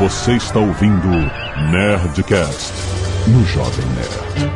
Você 0.00 0.32
está 0.32 0.58
ouvindo 0.58 1.08
Nerdcast 1.70 2.72
no 3.28 3.44
Jovem 3.44 3.84
Nerd. 3.88 4.50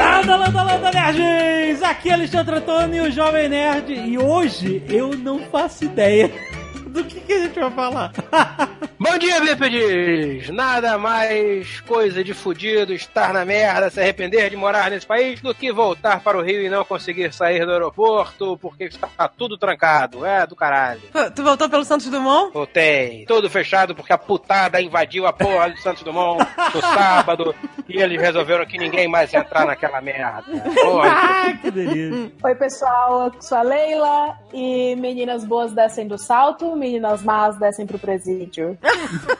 Landa, 0.00 0.36
landa, 0.36 0.62
landa, 0.62 0.90
nerds! 0.90 1.82
Aqui 1.82 2.08
é 2.08 2.14
Alexandre 2.14 2.56
Antônio, 2.56 3.04
o 3.04 3.10
Jovem 3.10 3.50
Nerd, 3.50 3.92
e 3.92 4.16
hoje 4.16 4.82
eu 4.88 5.14
não 5.18 5.38
faço 5.38 5.84
ideia 5.84 6.32
do 6.88 7.04
que, 7.04 7.20
que 7.20 7.32
a 7.34 7.40
gente 7.40 7.60
vai 7.60 7.70
falar. 7.70 8.12
Bom 9.00 9.16
dia, 9.16 9.40
bípedes! 9.40 10.50
Nada 10.50 10.98
mais 10.98 11.80
coisa 11.82 12.22
de 12.24 12.34
fudido 12.34 12.92
estar 12.92 13.32
na 13.32 13.44
merda, 13.44 13.90
se 13.90 14.00
arrepender 14.00 14.50
de 14.50 14.56
morar 14.56 14.90
nesse 14.90 15.06
país, 15.06 15.40
do 15.40 15.54
que 15.54 15.72
voltar 15.72 16.20
para 16.20 16.36
o 16.36 16.42
Rio 16.42 16.62
e 16.62 16.68
não 16.68 16.84
conseguir 16.84 17.32
sair 17.32 17.64
do 17.64 17.72
aeroporto 17.72 18.58
porque 18.58 18.84
está 18.84 19.28
tudo 19.28 19.56
trancado. 19.56 20.26
É 20.26 20.46
do 20.46 20.56
caralho. 20.56 21.00
Pô, 21.12 21.30
Tu 21.30 21.42
voltou 21.42 21.68
pelo 21.68 21.84
Santos 21.84 22.08
Dumont? 22.08 22.52
Voltei. 22.52 23.24
Tudo 23.26 23.48
fechado 23.48 23.94
porque 23.94 24.12
a 24.12 24.18
putada 24.18 24.80
invadiu 24.80 25.26
a 25.26 25.32
porra 25.32 25.70
de 25.70 25.80
Santos 25.80 26.02
Dumont 26.02 26.44
no 26.74 26.80
sábado 26.80 27.54
e 27.88 28.00
eles 28.02 28.20
resolveram 28.20 28.66
que 28.66 28.76
ninguém 28.76 29.08
mais 29.08 29.32
ia 29.32 29.40
entrar 29.40 29.64
naquela 29.64 30.00
merda. 30.00 30.44
Porra. 30.82 31.08
ah, 31.08 31.52
que 31.60 31.70
delícia! 31.70 32.32
Oi, 32.42 32.54
pessoal, 32.56 33.26
eu 33.26 33.42
sou 33.42 33.58
a 33.58 33.62
Leila 33.62 34.36
e 34.52 34.96
meninas 34.96 35.44
boas 35.44 35.72
descem 35.72 36.08
do 36.08 36.18
salto, 36.18 36.74
meninas 36.74 37.22
más 37.22 37.56
descem 37.58 37.86
pro 37.86 37.98
presídio. 38.18 38.76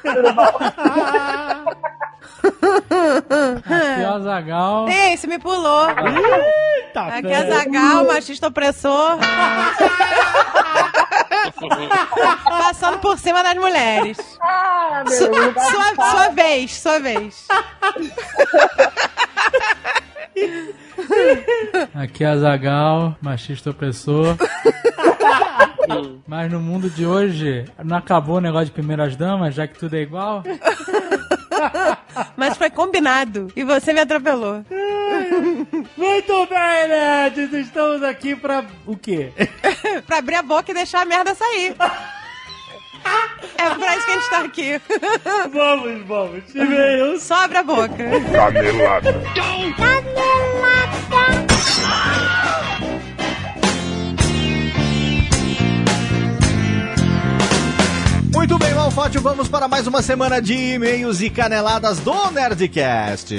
Tudo 0.03 0.33
bom? 0.35 0.59
Aqui 3.65 4.03
é 4.03 4.09
o 4.09 4.15
Azagal. 4.15 4.89
Ei, 4.89 5.17
você 5.17 5.27
me 5.27 5.39
pulou. 5.39 5.89
Eita, 5.91 7.01
Aqui 7.03 7.27
é 7.33 7.47
Zagal, 7.51 8.05
machista 8.07 8.47
opressor. 8.49 9.19
Passando 12.45 12.99
por 12.99 13.19
cima 13.19 13.43
das 13.43 13.55
mulheres. 13.57 14.19
Ah, 14.41 15.03
meu 15.07 15.19
Su- 15.19 15.29
Deus. 15.31 15.55
sua, 15.55 15.95
sua 16.11 16.29
vez, 16.31 16.75
sua 16.81 16.99
vez. 17.01 17.47
Aqui 21.95 22.25
é 22.25 22.29
Azagal, 22.29 23.17
machista 23.21 23.71
opressor. 23.71 24.37
Mas 26.27 26.51
no 26.53 26.61
mundo 26.61 26.89
de 26.91 27.07
hoje, 27.07 27.65
não 27.83 27.97
acabou 27.97 28.37
o 28.37 28.41
negócio 28.41 28.67
de 28.67 28.73
primeiras 28.73 29.17
damas, 29.17 29.55
já 29.55 29.67
que 29.67 29.79
tudo 29.79 29.95
é 29.95 30.01
igual? 30.01 30.43
Mas 32.37 32.57
foi 32.57 32.71
combinado. 32.71 33.49
E 33.57 33.65
você 33.65 33.93
me 33.93 34.01
atropelou. 34.01 34.65
Muito 35.97 36.47
bem, 36.47 36.89
nerds! 36.89 37.53
Estamos 37.53 38.03
aqui 38.03 38.37
pra 38.37 38.65
o 38.87 38.97
quê? 38.97 39.33
pra 40.07 40.19
abrir 40.19 40.37
a 40.37 40.43
boca 40.43 40.71
e 40.71 40.75
deixar 40.75 41.03
a 41.03 41.05
merda 41.05 41.35
sair. 41.35 41.75
É 43.57 43.75
pra 43.75 43.97
isso 43.97 44.07
que 44.07 44.13
a 44.13 44.15
gente 44.15 44.31
tá 44.31 44.41
aqui. 44.41 44.81
vamos, 45.53 46.07
vamos! 46.07 46.55
E-mails! 46.55 47.23
Só 47.23 47.45
abre 47.45 47.59
a 47.59 47.63
boca. 47.63 47.89
Canelada. 48.33 49.15
Muito 58.33 58.59
bem, 58.59 58.75
Malfátio, 58.75 59.21
vamos 59.21 59.49
para 59.49 59.67
mais 59.67 59.87
uma 59.87 60.03
semana 60.03 60.41
de 60.41 60.53
e-mails 60.55 61.21
e 61.21 61.31
caneladas 61.31 61.99
do 61.99 62.31
Nerdcast. 62.31 63.35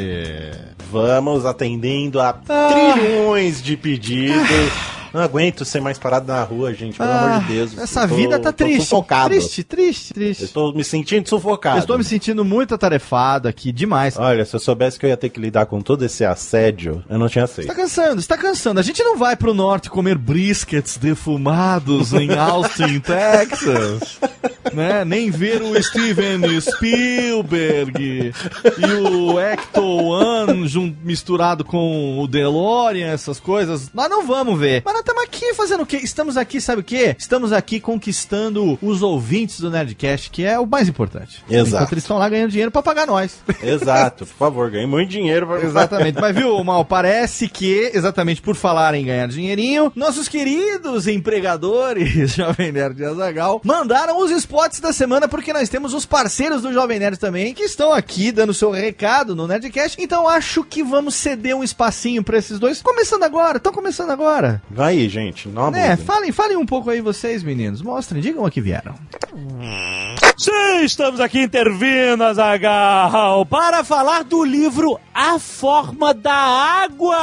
Vamos 0.91 1.45
atendendo 1.45 2.19
a 2.19 2.29
Ah. 2.49 2.69
trilhões 2.71 3.61
de 3.61 3.77
pedidos. 3.77 4.39
Não 5.13 5.21
aguento 5.21 5.65
ser 5.65 5.81
mais 5.81 5.97
parado 5.97 6.27
na 6.27 6.43
rua, 6.43 6.73
gente, 6.73 6.97
pelo 6.97 7.09
amor 7.11 7.39
de 7.41 7.53
Deus. 7.53 7.71
Ah, 7.77 7.83
Essa 7.83 8.01
Eu 8.03 8.09
tô- 8.09 8.15
vida 8.15 8.39
tá 8.39 8.51
triste. 8.51 8.83
sufocado. 8.83 9.29
Triste, 9.29 9.63
triste, 9.63 10.13
triste. 10.13 10.41
Eu 10.41 10.45
estou 10.47 10.73
me 10.73 10.83
sentindo 10.83 11.27
sufocado. 11.27 11.77
Eu 11.77 11.81
estou 11.81 11.97
me 11.97 12.03
sentindo 12.03 12.43
muito 12.45 12.73
atarefado 12.75 13.47
aqui, 13.47 13.71
demais. 13.71 14.17
Olha, 14.17 14.45
se 14.45 14.55
eu 14.55 14.59
soubesse 14.59 14.99
que 14.99 15.05
eu 15.05 15.09
ia 15.09 15.17
ter 15.17 15.29
que 15.29 15.39
lidar 15.39 15.65
com 15.65 15.81
todo 15.81 16.03
esse 16.05 16.23
assédio, 16.25 17.03
eu 17.09 17.17
não 17.17 17.27
tinha 17.27 17.45
Está 17.45 17.61
aceito. 17.61 17.75
cansando, 17.75 18.19
está 18.19 18.37
cansando. 18.37 18.79
A 18.79 18.83
gente 18.83 19.03
não 19.03 19.17
vai 19.17 19.35
pro 19.35 19.53
norte 19.53 19.89
comer 19.89 20.17
briskets 20.17 20.97
defumados 20.97 22.13
em 22.13 22.33
Austin, 22.37 22.99
Texas. 23.01 24.19
Né? 24.73 25.03
Nem 25.05 25.31
ver 25.31 25.61
o 25.61 25.81
Steven 25.81 26.41
Spielberg 26.61 28.31
e 28.77 28.93
o 28.93 29.39
Ecto 29.39 29.81
One 29.81 30.69
misturado 31.03 31.63
com 31.63 32.19
o 32.19 32.27
DeLorean, 32.27 33.07
essas 33.07 33.39
coisas. 33.39 33.89
Nós 33.93 34.09
não 34.09 34.25
vamos 34.27 34.59
ver. 34.59 34.81
Mas 34.85 34.93
nós 34.99 35.05
estamos 35.05 35.23
aqui 35.23 35.53
fazendo 35.53 35.83
o 35.83 35.85
quê? 35.85 35.97
Estamos 35.97 36.37
aqui, 36.37 36.59
sabe 36.59 36.81
o 36.81 36.83
quê? 36.83 37.15
Estamos 37.17 37.53
aqui 37.53 37.79
conquistando 37.79 38.77
os 38.81 39.01
ouvintes 39.01 39.59
do 39.61 39.69
Nerdcast, 39.69 40.29
que 40.29 40.43
é 40.43 40.59
o 40.59 40.65
mais 40.65 40.89
importante. 40.89 41.41
Exato. 41.49 41.75
Enquanto 41.75 41.91
eles 41.93 42.03
estão 42.03 42.17
lá 42.17 42.27
ganhando 42.27 42.51
dinheiro 42.51 42.71
pra 42.71 42.83
pagar 42.83 43.07
nós. 43.07 43.39
Exato, 43.63 44.25
por 44.25 44.35
favor, 44.35 44.69
ganhei 44.69 44.85
muito 44.85 45.09
dinheiro. 45.09 45.47
Pra... 45.47 45.61
Exatamente. 45.63 46.19
Mas 46.19 46.35
viu, 46.35 46.61
Mal, 46.63 46.83
parece 46.83 47.47
que, 47.47 47.91
exatamente 47.93 48.41
por 48.41 48.55
falar 48.55 48.93
em 48.93 49.05
ganhar 49.05 49.27
dinheirinho, 49.27 49.91
nossos 49.95 50.27
queridos 50.27 51.07
empregadores, 51.07 52.31
Jovem 52.35 52.71
Nerd 52.71 53.01
e 53.01 53.05
Azagal, 53.05 53.61
mandaram 53.63 54.19
os 54.19 54.31
spots 54.31 54.81
da 54.81 54.91
semana, 54.91 55.29
porque 55.29 55.53
nós 55.53 55.69
temos 55.69 55.93
os 55.93 56.05
parceiros 56.05 56.61
do 56.61 56.73
Jovem 56.73 56.99
Nerd 56.99 57.17
também, 57.17 57.53
que 57.53 57.63
estão 57.63 57.93
aqui 57.93 58.33
dando 58.33 58.53
seu 58.53 58.71
recado 58.71 59.33
no 59.33 59.47
Nerdcast. 59.47 59.95
Então 60.01 60.27
acho 60.27 60.61
que 60.63 60.83
vamos 60.83 61.15
ceder 61.15 61.55
um 61.55 61.63
espacinho 61.63 62.21
pra 62.21 62.37
esses 62.37 62.59
dois. 62.59 62.81
Começando 62.81 63.23
agora, 63.23 63.57
estão 63.57 63.71
começando 63.71 64.11
agora. 64.11 64.61
Vai 64.69 64.88
aí, 64.89 65.07
gente, 65.07 65.47
não 65.47 65.65
abusem. 65.65 65.97
falem, 65.97 66.31
falem 66.31 66.57
um 66.57 66.65
pouco 66.65 66.89
aí 66.89 67.01
vocês, 67.01 67.43
meninos. 67.43 67.81
Mostrem, 67.81 68.21
digam 68.21 68.45
a 68.45 68.51
que 68.51 68.61
vieram. 68.61 68.95
Sim, 70.37 70.83
estamos 70.83 71.19
aqui 71.19 71.41
intervindo, 71.41 72.23
Azagal, 72.23 73.45
para 73.45 73.83
falar 73.83 74.23
do 74.23 74.43
livro 74.43 74.99
A 75.21 75.37
Forma 75.37 76.13
da 76.13 76.33
Água! 76.33 77.17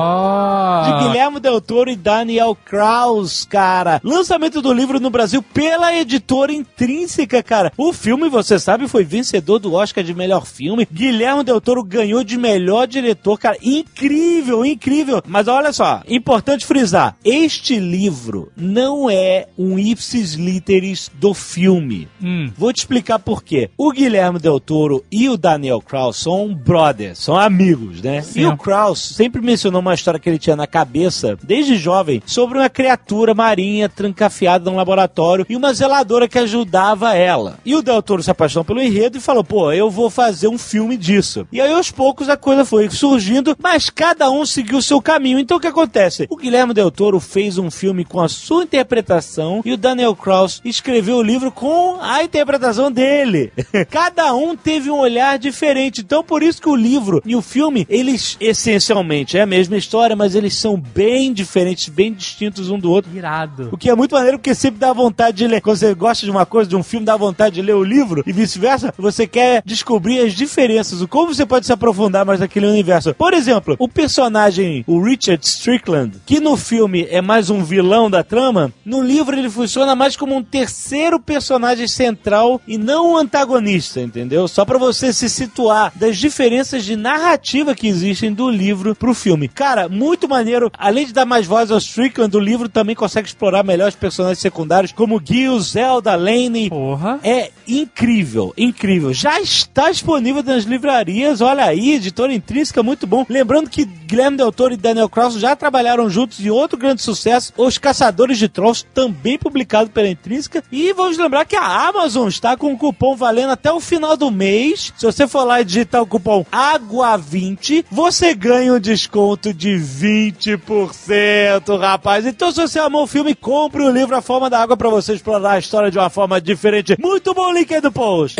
Ó! 0.00 0.82
De 0.84 1.04
Guilherme 1.04 1.40
Del 1.40 1.60
Toro 1.60 1.90
e 1.90 1.94
Daniel 1.94 2.56
Kraus, 2.64 3.44
cara. 3.44 4.00
Lançamento 4.02 4.62
do 4.62 4.72
livro 4.72 4.98
no 4.98 5.10
Brasil 5.10 5.42
pela 5.42 5.94
editora 5.94 6.50
Intrínseca, 6.50 7.42
cara. 7.42 7.70
O 7.76 7.92
filme, 7.92 8.30
você 8.30 8.58
sabe, 8.58 8.88
foi 8.88 9.04
vencedor 9.04 9.58
do 9.58 9.74
Oscar 9.74 10.02
de 10.02 10.14
melhor 10.14 10.46
filme. 10.46 10.88
Guilherme 10.90 11.44
Del 11.44 11.60
Toro 11.60 11.84
ganhou 11.84 12.24
de 12.24 12.38
melhor 12.38 12.86
diretor, 12.86 13.38
cara. 13.38 13.58
Incrível, 13.60 14.64
incrível. 14.64 15.20
Mas 15.26 15.48
olha 15.48 15.70
só, 15.70 16.02
importante 16.08 16.64
frisar: 16.64 17.14
este 17.22 17.78
livro 17.78 18.50
não 18.56 19.10
é 19.10 19.48
um 19.58 19.78
ipsis 19.78 20.32
literis 20.32 21.10
do 21.12 21.34
filme. 21.34 22.08
Hum. 22.22 22.50
Vou 22.56 22.72
te 22.72 22.78
explicar 22.78 23.18
por 23.18 23.42
quê. 23.44 23.68
O 23.76 23.92
Guilherme 23.92 24.38
Del 24.38 24.58
Toro 24.58 25.04
e 25.12 25.28
o 25.28 25.36
Daniel 25.36 25.82
Kraus 25.82 26.16
são 26.16 26.54
brothers, 26.54 27.01
são 27.14 27.36
amigos, 27.36 28.00
né? 28.00 28.22
Sim. 28.22 28.40
E 28.40 28.46
o 28.46 28.56
Kraus 28.56 29.00
sempre 29.00 29.40
mencionou 29.40 29.80
uma 29.80 29.94
história 29.94 30.20
que 30.20 30.28
ele 30.28 30.38
tinha 30.38 30.56
na 30.56 30.66
cabeça, 30.66 31.38
desde 31.42 31.76
jovem, 31.76 32.22
sobre 32.26 32.58
uma 32.58 32.68
criatura 32.68 33.34
marinha 33.34 33.88
trancafiada 33.88 34.70
num 34.70 34.76
laboratório 34.76 35.46
e 35.48 35.56
uma 35.56 35.72
zeladora 35.72 36.28
que 36.28 36.38
ajudava 36.38 37.14
ela. 37.14 37.58
E 37.64 37.74
o 37.74 37.82
Del 37.82 38.02
Toro 38.02 38.22
se 38.22 38.30
apaixonou 38.30 38.64
pelo 38.64 38.80
enredo 38.80 39.18
e 39.18 39.20
falou: 39.20 39.44
pô, 39.44 39.72
eu 39.72 39.90
vou 39.90 40.10
fazer 40.10 40.48
um 40.48 40.58
filme 40.58 40.96
disso. 40.96 41.46
E 41.52 41.60
aí 41.60 41.72
aos 41.72 41.90
poucos 41.90 42.28
a 42.28 42.36
coisa 42.36 42.64
foi 42.64 42.88
surgindo, 42.90 43.56
mas 43.58 43.90
cada 43.90 44.30
um 44.30 44.44
seguiu 44.46 44.78
o 44.78 44.82
seu 44.82 45.00
caminho. 45.00 45.38
Então 45.38 45.56
o 45.56 45.60
que 45.60 45.66
acontece? 45.66 46.26
O 46.30 46.36
Guilherme 46.36 46.74
Del 46.74 46.90
Toro 46.90 47.20
fez 47.20 47.58
um 47.58 47.70
filme 47.70 48.04
com 48.04 48.20
a 48.20 48.28
sua 48.28 48.64
interpretação 48.64 49.62
e 49.64 49.72
o 49.72 49.76
Daniel 49.76 50.14
Kraus 50.14 50.60
escreveu 50.64 51.16
o 51.16 51.22
livro 51.22 51.50
com 51.50 51.98
a 52.00 52.22
interpretação 52.22 52.90
dele. 52.90 53.52
Cada 53.90 54.34
um 54.34 54.56
teve 54.56 54.90
um 54.90 54.98
olhar 54.98 55.38
diferente. 55.38 56.00
Então, 56.00 56.22
por 56.22 56.42
isso 56.42 56.60
que 56.60 56.68
o 56.68 56.76
livro 56.76 56.91
e 57.24 57.36
o 57.36 57.42
filme, 57.42 57.86
eles 57.88 58.36
essencialmente 58.40 59.38
é 59.38 59.42
a 59.42 59.46
mesma 59.46 59.76
história, 59.76 60.16
mas 60.16 60.34
eles 60.34 60.54
são 60.54 60.76
bem 60.76 61.32
diferentes, 61.32 61.88
bem 61.88 62.12
distintos 62.12 62.70
um 62.70 62.78
do 62.78 62.90
outro. 62.90 63.10
Irado. 63.14 63.68
O 63.72 63.76
que 63.76 63.88
é 63.88 63.94
muito 63.94 64.14
maneiro 64.14 64.38
porque 64.38 64.54
sempre 64.54 64.78
dá 64.78 64.92
vontade 64.92 65.36
de 65.38 65.46
ler. 65.46 65.60
Quando 65.60 65.76
você 65.76 65.94
gosta 65.94 66.24
de 66.24 66.30
uma 66.30 66.46
coisa, 66.46 66.68
de 66.68 66.76
um 66.76 66.82
filme, 66.82 67.06
dá 67.06 67.16
vontade 67.16 67.56
de 67.56 67.62
ler 67.62 67.74
o 67.74 67.84
livro 67.84 68.22
e 68.26 68.32
vice-versa. 68.32 68.92
Você 68.98 69.26
quer 69.26 69.62
descobrir 69.64 70.20
as 70.20 70.32
diferenças, 70.32 71.00
o 71.00 71.08
como 71.08 71.34
você 71.34 71.46
pode 71.46 71.66
se 71.66 71.72
aprofundar 71.72 72.24
mais 72.24 72.40
naquele 72.40 72.66
universo. 72.66 73.14
Por 73.14 73.34
exemplo, 73.34 73.76
o 73.78 73.88
personagem, 73.88 74.84
o 74.86 75.02
Richard 75.02 75.44
Strickland, 75.44 76.18
que 76.24 76.40
no 76.40 76.56
filme 76.56 77.06
é 77.10 77.20
mais 77.20 77.50
um 77.50 77.62
vilão 77.62 78.10
da 78.10 78.22
trama, 78.22 78.72
no 78.84 79.02
livro 79.02 79.36
ele 79.36 79.50
funciona 79.50 79.94
mais 79.94 80.16
como 80.16 80.34
um 80.34 80.42
terceiro 80.42 81.20
personagem 81.20 81.86
central 81.86 82.60
e 82.66 82.78
não 82.78 83.12
um 83.12 83.16
antagonista, 83.16 84.00
entendeu? 84.00 84.46
Só 84.48 84.64
pra 84.64 84.78
você 84.78 85.12
se 85.12 85.28
situar 85.28 85.92
das 85.94 86.16
diferenças 86.16 86.71
de 86.78 86.96
narrativa 86.96 87.74
que 87.74 87.88
existem 87.88 88.32
do 88.32 88.48
livro 88.50 88.94
pro 88.94 89.14
filme. 89.14 89.48
Cara, 89.48 89.88
muito 89.88 90.28
maneiro. 90.28 90.70
Além 90.78 91.06
de 91.06 91.12
dar 91.12 91.26
mais 91.26 91.46
voz 91.46 91.70
ao 91.70 91.78
Strickland, 91.78 92.36
o 92.36 92.40
livro 92.40 92.68
também 92.68 92.94
consegue 92.94 93.28
explorar 93.28 93.64
melhor 93.64 93.88
os 93.88 93.94
personagens 93.94 94.38
secundários, 94.38 94.92
como 94.92 95.20
Gil, 95.22 95.58
Zelda, 95.60 96.14
Lane. 96.14 96.70
Porra. 96.70 97.20
É 97.22 97.50
incrível, 97.66 98.52
incrível. 98.56 99.12
Já 99.12 99.40
está 99.40 99.90
disponível 99.90 100.42
nas 100.42 100.64
livrarias. 100.64 101.40
Olha 101.40 101.64
aí, 101.64 101.94
editora 101.94 102.32
intrínseca, 102.32 102.82
muito 102.82 103.06
bom. 103.06 103.26
Lembrando 103.28 103.70
que 103.70 103.84
Guilherme 103.84 104.36
Del 104.36 104.52
Toro 104.52 104.74
e 104.74 104.76
Daniel 104.76 105.08
Krauss 105.08 105.34
já 105.34 105.56
trabalharam 105.56 106.08
juntos 106.10 106.38
em 106.40 106.50
outro 106.50 106.76
grande 106.76 107.02
sucesso, 107.02 107.52
Os 107.56 107.78
Caçadores 107.78 108.38
de 108.38 108.48
Trolls, 108.48 108.84
também 108.92 109.38
publicado 109.38 109.90
pela 109.90 110.08
Intrínseca. 110.08 110.62
E 110.70 110.92
vamos 110.92 111.16
lembrar 111.16 111.44
que 111.44 111.56
a 111.56 111.88
Amazon 111.88 112.28
está 112.28 112.56
com 112.56 112.68
um 112.68 112.76
cupom 112.76 113.16
valendo 113.16 113.50
até 113.50 113.72
o 113.72 113.80
final 113.80 114.16
do 114.16 114.30
mês. 114.30 114.92
Se 114.96 115.06
você 115.06 115.26
for 115.26 115.44
lá 115.44 115.60
e 115.60 115.64
digitar 115.64 116.02
o 116.02 116.06
cupom 116.06 116.44
AGUA20, 116.62 117.84
você 117.90 118.34
ganha 118.34 118.74
um 118.74 118.80
desconto 118.80 119.52
de 119.52 119.70
20%, 119.70 121.78
rapaz. 121.78 122.26
Então, 122.26 122.52
se 122.52 122.60
você 122.60 122.78
amou 122.78 123.02
o 123.02 123.06
filme, 123.06 123.34
compre 123.34 123.82
o 123.82 123.90
livro 123.90 124.14
A 124.14 124.22
Forma 124.22 124.48
da 124.48 124.60
Água 124.60 124.76
para 124.76 124.88
você 124.88 125.14
explorar 125.14 125.52
a 125.52 125.58
história 125.58 125.90
de 125.90 125.98
uma 125.98 126.10
forma 126.10 126.40
diferente. 126.40 126.96
Muito 127.00 127.34
bom 127.34 127.52
link 127.52 127.74
aí 127.74 127.80
do 127.80 127.90
post. 127.90 128.36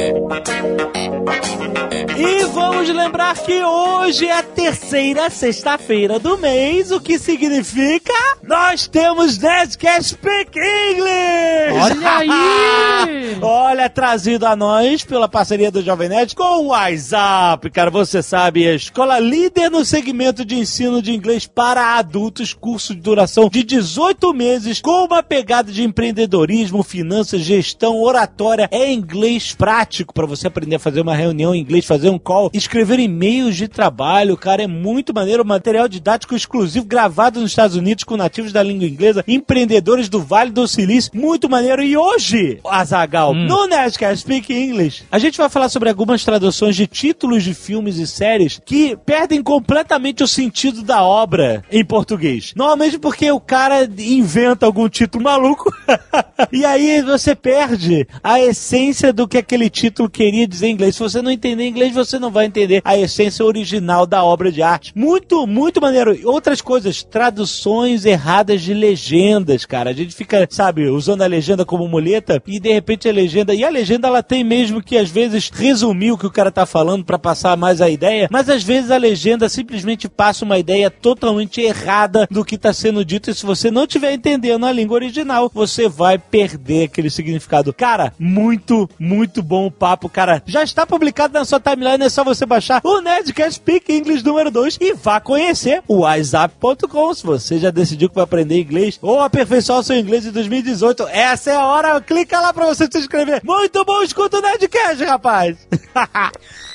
E 2.17 2.45
vamos 2.47 2.89
lembrar 2.89 3.37
que 3.39 3.65
hoje 3.65 4.27
é 4.27 4.39
a 4.39 4.43
terceira 4.43 5.31
sexta-feira 5.31 6.19
do 6.19 6.37
mês, 6.37 6.91
o 6.91 7.01
que 7.01 7.19
significa 7.19 8.13
nós 8.43 8.87
temos 8.87 9.39
Nerdcast 9.39 10.11
Speak 10.11 10.59
English! 10.59 11.81
Olha 11.81 12.19
aí! 12.19 13.39
Olha, 13.41 13.89
trazido 13.89 14.47
a 14.47 14.55
nós 14.55 15.05
pela 15.05 15.29
parceria 15.29 15.71
do 15.71 15.83
Jovem 15.83 16.09
Nerd 16.09 16.35
com 16.35 16.45
o 16.45 16.67
WhatsApp, 16.67 17.71
cara, 17.71 17.91
você 17.91 18.12
sabe, 18.21 18.67
a 18.67 18.75
escola 18.75 19.21
líder 19.21 19.71
no 19.71 19.85
segmento 19.85 20.45
de 20.45 20.57
ensino 20.57 21.01
de 21.01 21.13
inglês 21.13 21.47
para 21.47 21.97
adultos, 21.97 22.53
curso 22.53 22.95
de 22.95 23.01
duração 23.01 23.49
de 23.49 23.63
18 23.63 24.35
meses, 24.35 24.81
com 24.81 25.05
uma 25.05 25.23
pegada 25.23 25.71
de 25.71 25.85
empreendedorismo, 25.85 26.83
finanças, 26.83 27.43
gestão, 27.43 28.03
oratória, 28.03 28.69
é 28.73 28.93
inglês 28.93 29.55
prático 29.55 30.13
para 30.13 30.27
você 30.27 30.49
aprender 30.49 30.77
a 30.77 30.81
fazer 30.81 31.01
uma 31.01 31.15
reunião 31.15 31.55
em 31.55 31.61
inglês, 31.61 31.87
fazer 31.87 32.11
um 32.11 32.19
call, 32.19 32.51
escrever 32.53 32.99
e-mails 32.99 33.57
de 33.57 33.69
trabalho, 33.69 34.37
cara, 34.37 34.65
é 34.65 34.67
muito 34.67 35.15
maneiro, 35.15 35.45
material 35.45 35.87
didático 35.87 36.35
exclusivo 36.35 36.85
gravado 36.87 37.41
nos 37.41 37.53
Estados 37.53 37.77
Unidos 37.77 38.03
com 38.03 38.17
nativos 38.17 38.53
da 38.53 38.63
língua 38.63 38.89
inglesa, 38.89 39.25
empreendedores 39.29 40.09
do 40.09 40.21
Vale 40.21 40.51
do 40.51 40.67
Silício, 40.67 41.13
muito 41.15 41.49
maneiro. 41.49 41.83
E 41.83 41.97
hoje, 41.97 42.59
Azagal, 42.65 43.33
no 43.33 43.67
Nerdcast 43.67 44.23
Speak 44.23 44.53
English, 44.53 45.05
a 45.11 45.19
gente 45.19 45.39
vai 45.39 45.49
falar 45.49 45.69
sobre 45.69 45.89
algumas 45.89 46.25
traduções 46.25 46.75
de 46.75 46.87
títulos 46.87 47.45
de 47.45 47.55
filmes 47.55 47.99
e 48.03 48.07
séries 48.07 48.61
que 48.65 48.97
perdem 49.05 49.43
completamente 49.43 50.23
o 50.23 50.29
sentido 50.29 50.83
da 50.83 51.03
obra 51.03 51.63
em 51.71 51.85
português. 51.85 52.53
Normalmente 52.57 52.99
porque 52.99 53.31
o 53.31 53.41
cara 53.41 53.89
inventa 53.99 54.67
algum 54.67 54.89
título 54.89 55.25
maluco 55.25 55.73
e 56.53 56.65
aí 56.65 57.03
você 57.03 57.35
perde 57.35 58.07
a 58.23 58.41
essência 58.41 59.13
do 59.13 59.27
que 59.27 59.39
aquele 59.39 59.71
título 59.71 60.11
queria 60.11 60.47
dizer 60.47 60.69
em 60.69 60.73
inglês. 60.73 60.97
Se 60.97 61.03
você 61.03 61.23
não 61.23 61.31
entender 61.31 61.67
inglês, 61.67 61.95
você 61.95 62.19
não 62.19 62.31
vai 62.31 62.47
entender 62.47 62.83
a 62.85 62.97
essência 62.97 63.45
original 63.45 64.07
da 64.07 64.25
obra 64.25 64.51
de 64.51 64.63
arte. 64.63 64.93
Muito, 64.95 65.47
muito 65.47 65.81
maneiro. 65.81 66.19
Outras 66.25 66.61
coisas, 66.61 67.03
traduções 67.03 68.05
erradas 68.05 68.63
de 68.63 68.75
legendas, 68.75 69.65
cara. 69.65 69.91
A 69.91 69.93
gente 69.93 70.15
fica, 70.15 70.47
sabe, 70.51 70.89
usando 70.89 71.23
a 71.23 71.27
legenda 71.27 71.65
como 71.65 71.89
muleta 71.89 72.43
e 72.47 72.59
de 72.59 72.73
repente 72.73 73.09
a 73.09 73.13
legenda. 73.13 73.55
E 73.55 73.65
a 73.65 73.71
legenda 73.71 74.09
ela 74.09 74.23
tem 74.23 74.45
mesmo 74.45 74.83
que 74.83 74.97
às 74.97 75.11
vezes 75.11 75.51
resumir 75.51 76.13
o 76.13 76.19
que 76.19 76.27
o 76.27 76.31
cara 76.31 76.51
tá 76.51 76.67
falando 76.67 77.05
para 77.05 77.19
passar 77.19 77.57
mais 77.57 77.81
a 77.81 77.91
ideia, 77.93 78.29
mas 78.31 78.49
às 78.49 78.63
vezes 78.63 78.91
a 78.91 78.97
legenda 78.97 79.49
simplesmente 79.49 80.09
passa 80.09 80.45
uma 80.45 80.59
ideia 80.59 80.91
totalmente 80.91 81.61
errada 81.61 82.27
do 82.31 82.45
que 82.45 82.59
tá 82.59 82.73
sendo 82.73 83.05
dito. 83.05 83.31
E 83.31 83.35
se 83.35 83.47
você 83.47 83.71
não 83.71 83.85
estiver 83.85 84.13
entendendo 84.13 84.67
a 84.67 84.73
língua 84.73 84.97
original, 84.97 85.51
você 85.53 85.89
vai 85.89 86.19
perder 86.19 86.85
aquele 86.85 87.11
significado. 87.11 87.73
Cara, 87.73 88.13
muito, 88.19 88.89
muito 88.99 89.43
bom 89.43 89.67
o 89.67 89.71
papo, 89.71 90.09
cara. 90.09 90.43
Já 90.47 90.63
está 90.63 90.87
publicado 90.87 91.35
na 91.35 91.45
sua 91.45 91.61
timeline, 91.61 92.05
é 92.05 92.09
só 92.09 92.25
você 92.25 92.47
baixar 92.47 92.81
o 92.85 93.01
Nerdcast 93.01 93.57
Speak 93.57 93.93
English 93.93 94.25
número 94.25 94.51
2 94.51 94.79
e 94.81 94.95
vá 94.95 95.21
conhecer 95.21 95.83
o 95.87 95.99
WhatsApp.com 96.01 97.15
se 97.15 97.25
você 97.25 97.59
já 97.59 97.71
decidiu 97.71 98.09
que 98.09 98.15
vai 98.15 98.25
aprender 98.25 98.61
inglês 98.61 98.99
ou 99.01 99.21
aperfeiçoar 99.21 99.81
o 99.81 99.83
seu 99.83 99.97
inglês 99.97 100.27
em 100.27 100.31
2018. 100.31 101.07
Essa 101.09 101.51
é 101.51 101.57
a 101.57 101.67
hora, 101.67 102.01
clica 102.01 102.41
lá 102.41 102.53
pra 102.53 102.67
você 102.67 102.89
se 102.91 102.99
inscrever. 102.99 103.41
Muito 103.45 103.85
bom, 103.85 104.03
escuta 104.03 104.39
o 104.39 104.43
Nerdcast, 104.43 105.05
rapaz! 105.05 105.57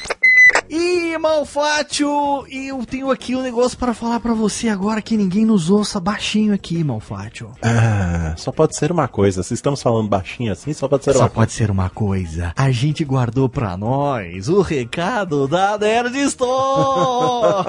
E 0.69 1.17
Malfátio, 1.17 2.45
eu 2.49 2.85
tenho 2.85 3.09
aqui 3.09 3.35
um 3.35 3.41
negócio 3.41 3.77
para 3.77 3.93
falar 3.93 4.19
para 4.19 4.33
você 4.33 4.67
agora 4.67 5.01
que 5.01 5.15
ninguém 5.15 5.45
nos 5.45 5.69
ouça 5.69 5.99
baixinho 5.99 6.53
aqui, 6.53 6.83
Malfátio. 6.83 7.51
Ah, 7.61 8.33
só 8.35 8.51
pode 8.51 8.75
ser 8.75 8.91
uma 8.91 9.07
coisa. 9.07 9.43
Se 9.43 9.53
estamos 9.53 9.81
falando 9.81 10.09
baixinho 10.09 10.51
assim, 10.51 10.73
só 10.73 10.87
pode 10.87 11.05
ser 11.05 11.13
Só 11.13 11.21
uma 11.21 11.29
pode 11.29 11.53
ser 11.53 11.71
uma 11.71 11.89
coisa. 11.89 12.51
A 12.55 12.69
gente 12.69 13.03
guardou 13.05 13.47
pra 13.47 13.77
nós 13.77 14.49
o 14.49 14.61
recado 14.61 15.47
da 15.47 15.77
Nerd 15.77 16.17
Store. 16.23 17.65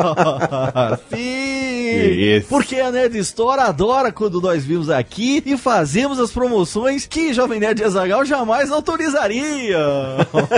Sim. 1.08 1.78
Isso. 1.88 2.48
Porque 2.48 2.76
a 2.76 2.90
Nerd 2.90 3.16
Store 3.18 3.60
adora 3.60 4.10
quando 4.12 4.40
nós 4.40 4.64
vimos 4.64 4.90
aqui 4.90 5.42
e 5.46 5.56
fazemos 5.56 6.18
as 6.18 6.30
promoções 6.30 7.06
que 7.06 7.32
Jovem 7.32 7.60
Nerd 7.60 7.82
Azagal 7.82 8.24
jamais 8.24 8.72
autorizaria. 8.72 9.78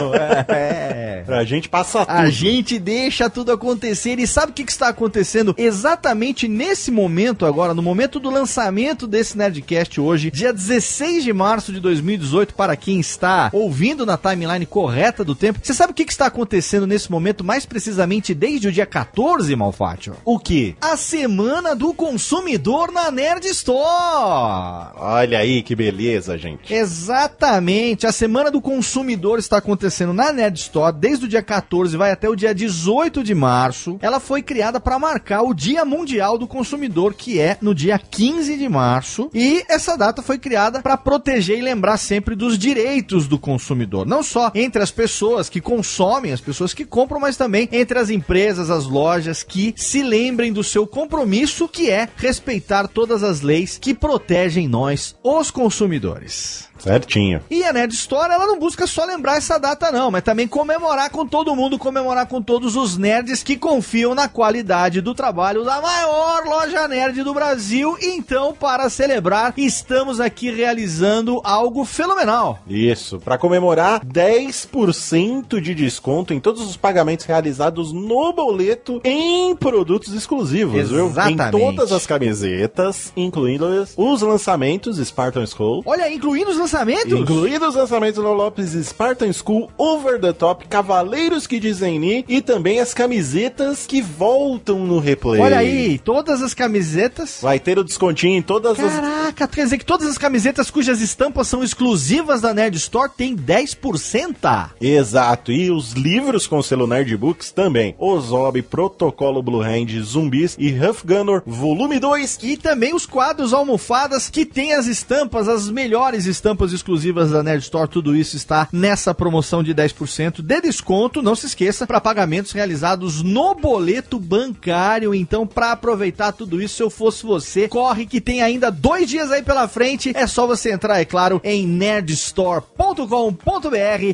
é. 0.48 1.22
Pra 1.26 1.44
gente 1.44 1.68
passar 1.68 2.06
tudo. 2.06 2.16
A 2.16 2.29
gente 2.30 2.78
deixa 2.78 3.28
tudo 3.28 3.52
acontecer 3.52 4.18
e 4.18 4.26
sabe 4.26 4.52
o 4.52 4.54
que, 4.54 4.64
que 4.64 4.72
está 4.72 4.88
acontecendo 4.88 5.54
exatamente 5.58 6.48
nesse 6.48 6.90
momento 6.90 7.44
agora, 7.44 7.74
no 7.74 7.82
momento 7.82 8.18
do 8.18 8.30
lançamento 8.30 9.06
desse 9.06 9.36
Nerdcast 9.36 10.00
hoje, 10.00 10.30
dia 10.30 10.52
16 10.52 11.24
de 11.24 11.32
março 11.32 11.72
de 11.72 11.80
2018, 11.80 12.54
para 12.54 12.76
quem 12.76 13.00
está 13.00 13.50
ouvindo 13.52 14.04
na 14.04 14.16
timeline 14.16 14.66
correta 14.66 15.24
do 15.24 15.34
tempo. 15.34 15.60
Você 15.62 15.74
sabe 15.74 15.92
o 15.92 15.94
que, 15.94 16.04
que 16.04 16.12
está 16.12 16.26
acontecendo 16.26 16.86
nesse 16.86 17.10
momento, 17.10 17.44
mais 17.44 17.66
precisamente 17.66 18.34
desde 18.34 18.68
o 18.68 18.72
dia 18.72 18.86
14, 18.86 19.54
Malfátio? 19.56 20.14
O 20.24 20.38
que? 20.38 20.76
A 20.80 20.96
Semana 20.96 21.74
do 21.74 21.92
Consumidor 21.94 22.92
na 22.92 23.10
Nerd 23.10 23.46
Store! 23.46 24.92
Olha 24.96 25.38
aí 25.38 25.62
que 25.62 25.74
beleza, 25.74 26.36
gente. 26.36 26.72
Exatamente. 26.72 28.06
A 28.06 28.12
Semana 28.12 28.50
do 28.50 28.60
Consumidor 28.60 29.38
está 29.38 29.58
acontecendo 29.58 30.12
na 30.12 30.32
Nerd 30.32 30.58
Store 30.58 30.94
desde 30.94 31.24
o 31.24 31.28
dia 31.28 31.42
14, 31.42 31.96
vai 31.96 32.10
até 32.10 32.19
o 32.28 32.36
dia 32.36 32.54
18 32.54 33.22
de 33.22 33.34
março. 33.34 33.98
Ela 34.00 34.20
foi 34.20 34.42
criada 34.42 34.80
para 34.80 34.98
marcar 34.98 35.42
o 35.42 35.54
Dia 35.54 35.84
Mundial 35.84 36.38
do 36.38 36.46
Consumidor, 36.46 37.14
que 37.14 37.38
é 37.38 37.56
no 37.60 37.74
dia 37.74 37.98
15 37.98 38.56
de 38.56 38.68
março. 38.68 39.30
E 39.34 39.64
essa 39.68 39.96
data 39.96 40.22
foi 40.22 40.38
criada 40.38 40.82
para 40.82 40.96
proteger 40.96 41.58
e 41.58 41.62
lembrar 41.62 41.96
sempre 41.96 42.34
dos 42.34 42.58
direitos 42.58 43.26
do 43.26 43.38
consumidor. 43.38 44.06
Não 44.06 44.22
só 44.22 44.50
entre 44.54 44.82
as 44.82 44.90
pessoas 44.90 45.48
que 45.48 45.60
consomem, 45.60 46.32
as 46.32 46.40
pessoas 46.40 46.74
que 46.74 46.84
compram, 46.84 47.20
mas 47.20 47.36
também 47.36 47.68
entre 47.72 47.98
as 47.98 48.10
empresas, 48.10 48.70
as 48.70 48.86
lojas 48.86 49.42
que 49.42 49.74
se 49.76 50.02
lembrem 50.02 50.52
do 50.52 50.64
seu 50.64 50.86
compromisso, 50.86 51.68
que 51.68 51.90
é 51.90 52.08
respeitar 52.16 52.88
todas 52.88 53.22
as 53.22 53.40
leis 53.40 53.78
que 53.78 53.94
protegem 53.94 54.68
nós, 54.68 55.14
os 55.22 55.50
consumidores. 55.50 56.69
Certinho. 56.82 57.40
E 57.50 57.62
a 57.64 57.72
Nerd 57.72 57.92
Store, 57.94 58.32
ela 58.32 58.46
não 58.46 58.58
busca 58.58 58.86
só 58.86 59.04
lembrar 59.04 59.36
essa 59.36 59.58
data, 59.58 59.92
não, 59.92 60.10
mas 60.10 60.22
também 60.22 60.48
comemorar 60.48 61.10
com 61.10 61.26
todo 61.26 61.54
mundo, 61.54 61.78
comemorar 61.78 62.26
com 62.26 62.40
todos 62.42 62.76
os 62.76 62.96
nerds 62.96 63.42
que 63.42 63.56
confiam 63.56 64.14
na 64.14 64.28
qualidade 64.28 65.00
do 65.00 65.14
trabalho 65.14 65.64
da 65.64 65.80
maior 65.80 66.44
loja 66.44 66.88
nerd 66.88 67.22
do 67.22 67.34
Brasil. 67.34 67.96
Então, 68.00 68.54
para 68.54 68.88
celebrar, 68.88 69.52
estamos 69.56 70.20
aqui 70.20 70.50
realizando 70.50 71.40
algo 71.44 71.84
fenomenal. 71.84 72.58
Isso, 72.66 73.18
pra 73.18 73.38
comemorar 73.38 74.04
10% 74.04 75.60
de 75.60 75.74
desconto 75.74 76.32
em 76.32 76.40
todos 76.40 76.62
os 76.62 76.76
pagamentos 76.76 77.26
realizados 77.26 77.92
no 77.92 78.32
boleto 78.32 79.00
em 79.04 79.54
produtos 79.54 80.14
exclusivos, 80.14 80.90
viu? 80.90 81.06
Exatamente. 81.06 81.56
Em 81.56 81.76
todas 81.76 81.92
as 81.92 82.06
camisetas, 82.06 83.12
incluindo 83.16 83.66
os 83.96 84.22
lançamentos 84.22 84.96
Spartan 84.98 85.46
School. 85.46 85.82
Olha 85.84 86.10
incluindo 86.12 86.50
os 86.50 86.56
lançamentos. 86.56 86.69
Incluindo 87.18 87.68
os 87.68 87.74
lançamentos 87.74 88.22
no 88.22 88.32
Lopes 88.32 88.70
Spartan 88.86 89.32
School, 89.32 89.70
Over 89.76 90.20
the 90.20 90.32
Top, 90.32 90.66
Cavaleiros 90.68 91.46
que 91.46 91.58
dizem 91.58 91.98
Ni 91.98 92.24
e 92.28 92.40
também 92.40 92.80
as 92.80 92.94
camisetas 92.94 93.86
que 93.86 94.00
voltam 94.00 94.86
no 94.86 94.98
replay. 94.98 95.40
Olha 95.40 95.58
aí, 95.58 95.98
todas 95.98 96.42
as 96.42 96.54
camisetas. 96.54 97.38
Vai 97.40 97.58
ter 97.58 97.78
o 97.78 97.84
descontinho 97.84 98.38
em 98.38 98.42
todas 98.42 98.78
as. 98.78 98.92
Caraca, 98.92 99.48
quer 99.48 99.64
dizer 99.64 99.78
que 99.78 99.84
todas 99.84 100.08
as 100.08 100.18
camisetas 100.18 100.70
cujas 100.70 101.00
estampas 101.00 101.48
são 101.48 101.62
exclusivas 101.62 102.40
da 102.40 102.52
Nerd 102.52 102.76
Store 102.76 103.10
têm 103.16 103.36
10%. 103.36 104.70
Exato, 104.80 105.52
e 105.52 105.70
os 105.70 105.92
livros 105.92 106.46
com 106.46 106.62
selo 106.62 106.86
Nerd 106.86 107.16
Books 107.16 107.50
também. 107.50 107.94
Ozob, 107.98 108.60
Protocolo 108.62 109.42
Blue 109.42 109.62
Hand, 109.62 110.00
Zumbis 110.02 110.56
e 110.58 110.72
Huff 110.72 111.06
Gunner 111.06 111.42
Volume 111.46 111.98
2. 111.98 112.38
E 112.42 112.56
também 112.56 112.94
os 112.94 113.06
quadros 113.06 113.52
almofadas 113.52 114.28
que 114.28 114.44
tem 114.44 114.72
as 114.72 114.86
estampas, 114.86 115.48
as 115.48 115.70
melhores 115.70 116.26
estampas 116.26 116.59
exclusivas 116.72 117.30
da 117.30 117.42
Nerd 117.42 117.62
Store. 117.62 117.88
Tudo 117.88 118.14
isso 118.14 118.36
está 118.36 118.68
nessa 118.72 119.14
promoção 119.14 119.62
de 119.62 119.74
10% 119.74 120.42
de 120.42 120.60
desconto. 120.60 121.22
Não 121.22 121.34
se 121.34 121.46
esqueça, 121.46 121.86
para 121.86 122.00
pagamentos 122.00 122.52
realizados 122.52 123.22
no 123.22 123.54
boleto 123.54 124.18
bancário. 124.18 125.14
Então, 125.14 125.46
para 125.46 125.72
aproveitar 125.72 126.32
tudo 126.32 126.60
isso, 126.60 126.76
se 126.76 126.82
eu 126.82 126.90
fosse 126.90 127.24
você, 127.24 127.68
corre 127.68 128.06
que 128.06 128.20
tem 128.20 128.42
ainda 128.42 128.70
dois 128.70 129.08
dias 129.08 129.30
aí 129.30 129.42
pela 129.42 129.68
frente. 129.68 130.12
É 130.14 130.26
só 130.26 130.46
você 130.46 130.72
entrar, 130.72 131.00
é 131.00 131.04
claro, 131.04 131.40
em 131.42 131.66
nerdstore.com.br, 131.66 133.04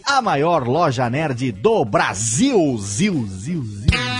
a 0.05 0.23
maior 0.23 0.67
loja 0.67 1.09
nerd 1.11 1.53
do 1.53 1.85
Brasil. 1.85 2.79
Zil, 2.79 3.27
zil, 3.29 3.65
zil. 3.65 4.16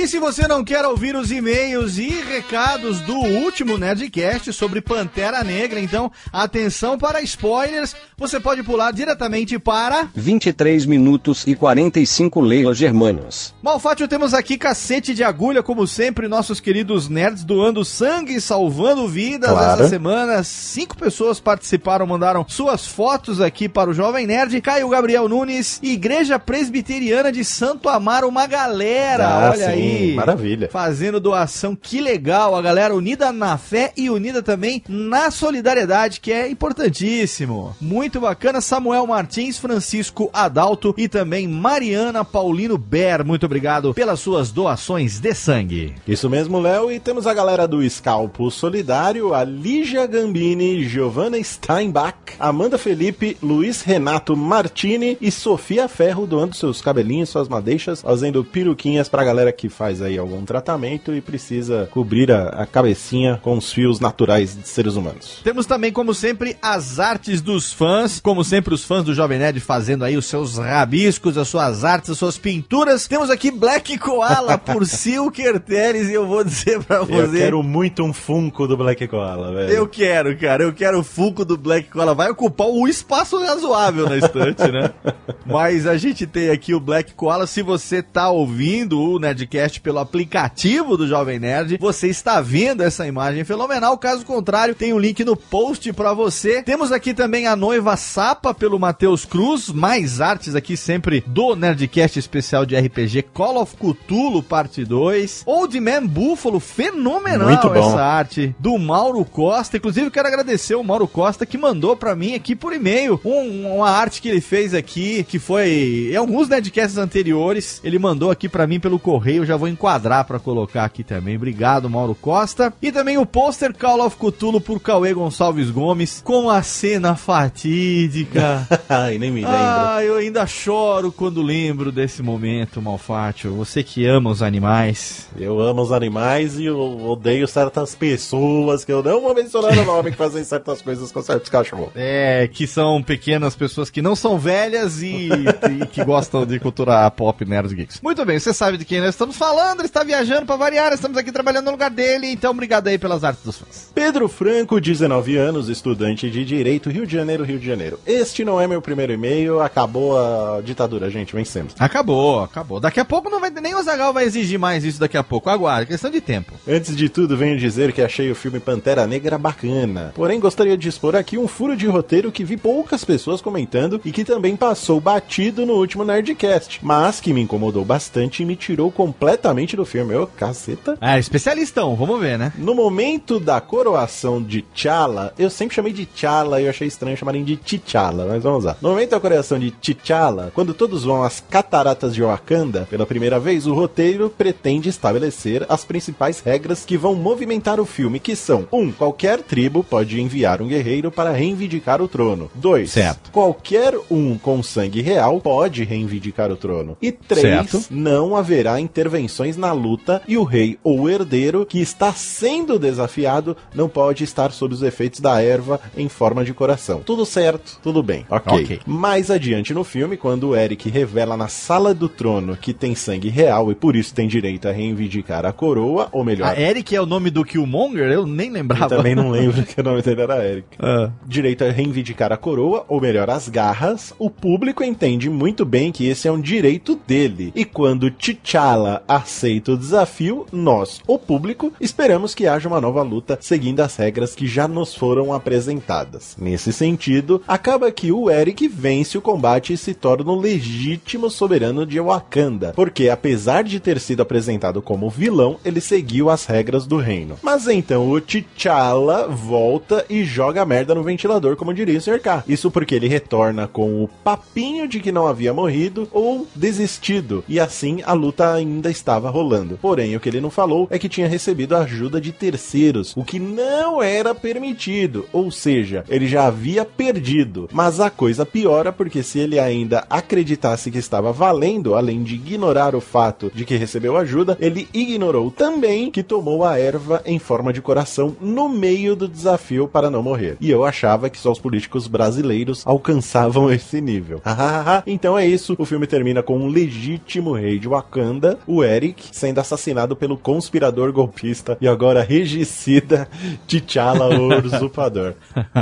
E 0.00 0.06
se 0.06 0.20
você 0.20 0.46
não 0.46 0.62
quer 0.62 0.84
ouvir 0.86 1.16
os 1.16 1.32
e-mails 1.32 1.98
e 1.98 2.06
recados 2.08 3.00
do 3.00 3.16
último 3.16 3.76
Nerdcast 3.76 4.52
sobre 4.52 4.80
Pantera 4.80 5.42
Negra, 5.42 5.80
então 5.80 6.08
atenção 6.32 6.96
para 6.96 7.20
spoilers, 7.22 7.96
você 8.16 8.38
pode 8.38 8.62
pular 8.62 8.92
diretamente 8.92 9.58
para 9.58 10.08
23 10.14 10.86
minutos 10.86 11.44
e 11.48 11.56
45 11.56 12.40
leilas 12.40 12.76
germanos. 12.78 13.52
Malfátio, 13.60 14.06
temos 14.06 14.34
aqui 14.34 14.56
cacete 14.56 15.12
de 15.12 15.24
agulha, 15.24 15.64
como 15.64 15.84
sempre, 15.84 16.28
nossos 16.28 16.60
queridos 16.60 17.08
nerds 17.08 17.42
doando 17.42 17.84
sangue 17.84 18.36
e 18.36 18.40
salvando 18.40 19.08
vidas 19.08 19.50
Claro. 19.50 19.80
essa 19.80 19.88
semana. 19.90 20.44
Cinco 20.44 20.96
pessoas 20.96 21.40
participaram, 21.40 22.06
mandaram 22.06 22.46
suas 22.48 22.86
fotos 22.86 23.40
aqui 23.40 23.68
para 23.68 23.90
o 23.90 23.94
Jovem 23.94 24.28
Nerd. 24.28 24.60
Caio 24.60 24.88
Gabriel 24.90 25.28
Nunes, 25.28 25.80
Igreja 25.82 26.38
Presbiteriana 26.38 27.32
de 27.32 27.44
Santo 27.44 27.88
Amaro, 27.88 28.28
uma 28.28 28.46
galera, 28.46 29.26
Ah, 29.26 29.50
olha 29.50 29.56
sim, 29.66 29.72
aí. 29.72 29.87
Maravilha. 30.14 30.68
Fazendo 30.70 31.20
doação, 31.20 31.76
que 31.76 32.00
legal, 32.00 32.54
a 32.54 32.62
galera 32.62 32.94
unida 32.94 33.32
na 33.32 33.56
fé 33.56 33.92
e 33.96 34.10
unida 34.10 34.42
também 34.42 34.82
na 34.88 35.30
solidariedade, 35.30 36.20
que 36.20 36.32
é 36.32 36.48
importantíssimo. 36.48 37.74
Muito 37.80 38.20
bacana, 38.20 38.60
Samuel 38.60 39.06
Martins, 39.06 39.58
Francisco 39.58 40.30
Adalto 40.32 40.94
e 40.96 41.08
também 41.08 41.46
Mariana 41.46 42.24
Paulino 42.24 42.78
Ber. 42.78 43.24
Muito 43.24 43.46
obrigado 43.46 43.94
pelas 43.94 44.20
suas 44.20 44.50
doações 44.50 45.18
de 45.18 45.34
sangue. 45.34 45.94
Isso 46.06 46.28
mesmo, 46.28 46.60
Léo. 46.60 46.90
E 46.90 47.00
temos 47.00 47.26
a 47.26 47.34
galera 47.34 47.66
do 47.66 47.88
Scalpo 47.88 48.50
Solidário, 48.50 49.34
a 49.34 49.44
Lígia 49.44 50.06
Gambini, 50.06 50.84
Giovanna 50.88 51.42
Steinbach, 51.42 52.14
Amanda 52.38 52.78
Felipe, 52.78 53.36
Luiz 53.42 53.82
Renato 53.82 54.36
Martini 54.36 55.16
e 55.20 55.30
Sofia 55.30 55.88
Ferro 55.88 56.26
doando 56.26 56.54
seus 56.54 56.80
cabelinhos, 56.80 57.28
suas 57.28 57.48
madeixas, 57.48 58.02
fazendo 58.02 58.44
peruquinhas 58.44 59.08
pra 59.08 59.24
galera 59.24 59.52
que 59.52 59.68
faz 59.78 60.02
aí 60.02 60.18
algum 60.18 60.44
tratamento 60.44 61.14
e 61.14 61.20
precisa 61.20 61.88
cobrir 61.92 62.32
a, 62.32 62.48
a 62.48 62.66
cabecinha 62.66 63.38
com 63.40 63.56
os 63.56 63.72
fios 63.72 64.00
naturais 64.00 64.56
de 64.56 64.68
seres 64.68 64.96
humanos. 64.96 65.40
Temos 65.44 65.66
também, 65.66 65.92
como 65.92 66.12
sempre, 66.12 66.56
as 66.60 66.98
artes 66.98 67.40
dos 67.40 67.72
fãs. 67.72 68.18
Como 68.18 68.42
sempre, 68.42 68.74
os 68.74 68.84
fãs 68.84 69.04
do 69.04 69.14
Jovem 69.14 69.38
Nerd 69.38 69.60
fazendo 69.60 70.04
aí 70.04 70.16
os 70.16 70.26
seus 70.26 70.58
rabiscos, 70.58 71.38
as 71.38 71.46
suas 71.46 71.84
artes, 71.84 72.10
as 72.10 72.18
suas 72.18 72.36
pinturas. 72.36 73.06
Temos 73.06 73.30
aqui 73.30 73.52
Black 73.52 73.96
Koala 73.98 74.58
por 74.58 74.84
Silker 74.84 75.60
Teres 75.60 76.08
e 76.08 76.14
eu 76.14 76.26
vou 76.26 76.42
dizer 76.42 76.82
pra 76.82 77.04
você... 77.04 77.14
Eu 77.14 77.30
quero 77.30 77.62
muito 77.62 78.02
um 78.02 78.12
Funko 78.12 78.66
do 78.66 78.76
Black 78.76 79.06
Koala, 79.06 79.54
velho. 79.54 79.72
Eu 79.72 79.86
quero, 79.86 80.36
cara. 80.36 80.64
Eu 80.64 80.72
quero 80.72 80.98
o 80.98 81.04
Funko 81.04 81.44
do 81.44 81.56
Black 81.56 81.88
Koala. 81.88 82.14
Vai 82.14 82.30
ocupar 82.30 82.66
um 82.66 82.88
espaço 82.88 83.38
razoável 83.38 84.08
na 84.08 84.16
estante, 84.16 84.72
né? 84.72 84.90
Mas 85.46 85.86
a 85.86 85.96
gente 85.96 86.26
tem 86.26 86.50
aqui 86.50 86.74
o 86.74 86.80
Black 86.80 87.14
Koala. 87.14 87.46
Se 87.46 87.62
você 87.62 88.02
tá 88.02 88.28
ouvindo 88.28 89.00
o 89.00 89.20
Nerdcast 89.20 89.67
pelo 89.76 89.98
aplicativo 89.98 90.96
do 90.96 91.06
Jovem 91.06 91.38
Nerd, 91.38 91.76
você 91.78 92.08
está 92.08 92.40
vendo 92.40 92.82
essa 92.82 93.06
imagem 93.06 93.44
fenomenal. 93.44 93.96
Caso 93.98 94.24
contrário, 94.24 94.74
tem 94.74 94.92
um 94.92 94.98
link 94.98 95.24
no 95.24 95.36
post 95.36 95.92
pra 95.92 96.12
você. 96.14 96.62
Temos 96.62 96.92
aqui 96.92 97.12
também 97.12 97.46
a 97.46 97.54
noiva 97.56 97.96
Sapa 97.96 98.54
pelo 98.54 98.78
Matheus 98.78 99.24
Cruz. 99.24 99.68
Mais 99.68 100.20
artes 100.20 100.54
aqui 100.54 100.76
sempre 100.76 101.22
do 101.26 101.54
Nerdcast 101.54 102.18
especial 102.18 102.64
de 102.64 102.76
RPG 102.76 103.22
Call 103.34 103.60
of 103.60 103.76
Cthulhu, 103.76 104.42
parte 104.42 104.84
2. 104.84 105.42
Old 105.44 105.78
Man 105.80 106.06
Buffalo, 106.06 106.60
fenomenal 106.60 107.48
Muito 107.48 107.68
bom. 107.68 107.74
essa 107.90 108.02
arte 108.02 108.54
do 108.58 108.78
Mauro 108.78 109.24
Costa. 109.24 109.76
Inclusive, 109.76 110.10
quero 110.10 110.28
agradecer 110.28 110.74
o 110.74 110.84
Mauro 110.84 111.06
Costa 111.08 111.44
que 111.44 111.58
mandou 111.58 111.96
pra 111.96 112.14
mim 112.14 112.34
aqui 112.34 112.54
por 112.56 112.72
e-mail 112.72 113.20
um- 113.24 113.76
uma 113.76 113.90
arte 113.90 114.22
que 114.22 114.28
ele 114.28 114.40
fez 114.40 114.72
aqui, 114.74 115.24
que 115.24 115.38
foi 115.38 116.10
em 116.12 116.16
alguns 116.16 116.48
Nerdcasts 116.48 116.96
anteriores. 116.98 117.80
Ele 117.82 117.98
mandou 117.98 118.30
aqui 118.30 118.48
pra 118.48 118.66
mim 118.66 118.78
pelo 118.80 118.98
correio. 118.98 119.44
Já 119.44 119.56
vou 119.58 119.68
enquadrar 119.68 120.24
pra 120.24 120.38
colocar 120.38 120.84
aqui 120.84 121.02
também. 121.04 121.36
Obrigado, 121.36 121.90
Mauro 121.90 122.14
Costa. 122.14 122.72
E 122.80 122.92
também 122.92 123.18
o 123.18 123.26
pôster 123.26 123.74
Call 123.76 124.04
of 124.04 124.16
Cthulhu 124.16 124.60
por 124.60 124.80
Cauê 124.80 125.12
Gonçalves 125.12 125.70
Gomes 125.70 126.22
com 126.24 126.48
a 126.48 126.62
cena 126.62 127.16
fatídica. 127.16 128.66
Ai, 128.88 129.18
nem 129.18 129.30
me 129.30 129.40
lembro. 129.40 129.56
Ah, 129.56 130.02
eu 130.02 130.16
ainda 130.16 130.46
choro 130.46 131.12
quando 131.12 131.42
lembro 131.42 131.90
desse 131.90 132.22
momento, 132.22 132.80
Malfátio. 132.80 133.54
Você 133.54 133.82
que 133.82 134.06
ama 134.06 134.30
os 134.30 134.42
animais. 134.42 135.28
Eu 135.36 135.60
amo 135.60 135.82
os 135.82 135.92
animais 135.92 136.58
e 136.58 136.66
eu 136.66 136.78
odeio 136.78 137.46
certas 137.48 137.94
pessoas 137.94 138.84
que 138.84 138.92
eu 138.92 139.02
não 139.02 139.20
vou 139.20 139.34
mencionar 139.34 139.76
o 139.76 139.84
nome 139.84 140.10
que 140.10 140.16
fazem 140.16 140.44
certas 140.44 140.80
coisas 140.80 141.10
com 141.10 141.22
certos 141.22 141.50
cachorros. 141.50 141.90
É, 141.94 142.48
que 142.48 142.66
são 142.66 143.02
pequenas 143.02 143.56
pessoas 143.56 143.90
que 143.90 144.02
não 144.02 144.14
são 144.14 144.38
velhas 144.38 145.02
e, 145.02 145.28
e 145.28 145.86
que 145.86 146.04
gostam 146.04 146.46
de 146.46 146.58
cultura 146.60 147.10
pop 147.10 147.44
Nerds 147.44 147.72
Geeks. 147.72 148.00
Muito 148.00 148.24
bem, 148.24 148.38
você 148.38 148.52
sabe 148.52 148.78
de 148.78 148.84
quem 148.84 149.00
nós 149.00 149.10
estamos 149.10 149.36
falando, 149.36 149.47
ele 149.78 149.86
está 149.86 150.02
viajando 150.02 150.46
pra 150.46 150.56
variar, 150.56 150.92
estamos 150.92 151.16
aqui 151.16 151.32
trabalhando 151.32 151.66
no 151.66 151.70
lugar 151.72 151.90
dele, 151.90 152.26
então 152.28 152.50
obrigado 152.50 152.88
aí 152.88 152.98
pelas 152.98 153.24
artes 153.24 153.44
dos 153.44 153.58
fãs. 153.58 153.90
Pedro 153.94 154.28
Franco, 154.28 154.80
19 154.80 155.36
anos, 155.36 155.68
estudante 155.68 156.30
de 156.30 156.44
Direito, 156.44 156.90
Rio 156.90 157.06
de 157.06 157.12
Janeiro, 157.14 157.44
Rio 157.44 157.58
de 157.58 157.66
Janeiro. 157.66 157.98
Este 158.06 158.44
não 158.44 158.60
é 158.60 158.66
meu 158.66 158.82
primeiro 158.82 159.12
e-mail, 159.12 159.60
acabou 159.60 160.18
a 160.18 160.60
ditadura, 160.62 161.10
gente, 161.10 161.34
vencemos. 161.34 161.74
Acabou, 161.78 162.40
acabou. 162.40 162.80
Daqui 162.80 163.00
a 163.00 163.04
pouco 163.04 163.30
não 163.30 163.40
vai 163.40 163.50
nem 163.50 163.74
o 163.74 163.82
Zagal 163.82 164.12
vai 164.12 164.24
exigir 164.24 164.58
mais 164.58 164.84
isso 164.84 165.00
daqui 165.00 165.16
a 165.16 165.24
pouco. 165.24 165.48
Aguarde, 165.48 165.86
questão 165.86 166.10
de 166.10 166.20
tempo. 166.20 166.52
Antes 166.66 166.96
de 166.96 167.08
tudo, 167.08 167.36
venho 167.36 167.58
dizer 167.58 167.92
que 167.92 168.02
achei 168.02 168.30
o 168.30 168.34
filme 168.34 168.60
Pantera 168.60 169.06
Negra 169.06 169.38
bacana. 169.38 170.12
Porém, 170.14 170.38
gostaria 170.38 170.76
de 170.76 170.88
expor 170.88 171.16
aqui 171.16 171.38
um 171.38 171.48
furo 171.48 171.76
de 171.76 171.86
roteiro 171.86 172.30
que 172.30 172.44
vi 172.44 172.56
poucas 172.56 173.04
pessoas 173.04 173.40
comentando 173.40 174.00
e 174.04 174.12
que 174.12 174.24
também 174.24 174.56
passou 174.56 175.00
batido 175.00 175.64
no 175.64 175.74
último 175.74 176.04
Nerdcast, 176.04 176.80
mas 176.82 177.20
que 177.20 177.32
me 177.32 177.40
incomodou 177.40 177.84
bastante 177.84 178.42
e 178.42 178.46
me 178.46 178.56
tirou 178.56 178.92
completamente 178.92 179.37
do 179.76 179.84
filme. 179.84 180.14
Ô, 180.14 180.26
caceta. 180.26 180.96
É, 181.00 181.18
especialistão, 181.18 181.94
vamos 181.94 182.20
ver, 182.20 182.38
né? 182.38 182.52
No 182.56 182.74
momento 182.74 183.40
da 183.40 183.60
coroação 183.60 184.42
de 184.42 184.62
T'Challa, 184.62 185.32
eu 185.38 185.48
sempre 185.50 185.74
chamei 185.74 185.92
de 185.92 186.06
T'Challa 186.06 186.60
e 186.60 186.64
eu 186.64 186.70
achei 186.70 186.86
estranho 186.88 187.16
chamarem 187.16 187.44
de 187.44 187.56
T'Challa, 187.56 188.26
mas 188.28 188.42
vamos 188.42 188.64
lá. 188.64 188.76
No 188.80 188.90
momento 188.90 189.10
da 189.10 189.20
coroação 189.20 189.58
de 189.58 189.70
T'Challa, 189.70 190.52
quando 190.54 190.74
todos 190.74 191.04
vão 191.04 191.22
às 191.22 191.40
cataratas 191.40 192.14
de 192.14 192.22
Wakanda, 192.22 192.86
pela 192.90 193.06
primeira 193.06 193.38
vez, 193.38 193.66
o 193.66 193.74
roteiro 193.74 194.30
pretende 194.30 194.88
estabelecer 194.88 195.64
as 195.68 195.84
principais 195.84 196.40
regras 196.40 196.84
que 196.84 196.96
vão 196.96 197.14
movimentar 197.14 197.80
o 197.80 197.86
filme, 197.86 198.20
que 198.20 198.36
são 198.36 198.66
1. 198.72 198.78
Um, 198.78 198.92
qualquer 198.92 199.42
tribo 199.42 199.82
pode 199.82 200.20
enviar 200.20 200.60
um 200.60 200.68
guerreiro 200.68 201.10
para 201.10 201.30
reivindicar 201.32 202.02
o 202.02 202.08
trono. 202.08 202.50
2. 202.54 202.90
Certo. 202.90 203.30
Qualquer 203.30 203.94
um 204.10 204.36
com 204.36 204.62
sangue 204.62 205.00
real 205.00 205.40
pode 205.40 205.84
reivindicar 205.84 206.50
o 206.50 206.56
trono. 206.56 206.96
E 207.00 207.12
3. 207.12 207.40
Certo. 207.40 207.84
Não 207.90 208.36
haverá 208.36 208.80
intervenções 209.28 209.56
na 209.56 209.72
luta 209.72 210.22
e 210.26 210.36
o 210.38 210.42
rei 210.42 210.78
ou 210.82 211.02
o 211.02 211.08
herdeiro 211.08 211.66
que 211.66 211.80
está 211.80 212.12
sendo 212.12 212.78
desafiado 212.78 213.56
não 213.74 213.88
pode 213.88 214.24
estar 214.24 214.50
sob 214.50 214.72
os 214.74 214.82
efeitos 214.82 215.20
da 215.20 215.40
erva 215.42 215.78
em 215.96 216.08
forma 216.08 216.44
de 216.44 216.54
coração. 216.54 217.00
Tudo 217.04 217.26
certo, 217.26 217.78
tudo 217.82 218.02
bem. 218.02 218.24
Ok. 218.30 218.64
Ok. 218.64 218.80
Mais 218.86 219.30
adiante 219.30 219.74
no 219.74 219.84
filme, 219.84 220.16
quando 220.16 220.48
o 220.48 220.56
Eric 220.56 220.88
revela 220.88 221.36
na 221.36 221.48
sala 221.48 221.92
do 221.92 222.08
trono 222.08 222.56
que 222.56 222.72
tem 222.72 222.94
sangue 222.94 223.28
real 223.28 223.70
e 223.70 223.74
por 223.74 223.94
isso 223.94 224.14
tem 224.14 224.26
direito 224.26 224.66
a 224.66 224.72
reivindicar 224.72 225.44
a 225.44 225.52
coroa, 225.52 226.08
ou 226.10 226.24
melhor, 226.24 226.48
A 226.48 226.60
Eric 226.60 226.96
é 226.96 227.00
o 227.00 227.06
nome 227.06 227.30
do 227.30 227.44
Killmonger? 227.44 228.10
Eu 228.10 228.26
nem 228.26 228.48
eu 228.48 228.54
lembrava. 228.54 228.88
também 228.88 229.14
não 229.14 229.30
lembro 229.30 229.62
que 229.62 229.78
o 229.80 229.84
nome 229.84 230.00
dele 230.00 230.22
era 230.22 230.44
Eric. 230.44 230.68
Ah. 230.80 231.10
Direito 231.26 231.64
a 231.64 231.70
reivindicar 231.70 232.32
a 232.32 232.36
coroa, 232.36 232.84
ou 232.88 233.00
melhor, 233.00 233.28
as 233.28 233.48
garras, 233.48 234.14
o 234.18 234.30
público 234.30 234.82
entende 234.82 235.28
muito 235.28 235.64
bem 235.66 235.92
que 235.92 236.06
esse 236.06 236.26
é 236.26 236.32
um 236.32 236.40
direito 236.40 236.98
dele. 237.06 237.52
E 237.54 237.64
quando 237.64 238.10
T'Challa 238.10 239.02
a 239.06 239.17
aceito 239.18 239.72
o 239.72 239.78
desafio, 239.78 240.46
nós, 240.50 241.00
o 241.06 241.18
público, 241.18 241.72
esperamos 241.80 242.34
que 242.34 242.46
haja 242.46 242.68
uma 242.68 242.80
nova 242.80 243.02
luta 243.02 243.38
seguindo 243.40 243.80
as 243.80 243.96
regras 243.96 244.34
que 244.34 244.46
já 244.46 244.66
nos 244.66 244.94
foram 244.94 245.32
apresentadas. 245.32 246.36
Nesse 246.38 246.72
sentido, 246.72 247.42
acaba 247.46 247.90
que 247.90 248.10
o 248.10 248.30
Eric 248.30 248.66
vence 248.68 249.18
o 249.18 249.22
combate 249.22 249.72
e 249.72 249.76
se 249.76 249.94
torna 249.94 250.30
o 250.30 250.40
legítimo 250.40 251.30
soberano 251.30 251.84
de 251.84 252.00
Wakanda, 252.00 252.72
porque 252.74 253.08
apesar 253.08 253.64
de 253.64 253.80
ter 253.80 254.00
sido 254.00 254.22
apresentado 254.22 254.80
como 254.80 255.10
vilão, 255.10 255.58
ele 255.64 255.80
seguiu 255.80 256.30
as 256.30 256.46
regras 256.46 256.86
do 256.86 256.96
reino. 256.96 257.36
Mas 257.42 257.66
então 257.68 258.08
o 258.08 258.20
T'Challa 258.20 259.28
volta 259.28 260.04
e 260.08 260.24
joga 260.24 260.64
merda 260.64 260.94
no 260.94 261.02
ventilador, 261.02 261.56
como 261.56 261.74
diria 261.74 261.98
o 261.98 262.00
Sr. 262.00 262.20
K. 262.20 262.44
Isso 262.48 262.70
porque 262.70 262.94
ele 262.94 263.08
retorna 263.08 263.66
com 263.66 264.02
o 264.02 264.08
papinho 264.08 264.88
de 264.88 265.00
que 265.00 265.12
não 265.12 265.26
havia 265.26 265.52
morrido 265.52 266.08
ou 266.12 266.46
desistido, 266.54 267.44
e 267.48 267.58
assim 267.60 268.02
a 268.04 268.12
luta 268.12 268.52
ainda 268.52 268.90
estava 268.98 269.30
rolando. 269.30 269.78
Porém, 269.80 270.14
o 270.16 270.20
que 270.20 270.28
ele 270.28 270.40
não 270.40 270.50
falou 270.50 270.86
é 270.90 270.98
que 270.98 271.08
tinha 271.08 271.28
recebido 271.28 271.76
ajuda 271.76 272.20
de 272.20 272.32
terceiros, 272.32 273.14
o 273.16 273.24
que 273.24 273.38
não 273.38 274.02
era 274.02 274.34
permitido, 274.34 275.26
ou 275.32 275.50
seja, 275.50 276.04
ele 276.08 276.26
já 276.26 276.46
havia 276.46 276.84
perdido. 276.84 277.68
Mas 277.72 278.00
a 278.00 278.10
coisa 278.10 278.44
piora 278.44 278.92
porque 278.92 279.22
se 279.22 279.38
ele 279.38 279.58
ainda 279.58 280.04
acreditasse 280.10 280.90
que 280.90 280.98
estava 280.98 281.32
valendo, 281.32 281.94
além 281.94 282.22
de 282.22 282.34
ignorar 282.34 282.94
o 282.94 283.00
fato 283.00 283.50
de 283.54 283.64
que 283.64 283.76
recebeu 283.76 284.16
ajuda, 284.16 284.56
ele 284.60 284.88
ignorou 284.92 285.50
também 285.50 286.10
que 286.10 286.22
tomou 286.22 286.64
a 286.64 286.78
erva 286.78 287.22
em 287.24 287.38
forma 287.38 287.72
de 287.72 287.80
coração 287.80 288.36
no 288.40 288.68
meio 288.68 289.14
do 289.14 289.28
desafio 289.28 289.86
para 289.86 290.10
não 290.10 290.22
morrer. 290.22 290.56
E 290.60 290.70
eu 290.70 290.84
achava 290.84 291.30
que 291.30 291.38
só 291.38 291.52
os 291.52 291.60
políticos 291.60 292.06
brasileiros 292.06 292.82
alcançavam 292.86 293.70
esse 293.70 294.00
nível. 294.00 294.40
então 295.06 295.38
é 295.38 295.46
isso, 295.46 295.76
o 295.78 295.84
filme 295.84 296.06
termina 296.06 296.42
com 296.42 296.58
um 296.58 296.68
legítimo 296.68 297.52
rei 297.52 297.78
de 297.78 297.88
Wakanda, 297.88 298.58
o 298.66 298.82
Eric, 298.88 299.28
sendo 299.32 299.58
assassinado 299.60 300.16
pelo 300.16 300.36
conspirador 300.36 301.12
golpista 301.12 301.76
e 301.80 301.86
agora 301.86 302.22
regicida 302.22 303.28
T'Challa, 303.66 304.28
o 304.28 304.48
usurpador. 304.66 305.34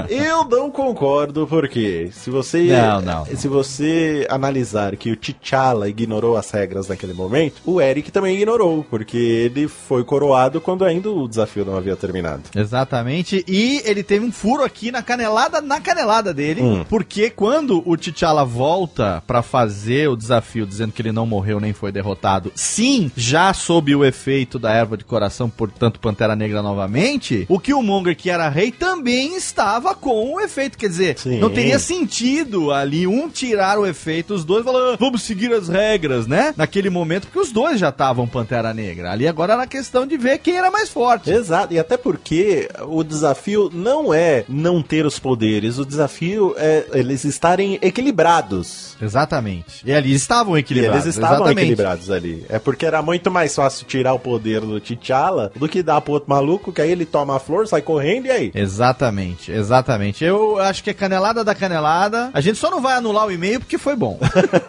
Eu 0.08 0.44
não 0.44 0.70
concordo 0.70 1.46
porque 1.46 2.10
se 2.12 2.30
você 2.30 2.64
Não, 2.64 3.00
não. 3.00 3.24
se 3.26 3.48
você 3.48 4.26
analisar 4.28 4.96
que 4.96 5.10
o 5.12 5.16
T'Challa 5.16 5.88
ignorou 5.88 6.36
as 6.36 6.50
regras 6.50 6.88
naquele 6.88 7.12
momento, 7.12 7.62
o 7.64 7.80
Eric 7.80 8.10
também 8.10 8.36
ignorou, 8.36 8.84
porque 8.90 9.16
ele 9.16 9.68
foi 9.68 10.04
coroado 10.04 10.60
quando 10.60 10.84
ainda 10.84 11.10
o 11.10 11.28
desafio 11.28 11.64
não 11.64 11.76
havia 11.76 11.96
terminado. 11.96 12.42
Exatamente. 12.54 13.44
E 13.46 13.80
ele 13.84 14.02
teve 14.02 14.24
um 14.24 14.32
furo 14.32 14.62
aqui 14.64 14.90
na 14.90 15.02
canelada, 15.02 15.60
na 15.60 15.80
canelada 15.80 16.32
dele, 16.34 16.62
Hum. 16.62 16.84
porque 16.88 17.30
quando 17.30 17.82
o 17.88 17.96
T'Challa 17.96 18.44
volta 18.44 19.22
pra 19.26 19.42
fazer 19.42 20.08
o 20.08 20.16
desafio 20.16 20.66
dizendo 20.66 20.92
que 20.92 21.02
ele 21.02 21.12
não 21.12 21.26
morreu 21.26 21.60
nem 21.60 21.72
foi 21.72 21.92
derrotado, 21.92 22.50
sim, 22.54 22.95
já 23.16 23.52
sob 23.54 23.94
o 23.94 24.04
efeito 24.04 24.58
da 24.58 24.72
erva 24.72 24.96
de 24.96 25.04
coração, 25.04 25.48
portanto 25.48 26.00
Pantera 26.00 26.34
Negra 26.36 26.62
novamente, 26.62 27.44
o 27.48 27.58
Killmonger 27.58 28.16
que 28.16 28.30
era 28.30 28.48
rei 28.48 28.70
também 28.70 29.36
estava 29.36 29.94
com 29.94 30.34
o 30.34 30.40
efeito, 30.40 30.76
quer 30.78 30.88
dizer, 30.88 31.18
Sim. 31.18 31.38
não 31.38 31.50
teria 31.50 31.78
sentido 31.78 32.70
ali 32.72 33.06
um 33.06 33.28
tirar 33.28 33.78
o 33.78 33.86
efeito, 33.86 34.34
os 34.34 34.44
dois 34.44 34.64
falando, 34.64 34.94
"Ah, 34.94 34.96
vamos 34.98 35.22
seguir 35.22 35.52
as 35.52 35.68
regras, 35.68 36.26
né? 36.26 36.54
Naquele 36.56 36.90
momento, 36.90 37.26
porque 37.26 37.38
os 37.40 37.52
dois 37.52 37.78
já 37.80 37.88
estavam 37.90 38.26
Pantera 38.26 38.72
Negra. 38.72 39.12
Ali 39.12 39.26
agora 39.28 39.52
era 39.54 39.66
questão 39.66 40.06
de 40.06 40.16
ver 40.16 40.38
quem 40.38 40.56
era 40.56 40.70
mais 40.70 40.88
forte. 40.88 41.30
Exato, 41.30 41.72
e 41.74 41.78
até 41.78 41.96
porque 41.96 42.68
o 42.88 43.02
desafio 43.02 43.70
não 43.72 44.12
é 44.14 44.44
não 44.48 44.82
ter 44.82 45.04
os 45.06 45.18
poderes, 45.18 45.78
o 45.78 45.84
desafio 45.84 46.54
é 46.56 46.84
eles 46.92 47.24
estarem 47.24 47.78
equilibrados. 47.82 48.96
Exatamente. 49.00 49.82
E 49.84 49.92
ali 49.92 50.14
estavam 50.14 50.56
E 50.56 50.60
equilibrados. 50.60 51.04
eles 51.04 51.14
estavam 51.16 51.36
exatamente. 51.38 51.60
equilibrados 51.64 52.10
ali. 52.10 52.44
É 52.48 52.58
porque 52.58 52.85
era 52.86 53.02
muito 53.02 53.30
mais 53.30 53.54
fácil 53.54 53.86
tirar 53.86 54.14
o 54.14 54.18
poder 54.18 54.60
do 54.60 54.80
T'Challa 54.80 55.52
do 55.54 55.68
que 55.68 55.82
dar 55.82 56.00
pro 56.00 56.14
outro 56.14 56.30
maluco, 56.30 56.72
que 56.72 56.80
aí 56.80 56.90
ele 56.90 57.04
toma 57.04 57.36
a 57.36 57.38
flor, 57.38 57.66
sai 57.66 57.82
correndo 57.82 58.26
e 58.26 58.30
aí? 58.30 58.52
Exatamente, 58.54 59.50
exatamente. 59.50 60.24
Eu 60.24 60.58
acho 60.58 60.82
que 60.82 60.90
é 60.90 60.94
canelada 60.94 61.44
da 61.44 61.54
canelada. 61.54 62.30
A 62.32 62.40
gente 62.40 62.58
só 62.58 62.70
não 62.70 62.80
vai 62.80 62.94
anular 62.94 63.26
o 63.26 63.32
e-mail 63.32 63.60
porque 63.60 63.78
foi 63.78 63.96
bom. 63.96 64.18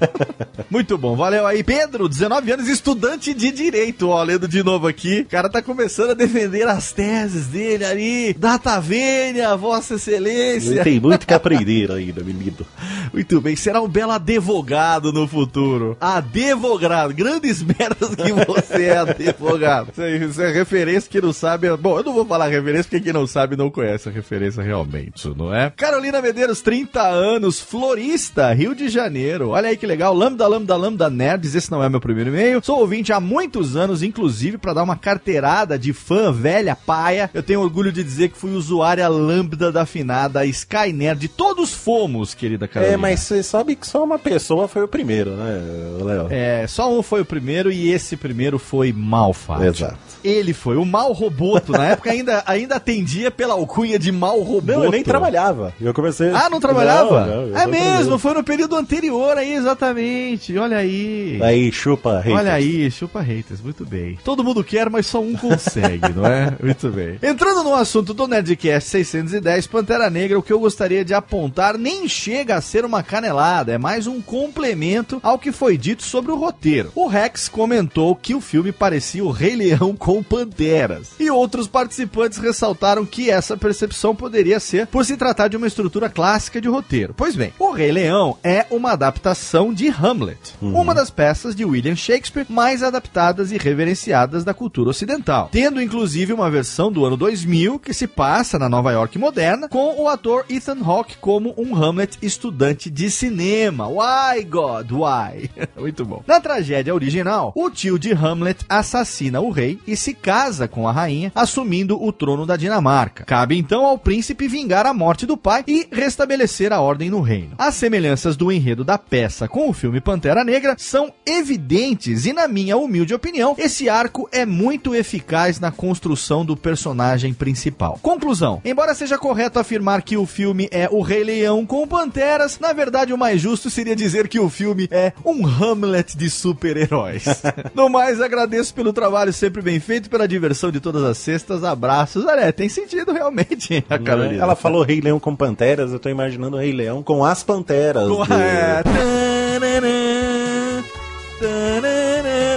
Muito 0.70 0.98
bom, 0.98 1.16
valeu 1.16 1.46
aí. 1.46 1.64
Pedro, 1.64 2.10
19 2.10 2.52
anos, 2.52 2.68
estudante 2.68 3.34
de 3.34 3.52
direito, 3.52 4.10
ó, 4.10 4.22
lendo 4.24 4.48
de 4.48 4.64
novo 4.64 4.88
aqui. 4.88 5.22
O 5.22 5.26
cara 5.26 5.50
tá 5.50 5.62
começando 5.62 6.12
a 6.12 6.14
defender 6.14 6.68
as 6.68 6.92
teses 6.92 7.48
dele 7.48 7.86
ali. 7.86 8.34
Data 8.34 8.80
vênia, 8.80 9.56
Vossa 9.56 9.96
Excelência. 9.96 10.84
Tem 10.84 11.00
muito 11.00 11.26
que 11.26 11.34
aprender 11.34 11.92
ainda, 11.92 12.24
menino. 12.24 12.66
Muito 13.14 13.40
bem, 13.40 13.56
será 13.56 13.82
um 13.82 13.88
belo 13.88 14.12
advogado 14.12 15.14
no 15.14 15.28
futuro. 15.28 15.96
Advogado, 16.02 17.14
grandes 17.14 17.62
merdas 17.64 18.07
que 18.16 18.32
você 18.34 18.86
é 18.86 18.98
advogado. 18.98 19.90
Isso, 19.92 20.02
aí, 20.02 20.24
isso 20.24 20.42
é 20.42 20.52
referência 20.52 21.10
que 21.10 21.22
não 21.22 21.34
sabe. 21.34 21.76
Bom, 21.78 21.98
eu 21.98 22.04
não 22.04 22.14
vou 22.14 22.26
falar 22.26 22.48
referência 22.48 22.84
porque 22.84 23.02
quem 23.02 23.14
não 23.14 23.28
sabe 23.28 23.56
não 23.56 23.70
conhece 23.70 24.10
a 24.10 24.12
referência 24.12 24.62
realmente, 24.64 25.28
não 25.36 25.54
é? 25.54 25.72
Carolina 25.76 26.22
Medeiros, 26.22 26.62
30 26.62 27.02
anos, 27.02 27.60
florista, 27.60 28.54
Rio 28.54 28.76
de 28.76 28.90
Janeiro. 28.90 29.50
Olha 29.50 29.70
aí 29.70 29.78
que 29.78 29.86
legal, 29.86 30.14
lambda, 30.14 30.48
lambda, 30.48 30.76
lambda 30.76 31.10
nerds. 31.10 31.56
Esse 31.56 31.72
não 31.72 31.84
é 31.84 31.90
meu 31.90 32.00
primeiro 32.00 32.30
e-mail. 32.30 32.62
Sou 32.64 32.80
ouvinte 32.80 33.12
há 33.12 33.20
muitos 33.20 33.76
anos, 33.76 34.04
inclusive 34.04 34.58
para 34.58 34.74
dar 34.74 34.84
uma 34.84 34.96
carteirada 34.96 35.78
de 35.78 35.94
fã 35.94 36.32
velha 36.32 36.76
paia. 36.76 37.30
Eu 37.34 37.44
tenho 37.44 37.62
orgulho 37.62 37.92
de 37.92 38.04
dizer 38.04 38.30
que 38.30 38.38
fui 38.38 38.52
usuária 38.52 39.08
lambda 39.08 39.72
da 39.72 39.82
afinada 39.82 40.46
Sky 40.46 40.94
Nerd. 40.94 41.28
Todos 41.30 41.74
fomos, 41.74 42.34
querida 42.34 42.68
Carolina. 42.68 42.94
É, 42.94 42.98
mas 42.98 43.22
você 43.22 43.44
sabe 43.44 43.76
que 43.76 43.88
só 43.88 44.04
uma 44.04 44.20
pessoa 44.20 44.68
foi 44.68 44.84
o 44.84 44.88
primeiro, 44.88 45.32
né, 45.32 45.62
Léo? 46.04 46.28
É, 46.30 46.66
só 46.68 46.92
um 46.92 47.02
foi 47.02 47.22
o 47.22 47.26
primeiro 47.26 47.72
e 47.72 47.92
esse 47.92 47.97
primeiro 48.18 48.60
foi 48.60 48.94
Malfat. 48.94 49.64
Exato. 49.64 49.98
Ele 50.24 50.54
foi 50.54 50.78
o 50.78 50.86
Mal 50.86 51.14
Roboto. 51.14 51.72
Na 51.72 51.86
época 51.86 52.12
ainda, 52.12 52.44
ainda 52.46 52.76
atendia 52.76 53.32
pela 53.32 53.54
alcunha 53.54 53.98
de 53.98 54.12
Mal 54.12 54.40
Roboto. 54.42 54.80
Não, 54.80 54.84
eu 54.86 54.92
nem 54.92 55.04
trabalhava. 55.04 55.74
Eu 55.80 55.94
comecei. 55.94 56.30
Ah, 56.32 56.50
não 56.50 56.60
trabalhava? 56.60 57.26
Não, 57.26 57.48
não, 57.48 57.58
é 57.58 57.66
mesmo, 57.66 57.82
trabalhando. 57.82 58.20
foi 58.20 58.34
no 58.34 58.44
período 58.44 58.76
anterior 58.76 59.38
aí, 59.38 59.54
exatamente. 59.54 60.58
Olha 60.58 60.78
aí. 60.78 61.40
Aí, 61.42 61.72
chupa, 61.72 62.18
haters. 62.20 62.40
Olha 62.40 62.54
aí, 62.54 62.92
chupa 62.92 63.22
haters, 63.22 63.62
muito 63.62 63.86
bem. 63.86 64.18
Todo 64.24 64.44
mundo 64.44 64.64
quer, 64.64 64.90
mas 64.90 65.08
só 65.08 65.22
um 65.22 65.36
consegue, 65.36 66.12
não 66.16 66.26
é? 66.26 66.54
Muito 66.62 66.90
bem. 66.90 67.20
Entrando 67.22 67.64
no 67.64 67.74
assunto 67.74 68.14
do 68.14 68.28
Nerdcast 68.28 68.90
610, 68.90 69.68
Pantera 69.68 70.10
Negra, 70.10 70.40
o 70.40 70.44
que 70.44 70.54
eu 70.54 70.60
gostaria 70.60 71.06
de 71.06 71.14
apontar 71.14 71.78
nem 71.78 72.08
chega 72.08 72.56
a 72.56 72.62
ser 72.62 72.84
uma 72.86 73.04
canelada, 73.04 73.74
é 73.74 73.78
mais 73.78 74.08
um 74.08 74.22
complemento 74.22 75.20
ao 75.24 75.40
que 75.40 75.52
foi 75.52 75.78
dito 75.78 76.04
sobre 76.04 76.32
o 76.32 76.36
roteiro. 76.36 76.92
O 76.96 77.08
Rex 77.08 77.48
comentou 77.48 77.87
que 78.22 78.36
o 78.36 78.42
filme 78.42 78.72
parecia 78.72 79.24
o 79.24 79.32
Rei 79.32 79.56
Leão 79.56 79.96
com 79.96 80.22
panteras. 80.22 81.12
E 81.20 81.30
outros 81.30 81.68
participantes 81.68 82.38
ressaltaram 82.38 83.06
que 83.06 83.30
essa 83.30 83.58
percepção 83.58 84.16
poderia 84.16 84.60
ser 84.60 84.88
por 84.88 85.06
se 85.06 85.18
tratar 85.18 85.48
de 85.48 85.58
uma 85.58 85.68
estrutura 85.68 86.10
clássica 86.10 86.62
de 86.62 86.68
roteiro. 86.68 87.14
Pois 87.16 87.36
bem, 87.36 87.54
o 87.60 87.72
Rei 87.72 87.92
Leão 87.92 88.38
é 88.44 88.66
uma 88.70 88.92
adaptação 88.92 89.74
de 89.74 89.88
Hamlet, 89.88 90.56
uma 90.62 90.94
das 90.94 91.10
peças 91.10 91.56
de 91.56 91.66
William 91.66 91.96
Shakespeare 91.96 92.46
mais 92.50 92.84
adaptadas 92.84 93.52
e 93.52 93.58
reverenciadas 93.58 94.44
da 94.44 94.54
cultura 94.54 94.90
ocidental, 94.90 95.50
tendo 95.52 95.82
inclusive 95.82 96.34
uma 96.34 96.50
versão 96.50 96.92
do 96.92 97.06
ano 97.06 97.18
2000 97.18 97.80
que 97.80 97.94
se 97.94 98.08
passa 98.08 98.60
na 98.60 98.70
Nova 98.70 98.92
York 98.92 99.18
moderna 99.18 99.68
com 99.68 100.02
o 100.02 100.08
ator 100.08 100.46
Ethan 100.50 100.80
Hawke 100.84 101.18
como 101.18 101.54
um 101.58 101.76
Hamlet 101.76 102.18
estudante 102.22 102.90
de 102.90 103.10
cinema. 103.10 103.88
Why 103.88 104.44
God, 104.44 104.92
why? 104.92 105.50
Muito 105.78 106.06
bom. 106.06 106.24
Na 106.28 106.40
tragédia 106.40 106.94
original, 106.94 107.52
o 107.56 107.70
tio 107.78 108.00
de 108.00 108.12
Hamlet 108.12 108.66
assassina 108.68 109.40
o 109.40 109.52
rei 109.52 109.78
e 109.86 109.96
se 109.96 110.12
casa 110.12 110.68
com 110.68 110.88
a 110.88 110.92
rainha, 110.92 111.32
assumindo 111.36 112.04
o 112.04 112.12
trono 112.12 112.44
da 112.44 112.58
Dinamarca. 112.58 113.24
Cabe 113.24 113.56
então 113.56 113.86
ao 113.86 114.00
príncipe 114.00 114.48
vingar 114.48 114.88
a 114.88 114.96
morte 114.96 115.28
do 115.28 115.38
pai 115.38 115.64
e 115.68 115.88
restabelecer 115.92 116.74
a 116.74 116.82
ordem 116.82 117.12
no 117.12 117.22
reino. 117.22 117.54
As 117.56 117.76
semelhanças 117.76 118.36
do 118.36 118.52
enredo 118.52 118.84
da 118.84 118.98
peça 118.98 119.48
com 119.48 119.70
o 119.70 119.74
filme 119.74 120.02
Pantera 120.02 120.44
Negra 120.44 120.76
são 120.80 121.14
evidentes 121.24 122.26
e, 122.26 122.34
na 122.34 122.48
minha 122.48 122.76
humilde 122.78 123.14
opinião, 123.14 123.54
esse 123.60 123.88
arco 123.88 124.28
é 124.32 124.44
muito 124.44 124.96
eficaz 124.96 125.60
na 125.60 125.72
construção 125.72 126.44
do 126.44 126.58
personagem 126.58 127.32
principal. 127.32 128.00
Conclusão: 128.02 128.60
embora 128.66 128.96
seja 128.96 129.20
correto 129.20 129.60
afirmar 129.60 130.02
que 130.02 130.18
o 130.18 130.26
filme 130.26 130.68
é 130.72 130.90
o 130.92 131.02
Rei 131.02 131.24
Leão 131.24 131.64
com 131.64 131.88
panteras, 131.88 132.58
na 132.60 132.74
verdade 132.74 133.14
o 133.14 133.18
mais 133.18 133.40
justo 133.40 133.70
seria 133.70 133.96
dizer 133.96 134.28
que 134.28 134.40
o 134.40 134.50
filme 134.50 134.88
é 134.90 135.14
um 135.24 135.46
Hamlet 135.46 136.18
de 136.18 136.28
super-heróis. 136.28 137.26
no 137.74 137.90
mais, 137.90 138.22
agradeço 138.22 138.74
pelo 138.74 138.92
trabalho 138.94 139.32
sempre 139.34 139.62
bem 139.62 139.80
feito, 139.80 140.10
pela 140.10 140.28
diversão 140.28 140.72
de 140.72 140.80
todas 140.80 141.04
as 141.04 141.18
sextas. 141.18 141.64
Abraços. 141.64 142.26
Olha, 142.26 142.52
tem 142.54 142.70
sentido 142.70 143.12
realmente 143.12 143.84
a 143.90 143.98
Carolina. 144.00 144.44
Ela 144.44 144.56
falou 144.56 144.84
Rei 144.84 145.02
Leão 145.02 145.20
com 145.20 145.36
panteras, 145.36 145.92
eu 145.94 146.00
tô 146.00 146.10
imaginando 146.10 146.58
o 146.58 146.60
Rei 146.60 146.72
Leão 146.72 147.02
com 147.04 147.24
as 147.26 147.44
panteras. 147.44 148.08
Com- 148.08 148.26
do- 148.26 148.34
é, 148.34 148.84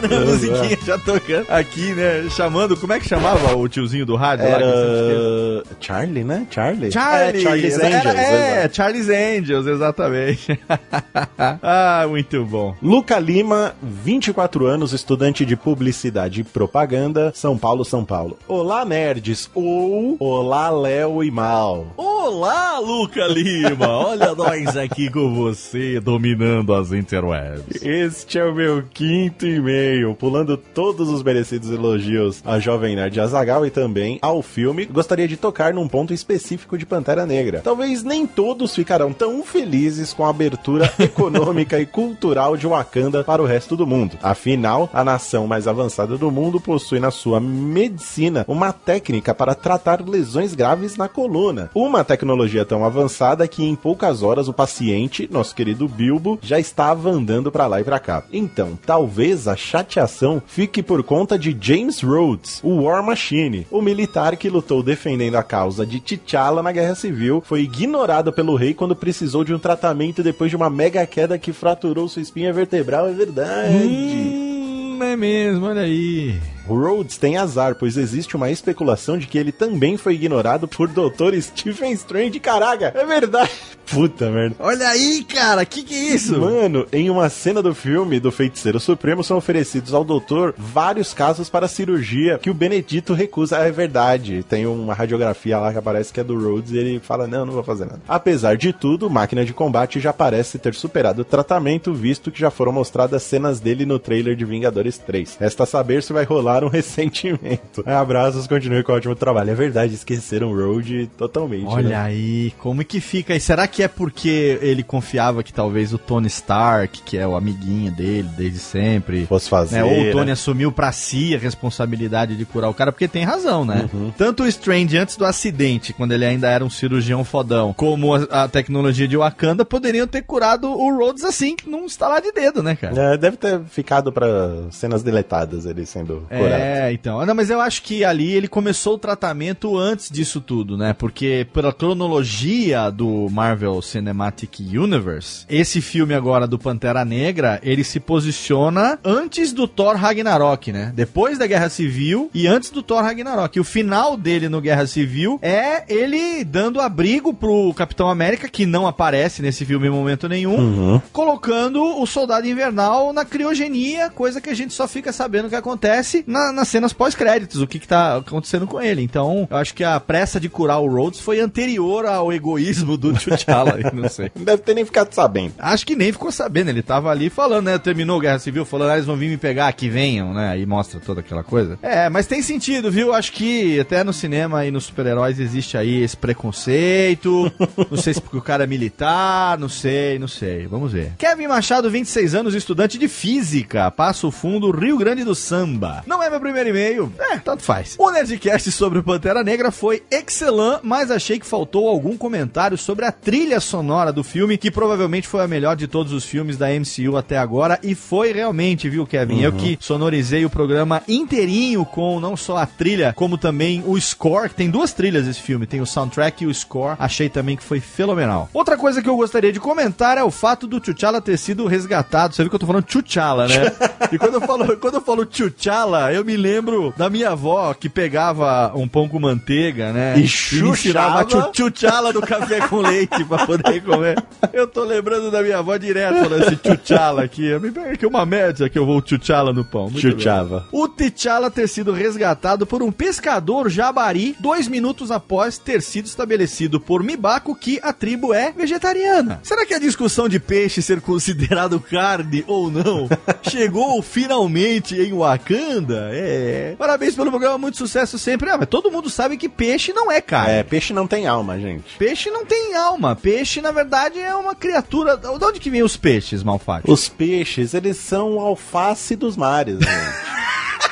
A 0.04 0.20
musiquinha 0.24 0.78
já 0.84 0.98
tocando 0.98 1.46
aqui, 1.48 1.92
né? 1.94 2.28
Chamando, 2.30 2.76
como 2.76 2.92
é 2.92 3.00
que 3.00 3.08
chamava 3.08 3.56
o 3.56 3.68
tiozinho 3.68 4.06
do 4.06 4.16
rádio 4.16 4.48
lá? 4.50 4.56
que? 4.58 4.64
Era. 4.64 5.62
Charlie, 5.80 6.24
né? 6.24 6.46
Charlie? 6.50 6.92
Charlie! 6.92 7.40
É, 7.40 7.42
Charlie's 7.42 7.78
Era- 7.78 7.98
Angels. 7.98 8.14
É, 8.16 8.58
exato. 8.60 8.76
Charlie's 8.76 9.08
Angels, 9.08 9.66
exatamente. 9.66 10.60
ah, 11.62 12.06
muito 12.08 12.44
bom. 12.44 12.74
Luca 12.82 13.18
Lima, 13.18 13.74
24 13.82 14.66
anos, 14.66 14.92
estudante 14.92 15.44
de 15.44 15.56
publicidade 15.56 16.40
e 16.40 16.44
propaganda, 16.44 17.32
São 17.34 17.56
Paulo, 17.58 17.84
São 17.84 18.04
Paulo. 18.04 18.38
Olá, 18.48 18.84
nerds. 18.84 19.50
Ou 19.54 20.16
Olá, 20.18 20.70
Léo 20.70 21.22
e 21.22 21.30
Mal. 21.30 21.92
Olá, 21.96 22.78
Luca 22.78 23.26
Lima! 23.26 23.88
Olha 23.88 24.34
nós 24.36 24.76
aqui 24.76 25.10
com 25.10 25.34
você, 25.34 25.98
dominando 26.00 26.74
as 26.74 26.92
interwebs. 26.92 27.82
Este 27.82 28.38
é 28.38 28.44
o 28.44 28.54
meu 28.54 28.82
quinto 28.92 29.46
e-mail, 29.46 29.89
pulando 30.18 30.56
todos 30.56 31.08
os 31.08 31.22
merecidos 31.22 31.70
elogios 31.70 32.42
à 32.44 32.58
Jovem 32.58 32.96
Nerd 32.96 33.20
Azagal 33.20 33.66
e 33.66 33.70
também 33.70 34.18
ao 34.22 34.42
filme. 34.42 34.86
Gostaria 34.86 35.26
de 35.26 35.36
tocar 35.36 35.74
num 35.74 35.88
ponto 35.88 36.12
específico 36.12 36.78
de 36.78 36.86
Pantera 36.86 37.26
Negra. 37.26 37.60
Talvez 37.62 38.02
nem 38.02 38.26
todos 38.26 38.74
ficarão 38.74 39.12
tão 39.12 39.42
felizes 39.42 40.12
com 40.12 40.24
a 40.24 40.30
abertura 40.30 40.92
econômica 40.98 41.78
e 41.80 41.86
cultural 41.86 42.56
de 42.56 42.66
Wakanda 42.66 43.24
para 43.24 43.42
o 43.42 43.46
resto 43.46 43.76
do 43.76 43.86
mundo. 43.86 44.18
Afinal, 44.22 44.88
a 44.92 45.04
nação 45.04 45.46
mais 45.46 45.66
avançada 45.66 46.16
do 46.16 46.30
mundo 46.30 46.60
possui 46.60 47.00
na 47.00 47.10
sua 47.10 47.40
medicina 47.40 48.44
uma 48.46 48.72
técnica 48.72 49.34
para 49.34 49.54
tratar 49.54 50.06
lesões 50.06 50.54
graves 50.54 50.96
na 50.96 51.08
coluna. 51.08 51.70
Uma 51.74 52.04
tecnologia 52.04 52.64
tão 52.64 52.84
avançada 52.84 53.48
que 53.48 53.64
em 53.64 53.74
poucas 53.74 54.22
horas 54.22 54.48
o 54.48 54.52
paciente, 54.52 55.28
nosso 55.30 55.54
querido 55.54 55.88
Bilbo, 55.88 56.38
já 56.42 56.58
estava 56.58 57.10
andando 57.10 57.50
para 57.50 57.66
lá 57.66 57.80
e 57.80 57.84
para 57.84 57.98
cá. 57.98 58.22
Então, 58.32 58.78
talvez 58.84 59.48
a 59.48 59.56
chateação 59.80 60.42
fique 60.46 60.82
por 60.82 61.02
conta 61.02 61.38
de 61.38 61.56
James 61.58 62.02
Rhodes, 62.02 62.60
o 62.62 62.82
War 62.82 63.02
Machine, 63.02 63.66
o 63.70 63.80
militar 63.80 64.36
que 64.36 64.50
lutou 64.50 64.82
defendendo 64.82 65.36
a 65.36 65.42
causa 65.42 65.86
de 65.86 66.00
T'Challa 66.00 66.62
na 66.62 66.72
Guerra 66.72 66.94
Civil, 66.94 67.42
foi 67.44 67.62
ignorado 67.62 68.32
pelo 68.32 68.56
rei 68.56 68.74
quando 68.74 68.94
precisou 68.94 69.42
de 69.42 69.54
um 69.54 69.58
tratamento 69.58 70.22
depois 70.22 70.50
de 70.50 70.56
uma 70.56 70.68
mega 70.68 71.04
queda 71.06 71.38
que 71.38 71.52
fraturou 71.52 72.08
sua 72.08 72.22
espinha 72.22 72.52
vertebral, 72.52 73.08
é 73.08 73.12
verdade. 73.12 73.74
Hum, 73.74 74.98
é 75.02 75.16
mesmo, 75.16 75.66
olha 75.66 75.82
aí. 75.82 76.38
Rhodes 76.66 77.16
tem 77.16 77.36
azar, 77.36 77.74
pois 77.74 77.96
existe 77.96 78.36
uma 78.36 78.50
especulação 78.50 79.18
de 79.18 79.26
que 79.26 79.38
ele 79.38 79.52
também 79.52 79.96
foi 79.96 80.14
ignorado 80.14 80.68
por 80.68 80.88
Dr. 80.88 81.40
Stephen 81.40 81.92
Strange. 81.92 82.38
Caraca, 82.40 82.92
é 82.94 83.04
verdade. 83.04 83.50
Puta 83.90 84.30
merda. 84.30 84.54
Olha 84.60 84.88
aí, 84.88 85.24
cara, 85.24 85.64
que 85.64 85.82
que 85.82 85.94
é 85.94 86.14
isso? 86.14 86.38
Mano, 86.38 86.86
em 86.92 87.10
uma 87.10 87.28
cena 87.28 87.60
do 87.60 87.74
filme 87.74 88.20
do 88.20 88.30
Feiticeiro 88.30 88.78
Supremo 88.78 89.24
são 89.24 89.36
oferecidos 89.36 89.92
ao 89.92 90.04
doutor 90.04 90.54
vários 90.56 91.12
casos 91.12 91.50
para 91.50 91.66
cirurgia 91.66 92.38
que 92.38 92.50
o 92.50 92.54
Benedito 92.54 93.14
recusa. 93.14 93.58
Ah, 93.58 93.66
é 93.66 93.72
verdade. 93.72 94.44
Tem 94.48 94.64
uma 94.64 94.94
radiografia 94.94 95.58
lá 95.58 95.72
que 95.72 95.78
aparece 95.78 96.12
que 96.12 96.20
é 96.20 96.24
do 96.24 96.38
Rhodes 96.38 96.70
e 96.70 96.78
ele 96.78 97.00
fala: 97.00 97.26
Não, 97.26 97.44
não 97.44 97.52
vou 97.52 97.64
fazer 97.64 97.86
nada. 97.86 98.00
Apesar 98.06 98.56
de 98.56 98.72
tudo, 98.72 99.10
Máquina 99.10 99.44
de 99.44 99.52
Combate 99.52 99.98
já 99.98 100.12
parece 100.12 100.56
ter 100.58 100.74
superado 100.74 101.22
o 101.22 101.24
tratamento, 101.24 101.92
visto 101.92 102.30
que 102.30 102.38
já 102.38 102.50
foram 102.50 102.70
mostradas 102.70 103.24
cenas 103.24 103.58
dele 103.58 103.84
no 103.84 103.98
trailer 103.98 104.36
de 104.36 104.44
Vingadores 104.44 104.98
3. 104.98 105.36
Resta 105.40 105.66
saber 105.66 106.04
se 106.04 106.12
vai 106.12 106.24
rolar 106.24 106.59
um 106.64 106.68
ressentimento. 106.70 107.82
Abraços, 107.86 108.46
continue 108.46 108.82
com 108.82 108.92
o 108.92 108.94
ótimo 108.96 109.14
trabalho. 109.14 109.50
É 109.50 109.54
verdade, 109.54 109.94
esqueceram 109.94 110.50
o 110.50 110.56
Road 110.56 111.10
totalmente. 111.16 111.66
Olha 111.66 111.88
né? 111.90 111.96
aí, 111.96 112.52
como 112.58 112.84
que 112.84 113.00
fica? 113.00 113.34
E 113.34 113.40
será 113.40 113.66
que 113.66 113.82
é 113.82 113.88
porque 113.88 114.58
ele 114.60 114.82
confiava 114.82 115.42
que 115.42 115.52
talvez 115.52 115.92
o 115.92 115.98
Tony 115.98 116.26
Stark, 116.28 117.02
que 117.02 117.16
é 117.16 117.26
o 117.26 117.36
amiguinho 117.36 117.90
dele 117.90 118.28
desde 118.36 118.58
sempre, 118.58 119.26
Fosse 119.26 119.48
fazer. 119.48 119.76
né? 119.76 119.84
Ou 119.84 120.08
o 120.08 120.12
Tony 120.12 120.26
né? 120.26 120.32
assumiu 120.32 120.72
pra 120.72 120.92
si 120.92 121.34
a 121.34 121.38
responsabilidade 121.38 122.36
de 122.36 122.44
curar 122.44 122.70
o 122.70 122.74
cara, 122.74 122.92
porque 122.92 123.08
tem 123.08 123.24
razão, 123.24 123.64
né? 123.64 123.88
Uhum. 123.92 124.12
Tanto 124.16 124.42
o 124.42 124.46
Strange 124.46 124.96
antes 124.96 125.16
do 125.16 125.24
acidente, 125.24 125.92
quando 125.92 126.12
ele 126.12 126.24
ainda 126.24 126.48
era 126.48 126.64
um 126.64 126.70
cirurgião 126.70 127.24
fodão, 127.24 127.72
como 127.72 128.14
a, 128.14 128.44
a 128.44 128.48
tecnologia 128.48 129.06
de 129.06 129.16
Wakanda 129.16 129.64
poderiam 129.64 130.06
ter 130.06 130.22
curado 130.22 130.70
o 130.70 130.96
Rhodes 130.96 131.24
assim, 131.24 131.56
num 131.66 131.86
estalar 131.86 132.20
de 132.20 132.32
dedo, 132.32 132.62
né, 132.62 132.76
cara? 132.76 133.14
É, 133.14 133.16
deve 133.16 133.36
ter 133.36 133.60
ficado 133.68 134.12
pra 134.12 134.26
cenas 134.70 135.02
deletadas 135.02 135.66
ele 135.66 135.86
sendo 135.86 136.26
É, 136.46 136.92
então. 136.92 137.24
Não, 137.24 137.34
mas 137.34 137.50
eu 137.50 137.60
acho 137.60 137.82
que 137.82 138.04
ali 138.04 138.32
ele 138.32 138.48
começou 138.48 138.94
o 138.94 138.98
tratamento 138.98 139.76
antes 139.76 140.10
disso 140.10 140.40
tudo, 140.40 140.76
né? 140.76 140.92
Porque 140.92 141.46
pela 141.52 141.72
cronologia 141.72 142.90
do 142.90 143.28
Marvel 143.30 143.80
Cinematic 143.82 144.60
Universe, 144.60 145.44
esse 145.48 145.80
filme 145.80 146.14
agora 146.14 146.46
do 146.46 146.58
Pantera 146.58 147.04
Negra, 147.04 147.60
ele 147.62 147.84
se 147.84 147.98
posiciona 148.00 148.98
antes 149.04 149.52
do 149.52 149.66
Thor 149.66 149.96
Ragnarok, 149.96 150.72
né? 150.72 150.92
Depois 150.94 151.38
da 151.38 151.46
Guerra 151.46 151.68
Civil 151.68 152.30
e 152.34 152.46
antes 152.46 152.70
do 152.70 152.82
Thor 152.82 153.02
Ragnarok. 153.02 153.56
E 153.56 153.60
o 153.60 153.64
final 153.64 154.16
dele 154.16 154.48
no 154.48 154.60
Guerra 154.60 154.86
Civil 154.86 155.38
é 155.42 155.84
ele 155.88 156.44
dando 156.44 156.80
abrigo 156.80 157.32
pro 157.34 157.72
Capitão 157.74 158.08
América, 158.08 158.48
que 158.48 158.66
não 158.66 158.86
aparece 158.86 159.42
nesse 159.42 159.64
filme 159.64 159.86
em 159.86 159.90
momento 159.90 160.28
nenhum, 160.28 160.50
Uhum. 160.60 161.00
colocando 161.12 161.82
o 162.00 162.06
Soldado 162.06 162.46
Invernal 162.46 163.12
na 163.12 163.24
criogenia, 163.24 164.10
coisa 164.10 164.40
que 164.40 164.50
a 164.50 164.54
gente 164.54 164.74
só 164.74 164.86
fica 164.88 165.12
sabendo 165.12 165.48
que 165.48 165.54
acontece 165.54 166.24
na- 166.30 166.52
nas 166.52 166.68
cenas 166.68 166.92
pós-créditos, 166.92 167.60
o 167.60 167.66
que, 167.66 167.78
que 167.78 167.88
tá 167.88 168.16
acontecendo 168.16 168.66
com 168.66 168.80
ele. 168.80 169.02
Então, 169.02 169.46
eu 169.50 169.56
acho 169.56 169.74
que 169.74 169.84
a 169.84 169.98
pressa 170.00 170.38
de 170.40 170.48
curar 170.48 170.78
o 170.80 170.88
Rhodes 170.88 171.20
foi 171.20 171.40
anterior 171.40 172.06
ao 172.06 172.32
egoísmo 172.32 172.96
do 172.96 173.12
T'Challa, 173.12 173.76
não 173.92 174.08
sei. 174.08 174.30
Não 174.34 174.44
deve 174.44 174.62
ter 174.62 174.74
nem 174.74 174.84
ficado 174.84 175.12
sabendo. 175.12 175.54
Acho 175.58 175.84
que 175.86 175.96
nem 175.96 176.12
ficou 176.12 176.30
sabendo, 176.32 176.70
ele 176.70 176.82
tava 176.82 177.10
ali 177.10 177.28
falando, 177.28 177.66
né? 177.66 177.78
Terminou 177.78 178.18
a 178.18 178.22
Guerra 178.22 178.38
Civil, 178.38 178.64
falando, 178.64 178.90
ah, 178.90 178.94
eles 178.94 179.06
vão 179.06 179.16
vir 179.16 179.28
me 179.28 179.36
pegar, 179.36 179.72
que 179.72 179.88
venham, 179.88 180.32
né? 180.32 180.50
Aí 180.50 180.64
mostra 180.64 181.00
toda 181.00 181.20
aquela 181.20 181.42
coisa. 181.42 181.78
É, 181.82 182.08
mas 182.08 182.26
tem 182.26 182.40
sentido, 182.42 182.90
viu? 182.90 183.12
Acho 183.12 183.32
que 183.32 183.78
até 183.80 184.04
no 184.04 184.12
cinema 184.12 184.64
e 184.64 184.70
nos 184.70 184.84
super-heróis 184.84 185.38
existe 185.40 185.76
aí 185.76 186.02
esse 186.02 186.16
preconceito. 186.16 187.50
não 187.90 187.96
sei 187.98 188.14
se 188.14 188.20
porque 188.20 188.36
o 188.36 188.42
cara 188.42 188.64
é 188.64 188.66
militar, 188.66 189.58
não 189.58 189.68
sei, 189.68 190.18
não 190.18 190.28
sei. 190.28 190.66
Vamos 190.66 190.92
ver. 190.92 191.12
Kevin 191.18 191.46
Machado, 191.48 191.90
26 191.90 192.34
anos, 192.34 192.54
estudante 192.54 192.98
de 192.98 193.08
física, 193.08 193.90
Passo 193.90 194.30
Fundo, 194.30 194.70
Rio 194.70 194.96
Grande 194.98 195.24
do 195.24 195.34
Samba. 195.34 196.02
Não 196.06 196.19
é 196.22 196.30
meu 196.30 196.40
primeiro 196.40 196.70
e-mail? 196.70 197.12
É, 197.18 197.38
tanto 197.38 197.62
faz. 197.62 197.96
O 197.98 198.10
Nerdcast 198.10 198.70
sobre 198.72 198.98
o 198.98 199.02
Pantera 199.02 199.42
Negra 199.42 199.70
foi 199.70 200.02
excelente, 200.10 200.80
mas 200.82 201.10
achei 201.10 201.38
que 201.38 201.46
faltou 201.46 201.88
algum 201.88 202.16
comentário 202.16 202.76
sobre 202.76 203.04
a 203.04 203.12
trilha 203.12 203.60
sonora 203.60 204.12
do 204.12 204.22
filme, 204.22 204.58
que 204.58 204.70
provavelmente 204.70 205.28
foi 205.28 205.42
a 205.42 205.48
melhor 205.48 205.76
de 205.76 205.86
todos 205.86 206.12
os 206.12 206.24
filmes 206.24 206.56
da 206.56 206.68
MCU 206.68 207.16
até 207.16 207.38
agora, 207.38 207.78
e 207.82 207.94
foi 207.94 208.32
realmente, 208.32 208.88
viu, 208.88 209.06
Kevin? 209.06 209.40
Eu 209.40 209.52
que 209.52 209.78
sonorizei 209.80 210.44
o 210.44 210.50
programa 210.50 211.02
inteirinho 211.08 211.84
com 211.84 212.20
não 212.20 212.36
só 212.36 212.56
a 212.56 212.66
trilha, 212.66 213.12
como 213.14 213.38
também 213.38 213.82
o 213.86 214.00
score, 214.00 214.48
que 214.48 214.54
tem 214.54 214.70
duas 214.70 214.92
trilhas 214.92 215.26
esse 215.26 215.40
filme, 215.40 215.66
tem 215.66 215.80
o 215.80 215.86
soundtrack 215.86 216.44
e 216.44 216.46
o 216.46 216.54
score, 216.54 216.96
achei 216.98 217.28
também 217.28 217.56
que 217.56 217.62
foi 217.62 217.80
fenomenal. 217.80 218.48
Outra 218.52 218.76
coisa 218.76 219.02
que 219.02 219.08
eu 219.08 219.16
gostaria 219.16 219.52
de 219.52 219.60
comentar 219.60 220.18
é 220.18 220.24
o 220.24 220.30
fato 220.30 220.66
do 220.66 220.80
T'Challa 220.80 221.20
ter 221.20 221.36
sido 221.36 221.66
resgatado. 221.66 222.34
Você 222.34 222.42
viu 222.42 222.50
que 222.50 222.56
eu 222.56 222.60
tô 222.60 222.66
falando 222.66 222.84
T'Challa, 222.84 223.46
né? 223.46 223.72
E 224.12 224.18
quando 224.18 224.34
eu 224.34 224.40
falo, 224.40 224.76
quando 224.78 224.94
eu 224.94 225.00
falo 225.00 225.24
T'Challa, 225.24 226.09
eu 226.12 226.24
me 226.24 226.36
lembro 226.36 226.92
da 226.96 227.08
minha 227.10 227.30
avó 227.30 227.72
que 227.74 227.88
pegava 227.88 228.72
um 228.74 228.86
pão 228.88 229.08
com 229.08 229.18
manteiga, 229.18 229.92
né? 229.92 230.18
E 230.18 230.26
chuchava. 230.28 231.24
T'Challa 231.24 232.12
do 232.12 232.20
café 232.20 232.60
com 232.68 232.78
leite 232.78 233.24
pra 233.24 233.46
poder 233.46 233.82
comer. 233.82 234.22
Eu 234.52 234.66
tô 234.66 234.84
lembrando 234.84 235.30
da 235.30 235.42
minha 235.42 235.58
avó 235.58 235.76
direto 235.76 236.22
falando 236.22 236.42
esse 236.44 236.56
T'Challa 236.56 237.22
aqui. 237.24 237.58
Me 237.58 237.70
pega 237.70 237.92
aqui 237.92 238.06
uma 238.06 238.24
média 238.26 238.68
que 238.68 238.78
eu 238.78 238.86
vou 238.86 239.00
T'Challa 239.02 239.52
no 239.52 239.64
pão. 239.64 239.90
Muito 239.90 240.02
bem. 240.02 240.12
Chuchava. 240.12 240.66
O 240.72 240.88
T'Challa 240.88 241.50
ter 241.50 241.68
sido 241.68 241.92
resgatado 241.92 242.66
por 242.66 242.82
um 242.82 242.90
pescador 242.92 243.68
jabari 243.68 244.34
dois 244.40 244.68
minutos 244.68 245.10
após 245.10 245.58
ter 245.58 245.82
sido 245.82 246.06
estabelecido 246.06 246.80
por 246.80 247.02
Mibako 247.02 247.54
que 247.54 247.78
a 247.82 247.92
tribo 247.92 248.32
é 248.34 248.52
vegetariana. 248.52 249.40
Será 249.42 249.64
que 249.66 249.74
a 249.74 249.78
discussão 249.78 250.28
de 250.28 250.38
peixe 250.40 250.82
ser 250.82 251.00
considerado 251.00 251.78
carne 251.80 252.44
ou 252.46 252.70
não 252.70 253.08
chegou 253.48 254.00
finalmente 254.02 254.96
em 255.00 255.12
Wakanda? 255.12 255.99
É. 256.12 256.74
Parabéns 256.78 257.14
pelo 257.14 257.30
programa, 257.30 257.58
muito 257.58 257.76
sucesso 257.76 258.18
sempre. 258.18 258.50
Ah, 258.50 258.58
mas 258.58 258.68
todo 258.68 258.90
mundo 258.90 259.10
sabe 259.10 259.36
que 259.36 259.48
peixe 259.48 259.92
não 259.92 260.10
é 260.10 260.20
carne. 260.20 260.52
É, 260.54 260.62
peixe 260.62 260.92
não 260.92 261.06
tem 261.06 261.26
alma, 261.26 261.58
gente. 261.58 261.96
Peixe 261.98 262.30
não 262.30 262.44
tem 262.44 262.74
alma. 262.74 263.16
Peixe, 263.16 263.60
na 263.60 263.72
verdade, 263.72 264.18
é 264.18 264.34
uma 264.34 264.54
criatura. 264.54 265.16
De 265.16 265.26
onde 265.26 265.60
que 265.60 265.70
vem 265.70 265.82
os 265.82 265.96
peixes, 265.96 266.42
Malfatti? 266.42 266.90
Os 266.90 267.08
peixes, 267.08 267.74
eles 267.74 267.96
são 267.96 268.40
alface 268.40 269.16
dos 269.16 269.36
mares, 269.36 269.78
gente. 269.78 269.90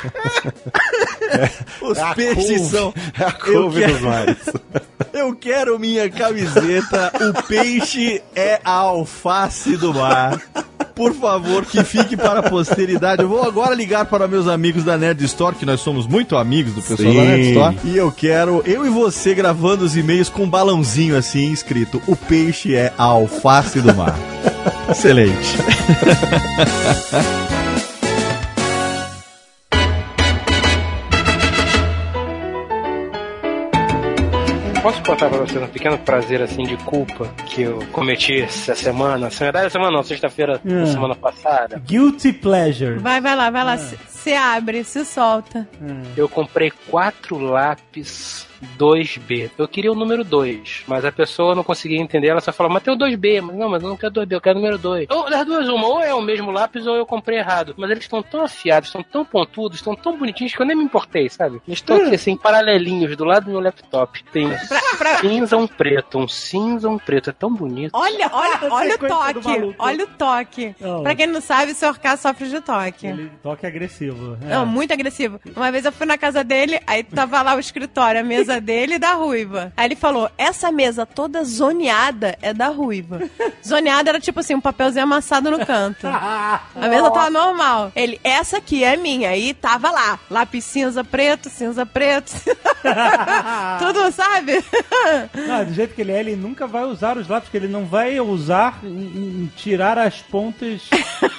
Os 1.80 1.98
É 1.98 2.14
peixes 2.14 2.62
são. 2.68 2.92
É 3.18 3.24
a 3.24 3.28
Eu 3.46 3.62
couve 3.62 3.80
quero- 3.80 3.92
dos 3.92 4.02
mares. 4.02 4.36
Eu 5.12 5.34
quero 5.34 5.78
minha 5.78 6.08
camiseta. 6.10 7.12
O 7.20 7.42
peixe 7.44 8.22
é 8.34 8.60
a 8.64 8.70
alface 8.72 9.76
do 9.76 9.92
mar. 9.94 10.40
Por 10.94 11.14
favor, 11.14 11.64
que 11.64 11.82
fique 11.82 12.16
para 12.16 12.40
a 12.40 12.42
posteridade. 12.50 13.22
Eu 13.22 13.28
vou 13.28 13.42
agora 13.42 13.74
ligar 13.74 14.04
para 14.04 14.28
meus 14.28 14.46
amigos 14.46 14.84
da 14.84 14.96
Nerd 14.98 15.24
Store, 15.24 15.56
que 15.56 15.64
nós 15.66 15.80
somos 15.80 16.06
muito 16.06 16.36
amigos 16.36 16.74
do 16.74 16.82
pessoal 16.82 17.14
da 17.14 17.20
Sim. 17.22 17.26
Nerd 17.28 17.48
Store. 17.50 17.76
E 17.84 17.96
eu 17.96 18.12
quero, 18.12 18.62
eu 18.66 18.86
e 18.86 18.90
você, 18.90 19.34
gravando 19.34 19.84
os 19.84 19.96
e-mails 19.96 20.28
com 20.28 20.44
um 20.44 20.50
balãozinho 20.50 21.16
assim, 21.16 21.50
escrito: 21.52 22.00
O 22.06 22.14
peixe 22.14 22.74
é 22.76 22.92
a 22.98 23.04
alface 23.04 23.80
do 23.80 23.94
mar. 23.94 24.14
Excelente. 24.90 25.56
Posso 34.82 35.02
contar 35.02 35.28
pra 35.28 35.38
vocês 35.38 35.62
um 35.62 35.66
pequeno 35.66 35.98
prazer 35.98 36.40
assim 36.40 36.62
de 36.62 36.76
culpa 36.78 37.28
que 37.46 37.62
eu 37.62 37.80
cometi 37.92 38.40
essa 38.40 38.74
semana? 38.74 39.18
Na 39.18 39.28
verdade, 39.28 39.66
essa 39.66 39.72
semana 39.74 39.90
não, 39.94 40.02
sexta-feira 40.02 40.58
da 40.64 40.74
Hum. 40.74 40.86
semana 40.86 41.14
passada. 41.14 41.78
Guilty 41.86 42.32
pleasure. 42.32 42.98
Vai, 42.98 43.20
vai 43.20 43.36
lá, 43.36 43.50
vai 43.50 43.62
lá. 43.64 43.76
Se, 43.76 43.98
se 44.08 44.32
abre, 44.34 44.82
se 44.82 45.04
solta. 45.04 45.68
Eu 46.16 46.28
comprei 46.30 46.72
quatro 46.88 47.36
lápis 47.38 48.46
2B. 48.78 49.50
Eu 49.58 49.66
queria 49.68 49.90
o 49.92 49.94
número 49.94 50.24
2, 50.24 50.84
mas 50.86 51.04
a 51.04 51.12
pessoa 51.12 51.54
não 51.54 51.62
conseguia 51.64 51.98
entender. 52.00 52.28
Ela 52.28 52.40
só 52.40 52.52
falou, 52.52 52.72
mas 52.72 52.82
tem 52.82 52.92
o 52.92 52.96
2B. 52.98 53.40
Mas 53.40 53.56
não, 53.56 53.68
mas 53.68 53.82
eu 53.82 53.88
não 53.88 53.96
quero 53.96 54.12
2B, 54.12 54.32
eu 54.32 54.40
quero 54.40 54.58
o 54.58 54.62
número 54.62 54.78
2. 54.78 55.06
Ou 55.10 55.30
das 55.30 55.46
duas, 55.46 55.68
uma, 55.68 55.86
ou 55.86 56.00
é 56.02 56.14
o 56.14 56.20
mesmo 56.20 56.50
lápis 56.50 56.86
ou 56.86 56.96
eu 56.96 57.06
comprei 57.06 57.38
errado. 57.38 57.74
Mas 57.76 57.90
eles 57.90 58.04
estão 58.04 58.22
tão 58.22 58.42
afiados, 58.44 58.88
estão 58.88 59.02
tão 59.02 59.24
pontudos, 59.24 59.78
estão 59.78 59.94
tão 59.94 60.16
bonitinhos 60.16 60.54
que 60.54 60.60
eu 60.60 60.66
nem 60.66 60.76
me 60.76 60.84
importei, 60.84 61.28
sabe? 61.28 61.60
Eles 61.66 61.78
estão 61.78 61.96
aqui 61.96 62.14
assim, 62.14 62.36
paralelinhos 62.36 63.16
do 63.16 63.24
lado 63.24 63.44
do 63.46 63.50
meu 63.52 63.60
laptop. 63.60 64.22
Tem 64.32 64.46
um 64.46 64.56
cinza, 65.20 65.56
um 65.56 65.66
preto, 65.66 66.18
um 66.18 66.28
cinza, 66.28 66.88
um 66.88 66.98
preto. 66.98 67.30
É 67.30 67.32
tão 67.32 67.52
bonito. 67.52 67.92
Olha, 67.94 68.30
olha, 68.32 68.58
olha 68.72 68.94
o 68.94 68.98
toque. 68.98 69.74
Olha 69.78 70.04
o 70.04 70.06
toque. 70.06 70.74
Não. 70.80 71.02
Pra 71.02 71.14
quem 71.14 71.26
não 71.26 71.40
sabe, 71.40 71.72
o 71.72 71.74
Sr. 71.74 71.98
K 71.98 72.16
sofre 72.16 72.48
de 72.48 72.60
toque. 72.60 73.06
Ele 73.06 73.30
toque 73.42 73.66
agressivo. 73.66 74.36
é. 74.42 74.54
Não, 74.54 74.66
muito 74.66 74.92
agressivo. 74.92 75.40
Uma 75.56 75.70
vez 75.70 75.84
eu 75.84 75.92
fui 75.92 76.06
na 76.06 76.18
casa 76.18 76.42
dele, 76.44 76.80
aí 76.86 77.02
tava 77.02 77.40
lá 77.42 77.54
o 77.54 77.60
escritório, 77.60 78.20
a 78.20 78.24
mesa 78.24 78.49
dele 78.58 78.94
e 78.94 78.98
da 78.98 79.12
ruiva. 79.12 79.70
Aí 79.76 79.84
ele 79.86 79.96
falou: 79.96 80.30
essa 80.38 80.72
mesa 80.72 81.04
toda 81.04 81.44
zoneada 81.44 82.38
é 82.40 82.54
da 82.54 82.68
ruiva. 82.68 83.20
Zoneada 83.66 84.08
era 84.08 84.18
tipo 84.20 84.40
assim, 84.40 84.54
um 84.54 84.60
papelzinho 84.60 85.04
amassado 85.04 85.50
no 85.50 85.64
canto. 85.66 86.06
A 86.06 86.62
mesa 86.88 87.10
tava 87.10 87.28
normal. 87.28 87.92
Ele, 87.94 88.18
essa 88.24 88.56
aqui 88.56 88.82
é 88.82 88.96
minha. 88.96 89.28
Aí 89.28 89.52
tava 89.52 89.90
lá, 89.90 90.18
lápis 90.30 90.64
cinza 90.64 91.04
preto, 91.04 91.50
cinza 91.50 91.84
preto. 91.84 92.32
Tudo, 93.78 94.10
sabe? 94.12 94.64
Não, 95.46 95.64
do 95.66 95.74
jeito 95.74 95.94
que 95.94 96.00
ele 96.00 96.12
é, 96.12 96.20
ele 96.20 96.36
nunca 96.36 96.66
vai 96.66 96.84
usar 96.84 97.18
os 97.18 97.28
lápis, 97.28 97.50
que 97.50 97.56
ele 97.56 97.68
não 97.68 97.84
vai 97.84 98.18
usar 98.20 98.78
em, 98.82 98.88
em 99.44 99.52
tirar 99.56 99.98
as 99.98 100.16
pontas 100.22 100.82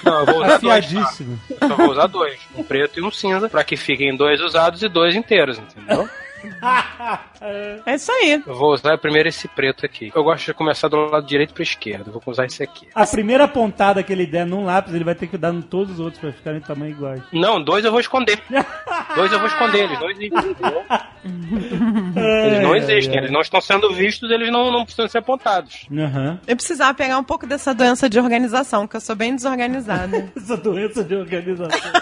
Não, 0.04 0.20
eu 0.20 0.26
vou 0.26 0.36
usar 0.36 0.58
dois. 0.58 0.60
tá? 0.60 1.00
afiadíssimas. 1.00 1.38
Eu 1.60 1.76
vou 1.76 1.90
usar 1.90 2.06
dois, 2.06 2.38
um 2.56 2.62
preto 2.62 3.00
e 3.00 3.02
um 3.02 3.10
cinza, 3.10 3.48
pra 3.48 3.64
que 3.64 3.76
fiquem 3.76 4.16
dois 4.16 4.40
usados 4.40 4.82
e 4.82 4.88
dois 4.88 5.14
inteiros, 5.16 5.58
entendeu? 5.58 6.08
É 7.84 7.94
isso 7.96 8.12
aí. 8.12 8.40
Eu 8.46 8.54
vou 8.54 8.72
usar 8.72 8.96
primeiro 8.98 9.28
esse 9.28 9.48
preto 9.48 9.84
aqui. 9.84 10.12
Eu 10.14 10.22
gosto 10.22 10.46
de 10.46 10.54
começar 10.54 10.86
do 10.88 10.96
lado 10.96 11.26
direito 11.26 11.52
pra 11.52 11.62
esquerda. 11.62 12.10
Vou 12.10 12.22
usar 12.26 12.46
esse 12.46 12.62
aqui. 12.62 12.86
A 12.94 13.04
primeira 13.04 13.48
pontada 13.48 14.02
que 14.02 14.12
ele 14.12 14.26
der 14.26 14.46
num 14.46 14.64
lápis, 14.64 14.94
ele 14.94 15.02
vai 15.02 15.14
ter 15.14 15.26
que 15.26 15.36
dar 15.36 15.52
em 15.52 15.60
todos 15.60 15.94
os 15.94 16.00
outros 16.00 16.20
pra 16.20 16.32
ficarem 16.32 16.60
de 16.60 16.66
tamanho 16.66 16.92
iguais. 16.92 17.22
Não, 17.32 17.62
dois 17.62 17.84
eu 17.84 17.90
vou 17.90 18.00
esconder. 18.00 18.40
dois 19.16 19.32
eu 19.32 19.38
vou 19.38 19.48
esconder, 19.48 19.84
eles 19.84 19.98
não 19.98 20.10
existem. 20.10 20.56
Eles 22.44 22.62
não 22.62 22.76
existem, 22.76 23.16
eles 23.16 23.30
não 23.30 23.40
estão 23.40 23.60
sendo 23.60 23.92
vistos, 23.92 24.30
eles 24.30 24.50
não, 24.50 24.70
não 24.70 24.84
precisam 24.84 25.08
ser 25.08 25.18
apontados. 25.18 25.86
Aham. 25.92 26.38
Eu 26.46 26.56
precisava 26.56 26.94
pegar 26.94 27.18
um 27.18 27.24
pouco 27.24 27.46
dessa 27.46 27.74
doença 27.74 28.08
de 28.08 28.18
organização, 28.20 28.86
que 28.86 28.96
eu 28.96 29.00
sou 29.00 29.16
bem 29.16 29.34
desorganizada. 29.34 30.30
Essa 30.36 30.56
doença 30.56 31.02
de 31.04 31.14
organização. 31.16 31.92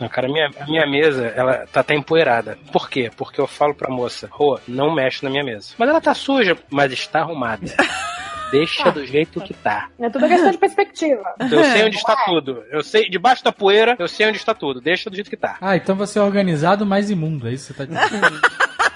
Não, 0.00 0.08
cara, 0.08 0.28
minha, 0.28 0.50
a 0.60 0.66
minha 0.66 0.86
mesa, 0.86 1.26
ela 1.34 1.66
tá 1.72 1.80
até 1.80 1.94
empoeirada. 1.94 2.56
Por 2.72 2.88
quê? 2.88 3.10
Porque 3.16 3.40
eu 3.40 3.46
falo 3.46 3.74
pra 3.74 3.90
moça, 3.90 4.28
Rô, 4.30 4.58
não 4.66 4.94
mexe 4.94 5.24
na 5.24 5.30
minha 5.30 5.44
mesa. 5.44 5.74
Mas 5.76 5.88
ela 5.88 6.00
tá 6.00 6.14
suja, 6.14 6.56
mas 6.70 6.92
está 6.92 7.20
arrumada. 7.20 7.66
Deixa 8.50 8.90
do 8.90 9.04
jeito 9.04 9.40
que 9.42 9.52
tá. 9.52 9.90
É 9.98 10.08
tudo 10.08 10.26
questão 10.26 10.50
de 10.50 10.56
perspectiva. 10.56 11.22
Eu 11.50 11.64
sei 11.64 11.84
onde 11.84 11.96
está 11.96 12.16
tudo. 12.24 12.64
Eu 12.70 12.82
sei, 12.82 13.08
debaixo 13.10 13.44
da 13.44 13.52
poeira, 13.52 13.94
eu 13.98 14.08
sei 14.08 14.26
onde 14.26 14.38
está 14.38 14.54
tudo. 14.54 14.80
Deixa 14.80 15.10
do 15.10 15.16
jeito 15.16 15.28
que 15.28 15.36
tá. 15.36 15.58
Ah, 15.60 15.76
então 15.76 15.94
você 15.94 16.18
é 16.18 16.22
organizado, 16.22 16.86
mas 16.86 17.10
imundo, 17.10 17.46
é 17.46 17.52
isso 17.52 17.74
que 17.74 17.82
você 17.82 17.86
tá 17.86 18.06
dizendo. 18.06 18.40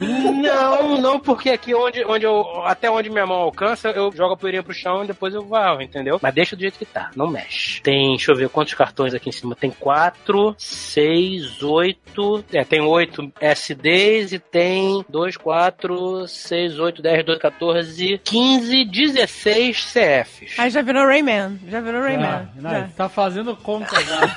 Não, 0.00 1.00
não, 1.00 1.20
porque 1.20 1.50
aqui 1.50 1.74
onde, 1.74 2.04
onde 2.04 2.24
eu. 2.24 2.62
Até 2.64 2.90
onde 2.90 3.08
minha 3.10 3.26
mão 3.26 3.36
alcança, 3.38 3.88
eu 3.90 4.10
jogo 4.12 4.34
a 4.34 4.36
poeirinha 4.36 4.62
pro 4.62 4.72
chão 4.74 5.04
e 5.04 5.06
depois 5.06 5.34
eu 5.34 5.44
varro, 5.46 5.80
entendeu? 5.82 6.18
Mas 6.22 6.34
deixa 6.34 6.56
do 6.56 6.60
jeito 6.62 6.78
que 6.78 6.84
tá, 6.86 7.10
não 7.16 7.28
mexe. 7.28 7.80
Tem, 7.82 8.10
deixa 8.16 8.32
eu 8.32 8.36
ver 8.36 8.48
quantos 8.48 8.74
cartões 8.74 9.14
aqui 9.14 9.28
em 9.28 9.32
cima. 9.32 9.54
Tem 9.54 9.70
quatro, 9.70 10.54
seis, 10.58 11.62
oito. 11.62 12.44
É, 12.52 12.64
tem 12.64 12.80
oito 12.80 13.32
SDs 13.40 14.32
e 14.32 14.38
tem 14.38 15.04
dois, 15.08 15.36
quatro, 15.36 16.26
seis, 16.28 16.78
oito, 16.78 17.00
dez, 17.02 17.24
doze, 17.24 17.38
14, 17.40 18.20
15, 18.24 18.84
16 18.84 19.92
CFs. 19.92 20.58
Aí 20.58 20.70
já 20.70 20.82
virou 20.82 21.04
Rayman. 21.06 21.58
Já 21.68 21.80
virou 21.80 22.00
Ah, 22.00 22.04
Rayman. 22.04 22.48
não, 22.56 22.70
Já. 22.70 22.88
tá 22.96 23.08
fazendo 23.08 23.56
conta 23.56 23.94
já. 24.02 24.34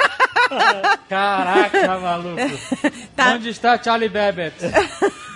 Caraca, 1.10 2.00
maluco. 2.00 2.38
Tá. 3.15 3.34
Onde 3.34 3.50
está 3.50 3.82
Charlie 3.82 4.10
Babbitt? 4.10 4.56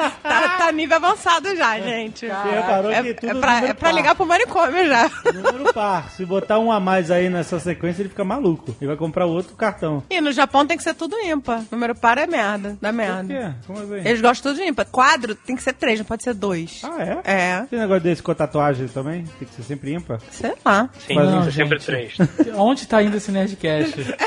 Tá, 0.22 0.48
tá 0.58 0.72
nível 0.72 0.96
avançado 0.96 1.54
já, 1.56 1.78
gente. 1.80 2.26
Você 2.26 2.50
reparou 2.50 2.90
É, 2.92 3.02
que 3.02 3.14
tudo 3.14 3.28
é 3.32 3.36
é 3.36 3.40
pra, 3.40 3.56
é 3.58 3.66
pra 3.74 3.88
par. 3.88 3.94
ligar 3.94 4.14
pro 4.14 4.26
manicômio 4.26 4.86
já. 4.86 5.10
Número 5.32 5.72
par. 5.72 6.10
Se 6.10 6.24
botar 6.24 6.58
um 6.58 6.70
a 6.70 6.78
mais 6.80 7.10
aí 7.10 7.28
nessa 7.28 7.58
sequência, 7.58 8.02
ele 8.02 8.08
fica 8.08 8.24
maluco. 8.24 8.74
Ele 8.80 8.88
vai 8.88 8.96
comprar 8.96 9.26
outro 9.26 9.54
cartão. 9.56 10.02
E 10.10 10.20
no 10.20 10.30
Japão 10.32 10.66
tem 10.66 10.76
que 10.76 10.82
ser 10.82 10.94
tudo 10.94 11.16
ímpar. 11.20 11.62
Número 11.70 11.94
par 11.94 12.18
é 12.18 12.26
merda. 12.26 12.76
Dá 12.80 12.88
Por 12.90 12.94
merda. 12.96 13.24
quê? 13.34 13.54
Como 13.66 13.78
assim? 13.80 14.08
Eles 14.08 14.20
gostam 14.20 14.52
tudo 14.52 14.62
de 14.62 14.68
ímpar. 14.68 14.86
Quadro 14.86 15.34
tem 15.34 15.56
que 15.56 15.62
ser 15.62 15.72
três, 15.72 15.98
não 15.98 16.06
pode 16.06 16.22
ser 16.22 16.34
dois. 16.34 16.82
Ah, 16.84 17.02
é? 17.02 17.20
É, 17.24 17.60
Tem 17.68 17.78
negócio 17.78 18.02
desse 18.02 18.22
com 18.22 18.34
tatuagem 18.34 18.88
também? 18.88 19.24
Tem 19.38 19.48
que 19.48 19.54
ser 19.54 19.62
sempre 19.62 19.92
ímpar? 19.94 20.20
sei 20.30 20.54
lá. 20.64 20.88
Sim, 21.06 21.14
Mas 21.14 21.26
não, 21.30 21.44
não, 21.44 21.50
sempre 21.50 21.78
gente. 21.78 21.86
três. 21.86 22.14
Onde 22.56 22.86
tá 22.86 23.02
indo 23.02 23.16
esse 23.16 23.30
Nerdcast? 23.32 23.94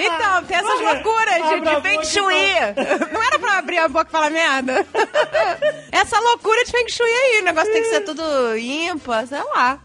Então, 0.00 0.42
tem 0.44 0.56
essas 0.56 0.80
loucuras 0.80 1.48
de, 1.50 1.60
de 1.60 1.80
Feng 1.82 2.04
Shui. 2.04 2.34
Não 3.12 3.22
era 3.22 3.38
pra 3.38 3.58
abrir 3.58 3.78
a 3.78 3.88
boca 3.88 4.06
e 4.08 4.10
falar 4.12 4.30
merda. 4.30 4.86
Essa 5.92 6.18
loucura 6.20 6.64
de 6.64 6.70
Feng 6.70 6.88
Shui 6.88 7.06
aí. 7.08 7.40
O 7.40 7.44
negócio 7.44 7.72
tem 7.72 7.82
que 7.82 7.88
ser 7.88 8.00
tudo 8.02 8.22
ímpar, 8.56 9.26
sei 9.26 9.38
lá. 9.42 9.80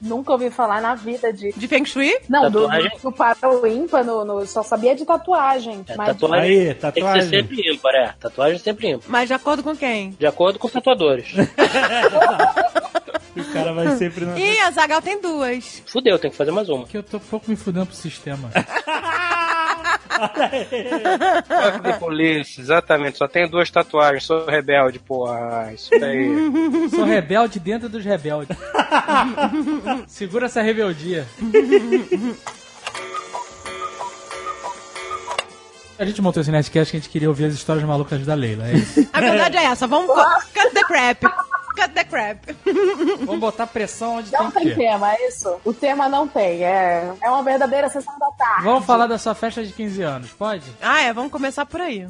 Nunca 0.00 0.32
ouvi 0.32 0.50
falar 0.50 0.80
na 0.80 0.94
vida 0.94 1.32
de. 1.32 1.52
De 1.52 1.68
Feng 1.68 1.84
Shui? 1.84 2.16
Não, 2.28 2.50
do, 2.50 2.62
Tatuagem? 2.66 2.90
do, 2.96 3.10
do 3.10 3.12
papel 3.12 3.66
ímpar, 3.66 4.04
no, 4.04 4.24
no- 4.24 4.46
só 4.46 4.62
sabia 4.62 4.94
de 4.94 5.04
tatuagem. 5.04 5.84
É, 5.88 5.96
mas 5.96 6.08
tatuagem 6.08 6.40
Aí, 6.50 6.56
tem 6.56 6.74
que 6.74 6.74
ser 6.74 6.92
tatuagem. 6.92 7.28
sempre 7.28 7.72
ímpar, 7.74 7.94
é. 7.94 8.14
Tatuagem 8.20 8.58
sempre 8.58 8.88
ímpar. 8.90 9.04
Mas 9.08 9.28
de 9.28 9.34
acordo 9.34 9.62
com 9.62 9.76
quem? 9.76 10.10
De 10.10 10.26
acordo 10.26 10.58
com 10.58 10.66
os 10.66 10.72
tatuadores. 10.72 11.28
O 13.36 13.52
cara 13.52 13.72
vai 13.72 13.96
sempre 13.96 14.24
na... 14.24 14.36
Ih, 14.38 14.58
a 14.60 14.70
Zagal 14.72 15.00
tem 15.00 15.20
duas. 15.20 15.82
Fudeu, 15.86 16.18
tem 16.18 16.30
que 16.32 16.36
fazer 16.36 16.50
mais 16.50 16.68
uma. 16.68 16.84
Que 16.84 16.96
eu 16.98 17.02
tô 17.02 17.16
um 17.16 17.20
pouco 17.20 17.48
me 17.48 17.56
fudendo 17.56 17.86
pro 17.86 17.94
sistema. 17.94 18.50
Fuck 21.46 21.82
the 21.82 21.92
police, 21.98 22.60
exatamente. 22.60 23.18
Só 23.18 23.26
tenho 23.26 23.48
duas 23.48 23.70
tatuagens, 23.70 24.24
sou 24.24 24.44
rebelde, 24.46 24.98
porra. 24.98 25.72
Isso 25.74 25.90
daí. 25.98 26.28
Sou 26.90 27.04
rebelde 27.04 27.58
dentro 27.58 27.88
dos 27.88 28.04
rebeldes. 28.04 28.56
Segura 30.06 30.46
essa 30.46 30.62
rebeldia. 30.62 31.26
A 35.98 36.04
gente 36.04 36.22
montou 36.22 36.40
esse 36.40 36.50
Nerdcast 36.50 36.90
que 36.90 36.96
a 36.96 37.00
gente 37.00 37.10
queria 37.10 37.28
ouvir 37.28 37.44
as 37.44 37.52
histórias 37.52 37.84
malucas 37.84 38.24
da 38.24 38.34
Leila, 38.34 38.68
é 38.68 38.72
isso. 38.72 39.06
A 39.12 39.20
verdade 39.20 39.58
é 39.58 39.64
essa. 39.64 39.86
Vamos. 39.86 40.14
Cut 40.54 40.70
the 40.72 40.80
crap. 40.80 41.49
Cut 41.76 41.88
the 41.94 42.04
crap. 42.04 42.38
Vamos 43.24 43.40
botar 43.40 43.66
pressão 43.66 44.16
onde 44.16 44.32
não 44.32 44.50
tem 44.50 44.64
tem 44.64 44.74
tema, 44.76 45.12
é 45.14 45.28
isso? 45.28 45.56
O 45.64 45.72
tema 45.72 46.08
não 46.08 46.26
tem. 46.26 46.64
É, 46.64 47.12
é 47.22 47.30
uma 47.30 47.42
verdadeira 47.42 47.88
sessão 47.88 48.18
da 48.18 48.30
tarde. 48.32 48.64
Vamos 48.64 48.84
falar 48.84 49.06
da 49.06 49.18
sua 49.18 49.34
festa 49.34 49.64
de 49.64 49.72
15 49.72 50.02
anos, 50.02 50.30
pode? 50.30 50.64
Ah, 50.82 51.00
é. 51.02 51.12
Vamos 51.12 51.30
começar 51.32 51.64
por 51.66 51.80
aí. 51.80 52.06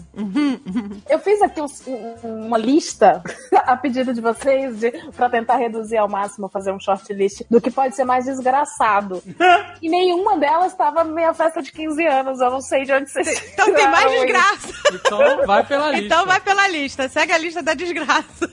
Eu 1.08 1.18
fiz 1.18 1.40
aqui 1.42 1.60
um- 1.60 2.46
uma 2.46 2.58
lista 2.58 3.22
a 3.66 3.76
pedido 3.76 4.12
de 4.14 4.20
vocês 4.20 4.78
de, 4.78 4.90
pra 5.16 5.28
tentar 5.28 5.56
reduzir 5.56 5.96
ao 5.98 6.08
máximo, 6.08 6.48
fazer 6.48 6.72
um 6.72 6.80
short 6.80 7.12
list 7.12 7.42
do 7.50 7.60
que 7.60 7.70
pode 7.70 7.94
ser 7.94 8.04
mais 8.04 8.24
desgraçado. 8.24 9.22
e 9.82 9.88
nenhuma 9.88 10.36
delas 10.38 10.72
estava 10.72 11.04
na 11.04 11.12
minha 11.12 11.34
festa 11.34 11.62
de 11.62 11.70
15 11.72 12.06
anos. 12.06 12.40
Eu 12.40 12.50
não 12.50 12.60
sei 12.60 12.84
de 12.84 12.92
onde 12.92 13.10
vocês 13.10 13.28
Então 13.52 13.72
tem 13.74 13.88
mais 13.88 14.10
isso. 14.12 14.20
desgraça. 14.26 14.68
Então 14.94 15.46
vai 15.46 15.64
pela 15.66 15.90
lista. 15.90 16.04
Então 16.06 16.26
vai 16.26 16.40
pela 16.40 16.68
lista. 16.68 17.08
Segue 17.08 17.32
a 17.32 17.38
lista 17.38 17.62
da 17.62 17.74
desgraça. 17.74 18.50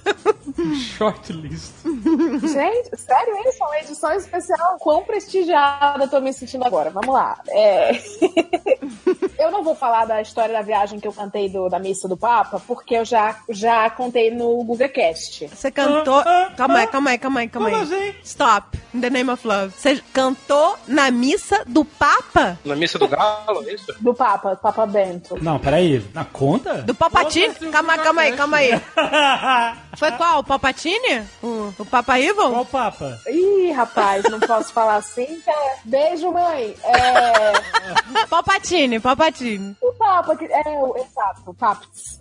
Short 0.97 1.31
list. 1.33 1.73
Gente, 1.85 2.97
sério 2.97 3.35
isso? 3.47 3.63
Uma 3.63 3.79
edição 3.79 4.11
especial. 4.13 4.77
Quão 4.79 5.03
prestigiada 5.03 6.03
eu 6.05 6.09
tô 6.09 6.19
me 6.19 6.33
sentindo 6.33 6.65
agora. 6.65 6.89
Vamos 6.89 7.13
lá. 7.13 7.39
É... 7.49 7.91
eu 9.37 9.51
não 9.51 9.63
vou 9.63 9.75
falar 9.75 10.05
da 10.05 10.21
história 10.21 10.53
da 10.53 10.61
viagem 10.61 10.99
que 10.99 11.07
eu 11.07 11.13
cantei 11.13 11.49
do- 11.49 11.69
da 11.69 11.77
missa 11.79 12.07
do 12.07 12.17
Papa, 12.17 12.59
porque 12.65 12.95
eu 12.95 13.05
já, 13.05 13.37
já 13.49 13.89
contei 13.89 14.31
no 14.31 14.63
GugaCast. 14.63 15.47
Você 15.49 15.69
cantou. 15.71 16.15
Ah, 16.19 16.47
ah, 16.49 16.53
Calma 16.55 16.79
aí, 16.79 16.83
ah. 16.85 16.87
calma 16.87 17.09
aí, 17.11 17.17
calma 17.17 17.39
aí, 17.41 17.47
calma 17.49 17.69
Como 17.69 17.81
aí. 17.93 18.09
assim? 18.09 18.15
Stop. 18.23 18.77
In 18.93 19.01
the 19.01 19.09
name 19.09 19.29
of 19.29 19.47
love. 19.47 19.73
Você 19.77 20.01
cantou 20.13 20.77
na 20.87 21.11
missa 21.11 21.63
do 21.67 21.85
Papa? 21.85 22.57
Na 22.65 22.75
missa 22.75 22.97
do 22.97 23.07
galo, 23.07 23.63
é 23.67 23.73
isso? 23.73 23.93
Do 23.99 24.13
Papa, 24.13 24.55
Papa 24.55 24.85
Bento. 24.87 25.37
Não, 25.43 25.59
peraí. 25.59 26.03
Na 26.13 26.25
conta? 26.25 26.81
Do 26.81 26.95
Palpatine? 26.95 27.47
Conta-se 27.47 27.65
o 27.67 27.71
Calma, 27.71 27.93
Guga 27.93 28.03
calma 28.03 28.21
aí, 28.21 28.33
calma 28.33 28.57
aí. 28.57 28.71
Foi 29.97 30.11
qual? 30.13 30.39
O 30.39 30.43
Palpatine? 30.87 31.27
O, 31.43 31.73
o 31.79 31.85
Papa 31.85 32.19
Evil? 32.19 32.49
Qual 32.51 32.65
papa? 32.65 33.19
Ih, 33.27 33.71
rapaz, 33.71 34.23
não 34.29 34.39
posso 34.39 34.71
falar 34.73 34.95
assim. 34.97 35.39
tá? 35.45 35.53
Beijo, 35.83 36.31
mãe. 36.31 36.75
É, 36.83 38.25
Palpatine, 38.29 38.99
Palpatine. 38.99 39.75
o 39.81 39.91
Papa, 39.93 40.35
que- 40.35 40.45
é, 40.45 40.61
o- 40.67 40.95
exato, 40.97 41.41
o 41.45 41.53
Paps. 41.53 42.19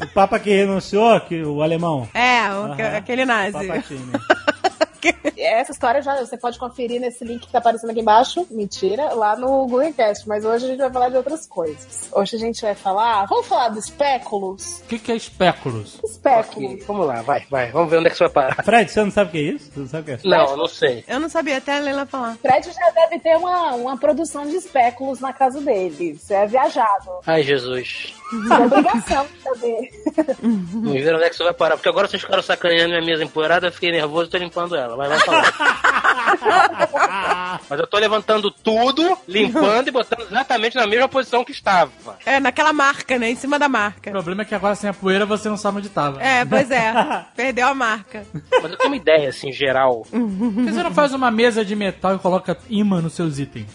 O 0.00 0.06
Papa 0.08 0.38
que 0.38 0.50
renunciou, 0.50 1.18
que, 1.20 1.42
o 1.42 1.62
alemão. 1.62 2.08
É, 2.14 2.42
o- 2.50 2.72
Aham. 2.72 2.96
aquele 2.96 3.24
nazi. 3.24 3.56
Essa 5.36 5.72
história 5.72 6.02
já 6.02 6.16
você 6.16 6.36
pode 6.36 6.58
conferir 6.58 7.00
nesse 7.00 7.24
link 7.24 7.46
que 7.46 7.52
tá 7.52 7.58
aparecendo 7.58 7.90
aqui 7.90 8.00
embaixo. 8.00 8.46
Mentira, 8.50 9.14
lá 9.14 9.36
no 9.36 9.66
Googlecast. 9.66 10.28
Mas 10.28 10.44
hoje 10.44 10.64
a 10.64 10.68
gente 10.68 10.78
vai 10.78 10.90
falar 10.90 11.08
de 11.08 11.16
outras 11.16 11.46
coisas. 11.46 12.08
Hoje 12.12 12.36
a 12.36 12.38
gente 12.38 12.62
vai 12.62 12.74
falar. 12.74 13.26
Vamos 13.26 13.46
falar 13.46 13.68
do 13.68 13.78
espéculos? 13.78 14.80
O 14.80 14.88
que, 14.88 14.98
que 14.98 15.12
é 15.12 15.16
espéculos? 15.16 16.00
Espéculos. 16.04 16.72
Ok, 16.72 16.84
Vamos 16.86 17.06
lá, 17.06 17.22
vai, 17.22 17.44
vai. 17.50 17.70
Vamos 17.70 17.90
ver 17.90 17.98
onde 17.98 18.08
é 18.08 18.10
que 18.10 18.16
você 18.16 18.24
vai 18.24 18.32
parar. 18.32 18.62
Fred, 18.62 18.90
você 18.90 19.02
não 19.02 19.10
sabe 19.10 19.28
o 19.28 19.32
que 19.32 19.38
é 19.38 19.42
isso? 19.42 19.72
Você 19.72 19.80
não 19.80 19.86
sabe 19.86 20.02
o 20.02 20.04
que 20.04 20.10
é 20.10 20.14
isso? 20.14 20.28
Não, 20.28 20.56
não 20.56 20.68
sei. 20.68 21.04
Eu 21.06 21.20
não 21.20 21.28
sabia 21.28 21.58
até 21.58 21.76
a 21.76 21.80
Leila 21.80 22.06
falar. 22.06 22.36
Fred 22.36 22.70
já 22.70 22.90
deve 22.90 23.18
ter 23.20 23.36
uma, 23.36 23.74
uma 23.74 23.96
produção 23.96 24.46
de 24.46 24.56
espéculos 24.56 25.20
na 25.20 25.32
casa 25.32 25.60
dele. 25.60 26.12
Isso 26.12 26.32
é 26.32 26.46
viajado. 26.46 27.10
Ai, 27.26 27.42
Jesus. 27.42 28.14
É 28.50 28.64
obrigação 28.64 29.26
de 29.26 29.42
saber. 29.42 29.90
Vamos 30.42 30.92
ver 30.92 31.14
onde 31.14 31.24
é 31.24 31.30
que 31.30 31.36
você 31.36 31.44
vai 31.44 31.54
parar. 31.54 31.76
Porque 31.76 31.88
agora 31.88 32.08
vocês 32.08 32.22
ficaram 32.22 32.42
sacaneando 32.42 32.90
minha 32.90 33.02
mesa 33.02 33.24
empoeirada, 33.24 33.68
eu 33.68 33.72
fiquei 33.72 33.90
nervoso 33.92 34.28
e 34.28 34.30
tô 34.30 34.38
limpando 34.38 34.76
ela. 34.76 34.96
Vai, 34.96 35.08
vai 35.08 35.20
falar. 35.20 35.52
Mas 37.68 37.80
eu 37.80 37.86
tô 37.86 37.98
levantando 37.98 38.50
tudo, 38.50 39.16
limpando 39.28 39.88
e 39.88 39.90
botando 39.90 40.22
exatamente 40.22 40.76
na 40.76 40.86
mesma 40.86 41.08
posição 41.08 41.44
que 41.44 41.52
estava. 41.52 41.90
É, 42.24 42.40
naquela 42.40 42.72
marca, 42.72 43.18
né? 43.18 43.30
Em 43.30 43.36
cima 43.36 43.58
da 43.58 43.66
O 43.66 43.70
marca. 43.70 44.10
problema 44.10 44.42
é 44.42 44.44
que 44.44 44.54
agora 44.54 44.74
sem 44.74 44.90
a 44.90 44.94
poeira 44.94 45.24
você 45.26 45.48
não 45.48 45.56
sabe 45.56 45.78
onde 45.78 45.88
tava. 45.88 46.22
É, 46.22 46.44
pois 46.44 46.70
é. 46.70 46.92
Perdeu 47.36 47.68
a 47.68 47.74
marca. 47.74 48.24
Mas 48.62 48.70
eu 48.70 48.76
tenho 48.76 48.90
uma 48.90 48.96
ideia, 48.96 49.28
assim, 49.28 49.52
geral. 49.52 50.06
Por 50.10 50.64
que 50.64 50.72
você 50.72 50.82
não 50.82 50.92
faz 50.92 51.12
uma 51.12 51.30
mesa 51.30 51.64
de 51.64 51.74
metal 51.74 52.14
e 52.16 52.18
coloca 52.18 52.56
imã 52.68 53.00
nos 53.00 53.14
seus 53.14 53.38
itens? 53.38 53.66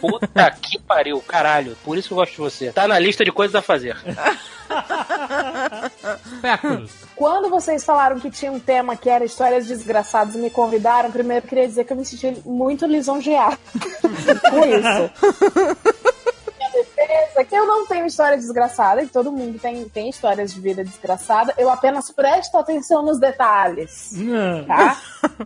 Puta 0.00 0.50
que 0.62 0.78
pariu, 0.78 1.20
caralho. 1.20 1.76
Por 1.84 1.98
isso 1.98 2.08
que 2.08 2.14
eu 2.14 2.18
gosto 2.18 2.32
de 2.32 2.38
você. 2.38 2.72
Tá 2.72 2.86
na 2.86 2.98
lista 2.98 3.24
de 3.24 3.32
coisas 3.32 3.54
a 3.54 3.62
fazer. 3.62 3.96
Quando 7.16 7.50
vocês 7.50 7.84
falaram 7.84 8.18
que 8.18 8.30
tinha 8.30 8.50
um 8.50 8.58
tema 8.58 8.96
que 8.96 9.10
era 9.10 9.24
histórias 9.24 9.66
desgraçadas 9.66 10.34
e 10.34 10.38
me 10.38 10.50
convidaram, 10.50 11.10
primeiro 11.10 11.44
eu 11.44 11.48
queria 11.48 11.66
dizer 11.68 11.84
que 11.84 11.92
eu 11.92 11.96
me 11.96 12.04
senti 12.04 12.40
muito 12.44 12.86
lisonjeada 12.86 13.58
com 14.50 14.64
isso. 14.64 15.10
É 17.36 17.44
que 17.44 17.54
eu 17.54 17.66
não 17.66 17.86
tenho 17.86 18.06
história 18.06 18.36
desgraçada, 18.36 19.02
e 19.02 19.06
todo 19.06 19.32
mundo 19.32 19.58
tem, 19.58 19.88
tem 19.88 20.08
histórias 20.08 20.52
de 20.52 20.60
vida 20.60 20.84
desgraçada. 20.84 21.54
Eu 21.56 21.70
apenas 21.70 22.10
presto 22.10 22.56
atenção 22.56 23.02
nos 23.02 23.18
detalhes. 23.18 24.10
Não. 24.12 24.64
Tá? 24.64 24.96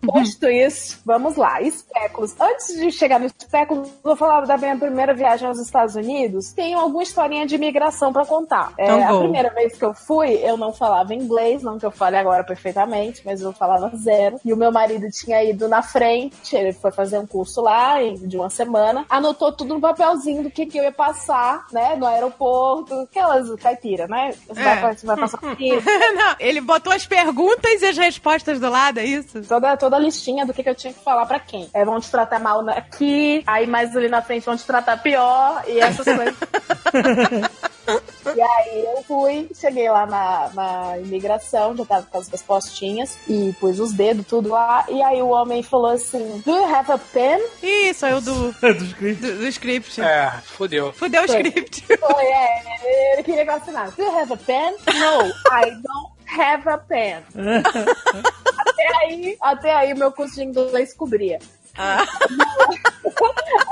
Posto 0.04 0.48
isso, 0.48 1.00
vamos 1.04 1.36
lá. 1.36 1.60
Espéculos. 1.62 2.34
Antes 2.40 2.76
de 2.76 2.90
chegar 2.90 3.18
no 3.18 3.26
espéculos, 3.26 3.88
vou 4.02 4.16
falar 4.16 4.46
da 4.46 4.56
minha 4.56 4.76
primeira 4.76 5.14
viagem 5.14 5.46
aos 5.46 5.58
Estados 5.58 5.94
Unidos. 5.94 6.52
Tenho 6.52 6.78
alguma 6.78 7.02
historinha 7.02 7.46
de 7.46 7.54
imigração 7.54 8.12
pra 8.12 8.24
contar. 8.24 8.72
É, 8.78 8.84
Então, 8.84 9.16
a 9.16 9.20
primeira 9.20 9.50
vez 9.50 9.76
que 9.76 9.84
eu 9.84 9.94
fui, 9.94 10.34
eu 10.42 10.56
não 10.56 10.72
falava 10.72 11.14
inglês, 11.14 11.62
não 11.62 11.78
que 11.78 11.86
eu 11.86 11.90
fale 11.90 12.16
agora 12.16 12.44
perfeitamente, 12.44 13.22
mas 13.24 13.40
eu 13.40 13.52
falava 13.52 13.90
zero. 13.96 14.40
E 14.44 14.52
o 14.52 14.56
meu 14.56 14.72
marido 14.72 15.08
tinha 15.10 15.42
ido 15.44 15.68
na 15.68 15.82
frente, 15.82 16.54
ele 16.54 16.72
foi 16.72 16.90
fazer 16.90 17.18
um 17.18 17.26
curso 17.26 17.60
lá 17.60 17.96
de 18.02 18.36
uma 18.36 18.50
semana, 18.50 19.04
anotou 19.08 19.52
tudo 19.52 19.74
no 19.74 19.80
papelzinho 19.80 20.42
do 20.42 20.50
que, 20.50 20.66
que 20.66 20.78
eu 20.78 20.84
ia 20.84 20.92
passar, 20.92 21.53
né, 21.72 21.96
no 21.96 22.06
aeroporto, 22.06 22.94
aquelas 23.00 23.48
caipiras, 23.60 24.08
né? 24.08 24.32
Você, 24.48 24.60
É. 24.60 24.76
vai, 24.80 24.96
você 24.96 25.06
vai 25.06 25.16
passar 25.16 25.38
não, 26.14 26.36
ele 26.38 26.60
botou 26.60 26.92
as 26.92 27.06
perguntas 27.06 27.82
e 27.82 27.86
as 27.86 27.96
respostas 27.96 28.58
do 28.60 28.70
lado, 28.70 28.98
é 28.98 29.04
isso? 29.04 29.42
toda, 29.42 29.76
toda 29.76 29.96
a 29.96 29.98
listinha 29.98 30.44
do 30.46 30.52
que, 30.52 30.62
que 30.62 30.70
eu 30.70 30.74
tinha 30.74 30.92
que 30.92 31.02
falar 31.02 31.26
pra 31.26 31.38
quem. 31.38 31.68
É, 31.74 31.84
vão 31.84 32.00
te 32.00 32.10
tratar 32.10 32.38
mal 32.38 32.66
aqui, 32.68 33.42
aí 33.46 33.66
mais 33.66 33.96
ali 33.96 34.08
na 34.08 34.22
frente 34.22 34.44
vão 34.46 34.56
te 34.56 34.64
tratar 34.64 34.96
pior, 35.02 35.62
e 35.66 35.78
essas 35.80 36.04
coisas. 36.04 36.34
E 37.86 38.40
aí 38.40 38.84
eu 38.84 39.02
fui, 39.04 39.48
cheguei 39.54 39.88
lá 39.90 40.06
na, 40.06 40.50
na 40.54 40.98
imigração, 40.98 41.76
já 41.76 41.84
tava 41.84 42.06
com 42.10 42.18
as 42.18 42.28
respostinhas, 42.28 43.18
e 43.28 43.54
pus 43.60 43.78
os 43.78 43.92
dedos, 43.92 44.26
tudo 44.26 44.48
lá, 44.48 44.86
e 44.88 45.02
aí 45.02 45.20
o 45.20 45.28
homem 45.28 45.62
falou 45.62 45.90
assim, 45.90 46.42
do 46.44 46.50
you 46.50 46.64
have 46.74 46.90
a 46.90 46.98
pen? 46.98 47.40
Ih, 47.62 47.92
saiu 47.94 48.20
do, 48.20 48.52
Do 48.52 48.84
script. 48.84 49.20
do, 49.22 49.38
do 49.38 49.46
script. 49.48 50.00
É, 50.00 50.30
fudeu. 50.44 50.92
Fudeu 50.92 51.24
o 51.24 51.28
Foi. 51.28 51.36
script. 51.42 51.84
Foi, 51.98 52.24
é, 52.24 53.12
ele 53.12 53.22
queria 53.22 53.44
que 53.44 53.50
eu 53.50 53.54
assinasse. 53.54 53.96
Do 53.96 54.02
you 54.02 54.18
have 54.18 54.32
a 54.32 54.36
pen? 54.36 54.72
No, 54.72 55.26
I 55.52 55.70
don't 55.70 56.14
have 56.26 56.68
a 56.68 56.78
pen. 56.78 57.22
até 58.58 58.96
aí, 59.02 59.36
até 59.40 59.74
aí 59.74 59.94
meu 59.94 60.10
curso 60.10 60.34
de 60.36 60.42
inglês 60.44 60.94
cobria. 60.94 61.38
Ah. 61.76 62.04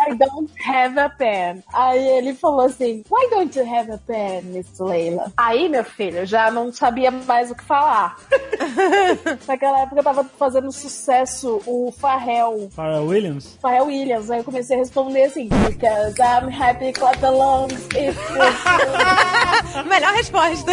I 0.04 0.14
don't 0.14 0.50
have 0.60 0.98
a 0.98 1.08
pen. 1.08 1.62
Aí 1.72 2.04
ele 2.18 2.34
falou 2.34 2.66
assim: 2.66 3.04
Why 3.08 3.28
don't 3.30 3.56
you 3.56 3.64
have 3.64 3.90
a 3.90 3.98
pen, 3.98 4.42
Miss 4.46 4.78
Leila? 4.78 5.32
Aí, 5.36 5.68
meu 5.68 5.84
filho, 5.84 6.18
eu 6.18 6.26
já 6.26 6.50
não 6.50 6.72
sabia 6.72 7.10
mais 7.10 7.50
o 7.50 7.54
que 7.54 7.64
falar. 7.64 8.16
Naquela 9.46 9.80
época 9.82 10.02
tava 10.02 10.24
fazendo 10.38 10.70
sucesso 10.72 11.60
o 11.66 11.92
Farrell. 11.98 12.68
Pharrell 12.74 13.06
Williams? 13.06 13.58
Farrell 13.60 13.86
Williams. 13.86 14.30
Aí 14.30 14.40
eu 14.40 14.44
comecei 14.44 14.76
a 14.76 14.80
responder 14.80 15.24
assim: 15.24 15.48
Because 15.48 16.14
I'm 16.20 16.50
happy, 16.50 16.92
clap 16.92 17.22
along. 17.24 17.68
If 17.72 18.16
you 18.30 19.84
Melhor 19.88 20.12
resposta. 20.14 20.72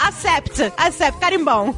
Accept. 0.00 0.72
Accept. 0.76 1.18
Carimbão. 1.18 1.74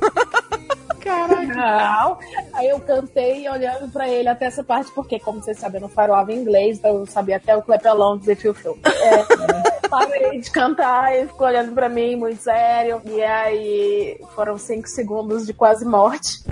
Não. 1.06 2.18
Aí 2.52 2.68
eu 2.68 2.80
cantei 2.80 3.48
olhando 3.48 3.90
pra 3.90 4.08
ele 4.08 4.28
até 4.28 4.46
essa 4.46 4.64
parte, 4.64 4.90
porque, 4.92 5.18
como 5.18 5.42
vocês 5.42 5.58
sabem, 5.58 5.78
eu 5.78 5.82
não 5.82 5.88
falava 5.88 6.32
inglês, 6.32 6.78
então 6.78 6.96
eu 6.96 7.06
sabia 7.06 7.36
até 7.36 7.56
o 7.56 7.62
clap 7.62 7.86
along 7.86 8.18
dizer 8.18 8.36
fio 8.36 8.54
fio. 8.54 8.78
É, 8.84 9.88
parei 9.88 10.40
de 10.40 10.50
cantar 10.50 11.14
e 11.14 11.26
ficou 11.26 11.46
olhando 11.46 11.72
pra 11.72 11.88
mim, 11.88 12.16
muito 12.16 12.42
sério. 12.42 13.00
E 13.04 13.22
aí 13.22 14.20
foram 14.34 14.58
cinco 14.58 14.88
segundos 14.88 15.46
de 15.46 15.54
quase 15.54 15.84
morte. 15.84 16.42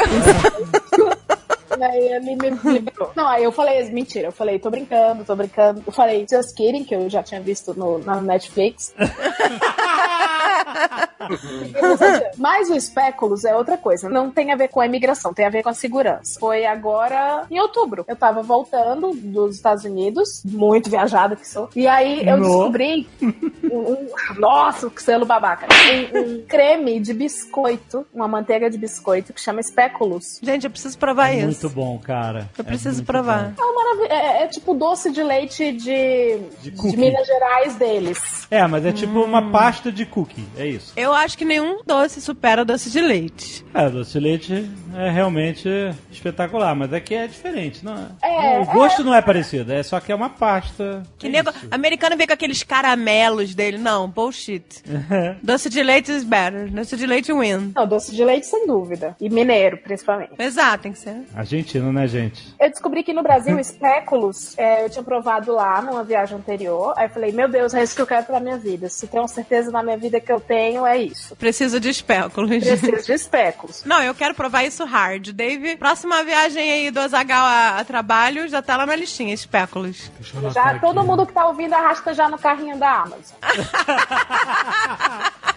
E 1.76 1.82
aí 1.82 2.12
ele 2.12 2.36
me 2.36 2.50
liberou. 2.50 3.10
Não, 3.16 3.26
aí 3.26 3.42
eu 3.42 3.50
falei, 3.50 3.82
mentira, 3.90 4.28
eu 4.28 4.32
falei, 4.32 4.58
tô 4.58 4.70
brincando, 4.70 5.24
tô 5.24 5.34
brincando. 5.34 5.82
Eu 5.84 5.92
falei, 5.92 6.26
just 6.28 6.54
kidding, 6.56 6.84
que 6.84 6.94
eu 6.94 7.10
já 7.10 7.22
tinha 7.22 7.40
visto 7.40 7.74
no, 7.74 7.98
na 7.98 8.20
Netflix. 8.20 8.94
Mas 12.38 12.68
o 12.70 12.74
espéculos 12.74 13.44
é 13.44 13.54
outra 13.54 13.76
coisa. 13.76 14.08
Não 14.08 14.30
tem 14.30 14.52
a 14.52 14.56
ver 14.56 14.68
com 14.68 14.80
a 14.80 14.86
imigração, 14.86 15.32
tem 15.32 15.46
a 15.46 15.50
ver 15.50 15.62
com 15.62 15.68
a 15.68 15.74
segurança. 15.74 16.38
Foi 16.38 16.64
agora 16.66 17.46
em 17.50 17.58
outubro. 17.60 18.04
Eu 18.08 18.16
tava 18.16 18.42
voltando 18.42 19.12
dos 19.14 19.56
Estados 19.56 19.84
Unidos, 19.84 20.42
muito 20.44 20.90
viajada 20.90 21.36
que 21.36 21.46
sou. 21.46 21.68
E 21.74 21.86
aí 21.86 22.26
eu 22.26 22.36
No. 22.36 22.44
descobri 22.44 23.08
um, 23.22 23.78
um- 23.92 24.08
nossa, 24.38 24.90
que 24.90 25.02
selo 25.02 25.24
babaca. 25.24 25.66
Um, 26.14 26.18
um 26.18 26.42
creme 26.46 27.00
de 27.00 27.12
biscoito, 27.14 28.06
uma 28.12 28.28
manteiga 28.28 28.68
de 28.70 28.78
biscoito 28.78 29.32
que 29.32 29.40
chama 29.40 29.60
espéculos. 29.60 30.38
Gente, 30.42 30.64
eu 30.64 30.70
preciso 30.70 30.98
provar 30.98 31.30
É 31.30 31.36
isso. 31.38 31.46
muito 31.46 31.70
bom, 31.70 31.98
cara. 31.98 32.48
Eu 32.58 32.62
É 32.62 32.66
preciso 32.66 33.02
provar. 33.04 33.52
É, 33.58 33.62
uma 33.62 33.72
maravilha. 33.74 34.12
É, 34.12 34.42
é 34.42 34.46
tipo 34.48 34.74
doce 34.74 35.10
de 35.10 35.22
leite 35.22 35.72
de, 35.72 36.38
De 36.62 36.70
de. 36.70 36.96
Minas 36.96 37.26
Gerais 37.26 37.74
deles. 37.76 38.46
É, 38.50 38.66
mas 38.66 38.84
é 38.84 38.92
tipo 38.92 39.18
Hum. 39.18 39.24
uma 39.24 39.50
pasta 39.50 39.90
de 39.92 40.04
cookie, 40.06 40.44
é 40.56 40.63
isso. 40.66 40.92
Eu 40.96 41.12
acho 41.12 41.36
que 41.36 41.44
nenhum 41.44 41.82
doce 41.84 42.20
supera 42.20 42.64
doce 42.64 42.90
de 42.90 43.00
leite. 43.00 43.64
É, 43.74 43.88
doce 43.88 44.12
de 44.12 44.20
leite 44.20 44.70
é 44.96 45.10
realmente 45.10 45.68
espetacular, 46.10 46.74
mas 46.74 46.92
aqui 46.92 47.14
é 47.14 47.26
diferente, 47.26 47.84
não 47.84 47.94
é? 47.94 48.56
É, 48.56 48.60
o 48.60 48.64
gosto 48.66 49.02
não 49.02 49.14
é 49.14 49.20
parecido, 49.20 49.72
é 49.72 49.82
só 49.82 50.00
que 50.00 50.12
é 50.12 50.14
uma 50.14 50.30
pasta. 50.30 51.02
Que 51.18 51.26
é 51.26 51.30
nego... 51.30 51.50
isso. 51.50 51.68
Americano 51.70 52.16
vem 52.16 52.26
com 52.26 52.32
aqueles 52.32 52.62
caramelos 52.62 53.54
dele. 53.54 53.78
Não, 53.78 54.08
bullshit. 54.08 54.82
doce 55.42 55.68
de 55.68 55.82
leite 55.82 56.12
is 56.12 56.24
better. 56.24 56.70
Doce 56.70 56.96
de 56.96 57.06
leite 57.06 57.32
win. 57.32 57.72
Não, 57.74 57.86
doce 57.86 58.14
de 58.14 58.24
leite 58.24 58.46
sem 58.46 58.66
dúvida. 58.66 59.16
E 59.20 59.28
mineiro, 59.28 59.78
principalmente. 59.78 60.32
Exato, 60.38 60.84
tem 60.84 60.92
que 60.92 60.98
ser. 60.98 61.22
Argentino, 61.34 61.92
né, 61.92 62.06
gente? 62.06 62.54
Eu 62.58 62.70
descobri 62.70 63.02
que 63.02 63.12
no 63.12 63.22
Brasil, 63.22 63.58
espéculos, 63.58 64.56
é, 64.58 64.84
eu 64.84 64.90
tinha 64.90 65.02
provado 65.02 65.52
lá 65.52 65.82
numa 65.82 66.04
viagem 66.04 66.36
anterior. 66.36 66.94
Aí 66.96 67.06
eu 67.06 67.10
falei, 67.10 67.32
meu 67.32 67.48
Deus, 67.48 67.74
é 67.74 67.82
isso 67.82 67.94
que 67.94 68.02
eu 68.02 68.06
quero 68.06 68.24
pra 68.24 68.40
minha 68.40 68.56
vida. 68.56 68.88
Se 68.88 69.06
tem 69.06 69.20
uma 69.20 69.28
certeza 69.28 69.70
na 69.70 69.82
minha 69.82 69.96
vida 69.96 70.20
que 70.20 70.32
eu 70.32 70.40
tenho, 70.40 70.53
é 70.86 70.98
isso. 70.98 71.34
Preciso 71.36 71.80
de 71.80 71.88
espéculos. 71.88 72.50
Preciso 72.50 73.02
de 73.02 73.12
espéculos. 73.12 73.84
Não, 73.84 74.02
eu 74.02 74.14
quero 74.14 74.34
provar 74.34 74.64
isso 74.64 74.84
hard. 74.84 75.32
Dave, 75.32 75.76
próxima 75.76 76.22
viagem 76.24 76.70
aí 76.70 76.90
do 76.90 77.00
Azagal 77.00 77.44
a, 77.44 77.80
a 77.80 77.84
trabalho 77.84 78.48
já 78.48 78.62
tá 78.62 78.76
lá 78.76 78.86
na 78.86 78.96
listinha, 78.96 79.34
espéculos. 79.34 80.10
Já, 80.52 80.70
aqui. 80.70 80.80
todo 80.80 81.04
mundo 81.04 81.26
que 81.26 81.32
tá 81.32 81.46
ouvindo 81.46 81.74
arrasta 81.74 82.14
já 82.14 82.28
no 82.28 82.38
carrinho 82.38 82.78
da 82.78 83.02
Amazon. 83.02 83.36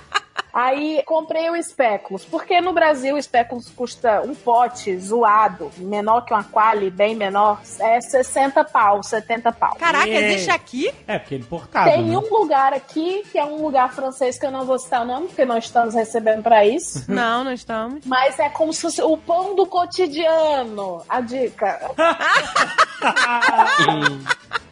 Aí 0.58 1.04
comprei 1.06 1.52
o 1.52 1.56
espéculos, 1.56 2.26
porque 2.26 2.60
no 2.60 2.74
Brasil 2.74 3.14
o 3.14 3.18
espéculos 3.20 3.70
custa 3.70 4.24
um 4.24 4.34
pote 4.34 4.98
zoado, 4.98 5.70
menor 5.78 6.22
que 6.22 6.34
uma 6.34 6.44
quali, 6.44 6.90
bem 6.90 7.16
menor, 7.16 7.62
é 7.80 8.02
60 8.02 8.64
pau, 8.64 9.04
70 9.04 9.52
pau. 9.52 9.76
Caraca, 9.76 10.08
Ei. 10.08 10.16
existe 10.16 10.50
aqui? 10.50 10.92
É, 11.06 11.20
porque 11.20 11.36
é 11.36 11.38
importado. 11.38 11.92
Tem 11.92 12.02
né? 12.02 12.18
um 12.18 12.40
lugar 12.40 12.74
aqui, 12.74 13.22
que 13.32 13.38
é 13.38 13.46
um 13.46 13.62
lugar 13.62 13.94
francês 13.94 14.40
que 14.40 14.48
eu 14.48 14.52
não 14.52 14.66
vou 14.66 14.80
citar 14.80 15.04
o 15.04 15.06
nome, 15.06 15.28
porque 15.28 15.46
não 15.46 15.60
estamos 15.60 15.94
recebendo 15.94 16.42
pra 16.42 16.66
isso. 16.66 17.06
Não, 17.08 17.44
não 17.44 17.54
estamos. 17.54 18.04
Mas 18.06 18.40
é 18.40 18.50
como 18.50 18.74
se 18.74 18.82
fosse 18.82 19.02
o 19.02 19.16
pão 19.16 19.56
do 19.56 19.68
cotidiano. 19.68 21.04
A 21.08 21.22
dica. 21.22 21.92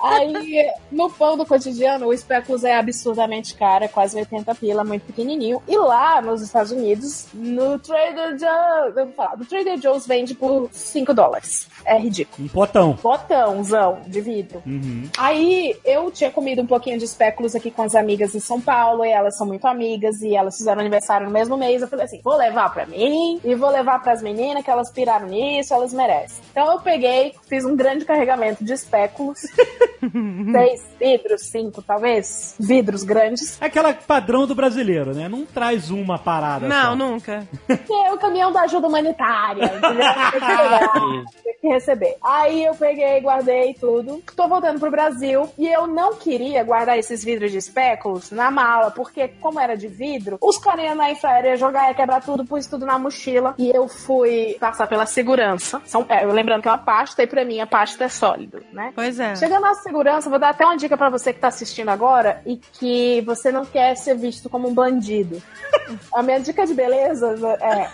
Aí, 0.00 0.70
no 0.90 1.10
pão 1.10 1.36
do 1.36 1.44
cotidiano, 1.44 2.06
o 2.06 2.12
espéculos 2.12 2.64
é 2.64 2.76
absurdamente 2.76 3.54
caro, 3.54 3.84
é 3.84 3.88
quase 3.88 4.16
80 4.16 4.54
pila, 4.54 4.84
muito 4.84 5.02
pequenininho. 5.06 5.62
E 5.66 5.76
lá 5.76 6.20
nos 6.22 6.42
Estados 6.42 6.72
Unidos, 6.72 7.26
no 7.34 7.78
Trader 7.78 8.38
Joe's, 8.38 8.94
vou 8.94 9.12
falar, 9.12 9.36
no 9.36 9.44
Trader 9.44 9.80
Joe's 9.80 10.06
vende 10.06 10.34
por 10.34 10.68
5 10.72 11.12
dólares. 11.14 11.68
É 11.84 11.98
ridículo. 11.98 12.46
Um 12.46 12.48
potão. 12.48 12.98
Botãozão 13.02 14.00
de 14.06 14.20
vidro. 14.20 14.62
Uhum. 14.66 15.08
Aí 15.16 15.76
eu 15.84 16.10
tinha 16.10 16.30
comido 16.30 16.62
um 16.62 16.66
pouquinho 16.66 16.98
de 16.98 17.04
espéculos 17.04 17.54
aqui 17.54 17.70
com 17.70 17.82
as 17.82 17.94
amigas 17.94 18.34
em 18.34 18.40
São 18.40 18.60
Paulo, 18.60 19.04
e 19.04 19.10
elas 19.10 19.36
são 19.36 19.46
muito 19.46 19.66
amigas, 19.66 20.20
e 20.22 20.34
elas 20.34 20.56
fizeram 20.56 20.80
aniversário 20.80 21.26
no 21.26 21.32
mesmo 21.32 21.56
mês. 21.56 21.82
Eu 21.82 21.88
falei 21.88 22.04
assim: 22.04 22.20
vou 22.22 22.36
levar 22.36 22.72
pra 22.72 22.86
mim 22.86 23.40
e 23.44 23.54
vou 23.54 23.70
levar 23.70 24.02
pras 24.02 24.22
meninas, 24.22 24.64
que 24.64 24.70
elas 24.70 24.90
piraram 24.90 25.26
nisso, 25.26 25.74
elas 25.74 25.92
merecem. 25.92 26.42
Então 26.50 26.72
eu 26.72 26.80
peguei, 26.80 27.34
fiz 27.48 27.64
um 27.64 27.74
grande 27.74 28.04
carregamento 28.04 28.64
de 28.64 28.72
espéculos. 28.72 29.40
seis 30.52 30.86
vidros, 30.98 31.42
cinco, 31.42 31.82
talvez. 31.82 32.54
Vidros 32.58 33.02
grandes. 33.02 33.60
É 33.60 33.66
aquela 33.66 33.92
padrão 33.92 34.46
do 34.46 34.54
brasileiro, 34.54 35.14
né? 35.14 35.28
Não 35.28 35.44
traz 35.44 35.90
uma 35.90 36.18
parada. 36.18 36.68
Não, 36.68 36.90
só. 36.90 36.96
nunca. 36.96 37.48
Que 37.86 37.92
é 37.92 38.12
o 38.12 38.18
caminhão 38.18 38.52
da 38.52 38.62
ajuda 38.62 38.86
humanitária, 38.86 39.64
entendeu? 39.64 41.24
Tem 41.42 41.54
que 41.60 41.68
receber. 41.68 42.16
Aí 42.22 42.64
eu 42.64 42.74
peguei, 42.74 43.20
guardei 43.20 43.74
tudo. 43.74 44.22
Tô 44.36 44.48
voltando 44.48 44.78
pro 44.78 44.90
Brasil 44.90 45.48
e 45.58 45.66
eu 45.66 45.86
não 45.86 46.14
queria 46.14 46.62
guardar 46.62 46.98
esses 46.98 47.24
vidros 47.24 47.50
de 47.50 47.58
espéculos 47.58 48.30
na 48.30 48.50
mala, 48.50 48.90
porque 48.90 49.28
como 49.40 49.58
era 49.58 49.76
de 49.76 49.88
vidro, 49.88 50.38
os 50.40 50.58
carinha 50.58 50.94
na 50.94 51.10
infraérea 51.10 51.50
ia 51.50 51.56
jogar, 51.56 51.88
ia 51.88 51.94
quebrar 51.94 52.22
tudo, 52.22 52.44
pus 52.44 52.66
tudo 52.66 52.86
na 52.86 52.98
mochila 52.98 53.54
e 53.58 53.70
eu 53.70 53.88
fui 53.88 54.56
passar 54.60 54.86
pela 54.86 55.06
segurança. 55.06 55.80
São, 55.84 56.04
é, 56.08 56.24
lembrando 56.24 56.62
que 56.62 56.68
é 56.68 56.70
uma 56.70 56.78
pasta 56.78 57.22
e 57.22 57.26
pra 57.26 57.44
mim 57.44 57.60
a 57.60 57.66
pasta 57.66 58.04
é 58.04 58.08
sólido, 58.08 58.62
né? 58.72 58.92
Pois 58.94 59.18
é. 59.18 59.34
Chegando 59.38 59.62
na 59.62 59.74
segurança, 59.74 60.28
vou 60.28 60.38
dar 60.38 60.50
até 60.50 60.64
uma 60.64 60.76
dica 60.76 60.96
pra 60.96 61.10
você 61.10 61.32
que 61.32 61.40
tá 61.40 61.48
assistindo 61.48 61.88
agora 61.88 62.42
e 62.44 62.56
que 62.56 63.20
você 63.22 63.50
não 63.50 63.64
quer 63.64 63.96
ser 63.96 64.16
visto 64.16 64.48
como 64.48 64.68
um 64.68 64.74
bandido. 64.74 65.42
A 66.14 66.22
minha 66.22 66.38
dica 66.40 66.66
de 66.66 66.74
beleza 66.74 67.34
é 67.60 67.88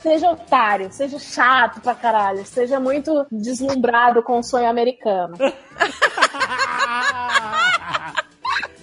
seja 0.00 0.30
otário, 0.30 0.90
seja 0.92 1.18
chato 1.18 1.80
pra 1.80 1.94
caralho, 1.94 2.44
seja 2.46 2.80
muito 2.80 3.26
deslumbrado 3.30 4.22
com 4.22 4.38
o 4.38 4.42
sonho 4.42 4.68
americano. 4.68 5.36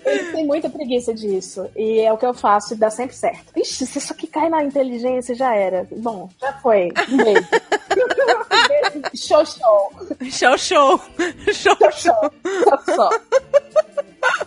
Eles 0.05 0.31
têm 0.31 0.45
muita 0.45 0.69
preguiça 0.69 1.13
disso. 1.13 1.69
E 1.75 1.99
é 1.99 2.11
o 2.11 2.17
que 2.17 2.25
eu 2.25 2.33
faço 2.33 2.73
e 2.73 2.77
dá 2.77 2.89
sempre 2.89 3.15
certo. 3.15 3.51
Ixi, 3.55 3.85
se 3.85 3.97
isso 3.97 4.13
aqui 4.13 4.27
cai 4.27 4.49
na 4.49 4.63
inteligência, 4.63 5.33
já 5.35 5.55
era. 5.55 5.87
Bom, 5.91 6.29
já 6.39 6.53
foi. 6.53 6.89
Um 7.09 7.17
beijo. 7.17 7.47
Um 7.93 8.67
beijo. 8.67 9.09
Show, 9.15 9.45
show. 9.45 9.91
Show, 10.29 10.57
show. 10.57 11.01
Show, 11.53 11.75
show. 11.91 12.31
Só. 12.63 12.95
Só. 12.95 13.09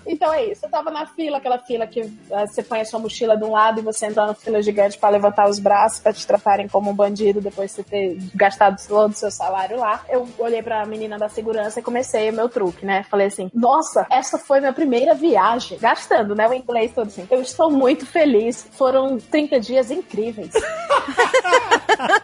Então 0.06 0.32
é 0.32 0.46
isso. 0.46 0.64
Eu 0.64 0.70
tava 0.70 0.90
na 0.90 1.06
fila, 1.06 1.38
aquela 1.38 1.58
fila 1.58 1.86
que 1.86 2.00
eh, 2.00 2.46
você 2.46 2.62
põe 2.62 2.80
a 2.80 2.84
sua 2.84 3.00
mochila 3.00 3.36
de 3.36 3.44
um 3.44 3.50
lado 3.50 3.80
e 3.80 3.82
você 3.82 4.06
entra 4.06 4.26
na 4.26 4.34
fila 4.34 4.62
gigante 4.62 4.98
pra 4.98 5.08
levantar 5.08 5.48
os 5.48 5.58
braços 5.58 6.00
pra 6.00 6.12
te 6.12 6.26
tratarem 6.26 6.68
como 6.68 6.90
um 6.90 6.94
bandido 6.94 7.40
depois 7.40 7.70
de 7.70 7.76
você 7.76 7.82
ter 7.82 8.18
gastado 8.34 8.80
todo 8.86 9.10
o 9.10 9.16
seu 9.16 9.30
salário 9.30 9.78
lá. 9.78 10.04
Eu 10.08 10.28
olhei 10.38 10.62
pra 10.62 10.86
menina 10.86 11.18
da 11.18 11.28
segurança 11.28 11.80
e 11.80 11.82
comecei 11.82 12.30
o 12.30 12.32
meu 12.32 12.48
truque, 12.48 12.86
né? 12.86 13.02
Falei 13.04 13.26
assim: 13.26 13.50
Nossa, 13.52 14.06
essa 14.10 14.38
foi 14.38 14.60
minha 14.60 14.72
primeira 14.72 15.14
viagem. 15.14 15.78
Gastando, 15.78 16.34
né? 16.34 16.48
O 16.48 16.54
inglês 16.54 16.92
todo 16.94 17.08
assim. 17.08 17.26
Eu 17.30 17.40
estou 17.40 17.70
muito 17.70 18.06
feliz. 18.06 18.66
Foram 18.72 19.18
30 19.18 19.60
dias 19.60 19.90
incríveis. 19.90 20.52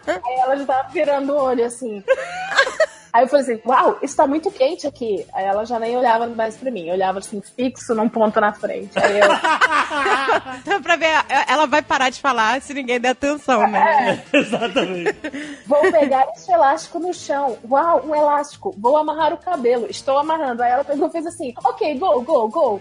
Aí 0.07 0.41
ela 0.41 0.57
já 0.57 0.67
tava 0.67 0.89
virando 0.89 1.33
o 1.33 1.37
olho 1.37 1.65
assim. 1.65 2.03
Aí 3.13 3.25
eu 3.25 3.29
falei 3.29 3.45
assim, 3.45 3.61
uau, 3.67 3.99
isso 4.03 4.17
tá 4.17 4.27
muito 4.27 4.51
quente 4.51 4.87
aqui. 4.87 5.27
Aí 5.35 5.45
ela 5.45 5.65
já 5.67 5.79
nem 5.79 5.97
olhava 5.97 6.27
mais 6.29 6.57
pra 6.57 6.71
mim, 6.71 6.91
olhava 6.91 7.19
assim, 7.19 7.43
fixo 7.57 7.95
num 7.95 8.09
ponto 8.09 8.41
na 8.41 8.53
frente. 8.53 8.91
Aí 8.99 9.21
eu, 9.21 9.27
Então, 10.63 10.83
pra 10.83 10.97
ver, 10.97 11.11
ela 11.49 11.67
vai 11.67 11.83
parar 11.83 12.11
de 12.11 12.21
falar 12.21 12.61
se 12.63 12.73
ninguém 12.73 13.01
der 13.01 13.11
atenção, 13.11 13.67
né? 13.69 14.23
Exatamente. 14.33 15.15
vou 15.67 15.81
pegar 15.91 16.27
esse 16.35 16.51
elástico 16.51 16.99
no 16.99 17.13
chão. 17.13 17.59
Uau, 17.69 18.03
um 18.07 18.15
elástico. 18.15 18.75
Vou 18.79 18.97
amarrar 18.97 19.33
o 19.33 19.37
cabelo. 19.39 19.87
Estou 19.91 20.19
amarrando. 20.19 20.63
Aí 20.63 20.71
ela 20.73 20.85
pegou 20.85 21.09
e 21.09 21.11
fez 21.11 21.27
assim, 21.27 21.53
ok, 21.65 21.99
go, 21.99 22.21
go, 22.23 22.49
go. 22.49 22.81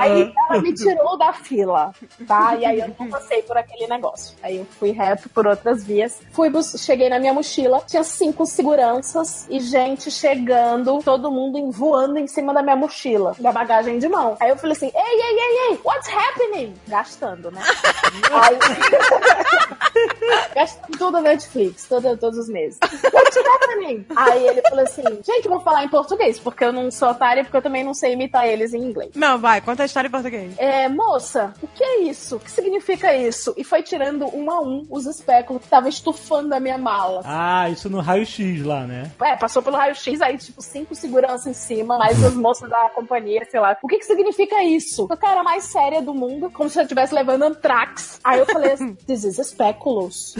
Aí 0.00 0.32
ela 0.50 0.62
me 0.62 0.72
tirou 0.74 1.16
da 1.18 1.32
fila, 1.32 1.92
tá? 2.26 2.54
E 2.56 2.64
aí 2.64 2.80
eu 2.80 2.92
não 2.98 3.08
passei 3.08 3.42
por 3.42 3.56
aquele 3.56 3.86
negócio. 3.86 4.36
Aí 4.42 4.58
eu 4.58 4.64
fui 4.78 4.90
reto 4.92 5.28
por 5.28 5.46
outras 5.46 5.84
vias. 5.84 6.20
Fui, 6.32 6.48
bus- 6.50 6.76
cheguei 6.78 7.08
na 7.08 7.18
minha 7.18 7.32
mochila, 7.34 7.82
tinha 7.86 8.04
cinco 8.04 8.46
seguranças 8.46 9.46
e 9.50 9.60
gente 9.72 10.10
chegando, 10.10 11.02
todo 11.02 11.30
mundo 11.30 11.56
em- 11.58 11.70
voando 11.70 12.18
em 12.18 12.26
cima 12.26 12.52
da 12.52 12.62
minha 12.62 12.76
mochila, 12.76 13.34
da 13.38 13.50
bagagem 13.50 13.98
de 13.98 14.06
mão. 14.06 14.36
Aí 14.38 14.50
eu 14.50 14.56
falei 14.58 14.76
assim, 14.76 14.92
ei, 14.94 15.20
ei, 15.20 15.38
ei, 15.38 15.70
ei, 15.72 15.80
what's 15.82 16.08
happening? 16.08 16.74
Gastando, 16.86 17.50
né? 17.50 17.62
Aí... 18.30 18.58
Gastando 20.54 20.98
tudo 20.98 21.20
Netflix, 21.20 21.86
todo, 21.88 22.16
todos 22.18 22.38
os 22.38 22.48
meses. 22.48 22.78
What's 23.12 23.36
happening? 23.36 24.04
Aí 24.14 24.46
ele 24.46 24.62
falou 24.62 24.84
assim, 24.84 25.02
gente, 25.24 25.46
eu 25.46 25.50
vou 25.50 25.60
falar 25.60 25.84
em 25.84 25.88
português, 25.88 26.38
porque 26.38 26.64
eu 26.64 26.72
não 26.72 26.90
sou 26.90 27.08
otária, 27.10 27.42
porque 27.42 27.56
eu 27.56 27.62
também 27.62 27.82
não 27.82 27.94
sei 27.94 28.12
imitar 28.12 28.46
eles 28.46 28.74
em 28.74 28.78
inglês. 28.82 29.12
Não, 29.14 29.38
vai, 29.38 29.60
conta 29.60 29.82
a 29.82 29.86
história 29.86 30.08
em 30.08 30.10
português. 30.10 30.54
É, 30.58 30.88
moça, 30.88 31.52
o 31.62 31.66
que 31.66 31.82
é 31.82 32.00
isso? 32.02 32.36
O 32.36 32.40
que 32.40 32.50
significa 32.50 33.14
isso? 33.16 33.54
E 33.56 33.64
foi 33.64 33.82
tirando 33.82 34.26
um 34.36 34.50
a 34.50 34.60
um 34.60 34.86
os 34.90 35.06
espéculos 35.06 35.60
que 35.62 35.66
estavam 35.66 35.88
estufando 35.88 36.54
a 36.54 36.60
minha 36.60 36.78
mala. 36.78 37.22
Ah, 37.24 37.68
isso 37.70 37.88
no 37.88 38.00
raio-x 38.00 38.62
lá, 38.64 38.86
né? 38.86 39.10
É, 39.22 39.36
passou 39.36 39.61
pelo 39.62 39.76
raio-x, 39.76 40.20
aí, 40.20 40.36
tipo, 40.36 40.60
cinco 40.60 40.94
seguranças 40.94 41.46
em 41.46 41.54
cima, 41.54 41.98
mais 41.98 42.22
as 42.22 42.34
moças 42.34 42.68
da 42.68 42.88
companhia, 42.90 43.46
sei 43.50 43.60
lá. 43.60 43.76
O 43.82 43.88
que 43.88 43.98
que 43.98 44.04
significa 44.04 44.62
isso? 44.62 45.06
A 45.10 45.16
cara 45.16 45.42
mais 45.42 45.64
séria 45.64 46.02
do 46.02 46.14
mundo, 46.14 46.50
como 46.50 46.68
se 46.68 46.78
eu 46.78 46.82
estivesse 46.82 47.14
levando 47.14 47.42
antrax. 47.42 48.20
Aí 48.24 48.38
eu 48.38 48.46
falei 48.46 48.72
assim, 48.72 48.94
this 49.06 49.24
is 49.24 49.36
speculoos. 49.46 50.34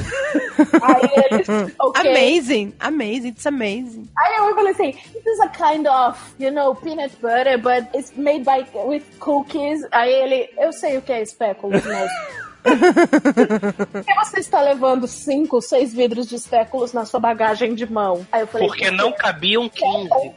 aí 0.83 1.11
ele, 1.25 1.73
ok. 1.81 2.11
Amazing, 2.11 2.75
amazing, 2.81 3.29
it's 3.29 3.47
amazing. 3.47 4.09
Aí 4.19 4.37
eu 4.37 4.55
falei 4.55 4.73
assim, 4.73 4.93
this 4.93 5.27
is 5.27 5.41
a 5.41 5.49
kind 5.49 5.87
of, 5.87 6.19
you 6.39 6.51
know, 6.51 6.75
peanut 6.75 7.15
butter, 7.21 7.59
but 7.59 7.89
it's 7.95 8.13
made 8.17 8.45
by, 8.45 8.67
with 8.87 9.03
cookies. 9.19 9.87
Aí 9.93 10.13
ele, 10.13 10.51
eu 10.59 10.73
sei 10.73 10.99
o 10.99 11.03
que 11.03 11.13
é 11.13 11.25
speculoos, 11.25 11.85
moço. 11.85 12.42
Por 12.63 14.05
que 14.05 14.15
você 14.15 14.41
está 14.41 14.61
levando 14.61 15.09
cinco, 15.09 15.61
seis 15.61 15.93
vidros 15.93 16.29
de 16.29 16.37
espéculos 16.37 16.93
na 16.93 17.05
sua 17.05 17.19
bagagem 17.19 17.75
de 17.75 17.91
mão? 17.91 18.25
Aí 18.31 18.43
eu 18.43 18.47
falei, 18.47 18.69
Porque 18.69 18.91
não 18.91 19.11
cabiam 19.13 19.69
15. 19.69 20.09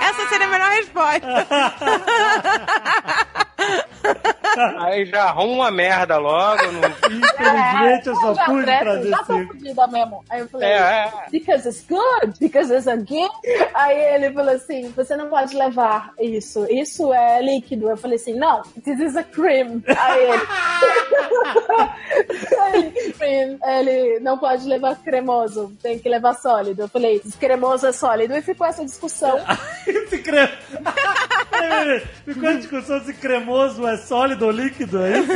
Essa 0.00 0.28
seria 0.28 0.46
a 0.46 0.50
melhor 0.50 0.70
resposta. 0.70 1.26
Aí 4.78 5.04
já 5.06 5.24
arruma 5.24 5.54
uma 5.54 5.70
merda 5.70 6.18
logo. 6.18 6.62
Não... 6.72 6.80
Infelizmente, 7.10 8.06
eu 8.08 8.16
só 8.16 8.34
já 8.34 8.44
pude 8.44 8.64
presta, 8.64 8.84
trazer 8.84 9.08
já 9.10 9.18
tô 9.18 9.34
cinco. 9.34 9.52
fodida 9.52 9.86
mesmo. 9.88 10.24
Aí 10.30 10.40
eu 10.40 10.48
falei, 10.48 10.68
É, 10.68 10.76
é. 10.76 11.12
because 11.30 11.68
it's 11.68 11.84
good, 11.88 12.38
because 12.40 12.72
it's 12.72 12.86
a 12.86 12.96
gift. 12.96 13.34
Aí 13.74 14.14
ele 14.14 14.32
falou 14.32 14.54
assim, 14.54 14.90
você 14.90 15.16
não 15.16 15.28
pode 15.28 15.56
levar 15.56 16.12
isso, 16.18 16.66
isso 16.70 17.12
é 17.12 17.42
líquido. 17.42 17.88
Eu 17.90 17.96
falei 17.96 18.16
assim, 18.16 18.34
não, 18.34 18.62
this 18.84 19.00
is 19.00 19.16
a 19.16 19.22
cream. 19.22 19.82
Aí 19.86 20.22
ele, 20.22 20.42
ele, 22.74 23.12
cream, 23.12 23.58
ele 23.64 24.20
não 24.20 24.38
pode 24.38 24.66
levar 24.66 24.96
cremoso, 24.96 25.72
tem 25.82 25.98
que 25.98 26.08
levar 26.08 26.34
sólido. 26.34 26.82
Eu 26.82 26.88
falei, 26.88 27.20
cremoso 27.38 27.86
é 27.86 27.92
sólido. 27.92 28.36
E 28.36 28.42
ficou 28.42 28.66
essa 28.66 28.84
discussão. 28.84 29.38
Esse 29.86 30.18
creme... 30.18 30.52
Ficou 32.24 32.48
a 32.48 32.52
discussão 32.54 33.00
se 33.04 33.12
cremoso 33.14 33.86
é 33.86 33.96
sólido 33.96 34.46
ou 34.46 34.50
líquido, 34.50 35.02
é 35.02 35.18
isso? 35.18 35.32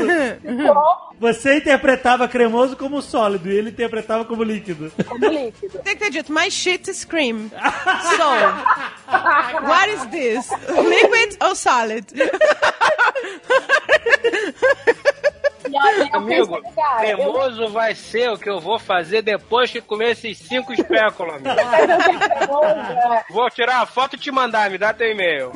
Você 1.18 1.57
interpretava 1.57 2.27
cremoso 2.27 2.77
como 2.77 3.03
sólido 3.03 3.51
e 3.51 3.57
ele 3.57 3.71
interpretava 3.71 4.25
como 4.25 4.43
líquido. 4.43 4.91
como 5.07 5.27
líquido. 5.27 5.79
Tem 5.81 5.95
que 5.95 6.05
ter 6.05 6.11
dito, 6.11 6.33
my 6.33 6.51
shit 6.51 6.91
is 6.91 7.05
cream. 7.05 7.51
So, 8.16 8.31
what 9.66 9.91
is 9.91 10.07
this? 10.07 10.51
Liquid 10.68 11.37
or 11.43 11.55
solid? 11.55 12.07
Amigo, 16.12 16.61
cara, 16.75 17.09
eu 17.09 17.16
cremoso 17.16 17.68
vai 17.68 17.95
ser 17.95 18.31
o 18.31 18.39
que 18.39 18.49
eu 18.49 18.61
vou 18.61 18.79
fazer 18.79 19.23
depois 19.23 19.71
que 19.71 19.81
comer 19.81 20.11
esses 20.11 20.39
cinco 20.39 20.73
espéculos, 20.73 21.35
amigo. 21.35 21.51
cremoso, 22.37 22.64
é. 22.66 23.25
Vou 23.31 23.51
tirar 23.51 23.83
a 23.83 23.87
foto 23.87 24.16
e 24.16 24.18
te 24.18 24.31
mandar, 24.31 24.71
me 24.71 24.79
dá 24.79 24.93
teu 24.93 25.11
e-mail. 25.11 25.53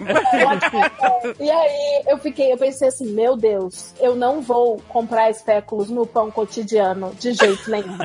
E 1.40 1.50
aí 1.50 2.02
eu 2.06 2.18
fiquei, 2.18 2.52
eu 2.52 2.56
pensei 2.56 2.88
assim, 2.88 3.12
meu 3.12 3.36
Deus, 3.36 3.94
eu 4.00 4.14
não 4.14 4.40
vou 4.40 4.80
comprar 4.88 5.30
espéculos 5.30 5.90
no 5.90 6.06
pão 6.06 6.30
cotidiano 6.30 7.14
de 7.14 7.32
jeito 7.32 7.70
nenhum. 7.70 7.98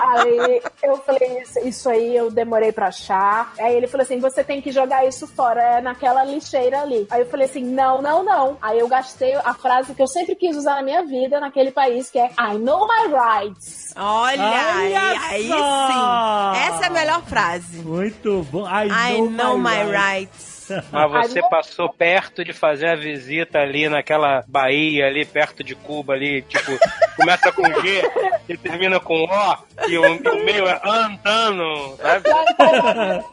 Aí 0.00 0.62
eu 0.82 0.96
falei, 0.98 1.42
isso, 1.42 1.58
isso 1.60 1.88
aí 1.88 2.16
eu 2.16 2.30
demorei 2.30 2.72
pra 2.72 2.88
achar. 2.88 3.52
Aí 3.58 3.74
ele 3.74 3.86
falou 3.86 4.04
assim: 4.04 4.18
você 4.18 4.42
tem 4.44 4.60
que 4.60 4.70
jogar 4.70 5.06
isso 5.06 5.26
fora, 5.26 5.60
é 5.60 5.80
naquela 5.80 6.24
lixeira 6.24 6.80
ali. 6.82 7.06
Aí 7.10 7.20
eu 7.22 7.26
falei 7.26 7.46
assim: 7.46 7.64
não, 7.64 8.00
não, 8.00 8.22
não. 8.22 8.56
Aí 8.60 8.78
eu 8.78 8.88
gastei 8.88 9.34
a 9.34 9.54
frase 9.54 9.94
que 9.94 10.02
eu 10.02 10.06
sempre 10.06 10.34
quis 10.34 10.56
usar 10.56 10.76
na 10.76 10.82
minha 10.82 11.04
vida 11.04 11.40
naquele 11.40 11.70
país, 11.70 12.10
que 12.10 12.18
é 12.18 12.30
I 12.38 12.58
know 12.58 12.86
my 12.86 13.12
rights. 13.12 13.92
Olha, 13.96 14.42
aí, 14.42 14.94
Olha 14.94 15.20
aí 15.28 15.48
só! 15.48 15.88
sim. 15.88 16.60
Essa 16.60 16.84
é 16.84 16.86
a 16.86 16.90
melhor 16.90 17.22
frase. 17.22 17.78
Muito 17.78 18.46
bom. 18.50 18.66
I, 18.66 19.16
I 19.16 19.20
know 19.20 19.58
my 19.58 19.82
rights. 19.84 20.47
Mas 20.92 21.30
você 21.30 21.42
passou 21.48 21.88
perto 21.92 22.44
de 22.44 22.52
fazer 22.52 22.88
a 22.88 22.96
visita 22.96 23.58
ali 23.58 23.88
naquela 23.88 24.44
Bahia 24.46 25.06
ali, 25.06 25.24
perto 25.24 25.62
de 25.64 25.74
Cuba 25.74 26.14
ali, 26.14 26.42
tipo, 26.42 26.72
começa 27.16 27.52
com 27.52 27.64
G 27.80 28.02
e 28.48 28.56
termina 28.56 29.00
com 29.00 29.24
O, 29.24 29.56
e 29.88 29.98
o, 29.98 30.04
e 30.04 30.28
o 30.28 30.44
meio 30.44 30.66
é 30.66 30.80
Antano, 30.84 31.96
sabe? 31.96 32.28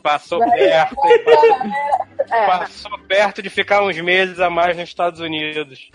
Passou 0.02 0.40
perto, 0.40 0.96
É, 2.32 2.46
passou 2.48 2.98
perto 3.08 3.42
de 3.42 3.50
ficar 3.50 3.84
uns 3.84 4.00
meses 4.00 4.40
a 4.40 4.50
mais 4.50 4.76
nos 4.76 4.90
Estados 4.90 5.20
Unidos. 5.20 5.90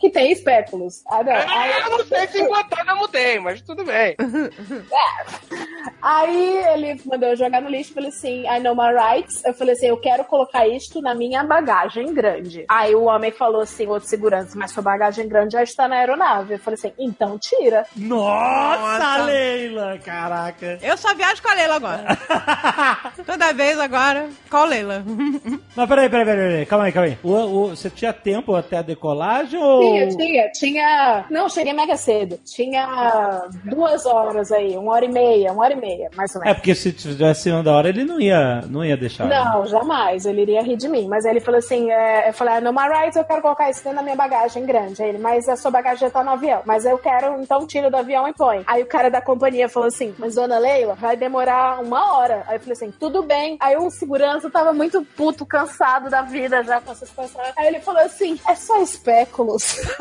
que 0.00 0.10
tem 0.10 0.30
espéculos. 0.32 1.02
Ah, 1.08 1.22
não. 1.22 1.32
Aí, 1.32 1.72
Eu 1.80 1.90
não 1.90 2.04
sei 2.04 2.26
se 2.28 2.40
em 2.40 2.46
Guantánamo 2.48 3.08
tem, 3.08 3.40
mas 3.40 3.60
tudo 3.62 3.84
bem. 3.84 4.16
aí 6.00 6.56
ele 6.74 7.00
mandou 7.04 7.30
eu 7.30 7.36
jogar 7.36 7.60
no 7.60 7.68
lixo, 7.68 7.94
falei 7.94 8.08
assim, 8.10 8.42
I 8.46 8.60
know 8.60 8.74
my 8.74 8.92
rights. 8.92 9.44
Eu 9.44 9.54
falei 9.54 9.74
assim, 9.74 9.86
eu 9.86 9.96
quero 9.96 10.24
colocar 10.24 10.66
isto 10.82 11.00
na 11.00 11.14
minha 11.14 11.42
bagagem 11.44 12.12
grande. 12.12 12.64
Aí 12.68 12.94
o 12.94 13.04
homem 13.04 13.30
falou 13.30 13.62
assim, 13.62 13.86
outro 13.86 14.08
segurança, 14.08 14.56
mas 14.58 14.70
sua 14.70 14.82
bagagem 14.82 15.28
grande 15.28 15.52
já 15.52 15.62
está 15.62 15.86
na 15.88 15.96
aeronave. 15.96 16.54
Eu 16.54 16.58
falei 16.58 16.78
assim, 16.78 16.92
então 16.98 17.38
tira. 17.38 17.86
Nossa, 17.96 19.24
Leila! 19.24 19.98
Caraca. 20.04 20.78
Eu 20.82 20.96
só 20.96 21.14
viajo 21.14 21.42
com 21.42 21.48
a 21.50 21.54
Leila 21.54 21.76
agora. 21.76 22.18
Toda 23.26 23.52
vez 23.52 23.78
agora, 23.78 24.28
com 24.50 24.56
a 24.56 24.64
Leila. 24.64 25.04
Mas 25.76 25.88
peraí, 25.88 26.08
peraí, 26.08 26.24
peraí, 26.26 26.48
peraí. 26.50 26.66
calma 26.66 26.84
aí, 26.86 26.92
calma 26.92 27.08
aí. 27.08 27.18
O, 27.22 27.32
o- 27.32 27.68
você 27.70 27.88
tinha 27.88 28.12
tempo 28.12 28.54
até 28.54 28.78
a 28.78 28.82
decolagem 28.82 29.58
ou. 29.60 29.80
Tinha, 29.80 30.08
tinha, 30.08 30.50
tinha. 30.52 31.24
Não, 31.30 31.48
cheguei 31.48 31.72
mega 31.72 31.96
cedo. 31.96 32.38
Tinha 32.44 33.42
duas 33.64 34.04
horas 34.06 34.50
aí, 34.52 34.76
uma 34.76 34.92
hora 34.92 35.04
e 35.04 35.08
meia, 35.12 35.52
uma 35.52 35.64
hora 35.64 35.72
e 35.74 35.80
meia, 35.80 36.10
mais 36.16 36.34
ou 36.34 36.42
É 36.42 36.44
menos. 36.46 36.58
porque 36.58 36.74
se 36.74 36.92
tivesse 36.92 37.42
cima 37.42 37.62
da 37.62 37.72
hora 37.72 37.88
ele 37.88 38.04
não 38.04 38.20
ia, 38.20 38.62
não 38.68 38.84
ia 38.84 38.96
deixar. 38.96 39.26
né? 39.26 39.42
Não, 39.42 39.66
jamais. 39.66 40.26
Ele 40.26 40.42
iria 40.42 40.62
de 40.76 40.88
mim. 40.88 41.08
Mas 41.08 41.24
aí 41.24 41.32
ele 41.32 41.40
falou 41.40 41.58
assim: 41.58 41.90
é, 41.90 42.28
eu 42.28 42.32
falei, 42.32 42.54
ah, 42.54 42.60
no 42.60 42.72
my 42.72 42.80
eu 43.14 43.24
quero 43.24 43.42
colocar 43.42 43.70
isso 43.70 43.82
dentro 43.82 43.98
da 43.98 44.02
minha 44.02 44.16
bagagem 44.16 44.64
grande. 44.64 45.02
Aí 45.02 45.10
ele, 45.10 45.18
mas 45.18 45.48
a 45.48 45.56
sua 45.56 45.70
bagagem 45.70 46.00
já 46.00 46.10
tá 46.10 46.22
no 46.22 46.30
avião. 46.30 46.62
Mas 46.64 46.84
eu 46.84 46.98
quero, 46.98 47.40
então 47.40 47.66
tira 47.66 47.90
do 47.90 47.96
avião 47.96 48.28
e 48.28 48.32
põe. 48.32 48.62
Aí 48.66 48.82
o 48.82 48.86
cara 48.86 49.10
da 49.10 49.20
companhia 49.20 49.68
falou 49.68 49.88
assim: 49.88 50.14
Mas 50.18 50.34
dona 50.34 50.58
Leila, 50.58 50.94
vai 50.94 51.16
demorar 51.16 51.80
uma 51.80 52.16
hora. 52.16 52.44
Aí 52.46 52.56
eu 52.56 52.60
falei 52.60 52.72
assim: 52.72 52.90
tudo 52.90 53.22
bem. 53.22 53.56
Aí 53.60 53.76
o 53.76 53.90
segurança 53.90 54.50
tava 54.50 54.72
muito 54.72 55.04
puto, 55.16 55.44
cansado 55.46 56.10
da 56.10 56.22
vida 56.22 56.62
já 56.62 56.80
com 56.80 56.92
essa 56.92 57.06
situação. 57.06 57.40
Aí 57.56 57.66
ele 57.66 57.80
falou 57.80 58.02
assim: 58.02 58.38
é 58.48 58.54
só 58.54 58.80
espéculos. 58.82 59.80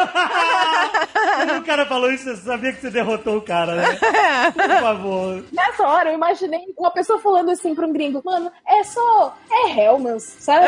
Quando 1.38 1.60
o 1.60 1.66
cara 1.66 1.86
falou 1.86 2.12
isso, 2.12 2.26
você 2.26 2.42
sabia 2.42 2.74
que 2.74 2.82
você 2.82 2.90
derrotou 2.90 3.38
o 3.38 3.42
cara, 3.42 3.76
né? 3.76 4.00
Por 4.54 4.82
favor. 4.82 5.44
Nessa 5.52 5.88
hora 5.88 6.10
eu 6.10 6.16
imaginei 6.16 6.62
uma 6.78 6.92
pessoa 6.92 7.20
falando 7.20 7.52
assim 7.52 7.74
pra 7.76 7.86
um 7.86 7.94
gringo: 7.94 8.22
Mano, 8.24 8.52
é 8.68 8.84
só. 8.84 9.36
É 9.52 9.80
Hellmann's, 9.80 10.24
sabe? 10.40 10.61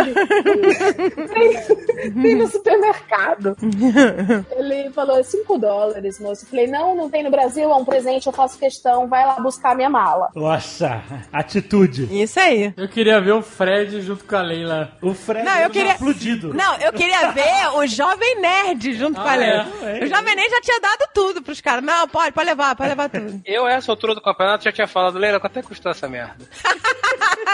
Tem, 1.34 2.12
tem 2.22 2.36
no 2.36 2.48
supermercado. 2.48 3.56
Ele 4.58 4.90
falou: 4.92 5.24
5 5.24 5.58
dólares, 5.58 6.20
moço. 6.20 6.46
Eu 6.46 6.50
falei: 6.50 6.68
Não, 6.68 6.96
não 6.96 7.10
tem 7.10 7.24
no 7.24 7.32
Brasil, 7.32 7.70
é 7.72 7.76
um 7.76 7.86
presente, 7.86 8.28
eu 8.28 8.34
faço 8.34 8.58
questão, 8.58 9.08
vai 9.08 9.26
lá 9.26 9.36
buscar 9.40 9.76
minha 9.76 9.90
mala. 9.90 10.30
Nossa, 10.36 11.02
atitude. 11.32 12.08
Isso 12.22 12.40
aí. 12.40 12.74
Eu 12.78 12.88
queria 12.88 13.20
ver 13.22 13.32
o 13.34 13.42
Fred 13.42 14.02
junto 14.02 14.24
com 14.26 14.36
a 14.36 14.42
Leila. 14.42 14.92
O 15.02 15.14
Fred 15.14 15.44
Não, 15.46 15.58
eu 15.60 15.70
queria- 15.70 15.94
explodido. 15.94 16.54
Não, 16.54 16.76
eu 16.78 16.92
queria 16.94 17.32
ver 17.32 17.68
o 17.76 17.86
Jovem 17.88 18.40
Nerd 18.40 18.94
junto 18.94 19.20
com 19.22 19.28
a 19.28 19.32
Ah, 19.34 19.36
Leila. 19.36 19.68
é? 19.84 20.04
O 20.04 20.08
Jovem 20.08 20.36
Nerd 20.36 20.50
já 20.50 20.62
tinha 20.62 20.80
dado 20.80 21.10
tudo 21.14 21.42
pros 21.42 21.62
caras. 21.62 21.84
Não, 21.84 22.08
pode, 22.08 22.32
pode 22.32 22.48
levar, 22.48 22.76
pode 22.76 22.90
levar 22.90 23.10
tudo. 23.10 23.42
Eu, 23.46 23.68
essa 23.68 23.92
altura 23.92 24.16
do 24.16 24.22
campeonato, 24.22 24.64
já 24.64 24.72
tinha 24.72 24.88
falado, 24.88 25.18
Leila, 25.18 25.40
quanto 25.40 25.58
é 25.58 25.62
que 25.62 25.68
custou 25.68 25.92
essa 25.92 26.08
merda? 26.08 26.36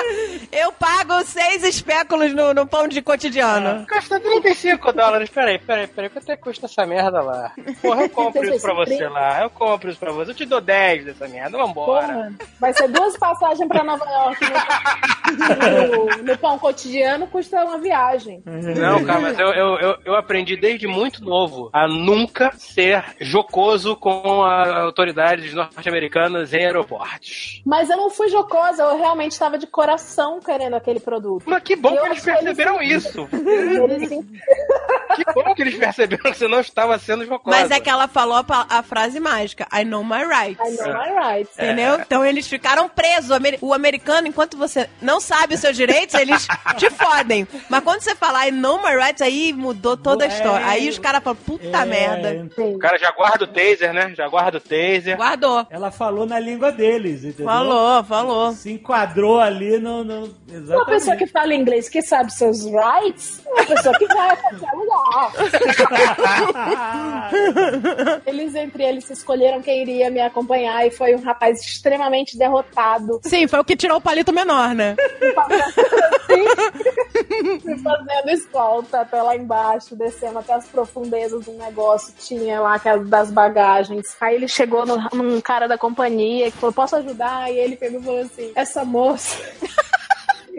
Eu 0.51 0.71
pago 0.71 1.23
seis 1.23 1.63
espéculos 1.63 2.33
no, 2.33 2.53
no 2.53 2.65
pão 2.67 2.87
de 2.87 3.01
cotidiano. 3.01 3.85
Custa 3.87 4.19
35 4.19 4.91
dólares. 4.93 5.29
Peraí, 5.29 5.59
peraí, 5.59 5.87
peraí. 5.87 6.09
Quanto 6.09 6.31
é 6.31 6.35
que 6.35 6.43
custa 6.43 6.65
essa 6.65 6.85
merda 6.85 7.21
lá? 7.21 7.51
Porra, 7.81 8.03
eu 8.03 8.09
compro 8.09 8.43
isso 8.43 8.61
pra 8.61 8.73
você 8.73 9.07
lá. 9.07 9.41
Eu 9.43 9.49
compro 9.49 9.89
isso 9.89 9.99
pra 9.99 10.11
você. 10.11 10.31
Eu 10.31 10.35
te 10.35 10.45
dou 10.45 10.61
10 10.61 11.05
dessa 11.05 11.27
merda. 11.27 11.57
Vambora. 11.57 12.07
Porra, 12.07 12.33
vai 12.59 12.73
ser 12.73 12.87
duas 12.87 13.17
passagens 13.17 13.67
pra 13.67 13.83
Nova 13.83 14.05
York 14.05 14.39
no, 15.37 16.23
no- 16.23 16.37
pão 16.37 16.57
cotidiano, 16.59 17.27
custa 17.27 17.63
uma 17.65 17.77
viagem. 17.77 18.41
Não, 18.45 19.03
cara, 19.03 19.19
mas 19.19 19.39
eu, 19.39 19.47
eu, 19.53 19.75
eu, 19.79 19.97
eu 20.05 20.15
aprendi 20.15 20.55
desde 20.55 20.87
muito 20.87 21.23
novo 21.23 21.69
a 21.73 21.87
nunca 21.87 22.51
ser 22.57 23.03
jocoso 23.19 23.95
com 23.95 24.43
as 24.43 24.69
autoridades 24.69 25.53
norte-americanas 25.53 26.53
em 26.53 26.65
aeroportos. 26.65 27.61
Mas 27.65 27.89
eu 27.89 27.97
não 27.97 28.09
fui 28.09 28.29
jocosa, 28.29 28.83
eu 28.83 28.97
realmente 28.97 29.31
estava 29.33 29.57
de 29.57 29.67
coração 29.67 30.39
querendo 30.39 30.75
aquele 30.75 30.99
produto. 30.99 31.43
Mas 31.47 31.63
que 31.63 31.75
bom 31.75 31.93
Eu 31.93 32.01
que 32.03 32.07
eles 32.09 32.23
perceberam 32.23 32.81
ele- 32.81 32.93
isso. 32.95 33.27
Eles 33.33 34.09
Que 35.15 35.33
bom 35.33 35.53
que 35.55 35.61
eles 35.63 35.75
perceberam 35.77 36.31
que 36.31 36.37
você 36.37 36.47
não 36.47 36.59
estava 36.59 36.97
sendo 36.99 37.25
jocosa. 37.25 37.57
Mas 37.59 37.71
é 37.71 37.79
que 37.79 37.89
ela 37.89 38.07
falou 38.07 38.37
a, 38.37 38.67
a 38.69 38.83
frase 38.83 39.19
mágica: 39.19 39.67
I 39.73 39.83
know 39.83 40.03
my 40.03 40.23
rights. 40.23 40.59
I 40.65 40.77
know 40.77 40.93
my 40.93 41.09
rights. 41.13 41.53
Entendeu? 41.57 41.95
Então 41.99 42.23
eles 42.25 42.47
ficaram 42.47 42.87
presos. 42.87 43.29
O 43.61 43.73
americano, 43.73 44.27
enquanto 44.27 44.57
você 44.57 44.89
não 45.01 45.18
sabe 45.19 45.55
os 45.55 45.61
seus 45.61 45.75
direitos, 45.75 46.15
eles 46.15 46.47
te 46.77 46.89
fodem. 46.89 47.47
Mas 47.69 47.83
quando 47.83 48.01
você 48.01 48.15
falar 48.15 48.47
I 48.47 48.51
know 48.51 48.77
my 48.81 48.95
rights, 48.95 49.21
aí 49.21 49.53
mudou 49.53 49.95
toda 49.97 50.25
a 50.25 50.27
É. 50.27 50.31
história. 50.31 50.65
Aí 50.67 50.89
os 50.89 50.97
caras 50.99 51.23
falam, 51.23 51.37
puta 51.45 51.85
merda. 51.85 52.47
Sim. 52.55 52.75
O 52.75 52.79
cara 52.79 52.97
já 52.97 53.11
guarda 53.11 53.43
o 53.43 53.47
taser, 53.47 53.93
né? 53.93 54.13
Já 54.15 54.27
guarda 54.27 54.57
o 54.57 54.61
taser. 54.61 55.15
Guardou. 55.17 55.65
Ela 55.69 55.91
falou 55.91 56.25
na 56.25 56.39
língua 56.39 56.71
deles, 56.71 57.23
entendeu? 57.23 57.45
Falou, 57.45 58.03
falou. 58.03 58.51
Se 58.53 58.71
enquadrou 58.71 59.39
ali 59.39 59.77
no. 59.79 60.03
no... 60.03 60.19
Uma 60.25 60.57
Exatamente. 60.57 60.85
pessoa 60.89 61.15
que 61.15 61.27
fala 61.27 61.53
inglês 61.53 61.87
que 61.89 62.01
sabe 62.01 62.33
seus 62.33 62.63
rights, 62.65 63.41
é 63.45 63.49
uma 63.51 63.65
pessoa 63.65 63.97
que 63.97 64.05
vai 64.07 64.29
a 64.31 64.35
qualquer 64.35 64.71
lugar. 64.73 65.31
Eles 68.25 68.55
entre 68.55 68.83
eles 68.83 69.05
se 69.05 69.13
escolheram 69.13 69.61
quem 69.61 69.81
iria 69.81 70.09
me 70.09 70.19
acompanhar 70.21 70.85
e 70.85 70.91
foi 70.91 71.15
um 71.15 71.21
rapaz 71.21 71.61
extremamente 71.61 72.37
derrotado. 72.37 73.19
Sim, 73.23 73.47
foi 73.47 73.59
o 73.59 73.63
que 73.63 73.75
tirou 73.75 73.97
o 73.97 74.01
palito 74.01 74.33
menor, 74.33 74.73
né? 74.73 74.95
Fazendo 77.83 78.29
escolta 78.29 79.01
até 79.01 79.21
lá 79.21 79.35
embaixo, 79.35 79.95
descendo 79.95 80.39
até 80.39 80.53
as 80.53 80.67
profundezas 80.67 81.45
do 81.45 81.53
negócio. 81.53 82.13
Tinha 82.17 82.59
lá 82.61 82.75
aquelas 82.75 83.07
das 83.07 83.31
bagagens. 83.31 84.15
Aí 84.19 84.35
ele 84.35 84.47
chegou 84.47 84.85
no, 84.85 84.97
num 85.13 85.41
cara 85.41 85.67
da 85.67 85.77
companhia 85.77 86.51
que 86.51 86.57
falou: 86.57 86.73
Posso 86.73 86.95
ajudar? 86.97 87.51
E 87.51 87.57
ele 87.57 87.75
pegou 87.75 87.99
e 87.99 88.03
falou 88.03 88.21
assim: 88.21 88.51
Essa 88.55 88.85
moça. 88.85 89.37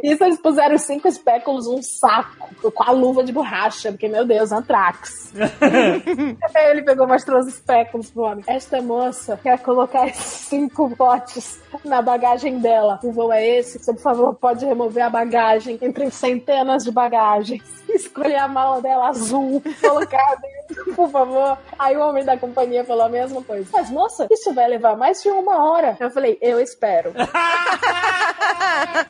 Isso 0.03 0.25
eles 0.25 0.41
puseram 0.41 0.79
cinco 0.79 1.09
espéculos 1.09 1.67
num 1.67 1.83
saco 1.83 2.51
com 2.71 2.83
a 2.83 2.91
luva 2.91 3.25
de 3.25 3.33
borracha, 3.33 3.91
porque, 3.91 4.09
meu 4.09 4.25
Deus, 4.25 4.53
Antrax. 4.53 5.33
Aí 6.55 6.71
ele 6.71 6.83
pegou 6.83 7.07
e 7.07 7.09
mostrou 7.09 7.41
os 7.41 7.47
espéculos 7.47 8.11
pro 8.11 8.23
homem. 8.23 8.45
Esta 8.47 8.83
moça 8.83 9.39
quer 9.43 9.59
colocar 9.61 10.07
esses 10.07 10.25
cinco 10.49 10.95
potes 10.97 11.61
na 11.85 12.03
bagagem 12.03 12.59
dela. 12.59 12.99
O 13.03 13.13
voo 13.13 13.33
é 13.33 13.47
esse, 13.59 13.79
você, 13.79 13.93
por 13.93 14.03
favor, 14.03 14.35
pode 14.35 14.65
remover 14.65 15.05
a 15.05 15.11
bagagem 15.11 15.79
entre 15.81 16.11
centenas 16.11 16.85
de 16.85 16.91
bagagens. 16.91 17.63
Escolher 17.91 18.37
a 18.37 18.49
mala 18.49 18.81
dela 18.81 19.09
azul, 19.09 19.63
colocar 19.81 20.37
dentro, 20.37 20.95
por 20.95 21.11
favor. 21.11 21.59
Aí 21.79 21.97
o 21.97 22.01
homem 22.01 22.25
da 22.25 22.37
companhia 22.37 22.85
falou 22.85 23.05
a 23.05 23.09
mesma 23.09 23.43
coisa. 23.43 23.69
Mas, 23.73 23.91
moça, 23.91 24.29
isso 24.31 24.53
vai 24.55 24.69
levar 24.69 24.97
mais 24.97 25.23
de 25.23 25.29
uma 25.29 25.71
hora. 25.71 25.97
Eu 25.99 26.11
falei, 26.11 26.39
eu 26.41 26.61
espero. 26.61 27.13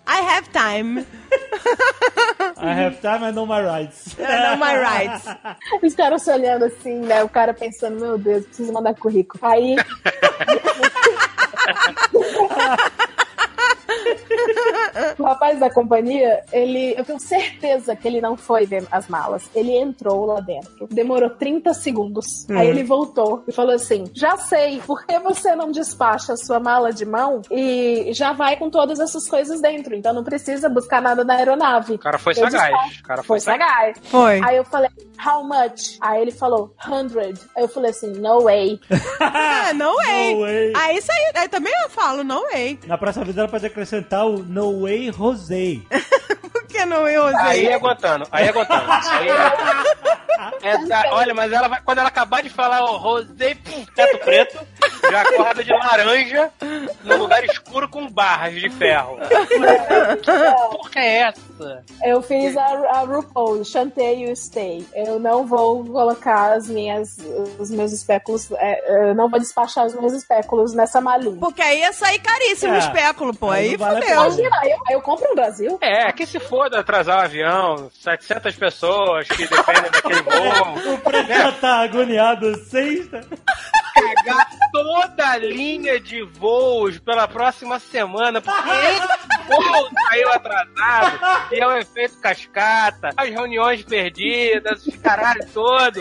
I 0.06 0.20
have 0.22 0.48
time. 0.50 0.79
I 2.56 2.74
have 2.74 3.00
time, 3.00 3.24
I 3.24 3.32
know 3.32 3.46
my 3.46 3.62
rights. 3.62 4.16
I 4.20 4.50
know 4.50 4.56
my 4.56 4.76
rights. 4.76 5.26
Os 5.82 5.94
caras 5.94 6.22
se 6.22 6.30
olhando 6.30 6.64
assim, 6.64 6.98
né? 6.98 7.22
O 7.22 7.28
cara 7.28 7.54
pensando, 7.54 8.00
meu 8.00 8.18
Deus, 8.18 8.44
preciso 8.46 8.72
mandar 8.72 8.94
currículo. 8.94 9.42
Aí. 9.44 9.76
o 15.18 15.22
rapaz 15.22 15.58
da 15.58 15.70
companhia, 15.70 16.42
ele. 16.52 16.94
Eu 16.96 17.04
tenho 17.04 17.20
certeza 17.20 17.94
que 17.96 18.06
ele 18.06 18.20
não 18.20 18.36
foi 18.36 18.66
ver 18.66 18.86
as 18.90 19.08
malas. 19.08 19.48
Ele 19.54 19.76
entrou 19.76 20.26
lá 20.26 20.40
dentro. 20.40 20.86
Demorou 20.90 21.30
30 21.30 21.72
segundos. 21.74 22.48
Aí 22.50 22.68
ele 22.68 22.82
voltou 22.82 23.42
e 23.46 23.52
falou 23.52 23.74
assim: 23.74 24.04
Já 24.14 24.36
sei, 24.36 24.80
por 24.86 25.04
que 25.04 25.18
você 25.18 25.54
não 25.54 25.70
despacha 25.70 26.32
a 26.32 26.36
sua 26.36 26.60
mala 26.60 26.92
de 26.92 27.04
mão 27.04 27.42
e 27.50 28.10
já 28.12 28.32
vai 28.32 28.56
com 28.56 28.70
todas 28.70 28.98
essas 29.00 29.28
coisas 29.28 29.60
dentro? 29.60 29.94
Então 29.94 30.12
não 30.12 30.24
precisa 30.24 30.68
buscar 30.68 31.00
nada 31.00 31.24
na 31.24 31.34
aeronave. 31.34 31.94
O 31.94 31.98
cara 31.98 32.18
foi 32.18 32.32
Eu 32.32 32.50
sagaz. 32.50 32.70
despacho. 32.70 33.00
O 33.00 33.04
cara 33.04 33.22
foi 33.22 33.40
Foi 33.40 33.40
sagaz. 33.40 33.96
Foi. 34.04 34.40
Aí 34.42 34.56
eu 34.56 34.64
falei, 34.64 34.90
how 35.24 35.42
much? 35.44 35.96
Aí 36.00 36.22
ele 36.22 36.32
falou, 36.32 36.74
100. 36.84 37.34
Aí 37.56 37.62
eu 37.64 37.68
falei 37.68 37.90
assim, 37.90 38.12
no 38.12 38.42
way. 38.42 38.80
Ah, 39.20 39.72
no 39.74 39.94
way. 39.96 40.34
No 40.34 40.40
way. 40.42 40.72
Aí 40.76 40.96
isso 40.96 41.10
aí, 41.12 41.32
aí 41.42 41.48
também 41.48 41.72
eu 41.84 41.90
falo, 41.90 42.24
no 42.24 42.42
way. 42.50 42.78
Na 42.86 42.98
próxima 42.98 43.24
vez 43.24 43.36
ela 43.36 43.48
pode 43.48 43.66
acrescentar 43.66 43.89
o 43.96 44.38
No 44.42 44.82
Way 44.82 45.10
Rosé. 45.10 45.78
Por 46.52 46.66
que 46.66 46.84
no 46.84 47.02
way, 47.02 47.16
Rosé? 47.16 47.36
Aí 47.40 47.66
é 47.66 47.74
aguentando, 47.74 48.26
aí 48.30 48.46
é 48.46 48.48
aguentando. 48.50 48.84
Aí 48.90 49.28
é... 49.28 50.00
É 50.62 50.78
da- 50.86 51.04
olha, 51.12 51.34
mas 51.34 51.52
ela 51.52 51.68
vai, 51.68 51.80
quando 51.82 51.98
ela 51.98 52.08
acabar 52.08 52.42
de 52.42 52.48
falar 52.48 52.82
o 52.84 52.96
rosé, 52.96 53.54
pum, 53.56 53.84
teto 53.94 54.18
preto, 54.24 54.58
já 55.10 55.20
acorda 55.20 55.62
de 55.62 55.70
laranja, 55.72 56.50
num 57.04 57.16
lugar 57.18 57.44
escuro 57.44 57.88
com 57.88 58.08
barras 58.08 58.54
de 58.54 58.70
ferro. 58.70 59.18
que 60.22 60.76
porra 60.76 60.90
é 60.96 61.16
essa? 61.18 61.84
Eu 62.02 62.22
fiz 62.22 62.56
a, 62.56 62.64
a 62.64 63.00
RuPaul, 63.00 63.64
Chantei 63.64 64.24
You 64.24 64.34
Stay. 64.34 64.86
Eu 64.94 65.18
não 65.18 65.46
vou 65.46 65.84
colocar 65.84 66.52
as 66.52 66.68
minhas, 66.68 67.18
os 67.58 67.70
meus 67.70 67.92
espéculos, 67.92 68.50
é, 68.52 69.08
eu 69.10 69.14
não 69.14 69.28
vou 69.28 69.38
despachar 69.38 69.86
os 69.86 69.94
meus 69.94 70.12
espéculos 70.14 70.72
nessa 70.74 71.00
malinha. 71.02 71.36
Porque 71.38 71.60
aí 71.62 71.80
ia 71.80 71.92
sair 71.92 72.18
caríssimo 72.18 72.72
o 72.72 72.76
É. 72.76 72.78
espéculo, 72.78 73.34
pô. 73.36 73.50
Aí 73.50 73.76
vale 73.80 73.98
a 73.98 74.02
fodeu. 74.02 74.22
Imagina, 74.24 74.60
eu, 74.64 74.78
eu 74.90 75.00
compro 75.02 75.28
no 75.28 75.34
Brasil. 75.34 75.78
É, 75.80 76.12
que 76.12 76.26
se 76.26 76.38
foda 76.38 76.78
atrasar 76.80 77.18
o 77.18 77.24
avião, 77.24 77.90
700 78.00 78.54
pessoas 78.54 79.26
que 79.26 79.46
dependem 79.46 79.90
daquele 79.90 80.22
voo, 80.22 80.94
O 80.94 80.98
Preta 80.98 81.52
tá 81.60 81.80
agoniado 81.80 82.54
sexta. 82.64 83.20
pegar 83.94 84.46
toda 84.72 85.28
a 85.30 85.36
linha 85.38 85.98
de 85.98 86.22
voos 86.22 86.98
pela 86.98 87.26
próxima 87.26 87.78
semana, 87.78 88.40
porque 88.40 88.60
voo 89.50 89.88
saiu 90.08 90.32
atrasado, 90.32 91.18
e 91.52 91.60
é 91.60 91.66
o 91.66 91.76
efeito 91.76 92.18
cascata, 92.18 93.10
as 93.16 93.28
reuniões 93.28 93.82
perdidas, 93.82 94.86
os 94.86 94.96
caralho 94.96 95.46
todo. 95.52 96.00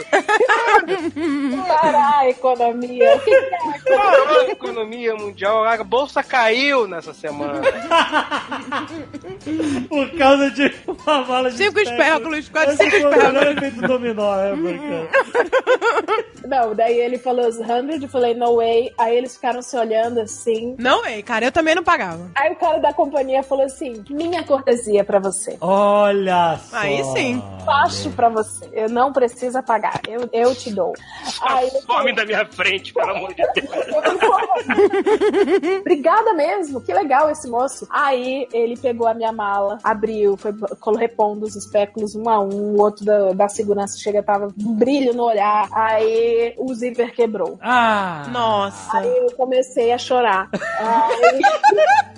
Parar 1.68 2.20
a 2.20 2.30
economia. 2.30 3.16
O 3.16 3.20
que 3.20 3.32
que 3.32 3.94
é? 3.94 3.98
Parou 3.98 4.40
a 4.40 4.48
economia 4.50 5.16
mundial, 5.16 5.64
a 5.66 5.84
bolsa 5.84 6.24
caiu 6.24 6.88
nessa 6.88 7.14
semana. 7.14 7.62
Por 9.88 10.12
causa 10.18 10.52
de 10.52 10.74
uma 10.88 11.22
mala 11.26 11.52
de 11.52 11.58
Cinco 11.58 11.80
espéculos, 11.80 12.50
quase 12.50 12.78
cinco 12.78 12.96
espéculos. 12.96 13.58
efeito 13.58 13.82
dominó, 13.82 14.36
é, 14.40 14.52
cara. 14.52 15.10
Não, 16.46 16.76
daí 16.76 16.98
ele 17.00 17.18
falou 17.18 17.48
os 17.48 17.56
100, 17.56 18.02
eu 18.02 18.10
falei 18.10 18.34
no 18.34 18.56
way. 18.58 18.94
Aí 18.98 19.16
eles 19.18 19.36
ficaram 19.36 19.62
se 19.62 19.78
olhando 19.78 20.20
assim. 20.22 20.76
Não, 20.80 21.06
ei, 21.06 21.22
cara, 21.22 21.46
eu 21.46 21.52
também 21.52 21.76
não 21.76 21.84
pagava. 21.84 22.30
Aí 22.36 22.52
o 22.52 22.56
cara 22.56 22.80
da 22.80 22.94
companhia 22.94 23.39
falou 23.44 23.66
assim: 23.66 24.04
minha 24.10 24.44
cortesia 24.44 25.04
pra 25.04 25.20
você. 25.20 25.58
Olha 25.62 26.58
só. 26.70 26.78
Aí 26.78 27.04
sim. 27.06 27.42
Baixo 27.66 28.10
pra 28.12 28.30
você. 28.30 28.68
Eu 28.72 28.90
não 28.90 29.12
precisa 29.14 29.62
pagar. 29.62 30.00
Eu, 30.08 30.28
eu 30.32 30.56
te 30.56 30.72
dou. 30.72 30.94
Aí 31.42 31.68
eu 31.74 31.82
Some 31.82 32.14
da 32.14 32.26
minha 32.26 32.46
frente, 32.46 32.94
pelo 32.94 33.12
amor 33.12 33.34
de 33.34 33.44
Deus. 33.54 33.70
Obrigada 35.82 36.34
mesmo, 36.34 36.82
que 36.82 36.94
legal 36.94 37.30
esse 37.30 37.50
moço. 37.50 37.88
Aí 37.90 38.48
ele 38.54 38.78
pegou 38.78 39.08
a 39.08 39.14
minha 39.14 39.32
mala, 39.32 39.78
abriu, 39.84 40.38
foi 40.38 40.54
colo- 40.80 40.98
repondo 40.98 41.46
os 41.46 41.56
espéculos 41.56 42.16
um 42.16 42.28
a 42.30 42.40
um, 42.40 42.76
o 42.76 42.82
outro 42.82 43.06
da, 43.06 43.32
da 43.34 43.50
segurança 43.50 43.98
chega, 43.98 44.24
tava 44.24 44.48
um 44.48 44.74
brilho 44.74 45.14
no 45.14 45.24
olhar. 45.24 45.68
Aí 45.72 46.54
o 46.58 46.74
zíper 46.74 47.14
quebrou. 47.14 47.58
Ah! 47.62 48.26
Nossa. 48.32 48.98
Aí 48.98 49.18
eu 49.18 49.32
comecei 49.36 49.92
a 49.92 49.98
chorar. 49.98 50.50
Aí... 50.80 51.40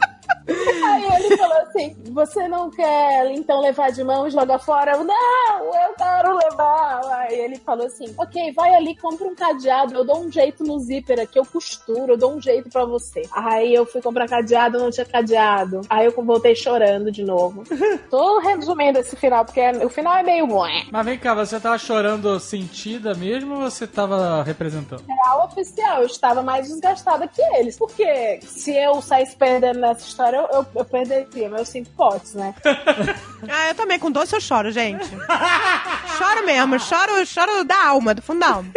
Aí 0.47 1.03
ele 1.15 1.37
falou 1.37 1.57
assim: 1.57 1.95
Você 2.11 2.47
não 2.47 2.69
quer 2.69 3.31
então 3.31 3.61
levar 3.61 3.91
de 3.91 4.03
mão 4.03 4.27
e 4.27 4.31
jogar 4.31 4.59
fora? 4.59 4.93
Eu, 4.93 5.03
não, 5.03 5.65
eu 5.65 5.93
quero 5.97 6.37
levar. 6.37 7.01
Aí 7.13 7.39
ele 7.39 7.57
falou 7.57 7.85
assim: 7.85 8.13
Ok, 8.17 8.51
vai 8.53 8.73
ali, 8.73 8.95
compra 8.97 9.27
um 9.27 9.35
cadeado. 9.35 9.93
Eu 9.93 10.05
dou 10.05 10.21
um 10.21 10.31
jeito 10.31 10.63
no 10.63 10.79
zíper 10.79 11.19
aqui, 11.19 11.39
eu 11.39 11.45
costuro, 11.45 12.13
eu 12.13 12.17
dou 12.17 12.35
um 12.35 12.41
jeito 12.41 12.69
pra 12.69 12.85
você. 12.85 13.21
Aí 13.31 13.73
eu 13.73 13.85
fui 13.85 14.01
comprar 14.01 14.27
cadeado, 14.27 14.79
não 14.79 14.91
tinha 14.91 15.05
cadeado. 15.05 15.81
Aí 15.89 16.05
eu 16.05 16.11
voltei 16.11 16.55
chorando 16.55 17.11
de 17.11 17.23
novo. 17.23 17.63
Tô 18.09 18.39
resumindo 18.39 18.99
esse 18.99 19.15
final, 19.15 19.45
porque 19.45 19.61
o 19.83 19.89
final 19.89 20.15
é 20.17 20.23
meio 20.23 20.47
bom. 20.47 20.61
Mas 20.91 21.05
vem 21.05 21.17
cá, 21.17 21.33
você 21.33 21.59
tava 21.59 21.77
chorando 21.77 22.39
sentida 22.39 23.13
mesmo 23.13 23.55
ou 23.55 23.61
você 23.61 23.87
tava 23.87 24.43
representando? 24.43 25.03
real 25.23 25.45
oficial, 25.45 26.01
eu 26.01 26.05
estava 26.05 26.41
mais 26.41 26.67
desgastada 26.67 27.27
que 27.27 27.41
eles. 27.55 27.77
Porque 27.77 28.39
se 28.43 28.75
eu 28.75 29.01
saísse 29.01 29.35
perdendo 29.35 29.79
nessa 29.79 30.05
história, 30.05 30.30
eu, 30.37 30.47
eu, 30.51 30.65
eu 30.75 30.85
perderia 30.85 31.49
meus 31.49 31.67
cinco 31.69 31.89
potes, 31.95 32.33
né? 32.35 32.53
Ah, 33.49 33.69
eu 33.69 33.75
também, 33.75 33.97
com 33.97 34.11
doce 34.11 34.35
eu 34.35 34.39
choro, 34.39 34.69
gente. 34.71 35.03
choro 36.15 36.45
mesmo, 36.45 36.79
choro, 36.79 37.25
choro 37.25 37.63
da 37.63 37.87
alma, 37.87 38.13
do 38.13 38.21
fundo 38.21 38.39
da 38.39 38.49
alma. 38.51 38.69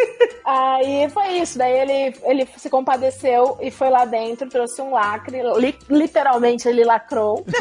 Aí 0.43 1.07
foi 1.11 1.33
isso. 1.35 1.59
Daí 1.59 1.81
ele, 1.81 2.17
ele 2.23 2.49
se 2.57 2.71
compadeceu 2.71 3.59
e 3.61 3.71
foi 3.71 3.91
lá 3.91 4.07
dentro, 4.07 4.49
trouxe 4.49 4.81
um 4.81 4.93
lacre. 4.93 5.43
li- 5.59 5.79
literalmente 5.91 6.67
ele 6.67 6.83
lacrou. 6.83 7.45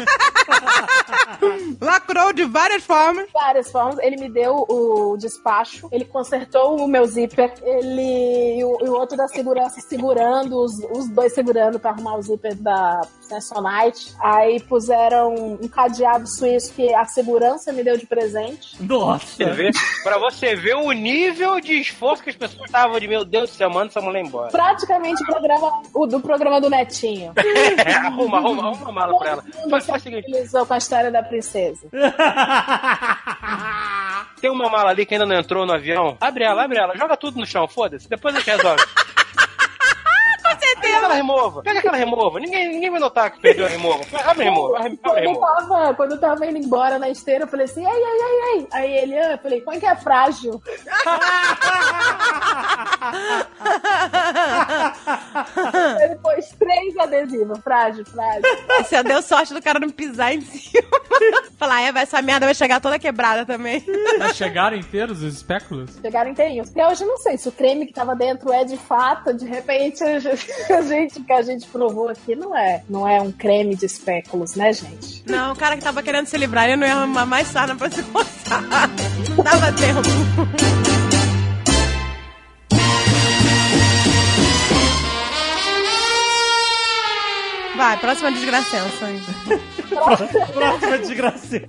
Lacrou 1.80 2.32
de 2.32 2.44
várias 2.44 2.84
formas. 2.84 3.26
várias 3.32 3.70
formas. 3.70 3.98
Ele 3.98 4.16
me 4.16 4.28
deu 4.30 4.64
o 4.68 5.16
despacho, 5.18 5.88
ele 5.92 6.04
consertou 6.04 6.78
o 6.80 6.88
meu 6.88 7.04
zíper, 7.06 7.52
ele 7.62 8.58
e 8.58 8.64
o, 8.64 8.78
e 8.82 8.88
o 8.88 8.92
outro 8.94 9.16
da 9.16 9.28
segurança 9.28 9.80
segurando, 9.80 10.56
os, 10.58 10.72
os 10.90 11.08
dois 11.10 11.34
segurando 11.34 11.78
pra 11.78 11.90
arrumar 11.90 12.16
o 12.16 12.22
zíper 12.22 12.54
da 12.54 13.00
Samsonite. 13.84 14.14
Aí 14.20 14.60
puseram 14.60 15.34
um 15.34 15.68
cadeado 15.68 16.26
suíço 16.26 16.72
que 16.72 16.92
a 16.94 17.04
segurança 17.04 17.72
me 17.72 17.82
deu 17.82 17.96
de 17.96 18.06
presente. 18.06 18.82
Nossa. 18.82 19.44
Pra 20.02 20.18
você 20.18 20.54
ver 20.54 20.76
o 20.76 20.92
nível 20.92 21.60
de 21.60 21.80
esforço 21.80 22.22
que 22.22 22.30
as 22.30 22.36
pessoas 22.36 22.66
estavam 22.66 22.98
de 22.98 23.08
meu 23.08 23.24
Deus 23.24 23.50
do 23.50 23.56
céu, 23.56 23.70
manda 23.70 23.86
essa 23.86 24.00
mulher 24.00 24.24
embora. 24.24 24.50
Praticamente 24.50 25.22
o 25.22 25.26
programa, 25.26 25.82
o 25.94 26.06
do 26.06 26.20
programa 26.20 26.60
do 26.60 26.70
Netinho. 26.70 27.32
É, 27.84 27.92
arruma, 27.92 28.38
arruma, 28.38 28.62
arruma 28.62 28.82
uma 28.82 28.92
mala 28.92 29.18
pra 29.18 29.30
ela. 29.30 29.44
Faz, 29.68 29.86
faz 29.86 30.02
o 30.02 30.04
seguinte, 30.04 30.30
com 30.66 30.74
a 30.74 30.78
história 30.78 31.10
da 31.10 31.22
princesa. 31.22 31.88
tem 34.40 34.50
uma 34.50 34.70
mala 34.70 34.90
ali 34.90 35.04
que 35.04 35.14
ainda 35.14 35.26
não 35.26 35.36
entrou 35.36 35.66
no 35.66 35.72
avião. 35.72 36.16
Abre 36.20 36.44
ela, 36.44 36.64
abre 36.64 36.78
ela, 36.78 36.96
joga 36.96 37.16
tudo 37.16 37.38
no 37.38 37.46
chão, 37.46 37.66
foda-se. 37.66 38.08
Depois 38.08 38.34
a 38.34 38.38
gente 38.38 38.50
resolve. 38.50 38.82
Pega 41.04 41.04
aquela 41.04 41.14
remova, 41.14 41.62
pega 41.62 41.78
aquela 41.78 41.96
remova. 41.96 42.40
Ninguém, 42.40 42.68
ninguém 42.68 42.90
vai 42.90 42.98
notar 43.00 43.30
que 43.30 43.40
perdeu 43.40 43.66
a 43.66 43.68
remova. 43.68 44.02
Abre 44.24 44.42
a 44.42 44.50
remova, 44.50 44.78
abre 44.78 44.92
a 44.92 44.96
Quando 45.08 45.18
eu, 45.18 45.32
remova. 45.32 45.46
tava, 45.46 45.94
quando 45.94 46.12
eu 46.12 46.20
tava 46.20 46.46
indo 46.46 46.58
embora 46.58 46.98
na 46.98 47.10
esteira, 47.10 47.44
eu 47.44 47.48
falei 47.48 47.66
assim, 47.66 47.84
ai, 47.84 47.92
ai, 47.92 48.18
ai, 48.22 48.40
ai. 48.54 48.66
Aí 48.72 48.96
ele, 48.96 49.18
ah, 49.18 49.32
eu 49.32 49.38
falei, 49.38 49.60
põe 49.60 49.78
que 49.78 49.86
é 49.86 49.96
frágil. 49.96 50.62
ele 56.02 56.16
pôs 56.16 56.48
três 56.58 56.96
adesivos, 56.96 57.58
frágil, 57.60 58.04
frágil. 58.06 58.42
Você 58.78 59.02
deu 59.02 59.22
sorte 59.22 59.54
do 59.54 59.62
cara 59.62 59.78
não 59.78 59.90
pisar 59.90 60.34
em 60.34 60.40
cima. 60.40 60.84
Falar, 61.58 61.82
é, 61.82 61.92
essa 61.96 62.20
merda 62.22 62.46
vai 62.46 62.54
chegar 62.54 62.80
toda 62.80 62.98
quebrada 62.98 63.46
também. 63.46 63.84
Mas 64.18 64.36
chegaram 64.36 64.76
inteiros 64.76 65.22
os 65.22 65.34
espéculos? 65.34 65.90
Chegaram 66.00 66.30
inteirinhos. 66.30 66.70
Até 66.70 66.86
hoje 66.86 67.02
eu 67.02 67.08
não 67.08 67.18
sei 67.18 67.36
se 67.36 67.48
o 67.48 67.52
creme 67.52 67.86
que 67.86 67.92
tava 67.92 68.14
dentro 68.14 68.52
é 68.52 68.64
de 68.64 68.76
fato, 68.76 69.32
de 69.32 69.46
repente 69.46 70.02
a 70.02 70.18
gente 70.94 71.20
que 71.20 71.32
a 71.32 71.42
gente 71.42 71.66
provou 71.66 72.08
aqui 72.08 72.34
não 72.34 72.56
é. 72.56 72.82
Não 72.88 73.06
é 73.06 73.20
um 73.20 73.32
creme 73.32 73.74
de 73.74 73.86
espéculos, 73.86 74.54
né, 74.54 74.72
gente? 74.72 75.22
Não, 75.26 75.52
o 75.52 75.56
cara 75.56 75.76
que 75.76 75.82
tava 75.82 76.02
querendo 76.02 76.26
se 76.26 76.36
livrar, 76.36 76.66
ele 76.66 76.76
não 76.76 76.86
ia 76.86 76.94
arrumar 76.94 77.26
mais 77.26 77.48
sarna 77.48 77.74
pra 77.76 77.90
se 77.90 78.02
coçar. 78.04 78.62
Não 79.36 79.44
dava 79.44 79.72
tempo. 79.72 80.93
Vai, 87.84 87.98
próxima 87.98 88.32
desgracença. 88.32 89.10
hein? 89.10 89.20
Próxima 90.54 90.98
desgraceira. 90.98 91.68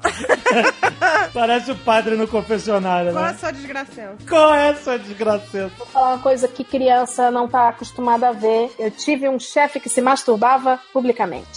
Parece 1.34 1.72
o 1.72 1.76
padre 1.76 2.16
no 2.16 2.26
confessionário, 2.26 3.12
Qual 3.12 3.26
é 3.26 3.28
a 3.28 3.32
né? 3.34 3.38
sua 3.38 3.52
desgracença? 3.52 4.16
Qual 4.30 4.54
é 4.56 4.70
a 4.70 4.76
sua 4.76 4.98
desgraceira? 4.98 5.70
Vou 5.78 5.86
falar 5.88 6.14
uma 6.14 6.20
coisa 6.20 6.48
que 6.48 6.64
criança 6.64 7.30
não 7.30 7.50
tá 7.50 7.68
acostumada 7.68 8.30
a 8.30 8.32
ver. 8.32 8.74
Eu 8.80 8.90
tive 8.92 9.28
um 9.28 9.38
chefe 9.38 9.78
que 9.78 9.90
se 9.90 10.02
masturbava 10.02 10.80
publicamente. 10.94 11.50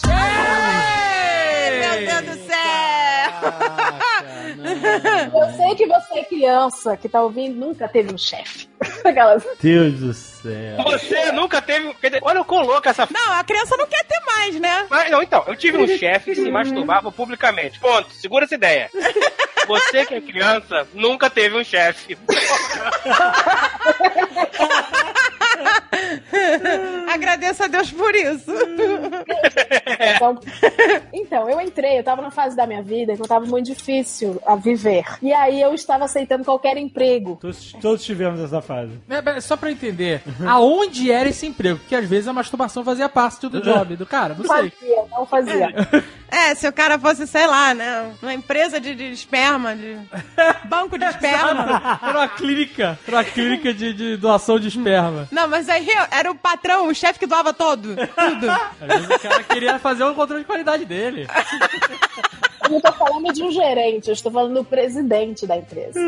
Meu 1.81 2.07
Deus 2.25 2.37
do 2.37 2.45
céu! 2.45 4.08
Eu 4.65 5.53
sei 5.57 5.75
que 5.75 5.87
você 5.87 6.19
é 6.19 6.25
criança 6.25 6.97
que 6.97 7.09
tá 7.09 7.23
ouvindo 7.23 7.59
nunca 7.59 7.89
teve 7.89 8.13
um 8.13 8.19
chefe. 8.19 8.69
Aquelas. 9.05 9.45
Deus 9.61 9.95
do 9.95 10.15
céu. 10.15 10.83
Você 10.85 11.33
nunca 11.33 11.61
teve. 11.63 11.95
Olha 12.23 12.41
o 12.41 12.45
quão 12.45 12.65
louca 12.65 12.91
essa. 12.91 13.09
Não, 13.11 13.33
a 13.33 13.45
criança 13.45 13.77
não 13.77 13.87
quer 13.87 14.05
ter 14.05 14.21
mais, 14.27 14.59
né? 14.61 14.87
Mas, 14.91 15.11
não, 15.11 15.23
então, 15.23 15.45
eu 15.47 15.57
tive 15.57 15.79
um 15.79 15.87
chefe 15.87 16.35
que 16.35 16.37
se 16.37 16.51
masturbava 16.51 17.11
publicamente. 17.13 17.79
Ponto. 17.81 18.13
Segura 18.13 18.45
essa 18.45 18.55
ideia. 18.55 18.91
Você 19.67 20.07
que 20.07 20.15
é 20.15 20.21
criança 20.21 20.87
nunca 20.95 21.29
teve 21.29 21.57
um 21.57 21.65
chefe. 21.65 22.17
Agradeço 27.09 27.65
a 27.65 27.67
Deus 27.67 27.91
por 27.91 28.15
isso. 28.15 28.53
Então, 30.17 30.39
então, 31.13 31.51
eu 31.51 31.61
entrei, 31.61 31.99
eu 31.99 32.05
tava 32.05 32.23
na 32.23 32.31
fase 32.31 32.57
da 32.57 32.67
minha 32.67 32.83
vida 32.83 33.15
que 33.17 33.23
eu 33.23 33.27
tava 33.27 33.47
muito 33.47 33.67
difícil 33.67 34.41
a 34.47 34.55
viver. 34.55 35.05
E 35.23 35.33
aí 35.33 35.61
eu 35.61 35.75
estava 35.75 36.05
aceitando 36.05 36.45
qualquer 36.45 36.77
emprego. 36.77 37.37
Todos, 37.41 37.73
todos 37.81 38.05
tivemos 38.05 38.41
essa 38.41 38.61
fase. 38.61 38.93
É, 39.09 39.37
é, 39.37 39.41
Só 39.41 39.57
pra 39.57 39.71
entender, 39.71 40.23
aonde 40.47 41.11
era 41.11 41.29
esse 41.29 41.47
emprego? 41.47 41.79
Porque 41.79 41.95
às 41.95 42.09
vezes 42.09 42.29
a 42.29 42.33
masturbação 42.33 42.85
fazia 42.85 43.09
parte 43.09 43.49
do 43.49 43.61
job 43.61 43.97
do 43.97 44.07
cara, 44.07 44.35
não 44.35 44.45
sei. 44.45 44.71
Fazia, 44.71 45.05
não 45.11 45.27
fazia. 45.27 45.69
É, 46.31 46.55
se 46.55 46.69
o 46.69 46.73
cara 46.73 46.99
fosse, 46.99 47.27
sei 47.27 47.47
lá, 47.47 47.75
né? 47.75 48.13
Uma 48.23 48.35
empresa 48.35 48.79
de, 48.81 48.95
de 48.95 49.11
esperma, 49.11 49.75
de 49.75 49.97
banco 50.69 50.99
de 50.99 51.05
esperma. 51.05 51.99
Era 52.03 52.19
uma 52.19 52.29
clínica. 52.29 52.99
Era 53.07 53.17
uma 53.17 53.25
clínica 53.25 53.73
de, 53.73 53.93
de 53.93 54.17
doação 54.17 54.59
de 54.59 54.69
esperma. 54.69 55.27
Não, 55.31 55.49
mas 55.49 55.69
aí 55.69 55.89
era 56.11 56.31
o 56.31 56.35
patrão, 56.35 56.89
o 56.89 56.95
chefe 56.95 57.19
que 57.19 57.27
doava 57.27 57.53
todo. 57.53 57.97
Tudo. 57.97 58.51
Às 58.51 59.01
vezes 59.01 59.17
o 59.17 59.19
cara 59.19 59.43
queria 59.43 59.79
fazer 59.79 60.05
um 60.05 60.15
controle 60.15 60.43
de 60.43 60.47
qualidade 60.47 60.85
dele. 60.85 61.27
Eu 62.69 62.73
não 62.73 62.81
tô 62.83 62.93
falando 62.93 63.33
de 63.33 63.43
um 63.43 63.51
gerente, 63.51 64.09
eu 64.09 64.13
estou 64.13 64.31
falando 64.31 64.55
do 64.55 64.65
presidente 64.65 65.47
da 65.47 65.57
empresa. 65.57 65.99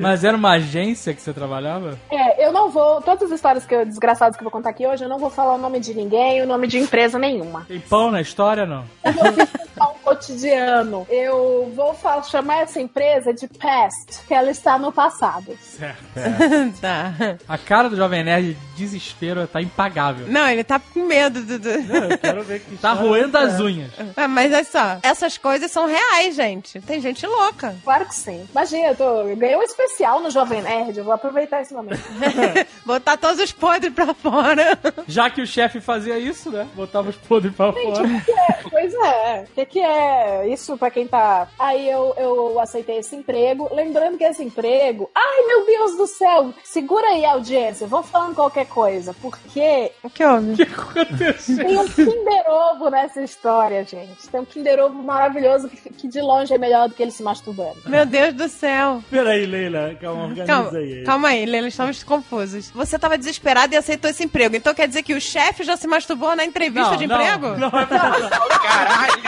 Mas 0.00 0.24
era 0.24 0.36
uma 0.36 0.52
agência 0.52 1.14
que 1.14 1.22
você 1.22 1.32
trabalhava? 1.32 1.96
É, 2.10 2.44
eu 2.46 2.52
não 2.52 2.68
vou. 2.70 3.00
Todas 3.02 3.22
as 3.30 3.36
histórias 3.36 3.64
que 3.64 3.74
eu, 3.74 3.86
desgraçadas 3.86 4.36
que 4.36 4.42
eu 4.42 4.44
vou 4.44 4.50
contar 4.52 4.70
aqui 4.70 4.86
hoje, 4.86 5.04
eu 5.04 5.08
não 5.08 5.18
vou 5.18 5.30
falar 5.30 5.54
o 5.54 5.58
nome 5.58 5.78
de 5.78 5.94
ninguém, 5.94 6.42
o 6.42 6.46
nome 6.46 6.66
de 6.66 6.78
empresa 6.78 7.18
nenhuma. 7.18 7.64
Tem 7.68 7.78
pão 7.80 8.10
na 8.10 8.20
história, 8.20 8.66
não? 8.66 8.84
Eu 9.04 9.84
um 9.88 9.94
cotidiano. 10.02 11.06
Eu 11.08 11.72
vou 11.74 11.94
falar, 11.94 12.22
chamar 12.24 12.62
essa 12.62 12.80
empresa 12.80 13.32
de 13.32 13.46
past, 13.46 14.22
que 14.26 14.34
ela 14.34 14.50
está 14.50 14.76
no 14.78 14.90
passado. 14.90 15.56
Certo. 15.60 16.02
tá. 16.80 17.12
A 17.48 17.56
cara 17.58 17.88
do 17.88 17.96
Jovem 17.96 18.24
Nerd 18.24 18.54
de 18.54 18.58
desespero 18.76 19.46
tá 19.46 19.60
impagável. 19.62 20.26
Não, 20.28 20.48
ele 20.48 20.64
tá 20.64 20.80
com 20.80 21.04
medo 21.04 21.42
do. 21.42 21.58
do- 21.58 21.68
Eu 21.68 22.18
quero 22.18 22.42
ver 22.42 22.60
que 22.60 22.76
Tá 22.78 22.92
roendo 22.92 23.36
as 23.38 23.60
unhas. 23.60 23.90
Ah, 24.16 24.26
mas 24.28 24.52
olha 24.52 24.64
só, 24.64 24.98
essas 25.02 25.38
coisas 25.38 25.70
são 25.70 25.86
reais, 25.86 25.98
gente. 26.32 26.80
Tem 26.80 27.00
gente 27.00 27.26
louca. 27.26 27.74
Claro 27.84 28.06
que 28.06 28.14
sim. 28.14 28.46
Imagina, 28.50 28.88
eu, 28.88 28.96
tô, 28.96 29.04
eu 29.22 29.36
ganhei 29.36 29.56
um 29.56 29.62
especial 29.62 30.20
no 30.20 30.30
Jovem 30.30 30.62
Nerd, 30.62 30.98
eu 30.98 31.04
vou 31.04 31.12
aproveitar 31.12 31.62
esse 31.62 31.72
momento. 31.74 32.00
Botar 32.84 33.16
todos 33.16 33.40
os 33.40 33.52
podres 33.52 33.92
pra 33.92 34.12
fora. 34.14 34.78
Já 35.06 35.30
que 35.30 35.40
o 35.40 35.46
chefe 35.46 35.80
fazia 35.80 36.18
isso, 36.18 36.50
né? 36.50 36.66
Botava 36.74 37.10
os 37.10 37.16
podres 37.16 37.54
pra 37.54 37.72
fora. 37.72 38.06
É, 38.06 38.52
pois 38.70 38.94
é. 38.94 39.44
O 39.48 39.54
que, 39.54 39.66
que 39.66 39.80
é 39.80 40.48
isso 40.48 40.76
pra 40.76 40.90
quem 40.90 41.06
tá. 41.06 41.48
Aí 41.58 41.88
eu, 41.88 42.14
eu 42.16 42.60
aceitei 42.60 42.98
esse 42.98 43.14
emprego. 43.16 43.68
Lembrando 43.74 44.18
que 44.18 44.24
esse 44.24 44.42
emprego. 44.42 45.10
Ai, 45.14 45.46
meu 45.46 45.66
Deus 45.66 45.96
do 45.96 46.06
céu! 46.06 46.52
Segura 46.64 47.06
aí, 47.08 47.24
audiência. 47.24 47.86
Vou 47.86 48.02
falando 48.02 48.34
qualquer 48.34 48.66
coisa. 48.66 49.14
Porque 49.20 49.92
O 50.02 50.10
que 50.10 50.24
houve? 50.24 50.52
O 50.52 50.56
que 50.56 50.62
aconteceu? 50.62 51.56
tem 51.56 51.78
um 51.78 51.88
Kinder 51.88 52.44
Ovo 52.48 52.90
nessa 52.90 53.22
história, 53.22 53.84
gente. 53.84 54.28
Tem 54.28 54.40
um 54.40 54.44
Kinder 54.44 54.78
Ovo 54.80 55.02
maravilhoso 55.02 55.68
que, 55.68 55.90
que 55.98 56.08
de 56.08 56.20
longe 56.20 56.54
é 56.54 56.58
melhor 56.58 56.88
do 56.88 56.94
que 56.94 57.02
ele 57.02 57.10
se 57.10 57.22
masturbando. 57.22 57.76
Meu 57.86 58.06
Deus 58.06 58.32
do 58.32 58.48
céu. 58.48 59.02
Peraí, 59.10 59.44
Leila, 59.44 59.94
calma, 60.00 60.22
organiza 60.24 60.46
Calma, 60.46 60.78
aí. 60.78 61.02
calma 61.04 61.28
aí, 61.28 61.44
Leila, 61.44 61.68
estamos 61.68 62.02
confusos. 62.02 62.70
Você 62.70 62.98
tava 62.98 63.18
desesperado 63.18 63.74
e 63.74 63.76
aceitou 63.76 64.08
esse 64.10 64.24
emprego. 64.24 64.54
Então 64.56 64.72
quer 64.72 64.86
dizer 64.86 65.02
que 65.02 65.14
o 65.14 65.20
chefe 65.20 65.64
já 65.64 65.76
se 65.76 65.86
masturbou 65.86 66.34
na 66.36 66.44
entrevista 66.44 66.90
Não, 66.90 66.96
de 66.96 67.06
não, 67.06 67.20
emprego? 67.20 67.56
Não, 67.58 67.70
Caralho! 67.70 69.18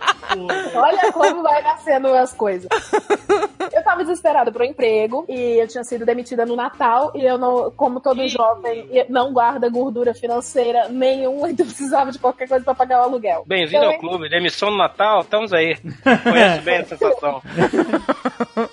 Olha 0.74 1.12
como 1.12 1.42
vai 1.42 1.62
nascendo 1.62 2.08
as 2.08 2.32
coisas. 2.32 2.68
Eu 3.72 3.82
tava 3.84 4.02
desesperada 4.02 4.50
pro 4.52 4.64
emprego 4.64 5.24
e 5.28 5.60
eu 5.60 5.68
tinha 5.68 5.84
sido 5.84 6.04
demitida 6.04 6.44
no 6.46 6.56
Natal 6.56 7.12
e 7.14 7.24
eu 7.24 7.38
não, 7.38 7.70
como 7.70 8.00
todo 8.00 8.26
jovem, 8.28 8.88
não 9.08 9.32
guarda 9.32 9.68
gordura 9.68 10.14
financeira 10.14 10.88
nenhuma, 10.88 11.50
então 11.50 11.66
precisava 11.66 12.10
de 12.10 12.18
qualquer 12.18 12.48
coisa 12.48 12.64
pra 12.64 12.74
pagar 12.74 13.00
o 13.00 13.04
aluguel. 13.04 13.44
Bem-vindo 13.46 13.84
Então, 13.84 13.92
ao 13.92 13.98
clube. 13.98 14.28
Demissão 14.28 14.70
no 14.70 14.76
Natal, 14.76 15.20
estamos 15.20 15.52
aí. 15.52 15.76
Conheço 16.22 16.62
bem 16.62 16.76
a 16.78 16.84
sensação. 16.84 17.42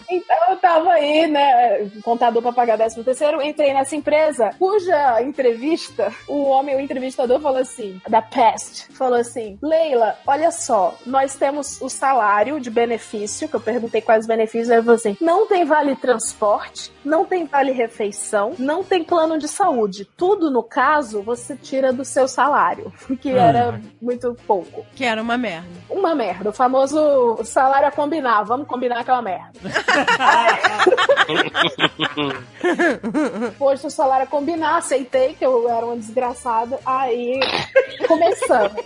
Então 0.09 0.35
eu 0.49 0.57
tava 0.57 0.91
aí, 0.93 1.27
né, 1.27 1.89
contador 2.03 2.41
pra 2.41 2.51
pagar 2.51 2.77
13 2.77 3.03
terceiro, 3.03 3.41
entrei 3.41 3.73
nessa 3.73 3.95
empresa, 3.95 4.49
cuja 4.57 5.21
entrevista, 5.21 6.11
o 6.27 6.43
homem, 6.45 6.75
o 6.75 6.79
entrevistador 6.79 7.39
falou 7.39 7.59
assim, 7.59 8.01
da 8.07 8.21
Pest, 8.21 8.91
falou 8.93 9.19
assim, 9.19 9.57
Leila, 9.61 10.17
olha 10.25 10.51
só, 10.51 10.95
nós 11.05 11.35
temos 11.35 11.46
o 11.51 11.89
salário 11.89 12.59
de 12.59 12.69
benefício, 12.69 13.47
que 13.47 13.55
eu 13.55 13.59
perguntei 13.59 14.01
quais 14.01 14.25
benefícios, 14.25 14.69
aí 14.69 14.79
falou 14.79 14.95
assim, 14.95 15.17
não 15.21 15.47
tem 15.47 15.65
vale 15.65 15.95
transporte, 15.95 16.91
não 17.03 17.25
tem 17.25 17.45
vale 17.45 17.71
refeição, 17.71 18.53
não 18.57 18.83
tem 18.83 19.03
plano 19.03 19.37
de 19.37 19.47
saúde, 19.47 20.07
tudo 20.17 20.51
no 20.51 20.63
caso 20.63 21.21
você 21.21 21.55
tira 21.55 21.93
do 21.93 22.05
seu 22.05 22.27
salário, 22.27 22.91
que 23.21 23.29
era 23.29 23.79
muito 24.01 24.35
pouco. 24.45 24.85
Que 24.95 25.05
era 25.05 25.21
uma 25.21 25.37
merda. 25.37 25.67
Uma 25.89 26.15
merda, 26.15 26.49
o 26.49 26.53
famoso 26.53 27.39
salário 27.43 27.87
a 27.87 27.91
combinar, 27.91 28.43
vamos 28.43 28.67
combinar 28.67 29.03
que 29.03 29.09
é 29.09 29.13
uma 29.13 29.21
merda. 29.21 29.51
Posto 33.57 33.87
o 33.87 33.91
salário 33.91 34.25
a 34.25 34.27
combinar, 34.27 34.77
aceitei 34.77 35.33
que 35.33 35.45
eu 35.45 35.69
era 35.69 35.85
uma 35.85 35.97
desgraçada, 35.97 36.79
aí 36.85 37.39
começamos. 38.07 38.83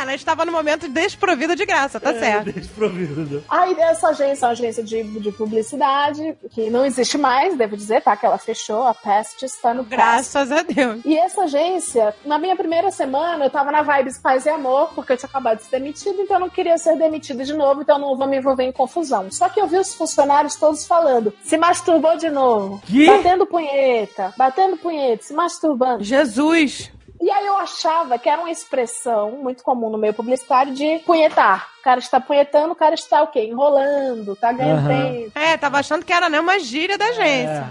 É, 0.00 0.02
ela 0.02 0.14
estava 0.14 0.44
no 0.44 0.52
momento 0.52 0.88
desprovida 0.88 1.54
de 1.54 1.66
graça, 1.66 2.00
tá 2.00 2.12
certo. 2.14 2.52
Desprovido. 2.52 3.44
Aí 3.48 3.74
essa 3.78 4.08
agência 4.08 4.44
é 4.44 4.48
uma 4.48 4.52
agência 4.52 4.82
de, 4.82 5.02
de 5.20 5.32
publicidade, 5.32 6.36
que 6.50 6.70
não 6.70 6.84
existe 6.84 7.18
mais, 7.18 7.56
devo 7.56 7.76
dizer, 7.76 8.02
tá? 8.02 8.16
Que 8.16 8.26
ela 8.26 8.38
fechou, 8.38 8.86
a 8.86 8.94
Pest 8.94 9.42
está 9.42 9.74
no 9.74 9.84
Graças. 9.84 10.32
Graças 10.32 10.52
a 10.52 10.62
Deus. 10.62 11.00
E 11.04 11.16
essa 11.16 11.42
agência, 11.42 12.14
na 12.24 12.38
minha 12.38 12.56
primeira 12.56 12.90
semana, 12.90 13.44
eu 13.44 13.50
tava 13.50 13.70
na 13.70 13.82
vibes 13.82 14.18
paz 14.18 14.46
e 14.46 14.48
amor, 14.48 14.92
porque 14.94 15.12
eu 15.12 15.16
tinha 15.16 15.28
acabado 15.28 15.58
de 15.58 15.64
ser 15.64 15.78
demitida, 15.78 16.22
então 16.22 16.36
eu 16.36 16.40
não 16.40 16.50
queria 16.50 16.78
ser 16.78 16.96
demitida 16.96 17.44
de 17.44 17.52
novo, 17.52 17.82
então 17.82 17.96
eu 17.96 18.00
não 18.00 18.16
vou 18.16 18.26
me 18.26 18.38
envolver 18.38 18.64
em 18.64 18.72
confusão. 18.72 19.30
Só 19.30 19.48
que 19.48 19.60
eu 19.60 19.66
vi 19.66 19.76
os 19.76 19.94
funcionários 19.94 20.56
todos 20.56 20.86
falando, 20.86 21.32
se 21.42 21.56
masturbou 21.56 22.16
de 22.16 22.30
novo, 22.30 22.80
Que? 22.86 23.06
batendo 23.06 23.46
punheta, 23.46 24.32
batendo 24.36 24.76
punheta, 24.76 25.22
se 25.24 25.34
masturbando. 25.34 26.02
Jesus. 26.02 26.90
E 27.20 27.30
aí 27.30 27.46
eu 27.46 27.56
achava 27.58 28.18
que 28.18 28.28
era 28.28 28.40
uma 28.40 28.50
expressão 28.50 29.32
muito 29.32 29.62
comum 29.62 29.90
no 29.90 29.98
meio 29.98 30.14
publicitário 30.14 30.72
de 30.72 30.98
punhetar. 31.00 31.68
O 31.80 31.82
cara 31.82 31.98
está 31.98 32.20
punhetando, 32.20 32.72
o 32.72 32.76
cara 32.76 32.94
está 32.94 33.22
o 33.22 33.28
quê? 33.28 33.42
Enrolando, 33.44 34.36
tá 34.36 34.52
ganhando 34.52 34.86
tempo. 34.86 35.32
É, 35.38 35.56
tava 35.56 35.78
achando 35.78 36.04
que 36.04 36.12
era 36.12 36.28
né, 36.28 36.38
uma 36.38 36.58
gíria 36.58 36.98
da 36.98 37.06
agência. 37.06 37.66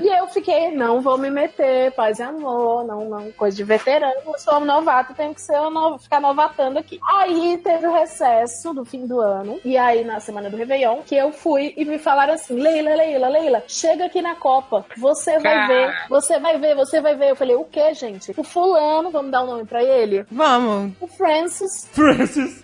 E 0.00 0.08
eu 0.16 0.28
fiquei, 0.28 0.70
não 0.70 1.00
vou 1.00 1.18
me 1.18 1.28
meter, 1.28 1.90
paz 1.92 2.20
e 2.20 2.22
amor, 2.22 2.84
não, 2.84 3.04
não, 3.06 3.32
coisa 3.32 3.56
de 3.56 3.64
veterano, 3.64 4.14
eu 4.24 4.38
sou 4.38 4.58
um 4.58 4.64
novato, 4.64 5.12
tenho 5.14 5.34
que 5.34 5.40
ser 5.40 5.58
no- 5.70 5.98
ficar 5.98 6.20
novatando 6.20 6.78
aqui. 6.78 7.00
Aí 7.04 7.58
teve 7.58 7.86
o 7.88 7.92
recesso 7.92 8.72
do 8.72 8.84
fim 8.84 9.06
do 9.06 9.20
ano, 9.20 9.60
e 9.64 9.76
aí 9.76 10.04
na 10.04 10.20
semana 10.20 10.48
do 10.48 10.56
Réveillon, 10.56 11.02
que 11.04 11.16
eu 11.16 11.32
fui 11.32 11.74
e 11.76 11.84
me 11.84 11.98
falaram 11.98 12.34
assim, 12.34 12.54
Leila, 12.54 12.94
Leila, 12.94 13.28
Leila, 13.28 13.64
chega 13.66 14.04
aqui 14.06 14.22
na 14.22 14.36
Copa, 14.36 14.84
você 14.96 15.36
vai 15.40 15.66
ver, 15.66 15.94
você 16.08 16.38
vai 16.38 16.58
ver, 16.58 16.76
você 16.76 17.00
vai 17.00 17.16
ver. 17.16 17.30
Eu 17.30 17.36
falei, 17.36 17.56
o 17.56 17.64
que, 17.64 17.92
gente? 17.94 18.32
O 18.36 18.44
fulano, 18.44 18.87
vamos 19.12 19.30
dar 19.30 19.42
um 19.42 19.46
nome 19.46 19.64
pra 19.64 19.82
ele? 19.82 20.24
Vamos. 20.30 20.92
O 21.00 21.06
Francis. 21.06 21.88
Francis. 21.92 22.62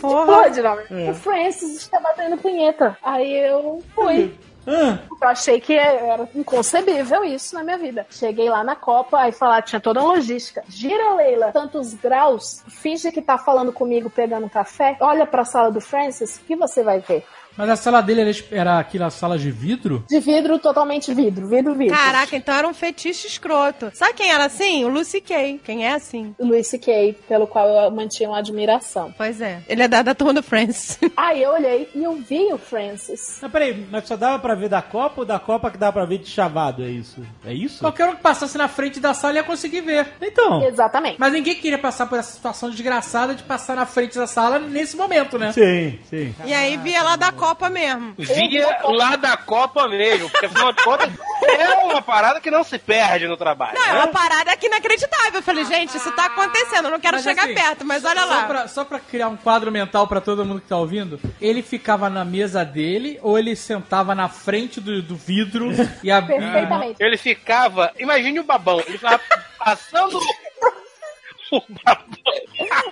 Porra. 0.00 0.26
Pode, 0.26 0.62
nome. 0.62 0.82
O 1.10 1.14
Francis 1.14 1.76
está 1.76 2.00
batendo 2.00 2.36
punheta. 2.38 2.96
Aí 3.02 3.32
eu 3.32 3.82
fui. 3.94 4.34
Ah, 4.68 4.98
Eu 5.22 5.28
achei 5.28 5.60
que 5.60 5.74
era 5.74 6.28
inconcebível 6.34 7.22
isso 7.22 7.54
na 7.54 7.62
minha 7.62 7.78
vida. 7.78 8.04
Cheguei 8.10 8.48
lá 8.50 8.64
na 8.64 8.74
Copa, 8.74 9.20
aí 9.20 9.30
falar, 9.30 9.62
tinha 9.62 9.80
toda 9.80 10.00
uma 10.00 10.14
logística. 10.14 10.64
Gira, 10.68 11.14
Leila, 11.14 11.52
tantos 11.52 11.94
graus, 11.94 12.64
finge 12.66 13.12
que 13.12 13.22
tá 13.22 13.38
falando 13.38 13.72
comigo 13.72 14.10
pegando 14.10 14.50
café, 14.50 14.96
olha 15.00 15.24
pra 15.24 15.44
sala 15.44 15.70
do 15.70 15.80
Francis, 15.80 16.40
que 16.44 16.56
você 16.56 16.82
vai 16.82 16.98
ver. 16.98 17.24
Mas 17.56 17.68
a 17.70 17.76
sala 17.76 18.00
dele 18.02 18.20
era, 18.20 18.30
era 18.50 18.78
aquela 18.78 19.10
sala 19.10 19.38
de 19.38 19.50
vidro? 19.50 20.04
De 20.08 20.20
vidro, 20.20 20.58
totalmente 20.58 21.12
vidro, 21.14 21.46
vidro, 21.46 21.74
vidro. 21.74 21.96
Caraca, 21.96 22.36
então 22.36 22.54
era 22.54 22.68
um 22.68 22.74
fetiche 22.74 23.26
escroto. 23.26 23.90
Sabe 23.94 24.14
quem 24.14 24.30
era 24.30 24.44
assim? 24.44 24.84
O 24.84 24.88
Lucy 24.88 25.20
Kay. 25.20 25.60
Quem 25.64 25.86
é 25.86 25.94
assim? 25.94 26.34
Luis 26.38 26.66
C.K., 26.68 27.16
pelo 27.26 27.46
qual 27.46 27.68
eu 27.68 27.90
mantinha 27.90 28.28
uma 28.28 28.38
admiração. 28.38 29.14
Pois 29.16 29.40
é. 29.40 29.62
Ele 29.68 29.82
é 29.82 29.88
da, 29.88 30.02
da 30.02 30.14
turma 30.14 30.34
do 30.34 30.42
Friends. 30.42 30.98
Aí 31.16 31.42
eu 31.42 31.52
olhei 31.52 31.88
e 31.94 32.02
eu 32.04 32.14
vi 32.14 32.52
o 32.52 32.58
Francis. 32.58 33.38
mas 33.40 33.50
peraí, 33.50 33.86
mas 33.90 34.06
só 34.06 34.16
dava 34.16 34.38
pra 34.38 34.54
ver 34.54 34.68
da 34.68 34.82
Copa 34.82 35.20
ou 35.22 35.24
da 35.26 35.38
Copa 35.38 35.70
que 35.70 35.78
dava 35.78 35.94
pra 35.94 36.04
ver 36.04 36.18
de 36.18 36.28
chavado, 36.28 36.82
é 36.82 36.88
isso? 36.88 37.24
É 37.44 37.52
isso? 37.52 37.80
Qualquer 37.80 38.08
um 38.08 38.16
que 38.16 38.22
passasse 38.22 38.58
na 38.58 38.68
frente 38.68 39.00
da 39.00 39.14
sala 39.14 39.34
ia 39.34 39.44
conseguir 39.44 39.80
ver. 39.80 40.08
Então. 40.20 40.62
Exatamente. 40.62 41.16
Mas 41.18 41.32
ninguém 41.32 41.54
queria 41.54 41.78
passar 41.78 42.06
por 42.06 42.18
essa 42.18 42.32
situação 42.32 42.68
desgraçada 42.68 43.34
de 43.34 43.42
passar 43.42 43.76
na 43.76 43.86
frente 43.86 44.16
da 44.18 44.26
sala 44.26 44.58
nesse 44.58 44.96
momento, 44.96 45.38
né? 45.38 45.52
Sim, 45.52 45.98
sim. 46.10 46.34
E 46.44 46.52
aí 46.52 46.76
via 46.76 47.02
lá 47.02 47.16
da 47.16 47.32
Copa 47.32 47.45
mesmo. 47.70 48.14
Via 48.18 48.78
lá 48.84 49.16
da 49.16 49.36
Copa 49.36 49.88
mesmo, 49.88 50.28
porque 50.30 50.46
afinal 50.46 50.72
de 50.72 50.82
contas 50.82 51.10
é 51.58 51.74
uma 51.84 52.02
parada 52.02 52.40
que 52.40 52.50
não 52.50 52.64
se 52.64 52.78
perde 52.78 53.26
no 53.26 53.36
trabalho. 53.36 53.78
Não, 53.78 53.84
é 53.84 53.92
né? 53.92 53.98
uma 53.98 54.08
parada 54.08 54.52
aqui 54.52 54.66
inacreditável. 54.66 55.34
Eu 55.34 55.42
falei, 55.42 55.64
gente, 55.64 55.96
isso 55.96 56.10
tá 56.12 56.26
acontecendo. 56.26 56.86
Eu 56.86 56.90
não 56.92 57.00
quero 57.00 57.16
Mas, 57.16 57.24
chegar 57.24 57.44
assim, 57.44 57.54
perto, 57.54 57.84
mas 57.84 58.04
olha 58.04 58.22
Só 58.22 58.26
lá. 58.26 58.44
pra, 58.44 58.68
só 58.68 58.84
pra 58.84 58.98
criar 59.00 59.28
um 59.28 59.36
quadro 59.36 59.70
mental 59.70 60.06
pra 60.06 60.20
todo 60.20 60.44
mundo 60.44 60.60
que 60.60 60.68
tá 60.68 60.76
ouvindo, 60.76 61.20
ele 61.40 61.62
ficava 61.62 62.08
na 62.08 62.24
mesa 62.24 62.64
dele 62.64 63.18
ou 63.22 63.38
ele 63.38 63.54
sentava 63.54 64.14
na 64.14 64.28
frente 64.28 64.80
do, 64.80 65.02
do 65.02 65.16
vidro 65.16 65.70
e 66.02 66.10
a, 66.10 66.20
Perfeitamente. 66.22 66.96
Ele 67.02 67.16
ficava, 67.16 67.92
imagine 67.98 68.40
o 68.40 68.44
babão, 68.44 68.80
ele 68.80 68.98
ficava 68.98 69.20
passando 69.58 70.18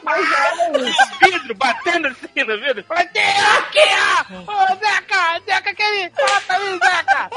Mas 0.02 0.32
era 0.32 0.78
isso. 0.78 1.18
vidro, 1.20 1.54
batendo 1.54 2.08
assim 2.08 2.44
no 2.46 2.58
vidro. 2.60 2.84
Fala, 2.84 3.04
"Tira 3.06 3.58
aqui, 3.58 3.78
ó! 3.78 4.52
Ô, 4.52 4.76
Zeca, 4.76 5.40
Zeca, 5.46 5.70
aquele, 5.70 6.10
fala 6.10 6.40
pra 6.42 6.58
mim, 6.60 6.78
Zeca! 6.78 7.30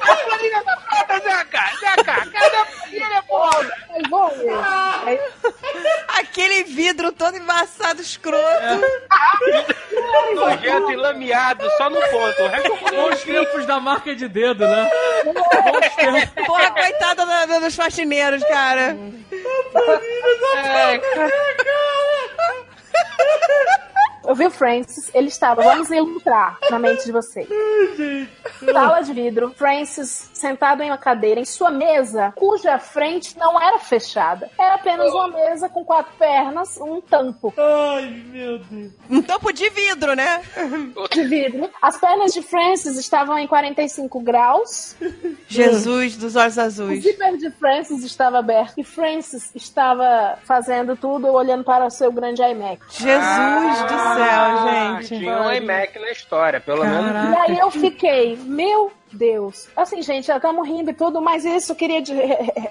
A 0.00 0.16
planilha 0.16 0.62
tá 0.64 0.76
pronta, 0.76 1.20
Zeca! 1.20 1.70
Zeca, 1.80 2.30
cadê 2.30 2.56
a 2.56 2.64
planilha, 2.66 3.22
porra? 3.28 3.70
Mas 3.90 4.02
vamos 4.10 4.36
ver. 4.38 4.50
embaçado 7.36 8.00
escroto. 8.02 8.80
Nojento 10.34 10.92
e 10.92 10.96
lameado, 10.96 11.68
só 11.76 11.88
no 11.90 12.00
ponto. 12.00 12.40
Eu 12.40 12.50
Bons 13.10 13.22
tempos 13.22 13.66
da 13.66 13.80
marca 13.80 14.14
de 14.14 14.28
dedo, 14.28 14.66
né? 14.66 14.90
Bons 15.24 15.94
tempos. 15.96 16.46
Porra, 16.46 16.70
coitada 16.70 17.26
da- 17.26 17.43
da- 17.46 17.58
dos 17.60 17.74
faxineiros, 17.76 18.42
cara. 18.44 18.96
É, 20.56 20.98
cara. 20.98 21.32
Eu 24.26 24.34
vi 24.34 24.46
o 24.46 24.50
Francis, 24.50 25.10
ele 25.14 25.28
estava, 25.28 25.62
vamos 25.62 25.90
ilustrar 25.90 26.58
na 26.70 26.78
mente 26.78 27.04
de 27.04 27.12
vocês. 27.12 27.46
Sala 28.72 29.02
de 29.02 29.12
vidro, 29.12 29.52
Francis 29.56 30.30
sentado 30.32 30.82
em 30.82 30.90
uma 30.90 30.98
cadeira 30.98 31.40
em 31.40 31.44
sua 31.44 31.70
mesa, 31.70 32.32
cuja 32.36 32.78
frente 32.78 33.36
não 33.38 33.60
era 33.60 33.78
fechada. 33.78 34.50
Era 34.58 34.74
apenas 34.74 35.12
uma 35.12 35.28
mesa 35.28 35.68
com 35.68 35.84
quatro 35.84 36.12
pernas, 36.18 36.78
um 36.78 37.00
tampo 37.00 37.52
Um 39.10 39.22
tampo 39.22 39.52
de 39.52 39.68
vidro, 39.70 40.14
né? 40.14 40.42
de 41.12 41.24
vidro. 41.24 41.70
As 41.80 41.98
pernas 41.98 42.32
de 42.32 42.42
Francis 42.42 42.96
estavam 42.98 43.38
em 43.38 43.46
45 43.46 44.20
graus, 44.20 44.96
Jesus 45.48 46.16
dos 46.16 46.36
olhos 46.36 46.56
o 46.56 46.60
azuis. 46.60 47.02
zíper 47.02 47.36
de 47.36 47.50
Francis 47.50 48.04
estava 48.04 48.38
aberto 48.38 48.78
e 48.78 48.84
Francis 48.84 49.50
estava 49.54 50.38
fazendo 50.44 50.96
tudo 50.96 51.28
olhando 51.28 51.64
para 51.64 51.86
o 51.86 51.90
seu 51.90 52.10
grande 52.12 52.42
iMac. 52.42 52.80
Jesus 52.90 53.82
do 53.82 53.98
céu, 53.98 54.13
Ah, 54.22 54.96
gente. 55.00 55.18
Tinha 55.18 55.40
um 55.40 55.52
iMac 55.52 55.98
na 55.98 56.10
história, 56.10 56.60
pelo 56.60 56.84
menos. 56.84 57.36
E 57.36 57.40
aí 57.52 57.58
eu 57.58 57.70
fiquei, 57.70 58.36
meu 58.44 58.92
Deus. 59.12 59.68
Assim, 59.76 60.02
gente, 60.02 60.26
já 60.26 60.36
estamos 60.36 60.66
rindo 60.66 60.90
e 60.90 60.94
tudo, 60.94 61.20
mas 61.20 61.44
isso 61.44 61.72
eu 61.72 61.76
queria 61.76 62.02
de- 62.02 62.12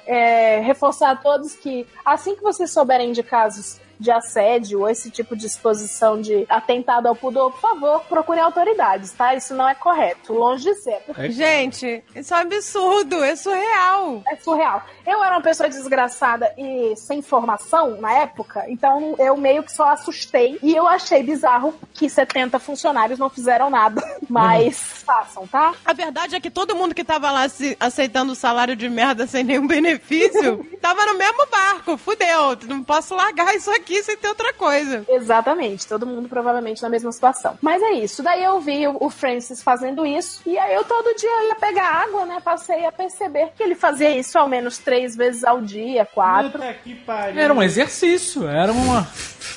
é, 0.05 0.59
reforçar 0.59 1.11
a 1.11 1.15
todos 1.15 1.53
que 1.55 1.87
assim 2.05 2.35
que 2.35 2.43
vocês 2.43 2.71
souberem 2.71 3.11
de 3.13 3.23
casos 3.23 3.79
de 3.99 4.11
assédio 4.11 4.81
ou 4.81 4.89
esse 4.89 5.09
tipo 5.09 5.35
de 5.35 5.45
exposição 5.45 6.19
de 6.19 6.45
atentado 6.49 7.07
ao 7.07 7.15
pudor, 7.15 7.51
por 7.51 7.59
favor, 7.61 8.01
procurem 8.09 8.41
autoridades, 8.43 9.11
tá? 9.11 9.33
Isso 9.35 9.53
não 9.53 9.67
é 9.67 9.75
correto, 9.75 10.33
longe 10.33 10.63
de 10.63 10.75
ser. 10.75 11.01
Gente, 11.29 12.03
isso 12.15 12.33
é 12.33 12.37
um 12.37 12.41
absurdo, 12.41 13.23
é 13.23 13.35
surreal. 13.35 14.21
É 14.29 14.35
surreal. 14.37 14.83
Eu 15.05 15.23
era 15.23 15.35
uma 15.35 15.41
pessoa 15.41 15.69
desgraçada 15.69 16.53
e 16.57 16.95
sem 16.95 17.21
formação 17.21 17.99
na 17.99 18.11
época, 18.13 18.65
então 18.67 19.15
eu 19.19 19.35
meio 19.37 19.63
que 19.63 19.71
só 19.71 19.89
assustei 19.89 20.57
e 20.61 20.75
eu 20.75 20.87
achei 20.87 21.23
bizarro 21.23 21.73
que 21.93 22.09
70 22.09 22.59
funcionários 22.59 23.19
não 23.19 23.29
fizeram 23.29 23.69
nada. 23.69 24.01
Mas 24.29 25.03
façam, 25.05 25.45
tá? 25.47 25.73
A 25.85 25.93
verdade 25.93 26.35
é 26.35 26.39
que 26.39 26.49
todo 26.49 26.75
mundo 26.75 26.95
que 26.95 27.03
tava 27.03 27.29
lá 27.31 27.47
se- 27.49 27.77
aceitando 27.79 28.31
o 28.33 28.35
salário 28.35 28.75
de 28.75 28.89
merda 28.89 29.27
sem 29.27 29.43
nenhum 29.43 29.67
benefício 29.67 30.65
tava 30.81 31.05
no 31.05 31.17
mesmo 31.17 31.45
barco. 31.51 31.97
Fudeu, 31.97 32.57
não 32.67 32.83
posso 32.83 33.13
largar 33.15 33.53
isso 33.55 33.69
aqui 33.71 33.82
sem 34.03 34.17
ter 34.17 34.27
outra 34.27 34.53
coisa. 34.53 35.03
Exatamente, 35.09 35.87
todo 35.87 36.05
mundo 36.05 36.29
provavelmente 36.29 36.81
na 36.81 36.89
mesma 36.89 37.11
situação. 37.11 37.57
Mas 37.61 37.81
é 37.81 37.91
isso. 37.93 38.21
Daí 38.23 38.43
eu 38.43 38.59
vi 38.59 38.87
o 38.87 39.09
Francis 39.09 39.61
fazendo 39.63 40.05
isso, 40.05 40.41
e 40.45 40.57
aí 40.57 40.73
eu 40.73 40.83
todo 40.83 41.15
dia 41.15 41.47
ia 41.47 41.55
pegar 41.55 41.85
água, 42.03 42.25
né? 42.25 42.39
Passei 42.43 42.85
a 42.85 42.91
perceber 42.91 43.49
que 43.55 43.63
ele 43.63 43.75
fazia 43.75 44.15
isso 44.17 44.37
ao 44.37 44.47
menos 44.47 44.77
três 44.77 45.15
vezes 45.15 45.43
ao 45.43 45.61
dia, 45.61 46.05
quatro. 46.05 46.51
Puta 46.53 46.73
que 46.83 46.95
pariu. 46.95 47.39
Era 47.39 47.53
um 47.53 47.61
exercício, 47.63 48.47
era 48.47 48.71
uma. 48.71 49.07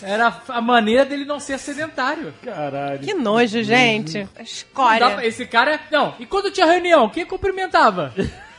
Era 0.02 0.40
a 0.48 0.60
maneira 0.60 1.04
dele 1.04 1.24
não 1.24 1.40
ser 1.40 1.58
sedentário. 1.58 2.32
Caralho. 2.42 2.98
Que 3.00 3.14
nojo, 3.14 3.62
gente. 3.62 4.28
Pra- 4.34 4.42
Escória. 4.42 5.26
Esse 5.26 5.46
cara. 5.46 5.80
Não, 5.90 6.14
e 6.18 6.26
quando 6.26 6.50
tinha 6.50 6.66
reunião, 6.66 7.08
quem 7.08 7.24
cumprimentava? 7.24 8.12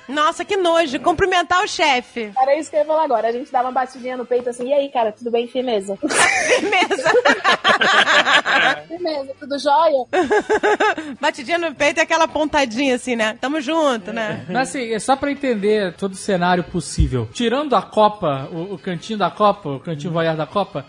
Nossa, 0.07 0.45
que 0.45 0.55
nojo. 0.57 0.99
Cumprimentar 0.99 1.63
o 1.63 1.67
chefe. 1.67 2.31
Era 2.37 2.57
isso 2.57 2.69
que 2.69 2.75
eu 2.75 2.81
ia 2.81 2.85
falar 2.85 3.03
agora. 3.03 3.27
A 3.27 3.31
gente 3.31 3.51
dava 3.51 3.65
uma 3.67 3.71
batidinha 3.73 4.17
no 4.17 4.25
peito 4.25 4.49
assim, 4.49 4.67
e 4.69 4.73
aí, 4.73 4.89
cara, 4.89 5.11
tudo 5.11 5.29
bem? 5.31 5.47
Firmeza. 5.47 5.97
Firmeza. 6.01 7.11
Firmeza, 8.87 9.33
tudo 9.39 9.59
jóia? 9.59 10.05
Batidinha 11.19 11.57
no 11.57 11.75
peito 11.75 11.99
e 11.99 12.01
aquela 12.01 12.27
pontadinha 12.27 12.95
assim, 12.95 13.15
né? 13.15 13.37
Tamo 13.39 13.59
junto, 13.61 14.11
né? 14.13 14.45
Mas 14.49 14.69
assim, 14.69 14.93
é 14.93 14.99
só 14.99 15.15
pra 15.15 15.31
entender 15.31 15.93
todo 15.93 16.13
o 16.13 16.17
cenário 16.17 16.63
possível. 16.63 17.27
Tirando 17.33 17.75
a 17.75 17.81
Copa, 17.81 18.47
o, 18.51 18.75
o 18.75 18.77
cantinho 18.77 19.19
da 19.19 19.29
Copa, 19.29 19.69
o 19.69 19.79
cantinho 19.79 20.13
voyeur 20.13 20.35
da 20.35 20.45
Copa, 20.45 20.85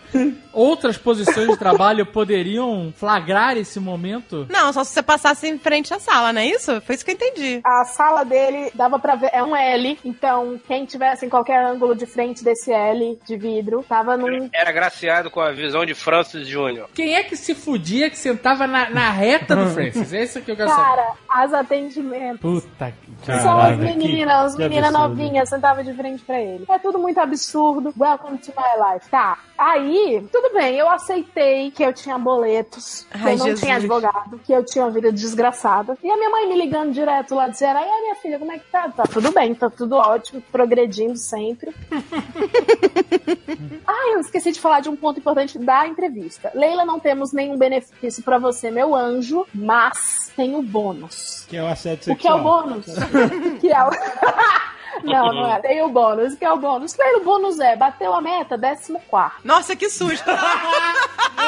outras 0.59 0.97
posições 0.97 1.47
de 1.47 1.57
trabalho 1.57 2.05
poderiam 2.05 2.93
flagrar 2.95 3.57
esse 3.57 3.79
momento? 3.79 4.45
Não, 4.49 4.73
só 4.73 4.83
se 4.83 4.93
você 4.93 5.01
passasse 5.01 5.47
em 5.47 5.57
frente 5.57 5.93
à 5.93 5.99
sala, 5.99 6.33
não 6.33 6.41
é 6.41 6.47
isso? 6.47 6.81
Foi 6.81 6.95
isso 6.95 7.05
que 7.05 7.11
eu 7.11 7.15
entendi. 7.15 7.61
A 7.63 7.85
sala 7.85 8.23
dele 8.25 8.69
dava 8.73 8.99
pra 8.99 9.15
ver, 9.15 9.29
é 9.31 9.41
um 9.41 9.55
L, 9.55 9.97
então 10.03 10.59
quem 10.67 10.85
tivesse 10.85 11.25
em 11.25 11.29
qualquer 11.29 11.63
ângulo 11.63 11.95
de 11.95 12.05
frente 12.05 12.43
desse 12.43 12.71
L 12.71 13.17
de 13.25 13.37
vidro, 13.37 13.83
tava 13.87 14.17
num. 14.17 14.49
Era 14.53 14.71
graciado 14.71 15.31
com 15.31 15.39
a 15.39 15.51
visão 15.51 15.85
de 15.85 15.93
Francis 15.93 16.47
Jr. 16.47 16.87
Quem 16.93 17.15
é 17.15 17.23
que 17.23 17.35
se 17.35 17.55
fudia 17.55 18.09
que 18.09 18.17
sentava 18.17 18.67
na, 18.67 18.89
na 18.89 19.11
reta 19.11 19.55
do 19.55 19.67
Francis? 19.73 20.11
É 20.11 20.23
isso 20.23 20.41
que 20.41 20.51
eu 20.51 20.55
quero 20.55 20.69
saber. 20.69 20.83
Cara, 20.83 21.13
as 21.29 21.53
atendimentos. 21.53 22.39
Puta 22.41 22.93
que 23.21 23.41
Só 23.41 23.59
as 23.61 23.77
meninas, 23.77 24.53
as 24.53 24.55
meninas 24.55 24.91
novinhas 24.91 25.49
sentavam 25.49 25.83
de 25.83 25.93
frente 25.93 26.23
pra 26.23 26.39
ele. 26.39 26.65
É 26.69 26.79
tudo 26.79 26.99
muito 26.99 27.19
absurdo. 27.19 27.93
Welcome 27.97 28.37
to 28.39 28.51
my 28.57 28.93
life. 28.93 29.09
Tá. 29.09 29.37
Aí, 29.57 30.25
tudo 30.31 30.48
bem, 30.53 30.75
eu 30.77 30.89
aceitei 30.89 31.71
que 31.71 31.83
eu 31.83 31.93
tinha 31.93 32.17
boletos, 32.17 33.05
que 33.11 33.17
Ai, 33.17 33.33
eu 33.33 33.37
não 33.37 33.45
Jesus. 33.45 33.59
tinha 33.61 33.75
advogado, 33.75 34.39
que 34.39 34.51
eu 34.51 34.63
tinha 34.65 34.85
uma 34.85 34.91
vida 34.91 35.11
desgraçada. 35.11 35.97
E 36.03 36.09
a 36.09 36.17
minha 36.17 36.29
mãe 36.29 36.47
me 36.47 36.55
ligando 36.57 36.91
direto 36.91 37.35
lá, 37.35 37.47
dizendo: 37.47 37.77
Aí, 37.77 37.85
minha 38.01 38.15
filha, 38.15 38.39
como 38.39 38.51
é 38.51 38.59
que 38.59 38.69
tá? 38.71 38.89
Tá 38.89 39.03
tudo 39.03 39.31
bem, 39.31 39.53
tá 39.55 39.69
tudo 39.69 39.95
ótimo, 39.95 40.41
progredindo 40.51 41.17
sempre. 41.17 41.73
ah, 43.87 44.11
eu 44.13 44.19
esqueci 44.19 44.51
de 44.51 44.59
falar 44.59 44.79
de 44.81 44.89
um 44.89 44.95
ponto 44.95 45.19
importante 45.19 45.57
da 45.57 45.87
entrevista. 45.87 46.51
Leila, 46.53 46.85
não 46.85 46.99
temos 46.99 47.31
nenhum 47.33 47.57
benefício 47.57 48.23
pra 48.23 48.37
você, 48.37 48.71
meu 48.71 48.95
anjo, 48.95 49.45
mas 49.53 50.31
tem 50.35 50.55
o 50.55 50.61
bônus. 50.61 51.45
Que 51.47 51.57
é 51.57 51.63
o 51.63 51.67
assédio 51.67 52.13
O 52.13 52.15
que 52.15 52.27
é 52.27 52.33
o 52.33 52.37
sexual. 52.37 52.63
bônus? 52.63 52.85
que 53.59 53.71
é 53.71 53.83
o... 53.83 53.89
Não, 55.03 55.33
não 55.33 55.53
é. 55.53 55.59
Tem 55.59 55.81
o 55.83 55.89
bônus. 55.89 56.33
O 56.33 56.37
que 56.37 56.45
é 56.45 56.51
o 56.51 56.57
bônus? 56.57 56.95
Leila, 56.97 57.19
o 57.19 57.23
bônus 57.23 57.59
é 57.59 57.75
bateu 57.75 58.13
a 58.13 58.21
meta, 58.21 58.57
décimo 58.57 58.99
quarto. 59.09 59.41
Nossa, 59.43 59.75
que 59.75 59.89
susto. 59.89 60.29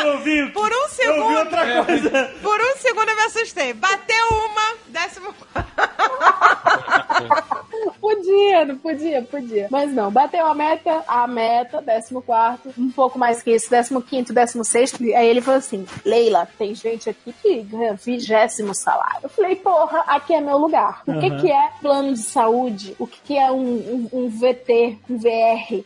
Eu 0.03 0.17
vi, 0.19 0.47
Por 0.51 0.71
um 0.71 0.73
eu 0.73 0.87
vi 0.87 0.93
segundo, 0.95 1.37
outra 1.37 1.83
coisa. 1.85 2.31
por 2.41 2.59
um 2.59 2.75
segundo 2.77 3.09
eu 3.09 3.15
me 3.15 3.21
assustei. 3.23 3.73
Bateu 3.73 4.25
uma, 4.29 4.75
décimo 4.87 5.33
Podia, 7.99 8.65
não 8.65 8.77
podia, 8.77 9.21
podia. 9.21 9.67
Mas 9.69 9.91
não, 9.93 10.09
bateu 10.11 10.45
a 10.45 10.53
meta, 10.55 11.03
a 11.07 11.27
meta, 11.27 11.81
décimo 11.81 12.21
quarto, 12.21 12.73
um 12.77 12.89
pouco 12.91 13.17
mais 13.19 13.43
que 13.43 13.51
isso, 13.51 13.69
décimo 13.69 14.01
quinto, 14.01 14.33
décimo 14.33 14.63
sexto. 14.63 15.01
Aí 15.03 15.27
ele 15.27 15.41
falou 15.41 15.59
assim, 15.59 15.85
Leila, 16.05 16.47
tem 16.57 16.73
gente 16.73 17.09
aqui 17.09 17.33
que 17.41 17.61
ganha 17.63 17.93
vigésimo 17.93 18.73
salário. 18.73 19.19
Eu 19.23 19.29
falei, 19.29 19.55
porra, 19.55 20.03
aqui 20.07 20.33
é 20.33 20.41
meu 20.41 20.57
lugar. 20.57 21.01
O 21.07 21.19
que 21.19 21.27
Aham. 21.27 21.39
que 21.41 21.51
é 21.51 21.69
plano 21.81 22.13
de 22.13 22.23
saúde? 22.23 22.95
O 22.97 23.05
que 23.07 23.19
que 23.23 23.37
é 23.37 23.40
um, 23.49 24.09
um, 24.11 24.19
um 24.25 24.29
VT, 24.29 24.97
um 25.09 25.17
VR? 25.17 25.83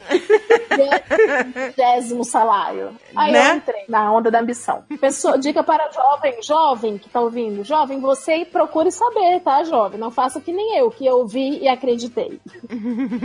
Vigésimo 1.75 2.23
salário. 2.23 2.95
Aí 3.15 3.31
Né? 3.31 3.51
eu 3.51 3.55
entrei 3.57 3.83
na 3.87 4.11
onda 4.11 4.31
da 4.31 4.39
ambição. 4.39 4.83
Pessoa, 4.99 5.37
dica 5.37 5.63
para 5.63 5.89
jovem, 5.91 6.41
jovem 6.41 6.97
que 6.97 7.09
tá 7.09 7.21
ouvindo. 7.21 7.63
Jovem, 7.63 7.99
você 7.99 8.45
procure 8.45 8.91
saber, 8.91 9.39
tá, 9.41 9.63
jovem? 9.63 9.99
Não 9.99 10.11
faça 10.11 10.41
que 10.41 10.51
nem 10.51 10.77
eu, 10.77 10.89
que 10.89 11.05
eu 11.05 11.25
vi 11.25 11.59
e 11.59 11.67
acreditei. 11.67 12.39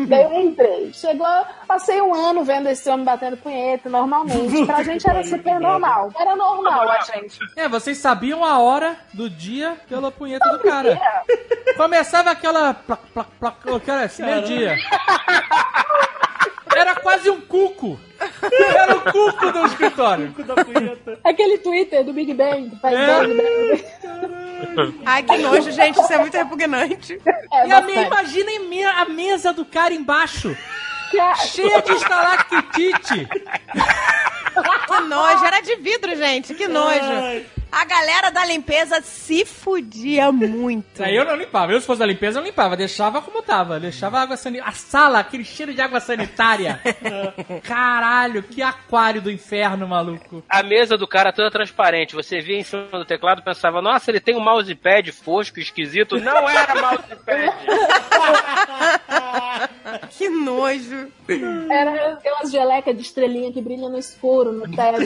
Daí 0.08 0.22
eu 0.24 0.40
entrei. 0.40 0.92
Chegou, 0.92 1.26
passei 1.66 2.00
um 2.00 2.14
ano 2.14 2.44
vendo 2.44 2.68
esse 2.68 2.88
homem 2.90 3.04
batendo 3.04 3.36
punheta 3.36 3.88
normalmente. 3.88 4.64
Pra 4.66 4.82
gente 4.82 5.08
era 5.08 5.22
super 5.24 5.58
normal. 5.60 6.10
Era 6.18 6.36
normal 6.36 6.88
a 6.88 7.00
gente. 7.00 7.38
É, 7.56 7.68
vocês 7.68 7.98
sabiam 7.98 8.44
a 8.44 8.58
hora 8.58 8.96
do 9.12 9.28
dia 9.28 9.76
pela 9.88 10.10
punheta 10.10 10.48
do 10.50 10.58
cara. 10.60 11.00
Começava 11.76 12.30
aquela. 12.30 12.74
Plac, 12.74 13.02
plac, 13.12 13.28
plac, 13.38 13.56
eu 13.66 13.80
quero 13.80 14.04
esse 14.04 14.19
meio-dia. 14.20 14.76
Era 16.76 16.94
quase 16.94 17.28
um 17.28 17.40
cuco. 17.40 17.98
Era 18.74 18.96
o 18.96 19.00
cuco 19.00 19.52
do 19.52 19.66
escritório. 19.66 20.34
Aquele 21.24 21.58
Twitter 21.58 22.04
do 22.04 22.12
Big 22.12 22.32
Bang, 22.32 22.70
que 22.70 22.76
faz 22.80 22.94
É. 22.96 23.06
bang, 23.06 23.34
bang. 24.76 25.00
Ai, 25.04 25.22
que 25.22 25.36
nojo, 25.38 25.70
gente. 25.72 25.98
Isso 26.00 26.12
é 26.12 26.18
muito 26.18 26.36
repugnante. 26.36 27.20
É, 27.52 27.66
E 27.66 27.72
a 27.72 27.80
imaginem 28.06 28.60
me- 28.68 28.84
a 28.84 29.04
mesa 29.06 29.52
do 29.52 29.64
cara 29.64 29.92
embaixo. 29.92 30.56
Cheia 31.48 31.82
de 31.82 31.92
estalactite. 31.92 33.28
Que 34.86 35.00
nojo. 35.08 35.44
Era 35.44 35.60
de 35.60 35.76
vidro, 35.76 36.14
gente. 36.16 36.54
Que 36.54 36.68
nojo. 36.68 37.44
A 37.72 37.84
galera 37.84 38.30
da 38.30 38.44
limpeza 38.44 39.00
se 39.00 39.44
fudia 39.44 40.32
muito. 40.32 41.02
Aí 41.02 41.14
eu 41.14 41.24
não 41.24 41.36
limpava. 41.36 41.72
Eu, 41.72 41.80
se 41.80 41.86
fosse 41.86 42.00
da 42.00 42.06
limpeza, 42.06 42.40
eu 42.40 42.44
limpava. 42.44 42.76
Deixava 42.76 43.22
como 43.22 43.42
tava. 43.42 43.78
Deixava 43.78 44.20
água 44.20 44.36
sanitária. 44.36 44.70
A 44.70 44.72
sala, 44.72 45.20
aquele 45.20 45.44
cheiro 45.44 45.72
de 45.72 45.80
água 45.80 46.00
sanitária. 46.00 46.80
Caralho, 47.62 48.42
que 48.42 48.60
aquário 48.60 49.22
do 49.22 49.30
inferno, 49.30 49.86
maluco. 49.86 50.42
A 50.48 50.62
mesa 50.62 50.98
do 50.98 51.06
cara 51.06 51.32
toda 51.32 51.50
transparente. 51.50 52.14
Você 52.14 52.40
via 52.40 52.58
em 52.58 52.64
cima 52.64 52.86
do 52.90 53.04
teclado 53.04 53.40
e 53.40 53.44
pensava, 53.44 53.80
nossa, 53.80 54.10
ele 54.10 54.20
tem 54.20 54.36
um 54.36 54.40
mousepad 54.40 55.12
fosco, 55.12 55.60
esquisito. 55.60 56.18
Não 56.18 56.48
era 56.48 56.74
mousepad. 56.74 57.52
que 60.10 60.28
nojo. 60.28 61.08
Era 61.70 62.14
aquelas 62.14 62.50
gelecas 62.50 62.96
de 62.96 63.02
estrelinha 63.02 63.52
que 63.52 63.62
brilham 63.62 63.88
no 63.88 63.98
escuro, 63.98 64.52
no 64.52 64.68
teto. 64.70 65.00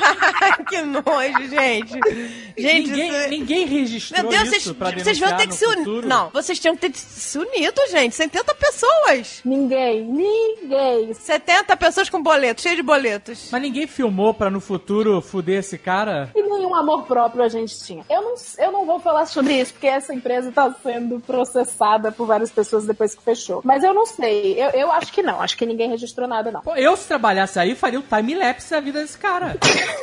que 0.68 0.82
nojo, 0.82 1.48
gente. 1.48 1.79
Gente, 2.56 2.90
ninguém, 2.90 3.08
isso- 3.20 3.28
ninguém 3.30 3.66
registrou 3.66 4.22
Meu 4.22 4.30
Deus, 4.30 4.42
isso 4.48 4.74
vocês, 4.74 4.76
pra 4.76 4.90
vocês 4.90 5.18
vão 5.18 5.36
ter 5.36 5.46
que 5.46 5.54
se 5.54 5.64
unir. 5.66 5.76
futuro? 5.78 6.06
Não, 6.06 6.28
vocês 6.30 6.58
tinham 6.58 6.76
que 6.76 6.88
ter 6.90 6.98
se 6.98 7.38
unido, 7.38 7.80
gente. 7.90 8.14
70 8.14 8.54
pessoas. 8.54 9.40
ninguém, 9.44 10.02
ninguém. 10.04 11.14
70 11.14 11.76
pessoas 11.76 12.10
com 12.10 12.22
boleto, 12.22 12.60
cheio 12.60 12.76
de 12.76 12.82
boletos. 12.82 13.48
Mas 13.50 13.62
ninguém 13.62 13.86
filmou 13.86 14.34
pra 14.34 14.50
no 14.50 14.60
futuro 14.60 15.20
fuder 15.22 15.60
esse 15.60 15.78
cara? 15.78 16.30
E 16.34 16.42
nenhum 16.42 16.74
amor 16.74 17.04
próprio 17.04 17.42
a 17.42 17.48
gente 17.48 17.78
tinha. 17.82 18.04
Eu 18.10 18.22
não, 18.22 18.34
eu 18.58 18.72
não 18.72 18.84
vou 18.86 18.98
falar 19.00 19.26
sobre 19.26 19.58
isso, 19.60 19.72
porque 19.72 19.86
essa 19.86 20.12
empresa 20.14 20.52
tá 20.52 20.74
sendo 20.82 21.20
processada 21.20 22.12
por 22.12 22.26
várias 22.26 22.50
pessoas 22.50 22.84
depois 22.84 23.14
que 23.14 23.22
fechou. 23.22 23.60
Mas 23.64 23.82
eu 23.82 23.94
não 23.94 24.04
sei. 24.06 24.54
Eu, 24.60 24.70
eu 24.70 24.92
acho 24.92 25.12
que 25.12 25.22
não. 25.22 25.40
Acho 25.40 25.56
que 25.56 25.64
ninguém 25.66 25.88
registrou 25.88 26.28
nada, 26.28 26.50
não. 26.50 26.60
Pô, 26.60 26.74
eu, 26.74 26.96
se 26.96 27.06
trabalhasse 27.06 27.58
aí, 27.58 27.74
faria 27.74 27.98
o 27.98 28.02
time-lapse 28.02 28.70
da 28.70 28.80
vida 28.80 29.00
desse 29.00 29.16
cara. 29.18 29.56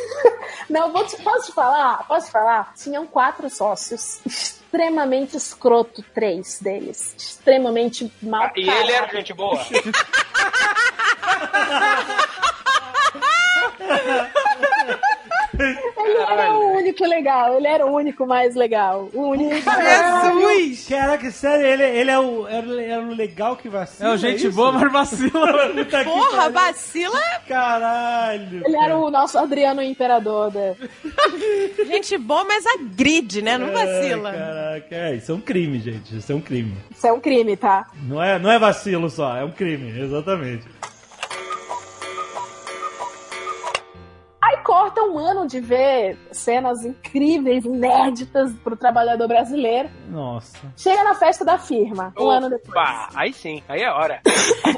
Não, 0.70 0.92
vou 0.92 1.06
te, 1.06 1.16
posso 1.22 1.48
te 1.48 1.54
falar? 1.54 1.67
Posso 2.08 2.28
te 2.28 2.32
falar? 2.32 2.74
Tinham 2.76 3.06
quatro 3.08 3.50
sócios. 3.50 4.20
Extremamente 4.26 5.38
escroto, 5.38 6.04
três 6.14 6.60
deles. 6.60 7.14
Extremamente 7.18 8.12
mal 8.22 8.52
E 8.56 8.70
ele 8.70 8.92
era 8.92 9.08
gente 9.08 9.34
boa. 9.34 9.60
Ele 15.60 16.18
era 16.32 16.54
o 16.54 16.74
único 16.78 17.06
legal, 17.06 17.56
ele 17.58 17.68
era 17.68 17.86
o 17.86 17.96
único 17.96 18.26
mais 18.28 18.56
legal. 18.56 19.10
O 19.14 19.22
único. 19.30 19.56
Jesus! 20.52 20.88
Caraca, 20.88 21.32
sério, 21.32 21.66
ele, 21.66 21.84
ele 21.84 22.12
é, 22.12 22.20
o, 22.20 22.48
é, 22.48 22.60
o- 22.60 22.80
é 22.80 23.00
o 23.00 23.10
legal 23.14 23.56
que 23.56 23.68
vacila. 23.70 24.10
É 24.10 24.14
o 24.14 24.18
gente 24.18 24.48
isso? 24.48 24.56
boa, 24.56 24.72
mas 24.72 24.92
vacila. 24.92 25.70
Puta 25.74 26.04
Porra, 26.04 26.50
vacila. 26.50 27.20
Caralho. 27.48 28.62
Ele 28.66 28.78
era 28.78 28.98
o 28.98 29.10
nosso 29.10 29.38
Adriano 29.38 29.82
Imperador. 29.82 30.52
Da... 30.52 30.76
Gente 31.86 32.18
boa, 32.18 32.44
mas 32.44 32.66
agride, 32.66 33.42
né? 33.42 33.58
Não 33.58 33.72
vacila. 33.72 34.32
Caraca, 34.32 34.96
é, 34.96 35.16
isso 35.16 35.32
é 35.32 35.36
um 35.36 35.42
crime, 35.42 35.80
gente. 35.80 36.18
Isso 36.18 36.32
é 36.32 36.36
um 36.36 36.42
crime. 36.42 36.76
Isso 36.92 37.08
é 37.08 37.14
um 37.14 37.20
crime, 37.20 37.56
tá? 37.58 37.88
Não 38.04 38.22
é, 38.22 38.38
não 38.40 38.52
é 38.52 38.60
vacilo 38.60 39.10
só, 39.10 39.36
é 39.38 39.44
um 39.44 39.52
crime, 39.52 40.00
exatamente. 40.00 40.66
Aí 44.48 44.58
corta 44.64 45.02
um 45.02 45.20
ano 45.20 45.46
de 45.46 45.60
ver 45.60 46.18
cenas 46.32 46.86
incríveis, 46.86 47.66
inéditas 47.66 48.54
pro 48.64 48.78
trabalhador 48.78 49.28
brasileiro. 49.28 49.90
Nossa. 50.08 50.58
Chega 50.78 51.04
na 51.04 51.16
festa 51.16 51.44
da 51.44 51.58
firma, 51.58 52.14
um 52.18 52.30
ano 52.30 52.50
depois. 52.50 52.70
Opa, 52.70 53.10
aí 53.14 53.34
sim, 53.34 53.62
aí 53.68 53.82
é 53.82 53.92
hora. 53.92 54.22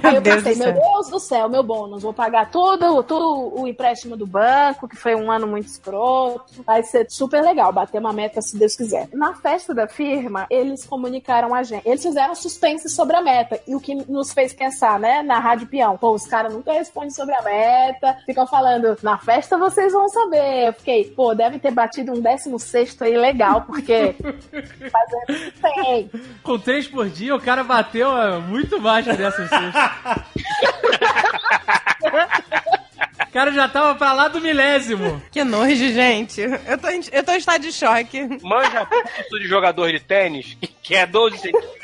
Aí 0.02 0.16
eu 0.16 0.22
pensei, 0.24 0.56
meu. 0.56 0.74
Deus 0.74 1.10
do 1.10 1.20
céu, 1.20 1.48
meu 1.48 1.62
bônus, 1.62 2.02
vou 2.02 2.12
pagar 2.12 2.50
tudo, 2.50 3.04
todo 3.04 3.62
o 3.62 3.68
empréstimo 3.68 4.18
do 4.18 4.26
banco, 4.26 4.88
que 4.88 4.96
foi 4.96 5.14
um 5.14 5.32
ano 5.32 5.46
muito 5.46 5.68
escroto. 5.68 6.64
Vai 6.66 6.82
ser 6.82 7.06
super 7.08 7.44
legal, 7.44 7.72
bater 7.72 8.00
uma 8.00 8.12
meta 8.12 8.42
se 8.42 8.58
Deus 8.58 8.76
quiser. 8.76 9.08
Na 9.14 9.36
festa 9.36 9.72
da 9.72 9.88
firma, 9.88 10.48
eles 10.50 10.84
comunicaram 10.84 11.54
a 11.54 11.62
gente. 11.62 11.88
Eles 11.88 12.02
fizeram 12.02 12.34
suspense 12.34 12.90
sobre 12.90 13.16
a 13.16 13.22
meta. 13.22 13.62
E 13.68 13.76
o 13.76 13.80
que 13.80 13.94
nos 13.94 14.34
fez 14.34 14.52
pensar, 14.52 15.00
né, 15.00 15.22
na 15.22 15.38
Rádio 15.38 15.68
Peão. 15.68 15.96
Pô, 15.96 16.12
os 16.12 16.26
caras 16.26 16.52
nunca 16.52 16.74
respondem 16.74 17.12
sobre 17.12 17.36
a 17.36 17.44
meta. 17.44 18.18
Ficam 18.26 18.48
falando, 18.48 18.98
na 19.04 19.20
festa 19.20 19.59
vocês 19.60 19.94
vão 19.94 20.08
saber. 20.10 20.68
Eu 20.68 20.74
fiquei, 20.74 21.04
pô, 21.06 21.36
deve 21.36 21.60
ter 21.60 21.72
batido 21.72 22.14
um 22.14 22.22
16 22.22 23.02
aí 23.02 23.18
legal, 23.18 23.62
porque 23.62 24.16
fazendo 24.90 25.52
tem. 25.62 26.10
Com 26.42 26.58
três 26.58 26.88
por 26.88 27.10
dia, 27.10 27.36
o 27.36 27.42
cara 27.42 27.64
bateu 27.64 28.18
é, 28.18 28.40
muito 28.40 28.80
baixo 28.80 29.16
dessas 29.16 29.50
cestas. 29.50 29.92
O 33.28 33.32
cara 33.32 33.52
já 33.52 33.68
tava 33.68 33.94
pra 33.94 34.12
lá 34.12 34.28
do 34.28 34.42
milésimo. 34.42 35.22
Que 35.30 35.44
nojo, 35.44 35.76
gente. 35.76 36.42
Eu 36.42 36.78
tô, 36.80 36.90
em, 36.90 37.02
eu 37.12 37.24
tô 37.24 37.32
em 37.34 37.38
estado 37.38 37.62
de 37.62 37.72
choque. 37.72 38.28
Manja 38.42 38.88
isso 39.20 39.40
de 39.40 39.48
jogador 39.48 39.92
de 39.92 40.00
tênis, 40.00 40.58
que, 40.60 40.68
que 40.68 40.96
é 40.96 41.06
12 41.06 41.38
centímetros 41.38 41.80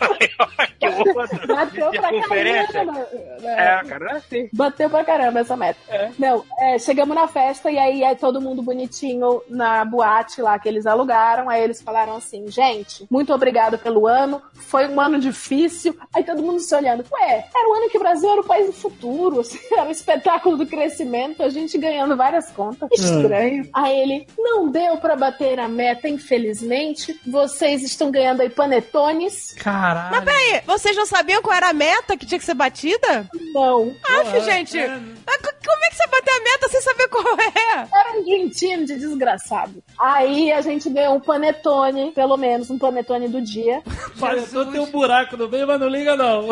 maior 0.00 0.72
que 0.78 0.88
o 0.88 1.20
outro. 1.20 1.46
Bateu 1.46 1.90
pra 1.90 2.28
caramba. 2.28 3.08
É, 3.42 3.84
cara, 3.84 4.10
é 4.10 4.16
assim. 4.16 4.48
Bateu 4.52 4.90
pra 4.90 5.04
caramba 5.04 5.40
essa 5.40 5.56
meta. 5.56 5.78
Não, 6.18 6.44
é, 6.58 6.78
chegamos 6.78 7.14
na 7.14 7.28
festa 7.28 7.70
e 7.70 7.78
aí 7.78 8.02
é 8.02 8.14
todo 8.14 8.40
mundo 8.40 8.62
bonitinho 8.62 9.42
na 9.48 9.84
boate 9.84 10.40
lá 10.40 10.58
que 10.58 10.68
eles 10.68 10.86
alugaram. 10.86 11.48
Aí 11.48 11.62
eles 11.62 11.82
falaram 11.82 12.16
assim: 12.16 12.48
gente, 12.48 13.06
muito 13.10 13.32
obrigado 13.32 13.78
pelo 13.78 14.06
ano. 14.06 14.42
Foi 14.54 14.88
um 14.88 15.00
ano 15.00 15.18
difícil. 15.18 15.96
Aí 16.14 16.24
todo 16.24 16.42
mundo 16.42 16.60
se 16.60 16.74
olhando. 16.74 17.04
Ué, 17.12 17.46
era 17.54 17.68
o 17.68 17.74
ano 17.74 17.90
que 17.90 17.96
o 17.96 18.00
Brasil 18.00 18.30
era 18.30 18.40
o 18.40 18.46
país 18.46 18.66
do 18.66 18.72
futuro. 18.72 19.40
assim, 19.40 19.58
era 19.72 19.88
o 19.88 19.92
espetáculo 19.92 20.56
do 20.56 20.66
crescimento. 20.66 21.42
A 21.42 21.48
gente 21.48 21.76
ganhando 21.78 22.16
várias 22.16 22.50
contas. 22.50 22.88
Estranho. 22.92 23.68
Aí 23.72 24.00
ele: 24.00 24.26
não 24.38 24.68
deu 24.68 24.96
pra 24.98 25.16
bater 25.16 25.58
a 25.58 25.68
meta, 25.68 26.08
infelizmente. 26.08 27.18
Vocês 27.26 27.82
estão 27.82 28.10
ganhando 28.10 28.42
aí 28.42 28.50
panetones. 28.92 29.54
Caralho. 29.58 30.10
Mas 30.10 30.24
peraí, 30.24 30.62
vocês 30.66 30.96
não 30.96 31.06
sabiam 31.06 31.40
qual 31.42 31.56
era 31.56 31.70
a 31.70 31.72
meta 31.72 32.16
que 32.16 32.26
tinha 32.26 32.38
que 32.38 32.44
ser 32.44 32.54
batida? 32.54 33.28
Não. 33.54 33.94
Aff, 34.20 34.40
gente. 34.44 34.78
Co- 34.78 35.52
como 35.64 35.84
é 35.84 35.88
que 35.90 35.96
você 35.96 36.06
bateu 36.08 36.34
a 36.36 36.40
meta 36.42 36.68
sem 36.68 36.80
saber 36.82 37.08
qual 37.08 37.24
é? 37.38 37.88
Era 37.92 38.18
um 38.18 38.24
dream 38.24 38.50
team 38.50 38.84
de 38.84 38.96
desgraçado. 38.98 39.82
Aí 39.98 40.52
a 40.52 40.60
gente 40.60 40.90
ganhou 40.90 41.14
um 41.16 41.20
panetone, 41.20 42.12
pelo 42.12 42.36
menos 42.36 42.68
um 42.70 42.78
panetone 42.78 43.28
do 43.28 43.40
dia. 43.40 43.82
Pareceu 44.20 44.66
ter 44.70 44.80
um 44.80 44.90
buraco 44.90 45.36
no 45.36 45.48
meio, 45.48 45.66
mas 45.66 45.80
não 45.80 45.88
liga 45.88 46.16
não. 46.16 46.48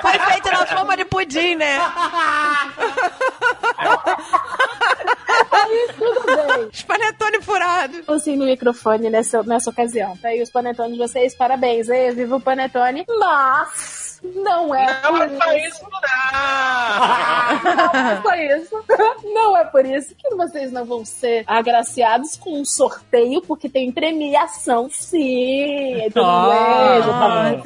Foi 0.00 0.18
feito 0.18 0.50
na 0.50 0.66
forma 0.66 0.96
de 0.96 1.04
pudim, 1.04 1.54
né? 1.56 1.78
Aí 5.50 5.88
tudo 5.96 6.24
bem. 6.26 6.68
Os 6.72 6.82
panetone 6.82 7.42
furados. 7.42 8.08
Assim 8.08 8.36
no 8.36 8.44
microfone 8.44 9.10
nessa, 9.10 9.42
nessa 9.42 9.70
ocasião. 9.70 10.16
Tá 10.16 10.28
aí 10.28 10.42
os 10.42 10.50
panetones 10.50 10.92
de 10.92 10.98
vocês, 10.98 11.34
parabéns. 11.34 11.88
Aí, 11.88 12.10
viva 12.12 12.36
o 12.36 12.40
panetone. 12.40 13.04
Mas 13.18 14.07
não 14.22 14.74
é 14.74 15.00
Não 15.02 15.12
por 15.12 15.22
é 15.22 15.28
só 15.36 15.52
isso, 15.56 15.82
não. 15.82 16.00
Não 17.74 18.10
é 18.10 18.22
só 18.22 18.34
isso. 18.34 18.84
Não 19.34 19.56
é 19.56 19.64
por 19.64 19.84
isso 19.86 20.14
que 20.16 20.34
vocês 20.34 20.72
não 20.72 20.84
vão 20.84 21.04
ser 21.04 21.44
agraciados 21.46 22.36
com 22.36 22.60
um 22.60 22.64
sorteio, 22.64 23.40
porque 23.42 23.68
tem 23.68 23.90
premiação, 23.92 24.88
sim. 24.90 25.94
"É, 26.02 26.10
tá. 26.10 27.62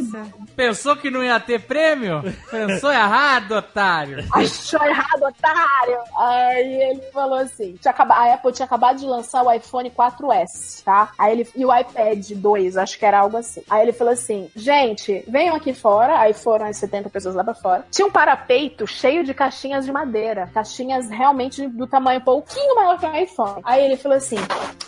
Pensou 0.55 0.95
que 0.97 1.11
não 1.11 1.25
ia 1.25 1.41
ter 1.41 1.61
prêmio? 1.63 2.23
Pensou 2.51 2.93
errado, 2.93 3.53
otário. 3.53 4.19
Achou 4.33 4.83
errado, 4.85 5.23
otário! 5.23 5.99
Aí 6.19 6.83
ele 6.91 7.01
falou 7.13 7.39
assim: 7.39 7.75
tinha 7.81 7.91
acaba- 7.91 8.15
a 8.17 8.35
Apple 8.35 8.53
tinha 8.53 8.67
acabado 8.67 8.99
de 8.99 9.07
lançar 9.07 9.43
o 9.43 9.51
iPhone 9.53 9.91
4S, 9.91 10.83
tá? 10.85 11.11
Aí 11.19 11.33
ele, 11.33 11.49
e 11.57 11.65
o 11.65 11.75
iPad 11.75 12.31
2, 12.33 12.77
acho 12.77 12.99
que 12.99 13.07
era 13.07 13.21
algo 13.21 13.37
assim. 13.39 13.63
Aí 13.71 13.83
ele 13.83 13.93
falou 13.93 14.13
assim: 14.13 14.51
gente, 14.55 15.25
venham 15.27 15.57
aqui 15.57 15.73
fora. 15.73 16.19
Aí 16.21 16.35
foram 16.43 16.67
as 16.67 16.77
70 16.77 17.09
pessoas 17.11 17.35
lá 17.35 17.45
pra 17.45 17.55
fora. 17.55 17.85
Tinha 17.91 18.07
um 18.07 18.11
parapeito 18.11 18.87
cheio 18.87 19.25
de 19.25 19.33
caixinhas 19.35 19.85
de 19.85 19.93
madeira. 19.93 20.51
Caixinhas 20.53 21.09
realmente 21.09 21.67
do 21.69 21.87
tamanho 21.87 22.21
um 22.21 22.25
pouquinho 22.25 22.75
maior 22.75 22.99
que 22.99 23.07
um 23.07 23.15
iPhone. 23.17 23.61
Aí 23.65 23.85
ele 23.85 23.97
falou 23.97 24.17
assim: 24.19 24.37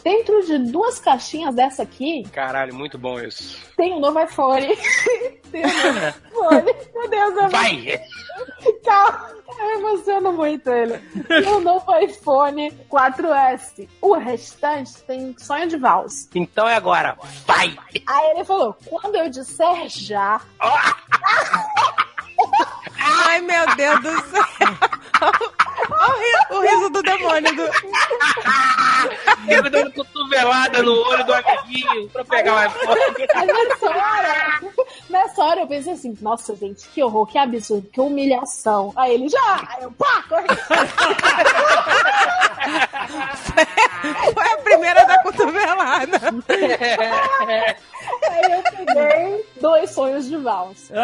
dentro 0.03 0.45
de 0.47 0.59
duas 0.59 0.99
caixinhas 0.99 1.55
dessa 1.55 1.83
aqui, 1.83 2.23
Caralho, 2.33 2.75
muito 2.75 2.99
bom 2.99 3.21
isso. 3.21 3.59
tem 3.77 3.93
um 3.95 4.01
novo 4.01 4.21
iPhone. 4.21 4.67
iPhone. 5.61 6.75
Meu 6.95 7.09
Deus, 7.09 7.37
eu 7.37 7.49
Vai! 7.49 8.01
Calma, 8.85 9.31
eu 9.59 9.79
emociono 9.79 10.33
muito 10.33 10.71
ele. 10.71 11.01
E 11.29 11.49
o 11.49 11.61
novo 11.61 11.97
iPhone 11.99 12.71
4S. 12.91 13.89
O 14.01 14.15
restante 14.15 15.03
tem 15.03 15.35
sonho 15.39 15.69
de 15.69 15.77
valsa. 15.77 16.29
Então 16.35 16.69
é 16.69 16.75
agora. 16.75 17.17
Vai! 17.47 17.77
Aí 18.07 18.31
ele 18.33 18.45
falou: 18.45 18.77
quando 18.85 19.17
eu 19.17 19.29
disser 19.31 19.89
já, 19.89 20.41
Ai, 23.05 23.41
meu 23.41 23.77
Deus 23.77 24.01
do 24.01 24.11
céu. 24.31 24.45
Olha 25.91 26.11
o 26.11 26.19
ri- 26.19 26.47
o 26.51 26.61
riso 26.61 26.91
do 26.91 27.03
demônio. 27.03 27.55
Do... 27.57 27.63
Eu 29.49 29.63
dando 29.71 29.93
cotovelada 29.93 30.83
no 30.83 30.93
olho 31.09 31.25
do 31.25 31.35
amiguinho 31.35 32.09
pra 32.11 32.25
pegar 32.25 32.55
o 32.55 32.65
iPhone. 32.67 33.01
aí 33.35 33.47
nessa 33.47 33.87
hora, 33.87 34.61
nessa 35.11 35.45
hora 35.45 35.61
eu 35.61 35.67
pensei 35.67 35.93
assim: 35.93 36.17
nossa, 36.21 36.57
gente, 36.57 36.89
que 36.89 37.03
horror, 37.03 37.27
que 37.27 37.39
absurdo, 37.39 37.89
que 37.93 38.01
humilhação. 38.01 38.93
Aí 38.97 39.15
ele 39.15 39.29
já, 39.29 39.63
aí 39.69 39.83
eu 39.85 39.91
pá, 39.93 40.25
corri. 40.29 40.47
Foi 44.35 44.47
a 44.53 44.57
primeira 44.59 45.05
da 45.05 45.23
cotovelada. 45.23 46.21
Aí 48.31 48.53
eu 48.53 48.63
peguei 48.87 49.47
dois 49.61 49.91
sonhos 49.91 50.27
de 50.27 50.37
valsa. 50.37 50.95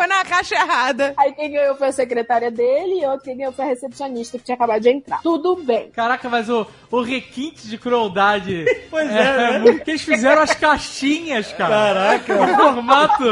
Foi 0.00 0.06
na 0.06 0.24
caixa 0.24 0.54
errada. 0.54 1.12
Aí 1.18 1.30
quem 1.34 1.52
ganhou 1.52 1.76
foi 1.76 1.88
a 1.88 1.92
secretária 1.92 2.50
dele 2.50 3.02
e 3.02 3.04
outro 3.04 3.24
quem 3.26 3.36
ganhou 3.36 3.52
foi 3.52 3.66
a 3.66 3.68
recepcionista 3.68 4.38
que 4.38 4.44
tinha 4.44 4.54
acabado 4.54 4.80
de 4.80 4.88
entrar. 4.88 5.20
Tudo 5.20 5.56
bem. 5.56 5.90
Caraca, 5.90 6.26
mas 6.30 6.48
o, 6.48 6.66
o 6.90 7.02
requinte 7.02 7.68
de 7.68 7.76
crueldade. 7.76 8.64
Pois 8.90 9.08
é, 9.10 9.36
né? 9.52 9.58
muito- 9.60 9.84
que 9.84 9.90
eles 9.90 10.02
fizeram 10.02 10.40
as 10.42 10.52
caixinhas, 10.54 11.52
cara. 11.52 11.70
Caraca. 12.18 12.34
No 12.46 12.56
formato. 12.56 13.24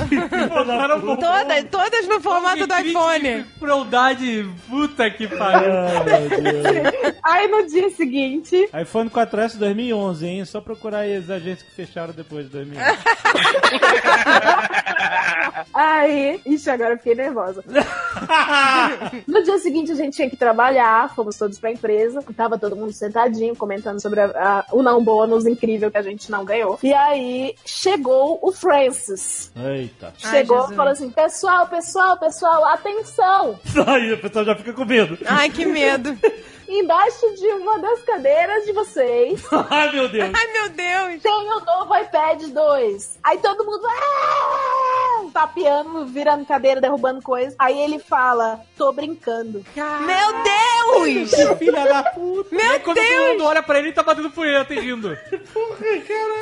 Um 0.00 1.16
Todas, 1.16 1.64
todas 1.70 2.08
no 2.08 2.20
formato 2.20 2.66
do 2.66 2.74
iPhone. 2.76 3.42
de 3.42 3.44
Crueldade, 3.60 4.48
puta 4.68 5.08
que 5.10 5.28
pariu. 5.28 5.70
Ah, 5.72 6.04
meu 6.04 6.28
Deus. 6.28 7.14
Aí 7.22 7.46
no 7.48 7.66
dia 7.66 7.88
seguinte, 7.90 8.68
iPhone 8.80 9.08
4S 9.08 9.56
2011, 9.56 10.26
hein? 10.26 10.44
Só 10.44 10.60
procurar 10.60 10.98
aí 11.00 11.16
as 11.16 11.30
agências 11.30 11.62
que 11.62 11.70
fecharam 11.74 12.12
depois 12.12 12.44
de 12.46 12.52
2011. 12.52 12.84
aí. 15.72 16.40
Ixi, 16.44 16.70
agora 16.70 16.94
eu 16.94 16.98
fiquei 16.98 17.14
nervosa. 17.14 17.64
No 19.26 19.42
dia 19.42 19.58
seguinte 19.58 19.92
a 19.92 19.94
gente 19.94 20.14
tinha 20.14 20.30
que 20.30 20.36
trabalhar, 20.36 21.12
fomos 21.14 21.36
todos 21.36 21.58
pra 21.58 21.70
empresa, 21.70 22.22
tava 22.36 22.58
todo 22.58 22.76
mundo 22.76 22.92
sentadinho 22.92 23.54
comentando 23.56 24.00
sobre 24.00 24.20
a- 24.20 24.26
a- 24.26 24.64
o 24.72 24.82
não 24.82 25.02
bônus 25.02 25.46
incrível 25.46 25.90
que 25.90 25.96
a 25.98 26.02
gente 26.02 26.30
não 26.30 26.44
ganhou. 26.44 26.78
E 26.82 26.92
aí 26.92 27.54
chegou 27.64 28.38
o 28.42 28.52
Francis. 28.52 29.50
Eita. 29.84 30.12
Chegou 30.16 30.56
Jesus. 30.56 30.72
e 30.72 30.76
falou 30.76 30.92
assim: 30.92 31.10
pessoal, 31.10 31.66
pessoal, 31.66 32.18
pessoal, 32.18 32.64
atenção! 32.66 33.58
Aí 33.86 34.12
o 34.12 34.18
pessoal 34.18 34.44
já 34.44 34.54
fica 34.56 34.72
com 34.72 34.84
medo. 34.84 35.18
Ai, 35.26 35.50
que 35.50 35.66
medo. 35.66 36.16
Embaixo 36.78 37.34
de 37.36 37.46
uma 37.48 37.78
das 37.78 38.02
cadeiras 38.02 38.64
de 38.64 38.72
vocês 38.72 39.42
Ai, 39.70 39.92
meu 39.92 40.08
Deus. 40.08 40.30
Ai, 40.34 40.52
meu 40.52 40.68
Deus. 40.70 41.22
tem 41.22 41.32
o 41.32 41.60
novo 41.60 41.96
iPad 41.96 42.42
2. 42.42 43.18
Aí 43.22 43.38
todo 43.38 43.64
mundo. 43.64 43.86
"Ah!" 43.86 45.24
Tapeando, 45.32 46.06
virando 46.06 46.44
cadeira, 46.44 46.80
derrubando 46.80 47.20
coisa. 47.22 47.54
Aí 47.58 47.78
ele 47.80 47.98
fala: 47.98 48.60
tô 48.76 48.92
brincando. 48.92 49.64
Meu 49.74 50.32
Deus! 50.42 51.58
Filha 51.58 51.84
da 51.86 52.02
puta. 52.04 52.54
E 52.54 52.60
aí, 52.60 52.68
Meu 52.68 52.80
quando 52.80 52.96
todo 52.96 53.06
Deus! 53.06 53.28
mundo 53.32 53.44
olha 53.46 53.62
pra 53.62 53.78
ele, 53.78 53.88
ele 53.88 53.94
tá 53.94 54.02
batendo 54.02 54.30
punheta 54.30 54.74
e 54.74 54.80
rindo. 54.80 55.16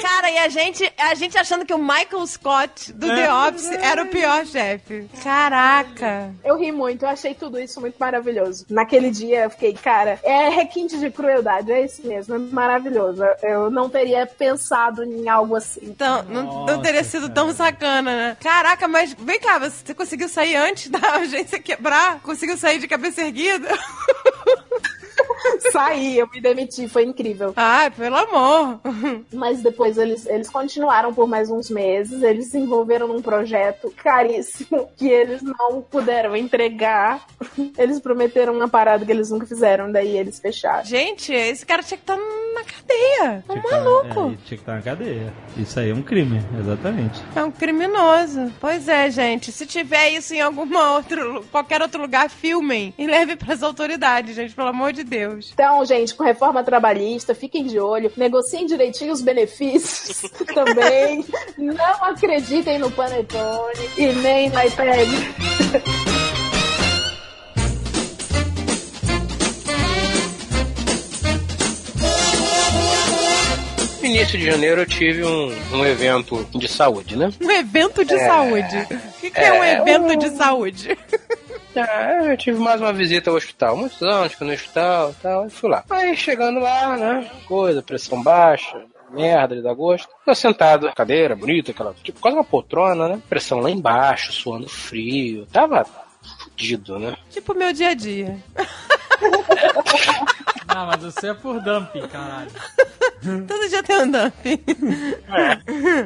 Cara, 0.02 0.30
e 0.30 0.38
a 0.38 0.48
gente, 0.48 0.92
a 0.98 1.14
gente 1.14 1.38
achando 1.38 1.64
que 1.64 1.72
o 1.72 1.78
Michael 1.78 2.26
Scott 2.26 2.92
do 2.92 3.06
The 3.06 3.32
Office 3.32 3.70
era 3.70 4.02
o 4.02 4.06
pior 4.08 4.44
chefe. 4.46 5.08
Caraca. 5.22 6.34
Eu 6.44 6.58
ri 6.58 6.70
muito, 6.72 7.04
eu 7.04 7.08
achei 7.08 7.34
tudo 7.34 7.58
isso 7.58 7.80
muito 7.80 7.96
maravilhoso. 7.98 8.66
Naquele 8.70 9.10
dia 9.10 9.44
eu 9.44 9.50
fiquei, 9.50 9.72
cara, 9.74 10.18
é 10.22 10.48
requinte 10.48 10.98
de 10.98 11.10
crueldade, 11.10 11.70
é 11.72 11.84
isso 11.84 12.06
mesmo, 12.06 12.34
é 12.34 12.38
maravilhoso. 12.38 13.22
Eu 13.42 13.70
não 13.70 13.88
teria 13.88 14.26
pensado 14.26 15.02
em 15.04 15.28
algo 15.28 15.56
assim. 15.56 15.80
Então, 15.82 16.22
não, 16.24 16.42
não 16.42 16.66
Nossa, 16.66 16.82
teria 16.82 17.04
sido 17.04 17.28
tão 17.28 17.52
sacana, 17.52 18.14
né? 18.14 18.36
Caraca, 18.40 18.86
mas 18.86 19.14
vem 19.18 19.40
cá, 19.40 19.58
você 19.58 19.94
conseguiu 19.94 20.28
sair 20.28 20.56
antes 20.56 20.88
da 20.88 20.98
agência 21.16 21.58
quebrar? 21.58 22.20
Conseguiu 22.20 22.56
sair 22.56 22.78
de 22.78 22.88
cabeça 22.88 23.22
erguida? 23.22 23.68
Saí, 25.72 26.18
eu 26.18 26.28
me 26.32 26.40
demiti, 26.40 26.88
foi 26.88 27.04
incrível. 27.04 27.52
Ai, 27.56 27.90
pelo 27.90 28.16
amor. 28.16 28.80
Mas 29.32 29.62
depois 29.62 29.98
eles, 29.98 30.26
eles 30.26 30.48
continuaram 30.50 31.12
por 31.14 31.26
mais 31.26 31.50
uns 31.50 31.70
meses, 31.70 32.22
eles 32.22 32.46
se 32.50 32.58
envolveram 32.58 33.08
num 33.08 33.22
projeto 33.22 33.92
caríssimo 33.96 34.88
que 34.96 35.08
eles 35.08 35.42
não 35.42 35.80
puderam 35.82 36.36
entregar. 36.36 37.24
Eles 37.78 37.98
prometeram 38.00 38.54
uma 38.54 38.68
parada 38.68 39.04
que 39.04 39.12
eles 39.12 39.30
nunca 39.30 39.46
fizeram, 39.46 39.90
daí 39.90 40.16
eles 40.16 40.38
fecharam. 40.40 40.84
Gente, 40.84 41.32
esse 41.32 41.64
cara 41.64 41.82
tinha 41.82 41.98
que 41.98 42.02
estar 42.04 42.16
na 42.16 42.64
cadeia. 42.64 43.44
É 43.48 43.52
um 43.52 43.60
que 43.60 43.68
tá- 43.68 43.76
maluco. 43.80 44.20
é, 44.20 44.24
tinha 44.24 44.36
que 44.46 44.54
estar 44.54 44.74
na 44.74 44.82
cadeia. 44.82 45.32
Isso 45.56 45.78
aí 45.80 45.90
é 45.90 45.94
um 45.94 46.02
crime, 46.02 46.40
exatamente. 46.60 47.20
É 47.34 47.42
um 47.42 47.50
criminoso. 47.50 48.52
Pois 48.60 48.88
é, 48.88 49.10
gente. 49.10 49.50
Se 49.52 49.66
tiver 49.66 50.10
isso 50.10 50.34
em 50.34 50.40
alguma 50.40 50.92
outro, 50.96 51.44
qualquer 51.50 51.80
outro 51.82 52.00
lugar, 52.00 52.28
filmem 52.30 52.92
e 52.98 53.06
leve 53.06 53.36
pras 53.36 53.62
autoridades, 53.62 54.34
gente, 54.36 54.54
pelo 54.54 54.68
amor 54.68 54.92
de 54.92 55.02
Deus. 55.04 55.31
Então, 55.52 55.84
gente, 55.84 56.14
com 56.14 56.24
reforma 56.24 56.62
trabalhista, 56.62 57.34
fiquem 57.34 57.64
de 57.66 57.78
olho, 57.78 58.12
negociem 58.16 58.66
direitinho 58.66 59.12
os 59.12 59.22
benefícios 59.22 60.30
também. 60.54 61.24
Não 61.56 62.04
acreditem 62.04 62.78
no 62.78 62.90
Panetone 62.90 63.88
e 63.96 64.06
nem 64.12 64.50
no 64.50 64.60
iPad. 64.62 65.08
No 74.00 74.08
início 74.08 74.38
de 74.38 74.44
janeiro 74.44 74.80
eu 74.82 74.86
tive 74.86 75.24
um, 75.24 75.54
um 75.72 75.86
evento 75.86 76.44
de 76.54 76.66
saúde, 76.66 77.16
né? 77.16 77.32
Um 77.40 77.50
evento 77.50 78.04
de 78.04 78.18
saúde. 78.18 78.76
O 78.90 79.20
que, 79.20 79.30
que 79.30 79.40
é, 79.40 79.52
um 79.52 79.64
evento 79.64 80.16
de 80.16 80.30
saúde? 80.36 80.98
É, 81.74 82.32
eu 82.32 82.36
tive 82.36 82.58
mais 82.58 82.80
uma 82.80 82.92
visita 82.92 83.30
ao 83.30 83.36
hospital. 83.36 83.76
Muitos 83.76 84.02
anos 84.02 84.34
que 84.34 84.44
no 84.44 84.52
hospital 84.52 85.10
e 85.10 85.14
tal. 85.22 85.46
E 85.46 85.50
fui 85.50 85.70
lá. 85.70 85.84
Aí 85.90 86.16
chegando 86.16 86.60
lá, 86.60 86.96
né? 86.96 87.30
Coisa, 87.46 87.82
pressão 87.82 88.22
baixa. 88.22 88.82
Merda 89.10 89.54
de 89.54 89.62
dar 89.62 89.74
gosto. 89.74 90.08
Eu 90.26 90.34
sentado, 90.34 90.90
cadeira 90.94 91.36
bonita, 91.36 91.70
aquela, 91.70 91.94
tipo, 92.02 92.18
quase 92.18 92.36
uma 92.36 92.44
poltrona, 92.44 93.08
né? 93.08 93.20
Pressão 93.28 93.60
lá 93.60 93.70
embaixo, 93.70 94.32
suando 94.32 94.68
frio. 94.68 95.46
Tava 95.52 95.84
fudido, 96.22 96.98
né? 96.98 97.16
tipo 97.30 97.54
meu 97.54 97.72
dia 97.72 97.90
a 97.90 97.94
dia. 97.94 98.38
Ah, 100.74 100.86
mas 100.86 101.02
você 101.02 101.28
é 101.28 101.34
por 101.34 101.60
dumping, 101.60 102.06
caralho. 102.08 102.50
Todo 103.46 103.68
dia 103.68 103.82
tem 103.82 103.96
um 104.02 104.10
dumping. 104.10 104.60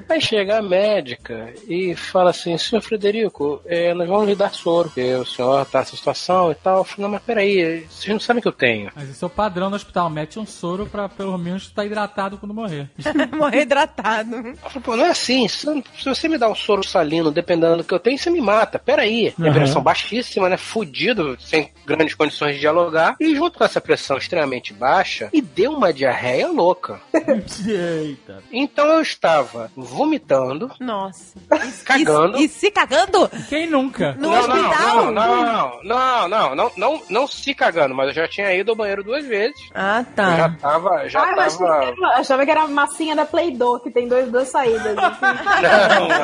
Aí 0.09 0.21
chega 0.21 0.59
a 0.59 0.63
médica 0.63 1.53
e 1.69 1.95
fala 1.95 2.31
assim, 2.31 2.59
senhor 2.59 2.83
Frederico, 2.83 3.63
é, 3.65 3.95
nós 3.95 4.09
vamos 4.09 4.27
lhe 4.27 4.35
dar 4.35 4.53
soro, 4.53 4.89
porque 4.89 5.15
o 5.15 5.25
senhor 5.25 5.65
tá 5.67 5.79
nessa 5.79 5.97
situação 5.97 6.51
e 6.51 6.55
tal. 6.55 6.79
Eu 6.79 6.85
falei, 6.85 7.03
não, 7.05 7.11
mas 7.11 7.23
peraí, 7.23 7.87
vocês 7.89 8.13
não 8.13 8.21
sabem 8.21 8.43
que 8.43 8.49
eu 8.49 8.53
tenho. 8.53 8.91
Mas 8.95 9.09
esse 9.11 9.23
é 9.23 9.27
o 9.27 9.31
padrão 9.31 9.71
no 9.71 9.77
hospital. 9.77 10.11
Mete 10.11 10.39
um 10.39 10.47
soro 10.47 10.87
pra 10.87 11.09
pelo 11.09 11.39
menos 11.39 11.65
estar 11.65 11.85
hidratado 11.85 12.37
quando 12.39 12.55
morrer. 12.55 12.91
Morrer 13.37 13.63
hidratado. 13.63 14.37
Eu 14.37 14.57
falei, 14.57 14.83
pô, 14.83 14.97
não 14.97 15.07
é 15.07 15.11
assim, 15.11 15.49
se 15.49 15.67
você 16.05 16.29
me 16.29 16.39
dá 16.39 16.49
um 16.49 16.55
soro 16.55 16.83
salino, 16.83 17.31
dependendo 17.31 17.79
do 17.79 17.85
que 17.85 17.95
eu 17.95 18.01
tenho, 18.01 18.19
você 18.19 18.31
me 18.31 18.41
mata, 18.41 18.79
peraí. 18.79 19.33
Minha 19.39 19.53
pressão 19.53 19.83
baixíssima, 19.83 20.49
né, 20.49 20.57
fudido, 20.57 21.37
sem 21.41 21.71
grandes 21.85 22.15
condições 22.15 22.55
de 22.55 22.61
dialogar, 22.61 23.17
e 23.21 23.35
junto 23.35 23.59
com 23.59 23.65
essa 23.65 23.81
pressão 23.81 24.17
extremamente 24.47 24.73
baixa, 24.73 25.29
e 25.33 25.41
deu 25.43 25.73
uma 25.73 25.93
diarreia 25.93 26.47
louca. 26.49 27.01
Eita. 27.13 28.43
Então 28.53 28.87
eu 28.87 29.01
estava 29.01 29.71
vomitando, 29.77 30.71
Nossa. 30.79 31.37
cagando... 31.85 32.39
E, 32.39 32.45
e 32.45 32.49
se 32.49 32.71
cagando? 32.71 33.29
Quem 33.49 33.67
nunca? 33.69 34.13
No 34.15 34.31
Não, 34.31 34.39
hospital? 34.39 34.97
não, 34.97 35.13
não, 35.13 35.13
não, 35.13 35.83
não, 35.83 36.29
não, 36.29 36.55
não, 36.55 36.73
não, 36.77 37.03
não 37.09 37.27
se 37.27 37.53
cagando, 37.55 37.95
mas 37.95 38.09
eu 38.09 38.15
já 38.15 38.29
tinha 38.29 38.53
ido 38.55 38.71
ao 38.71 38.77
banheiro 38.77 39.03
duas 39.03 39.25
vezes. 39.27 39.57
Ah, 39.75 40.05
Eu 40.17 40.37
Já 40.37 40.49
tá. 40.51 40.57
tava, 40.61 41.09
já 41.09 41.21
Ah, 41.23 41.33
eu 41.33 41.41
achava, 41.41 41.67
tava. 41.67 41.81
que 41.81 41.87
era, 41.87 41.97
eu 41.97 42.07
achava 42.21 42.45
que 42.45 42.51
era 42.51 42.63
a 42.63 42.69
massinha 42.69 43.17
da 43.17 43.25
Play-Doh, 43.25 43.81
que 43.81 43.91
tem 43.91 44.07
dois, 44.09 44.31
duas 44.31 44.49
saídas. 44.49 44.97
assim. 44.97 45.27
Não, 45.67 46.09
não. 46.09 46.17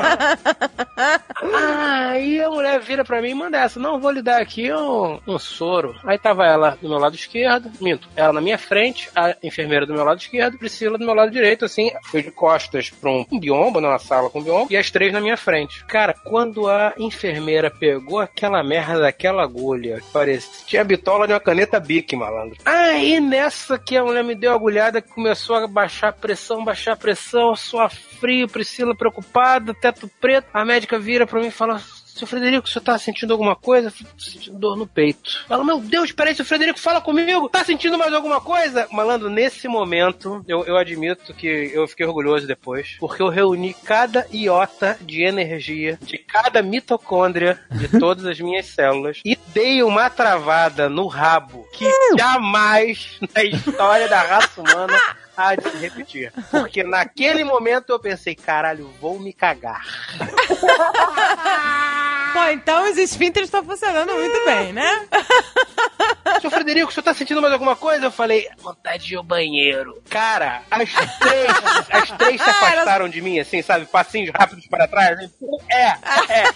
Aí 2.11 2.43
a 2.43 2.49
mulher 2.51 2.81
vira 2.81 3.05
pra 3.05 3.20
mim 3.23 3.31
e 3.31 3.35
manda 3.35 3.59
essa: 3.59 3.81
Não, 3.81 3.99
vou 3.99 4.11
lhe 4.11 4.23
dar 4.23 4.41
aqui 4.41 4.73
um, 4.73 5.18
um 5.27 5.39
soro. 5.39 5.95
Aí 6.05 6.18
tava 6.18 6.45
ela 6.47 6.77
do 6.81 6.89
meu 6.89 6.99
lado 6.99 7.14
esquerdo, 7.14 7.70
minto, 7.81 8.09
ela 8.16 8.32
na 8.32 8.40
minha 8.40 8.58
frente, 8.58 9.08
a 9.14 9.36
enfermeira 9.42 9.86
do 9.86 9.94
meu 9.94 10.04
lado 10.04 10.20
esquerdo, 10.20 10.58
Priscila 10.58 10.98
do 10.98 11.04
meu 11.04 11.14
lado 11.14 11.30
direito, 11.30 11.64
assim, 11.64 11.90
fui 12.04 12.22
de 12.22 12.30
costas 12.30 12.90
pra 12.90 13.10
um, 13.10 13.24
um 13.30 13.38
biombo, 13.38 13.80
numa 13.80 13.98
sala 13.98 14.30
com 14.30 14.42
biombo, 14.42 14.68
e 14.70 14.76
as 14.76 14.90
três 14.90 15.12
na 15.12 15.20
minha 15.20 15.36
frente. 15.36 15.84
Cara, 15.86 16.14
quando 16.24 16.68
a 16.68 16.92
enfermeira 16.98 17.70
pegou 17.70 18.20
aquela 18.20 18.62
merda 18.62 19.00
daquela 19.00 19.42
agulha, 19.42 20.00
parecia, 20.12 20.66
tinha 20.66 20.82
a 20.82 20.84
bitola 20.84 21.26
de 21.26 21.32
uma 21.32 21.40
caneta 21.40 21.80
Bic, 21.80 22.14
malandro. 22.14 22.58
Aí 22.64 23.20
nessa 23.20 23.78
que 23.78 23.96
a 23.96 24.04
mulher 24.04 24.24
me 24.24 24.34
deu 24.34 24.52
a 24.52 24.54
agulhada, 24.54 25.00
que 25.00 25.08
começou 25.08 25.56
a 25.56 25.66
baixar 25.66 26.08
a 26.08 26.12
pressão, 26.12 26.64
baixar 26.64 26.92
a 26.92 26.96
pressão, 26.96 27.56
suar 27.56 27.90
frio, 27.90 28.48
Priscila 28.48 28.94
preocupada, 28.94 29.74
teto 29.74 30.10
preto. 30.20 30.48
A 30.52 30.64
médica 30.64 30.98
vira 30.98 31.26
pra 31.26 31.40
mim 31.40 31.48
e 31.48 31.50
fala. 31.50 31.80
Seu 32.14 32.26
Frederico, 32.26 32.68
você 32.68 32.78
tá 32.78 32.98
sentindo 32.98 33.32
alguma 33.32 33.56
coisa? 33.56 33.88
Eu 33.88 33.92
"Tô 34.06 34.22
Sentindo 34.22 34.58
dor 34.58 34.76
no 34.76 34.86
peito. 34.86 35.44
Fala, 35.48 35.64
meu 35.64 35.80
Deus, 35.80 36.12
peraí, 36.12 36.34
seu 36.34 36.44
Frederico, 36.44 36.78
fala 36.78 37.00
comigo. 37.00 37.48
Tá 37.48 37.64
sentindo 37.64 37.96
mais 37.96 38.12
alguma 38.12 38.40
coisa? 38.40 38.86
Malandro, 38.92 39.30
nesse 39.30 39.66
momento, 39.66 40.44
eu, 40.46 40.62
eu 40.66 40.76
admito 40.76 41.32
que 41.32 41.70
eu 41.72 41.88
fiquei 41.88 42.04
orgulhoso 42.04 42.46
depois, 42.46 42.96
porque 43.00 43.22
eu 43.22 43.28
reuni 43.28 43.72
cada 43.74 44.26
iota 44.30 44.98
de 45.00 45.22
energia 45.22 45.98
de 46.02 46.18
cada 46.18 46.62
mitocôndria 46.62 47.58
de 47.70 47.88
todas 47.98 48.26
as 48.26 48.38
minhas 48.38 48.66
células 48.66 49.20
e 49.24 49.36
dei 49.54 49.82
uma 49.82 50.10
travada 50.10 50.88
no 50.90 51.06
rabo 51.06 51.66
que 51.72 51.88
jamais 52.18 53.18
na 53.34 53.42
história 53.42 54.06
da 54.08 54.20
raça 54.22 54.60
humana 54.60 55.00
há 55.36 55.54
de 55.54 55.68
se 55.68 55.76
repetir. 55.78 56.32
Porque 56.50 56.82
naquele 56.84 57.42
momento 57.42 57.90
eu 57.90 57.98
pensei, 57.98 58.34
caralho, 58.34 58.92
vou 59.00 59.18
me 59.18 59.32
cagar. 59.32 59.82
Pô, 62.33 62.45
então 62.51 62.91
os 62.91 62.97
esfínteres 62.97 63.49
estão 63.49 63.64
funcionando 63.64 64.12
muito 64.12 64.45
bem, 64.45 64.72
né? 64.72 65.07
Seu 66.41 66.51
Frederico, 66.51 66.91
o 66.91 66.93
senhor 66.93 67.05
tá 67.05 67.14
sentindo 67.14 67.41
mais 67.41 67.53
alguma 67.53 67.76
coisa? 67.76 68.07
Eu 68.07 68.11
falei, 68.11 68.49
vontade 68.59 69.07
de 69.07 69.14
ir 69.14 69.16
ao 69.16 69.22
banheiro. 69.22 70.03
Cara, 70.09 70.62
as 70.70 70.91
três, 71.18 71.51
as 71.91 72.11
três 72.11 72.43
se 72.43 72.49
afastaram 72.51 73.09
de 73.09 73.20
mim, 73.20 73.39
assim, 73.39 73.62
sabe? 73.62 73.87
Passinhos 73.87 74.30
rápidos 74.35 74.66
para 74.66 74.89
trás. 74.89 75.30
É, 75.70 75.85
é. 75.85 75.95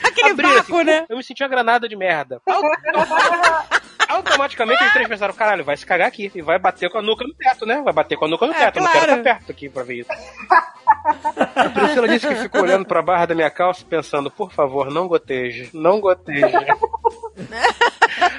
Aquele 0.02 0.30
Abriram, 0.30 0.54
vácuo, 0.54 0.82
né? 0.82 1.04
Eu 1.08 1.16
me 1.16 1.22
senti 1.22 1.42
uma 1.42 1.48
granada 1.48 1.88
de 1.88 1.96
merda. 1.96 2.40
Automaticamente 4.08 4.82
os 4.84 4.92
três 4.92 5.08
pensaram, 5.08 5.34
caralho, 5.34 5.64
vai 5.64 5.76
se 5.76 5.84
cagar 5.86 6.08
aqui. 6.08 6.30
E 6.34 6.42
vai 6.42 6.58
bater 6.58 6.90
com 6.90 6.98
a 6.98 7.02
nuca 7.02 7.24
no 7.24 7.34
teto, 7.34 7.66
né? 7.66 7.80
Vai 7.84 7.92
bater 7.92 8.16
com 8.16 8.24
a 8.24 8.28
nuca 8.28 8.46
no 8.46 8.52
É, 8.52 8.56
teto. 8.58 8.76
Eu 8.78 8.82
não 8.82 8.92
quero 8.92 9.04
claro. 9.06 9.20
estar 9.20 9.34
perto 9.34 9.50
aqui 9.52 9.68
pra 9.68 9.82
ver 9.82 10.00
isso. 10.00 10.10
A 11.56 11.68
Priscila 11.70 12.08
disse 12.08 12.26
que 12.28 12.34
ficou 12.36 12.62
olhando 12.62 12.86
pra 12.86 13.02
barra 13.02 13.26
da 13.26 13.34
minha 13.34 13.50
calça 13.50 13.84
pensando, 13.88 14.30
por 14.30 14.52
favor, 14.52 14.90
não 14.90 15.08
goteje, 15.08 15.70
não 15.74 16.00
goteje. 16.00 16.42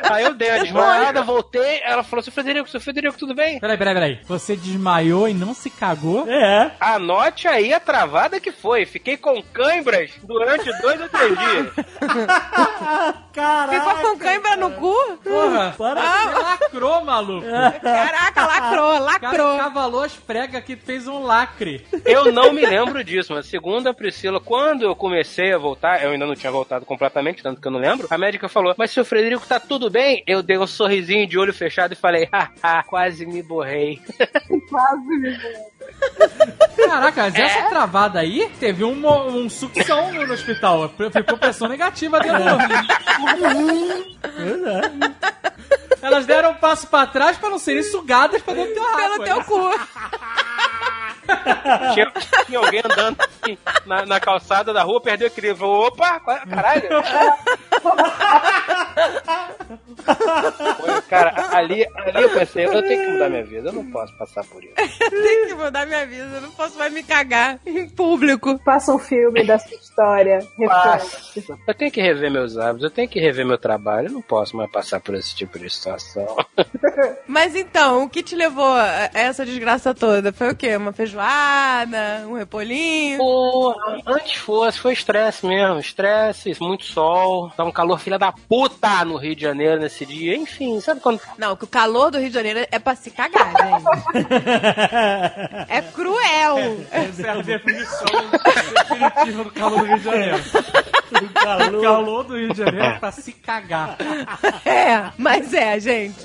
Aí 0.10 0.23
eu 0.23 0.34
dei 0.34 0.49
uma 0.49 0.60
desmaiada, 0.64 1.22
voltei, 1.22 1.81
ela 1.84 2.02
falou, 2.03 2.23
seu 2.23 2.31
Frederico, 2.34 2.69
seu 2.69 2.80
Frederico, 2.80 3.18
tudo 3.18 3.35
bem? 3.35 3.60
Peraí, 3.60 3.77
peraí, 3.77 3.94
peraí. 3.94 4.19
Você 4.26 4.56
desmaiou 4.56 5.27
e 5.27 5.34
não 5.34 5.53
se 5.53 5.69
cagou? 5.69 6.27
É. 6.27 6.72
Anote 6.80 7.48
aí 7.48 7.73
a 7.73 7.80
travada 7.80 8.39
que 8.39 8.52
foi. 8.52 8.85
Fiquei 8.85 9.18
com 9.18 9.41
cãibras 9.53 10.11
durante 10.23 10.72
dois 10.81 10.99
ou 11.02 11.10
três 11.10 11.38
dias. 11.38 11.73
Caraca. 13.34 13.72
Ficou 13.80 14.11
com 14.14 14.18
cãibra 14.19 14.56
no 14.56 14.72
cu? 14.72 14.95
Porra, 15.23 15.57
Para. 15.78 16.02
você 16.02 16.40
lacrou, 16.42 17.04
maluco. 17.06 17.46
Caraca, 17.82 18.46
lacrou, 18.46 18.96
O 18.96 18.98
cara 18.98 19.00
lacrou. 19.00 19.58
cavalou 19.58 20.04
as 20.04 20.14
pregas 20.14 20.64
que 20.64 20.76
fez 20.76 21.08
um 21.08 21.24
lacre. 21.24 21.86
Eu 22.06 22.32
não 22.32 22.54
me 22.54 22.66
lembro 22.66 23.04
disso, 23.04 23.34
mas 23.34 23.46
segundo 23.48 23.88
a 23.88 23.94
Priscila, 23.94 24.40
quando 24.40 24.84
eu 24.84 24.96
comecei 24.96 25.54
a 25.54 25.58
voltar, 25.58 26.04
eu 26.04 26.12
ainda 26.12 26.26
não 26.26 26.36
tinha 26.36 26.52
voltado 26.52 26.86
completamente, 26.86 27.42
tanto 27.44 27.60
que 27.62 27.68
eu 27.68 27.72
não 27.72 27.80
lembro, 27.80 28.08
a 28.10 28.18
médica 28.18 28.48
falou, 28.50 28.74
mas 28.78 28.92
seu 28.92 29.04
Frederico 29.06 29.46
tá 29.48 29.60
tudo 29.60 29.90
bem? 29.90 30.24
Eu 30.28 30.42
dei 30.44 30.58
um 30.58 30.68
sorrisinho 30.68 31.28
de 31.28 31.38
olho 31.38 31.54
fechado 31.54 31.94
e 31.94 31.96
falei, 31.96 32.28
haha, 32.32 32.84
quase 32.84 33.26
me 33.26 33.42
borrei. 33.44 34.00
Caraca, 36.76 37.23
mas 37.23 37.35
essa 37.35 37.69
travada 37.69 38.19
aí 38.19 38.49
teve 38.59 38.84
um, 38.84 39.07
um 39.27 39.49
sucção 39.49 40.11
no, 40.14 40.34
hospital. 40.34 40.89
Ficou 40.89 41.38
pressão 41.38 41.68
negativa 41.68 42.19
dentro 42.19 42.43
do 42.43 42.47
Elas 46.01 46.26
deram 46.26 46.51
um 46.51 46.55
passo 46.55 46.88
pra 46.88 47.05
trás 47.07 47.38
pra 47.38 47.49
não 47.49 47.59
serem 47.59 47.84
sugadas 47.84 48.41
pra 48.41 48.53
dentro 48.53 48.69
do 48.69 48.76
teu 48.76 48.84
rabo. 48.84 48.97
Pelo 48.97 49.23
teu 49.23 49.43
cu. 49.43 49.69
tinha, 51.93 52.11
tinha 52.45 52.59
alguém 52.59 52.81
andando 52.85 53.18
assim, 53.19 53.57
na, 53.85 54.05
na 54.05 54.19
calçada 54.19 54.72
da 54.72 54.84
rua, 54.84 55.01
perdeu 55.01 55.27
o 55.27 55.31
equilíbrio. 55.31 55.57
Falou, 55.59 55.88
Opa, 55.88 56.19
qual- 56.19 56.39
caralho. 56.47 56.84
Foi, 60.78 61.02
cara, 61.07 61.56
ali, 61.56 61.86
ali 61.95 62.24
eu 62.24 62.30
pensei, 62.32 62.65
eu 62.65 62.82
tenho 62.82 63.06
que 63.06 63.11
mudar 63.11 63.30
minha 63.30 63.44
vida, 63.44 63.69
eu 63.69 63.74
não 63.74 63.91
posso 63.91 64.18
passar 64.18 64.44
por 64.45 64.64
isso. 64.64 64.74
Tem 64.76 65.48
que 65.48 65.53
mudar 65.53 65.86
minha 65.86 66.06
vida. 66.06 66.36
Eu 66.36 66.41
não 66.41 66.52
posso 66.52 66.78
mais 66.78 66.91
me 66.91 67.03
cagar 67.03 67.60
em 67.65 67.88
público. 67.90 68.60
Faça 68.65 68.94
um 68.94 68.99
filme 68.99 69.45
dessa 69.45 69.74
história. 69.76 70.40
Referente. 70.57 70.68
Passa. 70.68 71.57
Eu 71.68 71.74
tenho 71.74 71.91
que 71.91 72.02
rever 72.02 72.32
meus 72.32 72.57
hábitos, 72.57 72.84
eu 72.84 72.90
tenho 72.90 73.07
que 73.07 73.19
rever 73.19 73.45
meu 73.45 73.57
trabalho, 73.57 74.07
eu 74.07 74.14
não 74.14 74.22
posso 74.22 74.56
mais 74.56 74.72
passar 74.72 74.99
por 74.99 75.15
esse 75.15 75.36
tipo 75.36 75.60
de 75.60 75.69
situação. 75.69 76.26
Mas 77.28 77.56
então, 77.56 78.03
o 78.03 78.10
que 78.10 78.24
te 78.24 78.36
levou 78.36 78.74
a 78.74 79.10
essa 79.14 79.45
desgraça 79.45 79.94
toda? 79.94 80.34
Foi 80.34 80.52
o 80.52 80.56
quê? 80.56 80.76
Uma 80.76 80.94
feijoada? 80.94 82.26
Um 82.28 82.34
repolinho? 82.34 83.18
Porra, 83.18 84.02
antes 84.07 84.36
fosse, 84.36 84.80
foi 84.80 84.94
estresse 84.94 85.45
mesmo, 85.45 85.80
estresse, 85.80 86.56
muito 86.60 86.86
sol, 86.86 87.52
tá 87.56 87.64
um 87.64 87.72
calor 87.72 87.99
filha 87.99 88.18
da 88.18 88.32
puta 88.32 88.86
no 89.05 89.18
Rio 89.18 89.35
de 89.35 89.41
Janeiro 89.41 89.80
nesse 89.80 90.05
dia, 90.05 90.35
enfim, 90.35 90.80
sabe 90.81 90.99
quando 91.01 91.19
Não, 91.38 91.55
que 91.55 91.64
o 91.64 91.68
calor 91.68 92.11
do 92.11 92.19
Rio 92.19 92.30
de 92.30 92.34
Janeiro 92.35 92.65
é 92.72 92.80
pra 92.80 92.95
se 92.95 93.11
cagar, 93.11 93.51
gente. 93.64 94.27
É 95.69 95.81
cruel. 95.81 96.80
Essa 96.91 97.22
é 97.27 97.30
a 97.30 97.41
definição 97.41 98.05
definitiva 98.43 99.43
do 99.43 99.51
calor 99.51 99.80
do 99.80 99.85
Rio 99.85 99.97
de 99.99 100.03
Janeiro. 100.03 100.38
O 101.77 101.81
calor 101.81 102.23
do 102.23 102.35
Rio 102.38 102.51
de 102.53 102.57
Janeiro 102.57 102.85
é 102.85 102.99
pra 102.99 103.11
se 103.11 103.31
cagar. 103.31 103.97
É, 104.65 105.11
mas 105.18 105.53
é, 105.53 105.80
gente. 105.80 106.22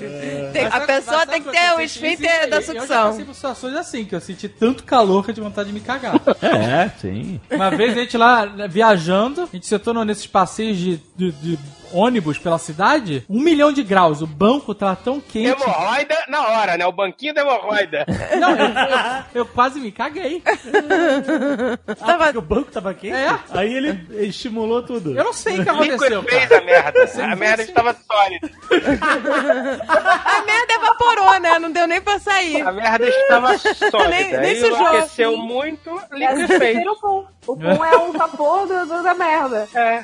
Tem- 0.51 0.63
Mas 0.63 0.67
a 0.67 0.71
sabe- 0.71 0.85
pessoa 0.87 1.17
mas 1.17 1.29
tem 1.29 1.41
que 1.41 1.51
ter 1.51 1.71
o 1.73 1.77
que 1.77 1.83
esfíncter 1.83 2.49
da 2.49 2.57
aí? 2.57 2.63
Eu 2.63 2.73
já 2.73 2.79
sucção. 2.81 3.09
passei 3.09 3.25
por 3.25 3.33
situações 3.35 3.75
assim, 3.75 4.05
que 4.05 4.15
eu 4.15 4.21
senti 4.21 4.49
tanto 4.49 4.83
calor 4.83 5.23
que 5.23 5.31
eu 5.31 5.35
tive 5.35 5.45
vontade 5.47 5.67
de 5.69 5.73
me 5.73 5.79
cagar. 5.79 6.15
É, 6.41 6.89
sim. 6.99 7.39
Uma 7.49 7.69
vez 7.71 7.97
a 7.97 8.01
gente 8.01 8.17
lá 8.17 8.45
né, 8.45 8.67
viajando, 8.67 9.43
a 9.43 9.45
gente 9.47 9.65
sentou 9.65 9.93
no- 9.93 10.03
nesses 10.05 10.27
passeios 10.27 10.77
de, 10.77 10.97
de- 11.15 11.31
de 11.31 11.59
ônibus 11.93 12.37
pela 12.37 12.57
cidade, 12.57 13.23
um 13.29 13.39
milhão 13.39 13.71
de 13.71 13.83
graus. 13.83 14.21
O 14.21 14.27
banco 14.27 14.73
tava 14.73 14.95
tão 14.95 15.19
quente. 15.19 15.49
hemorroida 15.61 16.15
na 16.27 16.47
hora, 16.47 16.77
né? 16.77 16.85
O 16.85 16.91
banquinho 16.91 17.33
da 17.33 17.41
hemorroida. 17.41 18.05
Não, 18.39 18.51
eu, 18.51 18.65
eu- 18.67 19.23
eu 19.35 19.45
quase 19.45 19.79
me 19.79 19.91
caguei. 19.91 20.41
Tava- 21.99 22.25
Porque 22.25 22.37
o 22.37 22.41
banco 22.41 22.71
tava 22.71 22.93
quente? 22.93 23.15
É. 23.15 23.29
Aí 23.51 23.73
ele 23.73 24.07
estimulou 24.25 24.81
tudo. 24.83 25.15
Eu 25.17 25.23
não 25.23 25.33
sei 25.33 25.59
o 25.59 25.63
que 25.63 25.69
aconteceu, 25.69 26.23
fez 26.23 26.47
cara. 26.47 26.61
a 26.61 26.65
merda. 26.65 27.09
A 27.31 27.35
merda 27.35 27.63
estava 27.63 27.93
sólida. 27.93 28.49
A 29.87 30.41
merda 30.45 30.73
evaporou, 30.73 31.39
né? 31.39 31.59
Não 31.59 31.71
deu 31.71 31.87
nem 31.87 32.01
pra 32.01 32.19
sair. 32.19 32.61
A 32.61 32.71
merda 32.71 33.07
estava 33.07 33.57
sólida. 33.57 34.09
Nem- 34.09 34.31
nem 34.31 34.39
Aí 34.51 34.59
sujou. 34.59 34.87
aqueceu 34.87 35.37
muito, 35.37 35.89
É, 36.11 37.32
o 37.47 37.55
pum. 37.55 37.75
Pum 37.75 37.83
é 37.85 37.95
o 37.97 38.11
vapor 38.13 38.67
do, 38.67 38.85
do- 38.85 39.03
da 39.03 39.13
merda. 39.13 39.67
É, 39.73 40.03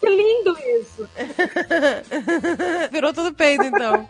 Que 0.00 0.06
lindo 0.08 0.56
isso. 0.80 1.08
Virou 2.90 3.12
tudo 3.12 3.32
peido, 3.34 3.64
então. 3.64 4.06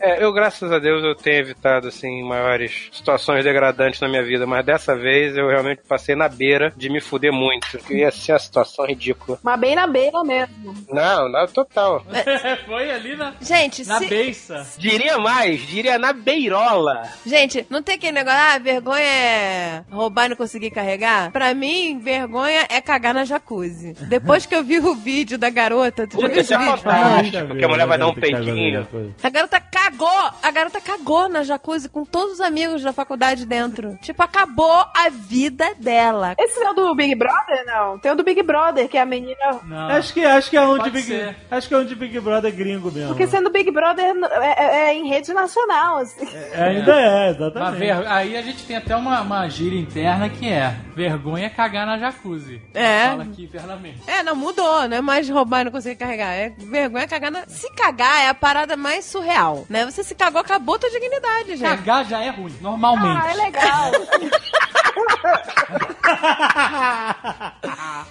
É, 0.00 0.22
eu, 0.22 0.32
graças 0.32 0.70
a 0.72 0.78
Deus, 0.78 1.02
eu 1.04 1.14
tenho 1.14 1.38
evitado, 1.40 1.88
assim, 1.88 2.22
maiores 2.22 2.88
situações 2.92 3.44
degradantes 3.44 4.00
na 4.00 4.08
minha 4.08 4.22
vida, 4.22 4.46
mas 4.46 4.64
dessa 4.64 4.94
vez 4.96 5.36
eu 5.36 5.48
realmente 5.48 5.82
passei 5.88 6.14
na 6.14 6.28
beira 6.28 6.72
de 6.76 6.88
me 6.90 7.00
fuder 7.00 7.32
muito. 7.32 7.78
Que 7.78 7.98
ia 7.98 8.10
ser 8.10 8.32
uma 8.32 8.38
situação 8.38 8.86
ridícula. 8.86 9.38
Mas 9.42 9.60
bem 9.60 9.74
na 9.74 9.86
beira 9.86 10.22
mesmo. 10.24 10.74
Não, 10.90 11.28
não, 11.28 11.46
total. 11.46 12.04
Foi 12.66 12.90
ali 12.90 13.16
na, 13.16 13.32
Gente, 13.40 13.86
na 13.86 13.98
se- 13.98 14.06
beiça. 14.06 14.66
Diria 14.78 15.18
mais, 15.18 15.60
diria 15.66 15.98
na 15.98 16.12
beirola. 16.12 17.02
Gente, 17.24 17.66
não 17.70 17.82
tem 17.82 17.94
aquele 17.96 18.12
negócio, 18.12 18.38
ah, 18.38 18.58
vergonha 18.58 19.02
é 19.02 19.82
roubar 19.90 20.26
e 20.26 20.28
não 20.30 20.36
conseguir 20.36 20.70
carregar? 20.70 21.30
Pra 21.30 21.41
mim, 21.54 21.98
vergonha 21.98 22.66
é 22.68 22.80
cagar 22.80 23.12
na 23.14 23.24
jacuzzi. 23.24 23.94
Depois 24.08 24.46
que 24.46 24.54
eu 24.54 24.62
vi 24.62 24.78
o 24.78 24.94
vídeo 24.94 25.36
da 25.38 25.50
garota, 25.50 26.06
tu 26.06 26.12
já 26.12 26.16
Puta, 26.22 26.28
viu 26.32 26.40
isso 26.42 26.52
esse 26.52 26.54
é 26.54 26.58
vídeo? 26.58 26.76
fantástico, 26.78 27.46
porque 27.48 27.64
a 27.64 27.68
mulher 27.68 27.86
vai 27.86 27.98
dar 27.98 28.06
um 28.08 28.14
peidinho. 28.14 28.86
A 29.22 29.30
garota 29.30 29.60
cagou! 29.60 30.30
A 30.42 30.50
garota 30.50 30.80
cagou 30.80 31.28
na 31.28 31.42
jacuzzi 31.42 31.88
com 31.88 32.04
todos 32.04 32.34
os 32.34 32.40
amigos 32.40 32.82
da 32.82 32.92
faculdade 32.92 33.44
dentro. 33.46 33.98
Tipo, 34.02 34.22
acabou 34.22 34.70
a 34.94 35.08
vida 35.10 35.74
dela. 35.78 36.34
Esse 36.38 36.62
é 36.62 36.70
o 36.70 36.74
do 36.74 36.94
Big 36.94 37.14
Brother? 37.14 37.64
Não. 37.66 37.98
Tem 37.98 38.12
o 38.12 38.16
do 38.16 38.22
Big 38.22 38.42
Brother, 38.42 38.88
que 38.88 38.96
é 38.96 39.00
a 39.00 39.06
menina. 39.06 39.32
Não. 39.64 39.88
Acho 39.88 40.12
que, 40.12 40.24
acho 40.24 40.50
que 40.50 40.56
é 40.56 40.62
um 40.62 40.78
de 40.78 40.90
Big 40.90 41.06
ser. 41.06 41.36
Acho 41.50 41.68
que 41.68 41.74
é 41.74 41.78
um 41.78 41.84
de 41.84 41.94
Big 41.94 42.18
Brother 42.20 42.52
gringo 42.54 42.90
mesmo. 42.90 43.08
Porque 43.08 43.26
sendo 43.26 43.50
Big 43.50 43.70
Brother 43.70 44.04
é, 44.04 44.46
é- 44.46 44.76
é 44.90 44.94
em 44.94 45.08
rede 45.08 45.32
nacional, 45.32 45.98
assim. 45.98 46.26
É, 46.52 46.62
ainda 46.64 47.00
é, 47.00 47.30
exatamente. 47.30 47.78
ver- 47.78 48.06
Aí 48.06 48.36
a 48.36 48.42
gente 48.42 48.64
tem 48.66 48.76
até 48.76 48.94
uma, 48.96 49.20
uma 49.22 49.48
gíria 49.48 49.78
interna 49.78 50.28
que 50.28 50.48
é 50.48 50.74
vergonha 50.94 51.31
é 51.36 51.48
cagar 51.48 51.86
na 51.86 51.98
jacuzzi. 51.98 52.60
É. 52.74 53.08
Fala 53.08 53.22
aqui 53.24 53.44
internamente. 53.44 53.98
É, 54.06 54.22
não 54.22 54.36
mudou, 54.36 54.88
não 54.88 54.96
é 54.96 55.00
mais 55.00 55.28
roubar 55.28 55.62
e 55.62 55.64
não 55.64 55.72
conseguir 55.72 55.96
carregar. 55.96 56.32
É 56.32 56.50
vergonha 56.50 57.06
cagar 57.06 57.30
na... 57.30 57.46
Se 57.46 57.70
cagar 57.72 58.22
é 58.22 58.28
a 58.28 58.34
parada 58.34 58.76
mais 58.76 59.04
surreal, 59.04 59.66
né? 59.68 59.84
Você 59.84 60.04
se 60.04 60.14
cagou, 60.14 60.40
acabou 60.40 60.78
tua 60.78 60.90
dignidade, 60.90 61.56
gente. 61.56 61.62
Cagar 61.62 62.04
já 62.04 62.20
é 62.20 62.30
ruim, 62.30 62.54
normalmente. 62.60 63.24
Ah, 63.24 63.30
é 63.30 63.34
legal. 63.34 63.92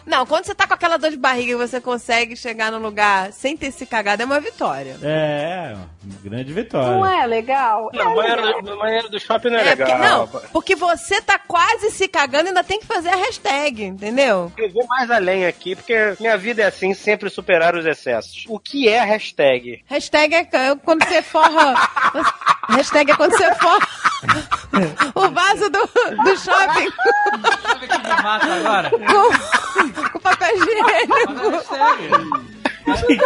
Não, 0.06 0.26
quando 0.26 0.46
você 0.46 0.56
tá 0.56 0.68
com 0.68 0.74
aquela 0.74 0.98
dor 0.98 1.12
de 1.12 1.18
barriga 1.18 1.52
e 1.52 1.56
você 1.56 1.80
consegue 1.80 2.36
chegar 2.36 2.72
no 2.72 2.80
lugar 2.80 3.32
sem 3.32 3.56
ter 3.56 3.72
se 3.72 3.86
cagado, 3.86 4.24
é 4.24 4.26
uma 4.26 4.40
vitória. 4.40 4.98
É, 5.02 5.74
uma 5.76 5.90
grande 6.24 6.52
vitória. 6.54 6.92
Não 6.92 7.06
é 7.06 7.26
legal? 7.28 7.90
Não, 7.94 8.02
é 8.02 8.08
o 8.08 8.16
banheiro 8.16 8.46
legal. 8.46 8.78
banheiro 8.78 9.10
do 9.10 9.20
shopping 9.20 9.50
não 9.50 9.60
é, 9.60 9.62
É, 9.62 9.64
legal. 9.76 9.88
porque, 9.88 10.08
não, 10.08 10.28
porque 10.52 10.76
você 10.76 11.22
tá 11.22 11.38
quase 11.40 11.92
se 11.92 12.08
cagando 12.08 12.46
e 12.46 12.48
ainda 12.50 12.64
tem 12.64 12.80
que 12.80 12.86
fazer 12.88 13.10
a 13.10 13.16
hashtag, 13.16 13.84
entendeu? 13.84 14.52
Eu 14.58 14.70
vou 14.72 14.86
mais 14.88 15.10
além 15.12 15.46
aqui, 15.46 15.76
porque 15.76 16.16
minha 16.20 16.38
vida 16.38 16.64
é 16.64 16.66
assim, 16.66 16.94
sempre 16.94 17.30
superar 17.30 17.76
os 17.76 17.86
excessos. 17.86 18.46
O 18.48 18.58
que 18.60 18.88
é 18.90 19.02
hashtag? 19.04 19.84
Hashtag 19.86 20.34
é 20.36 20.48
quando 20.84 21.04
você 21.06 21.22
forra. 21.22 21.74
hashtag 22.70 23.12
é 23.12 23.16
quando 23.16 23.32
você 23.38 23.54
forra 23.56 23.88
o 25.16 25.30
vaso 25.30 25.70
do, 25.70 25.82
do 26.24 26.38
shopping 26.38 26.88
Sabe 27.62 27.86
o 27.86 27.90
que 27.90 27.98
me 27.98 28.24
mata 28.24 28.54
agora? 28.54 28.90
com, 28.92 30.10
com 30.12 30.20
papel 30.20 30.56
higiênico. 30.56 32.61
Manda 32.86 33.00
hashtag. 33.00 33.18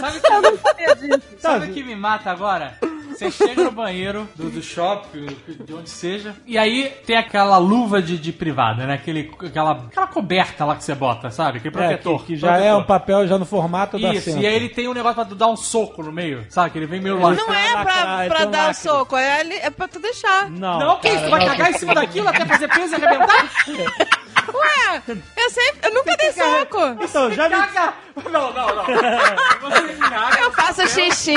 Sabe 0.00 0.16
o 0.16 1.18
que, 1.18 1.40
sabe 1.40 1.66
o 1.66 1.72
que 1.74 1.82
me 1.82 1.94
mata 1.94 2.30
agora? 2.30 2.78
Você 3.10 3.32
chega 3.32 3.64
no 3.64 3.72
banheiro 3.72 4.28
do, 4.36 4.48
do 4.48 4.62
shopping, 4.62 5.26
de 5.64 5.74
onde 5.74 5.90
seja, 5.90 6.36
e 6.46 6.56
aí 6.56 6.88
tem 7.04 7.16
aquela 7.16 7.58
luva 7.58 8.00
de, 8.00 8.16
de 8.16 8.32
privada, 8.32 8.86
né? 8.86 8.94
Aquele, 8.94 9.28
aquela, 9.44 9.72
aquela 9.72 10.06
coberta 10.06 10.64
lá 10.64 10.76
que 10.76 10.84
você 10.84 10.94
bota, 10.94 11.28
sabe? 11.28 11.58
Aquele 11.58 11.74
É, 11.74 11.78
protetor. 11.78 12.20
que, 12.20 12.26
que 12.26 12.36
já 12.36 12.50
é 12.52 12.58
protetor. 12.58 12.80
um 12.80 12.84
papel 12.84 13.26
já 13.26 13.36
no 13.36 13.44
formato 13.44 13.98
da 13.98 14.14
Isso, 14.14 14.26
cena. 14.30 14.40
e 14.42 14.46
aí 14.46 14.54
ele 14.54 14.68
tem 14.68 14.86
um 14.86 14.94
negócio 14.94 15.16
pra 15.16 15.24
tu 15.24 15.34
dar 15.34 15.48
um 15.48 15.56
soco 15.56 16.00
no 16.04 16.12
meio, 16.12 16.46
sabe? 16.48 16.70
Que 16.70 16.78
ele 16.78 16.86
vem 16.86 17.00
meio 17.00 17.16
Ele 17.16 17.22
longe. 17.24 17.40
Não 17.40 17.52
é 17.52 17.72
pra, 17.72 18.26
pra 18.28 18.46
um 18.46 18.50
dar 18.52 18.66
lacre. 18.68 18.74
soco, 18.82 19.16
é, 19.16 19.40
é 19.62 19.70
pra 19.70 19.88
tu 19.88 19.98
deixar. 19.98 20.48
Não, 20.48 20.78
Não, 20.78 21.00
que 21.00 21.08
isso? 21.08 21.24
Tu 21.24 21.30
vai 21.30 21.40
não. 21.40 21.46
cagar 21.48 21.70
em 21.70 21.74
cima 21.78 21.94
daquilo 21.94 22.28
até 22.28 22.46
fazer 22.46 22.68
peso 22.68 22.94
e 22.94 23.04
arrebentar? 23.04 23.50
Ué, 24.54 25.02
eu 25.36 25.50
sempre. 25.50 25.80
Eu 25.82 25.94
nunca 25.94 26.16
dei 26.16 26.32
soco. 26.32 26.78
Então, 27.02 27.30
já 27.32 27.48
me... 27.48 27.56
Caga! 27.56 27.94
Não, 28.30 28.52
não, 28.52 28.74
não. 28.74 28.84
Você 28.84 29.94
caga. 30.10 30.40
Eu 30.40 30.52
faço 30.52 30.88
xixi. 30.88 31.34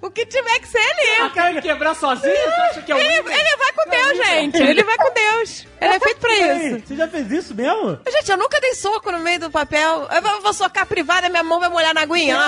O 0.00 0.10
que 0.10 0.24
tiver 0.24 0.58
que 0.60 0.68
ser 0.68 0.78
A 0.78 1.24
ali. 1.24 1.30
cara 1.34 1.52
de 1.54 1.62
quebrar 1.62 1.94
sozinho? 1.94 2.32
Você 2.34 2.60
acha 2.70 2.82
que 2.82 2.92
é 2.92 2.94
o 2.94 2.98
Ele, 2.98 3.08
Windows? 3.22 3.38
ele 3.38 3.56
vai 3.56 3.72
com 3.72 3.90
Deus, 3.90 4.26
gente. 4.26 4.62
Ele 4.62 4.82
vai 4.84 4.96
com 4.96 5.12
Deus. 5.12 5.66
Ele 5.80 5.94
é 5.94 6.00
feito 6.00 6.20
pra 6.20 6.30
Ei, 6.32 6.68
isso. 6.68 6.86
Você 6.86 6.96
já 6.96 7.08
fez 7.08 7.30
isso 7.30 7.54
mesmo? 7.54 7.98
Gente, 8.08 8.30
eu 8.30 8.36
nunca 8.38 8.60
dei 8.60 8.74
soco 8.74 9.10
no 9.12 9.18
meio 9.18 9.40
do 9.40 9.50
papel. 9.50 10.08
Eu 10.10 10.40
vou, 10.42 10.52
socar 10.54 10.84
a 10.84 10.86
privada, 10.86 11.28
minha 11.28 11.42
mão 11.42 11.60
vai 11.60 11.68
molhar 11.68 11.92
na 11.92 12.02
aguinha. 12.02 12.38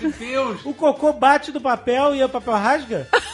Meu 0.00 0.10
Deus. 0.12 0.60
O 0.64 0.74
cocô 0.74 1.12
bate 1.12 1.50
do 1.50 1.60
papel 1.60 2.14
e 2.14 2.22
o 2.22 2.28
papel 2.28 2.54
rasga? 2.54 3.08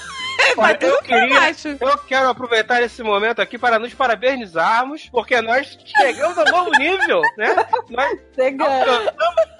Olha, 0.56 0.78
eu 0.80 0.98
queria, 1.02 1.50
eu 1.80 1.98
quero 1.98 2.28
aproveitar 2.28 2.82
esse 2.82 3.02
momento 3.02 3.40
aqui 3.40 3.58
para 3.58 3.78
nos 3.78 3.92
parabenizarmos, 3.94 5.08
porque 5.10 5.40
nós 5.40 5.76
chegamos 5.98 6.38
a 6.38 6.42
um 6.42 6.50
novo 6.50 6.70
nível, 6.78 7.20
né? 7.36 7.66
Nós 7.90 8.18
alcançamos 8.36 9.10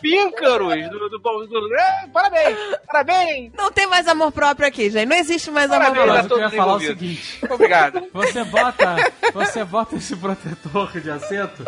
píncaros 0.00 0.88
do, 0.90 0.98
do, 1.08 1.18
do, 1.18 1.46
do- 1.46 1.74
é, 1.74 2.06
Parabéns! 2.12 2.58
Parabéns! 2.86 3.52
Não 3.56 3.72
tem 3.72 3.86
mais 3.86 4.06
amor 4.06 4.30
próprio 4.32 4.66
aqui, 4.68 4.90
gente. 4.90 5.06
Não 5.08 5.16
existe 5.16 5.50
mais 5.50 5.70
amor 5.70 5.94
Parabéns 5.96 6.04
próprio. 6.04 6.20
a 6.20 6.22
Mas 6.22 6.30
eu 6.30 6.36
queria 6.50 6.62
falar 6.64 6.76
o 6.76 6.80
seguinte. 6.80 7.40
Obrigado. 7.50 8.06
Você 8.12 8.44
bota, 8.44 8.96
você 9.32 9.64
bota 9.64 9.96
esse 9.96 10.16
protetor 10.16 11.00
de 11.00 11.10
assento 11.10 11.64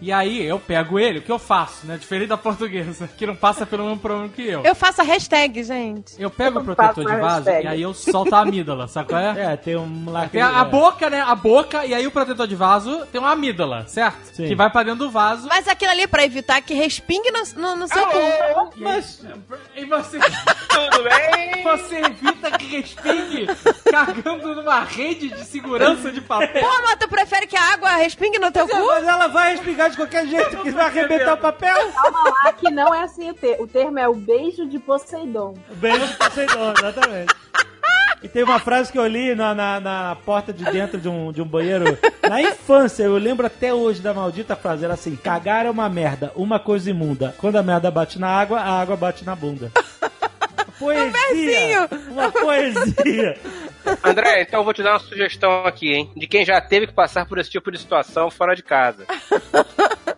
e 0.00 0.12
aí 0.12 0.44
eu 0.44 0.58
pego 0.58 0.98
ele, 0.98 1.18
o 1.20 1.22
que 1.22 1.32
eu 1.32 1.38
faço, 1.38 1.86
né? 1.86 1.96
Diferente 1.96 2.28
da 2.28 2.36
portuguesa, 2.36 3.08
que 3.16 3.26
não 3.26 3.34
passa 3.36 3.64
pelo 3.66 3.84
mesmo 3.84 3.98
problema 4.00 4.28
que 4.28 4.46
eu. 4.46 4.62
Eu 4.64 4.74
faço 4.74 5.00
a 5.00 5.04
hashtag, 5.04 5.62
gente. 5.62 6.20
Eu 6.20 6.30
pego 6.30 6.60
o 6.60 6.64
faço 6.64 6.76
protetor 6.94 7.04
de 7.14 7.20
vaso 7.20 7.44
hashtag. 7.46 7.64
e 7.64 7.68
aí 7.68 7.82
eu 7.82 7.94
solto 7.94 8.34
a 8.34 8.44
amígdala, 8.58 8.88
sabe 8.88 9.08
qual 9.08 9.20
é? 9.20 9.52
É, 9.52 9.56
tem 9.56 9.76
um 9.76 10.10
lacre... 10.10 10.30
Tem 10.30 10.42
a, 10.42 10.62
a 10.62 10.62
é. 10.62 10.64
boca, 10.64 11.10
né? 11.10 11.20
A 11.20 11.34
boca, 11.34 11.86
e 11.86 11.94
aí 11.94 12.06
o 12.06 12.10
protetor 12.10 12.46
de 12.46 12.56
vaso 12.56 13.06
tem 13.06 13.20
uma 13.20 13.32
amígdala, 13.32 13.86
certo? 13.86 14.34
Sim. 14.34 14.48
Que 14.48 14.54
vai 14.54 14.70
pra 14.70 14.82
dentro 14.82 15.06
do 15.06 15.10
vaso. 15.10 15.48
Mas 15.48 15.68
aquilo 15.68 15.90
ali 15.90 16.02
é 16.02 16.06
pra 16.06 16.24
evitar 16.24 16.60
que 16.60 16.74
respingue 16.74 17.30
no, 17.30 17.60
no, 17.60 17.76
no 17.76 17.88
seu 17.88 18.06
cu. 18.06 18.18
Alô, 18.18 18.72
Mas... 18.76 19.24
E 19.76 19.84
você, 19.84 20.18
tudo 20.18 21.02
bem? 21.04 21.62
você 21.62 21.96
evita 21.98 22.50
que 22.52 22.66
respingue 22.66 23.46
cagando 23.90 24.54
numa 24.54 24.80
rede 24.80 25.28
de 25.28 25.44
segurança 25.44 26.10
de 26.10 26.20
papel. 26.20 26.62
Pô, 26.62 26.82
mas 26.82 26.96
tu 26.96 27.08
prefere 27.08 27.46
que 27.46 27.56
a 27.56 27.72
água 27.72 27.90
respingue 27.96 28.38
no 28.38 28.50
teu 28.50 28.66
cu? 28.66 28.86
Mas 28.86 29.06
ela 29.06 29.28
vai 29.28 29.52
respingar 29.52 29.90
de 29.90 29.96
qualquer 29.96 30.26
jeito, 30.26 30.50
porque 30.50 30.70
vai 30.70 30.86
arrebentar 30.86 31.34
o 31.34 31.38
papel. 31.38 31.92
Calma 31.92 32.34
lá, 32.44 32.52
que 32.52 32.70
não 32.70 32.94
é 32.94 33.02
assim 33.02 33.30
o 33.30 33.34
termo. 33.34 33.64
O 33.64 33.66
termo 33.66 33.98
é 33.98 34.08
o 34.08 34.14
beijo 34.14 34.66
de 34.66 34.78
Poseidon. 34.78 35.54
Bem 35.72 35.98
do 35.98 36.08
Poseidon, 36.16 36.72
exatamente. 36.78 37.34
E 38.22 38.28
tem 38.28 38.42
uma 38.42 38.58
frase 38.58 38.90
que 38.90 38.98
eu 38.98 39.06
li 39.06 39.34
na, 39.34 39.54
na, 39.54 39.80
na 39.80 40.16
porta 40.24 40.52
de 40.52 40.64
dentro 40.64 40.98
de 40.98 41.08
um, 41.08 41.30
de 41.30 41.40
um 41.40 41.44
banheiro. 41.44 41.96
Na 42.28 42.42
infância, 42.42 43.04
eu 43.04 43.16
lembro 43.16 43.46
até 43.46 43.72
hoje 43.72 44.00
da 44.00 44.12
maldita 44.12 44.56
frase. 44.56 44.84
Era 44.84 44.94
assim: 44.94 45.14
cagar 45.16 45.66
é 45.66 45.70
uma 45.70 45.88
merda, 45.88 46.32
uma 46.34 46.58
coisa 46.58 46.90
imunda. 46.90 47.34
Quando 47.38 47.56
a 47.56 47.62
merda 47.62 47.90
bate 47.90 48.18
na 48.18 48.28
água, 48.28 48.60
a 48.60 48.80
água 48.80 48.96
bate 48.96 49.24
na 49.24 49.36
bunda. 49.36 49.70
Poesia! 50.78 51.12
versinho. 51.30 51.88
Uma 52.10 52.30
poesia! 52.32 53.38
André, 54.04 54.42
então 54.42 54.60
eu 54.60 54.64
vou 54.64 54.74
te 54.74 54.82
dar 54.82 54.92
uma 54.92 54.98
sugestão 54.98 55.64
aqui, 55.64 55.92
hein? 55.92 56.10
De 56.16 56.26
quem 56.26 56.44
já 56.44 56.60
teve 56.60 56.86
que 56.86 56.92
passar 56.92 57.26
por 57.26 57.38
esse 57.38 57.50
tipo 57.50 57.70
de 57.70 57.78
situação 57.78 58.30
fora 58.30 58.54
de 58.54 58.62
casa. 58.62 59.06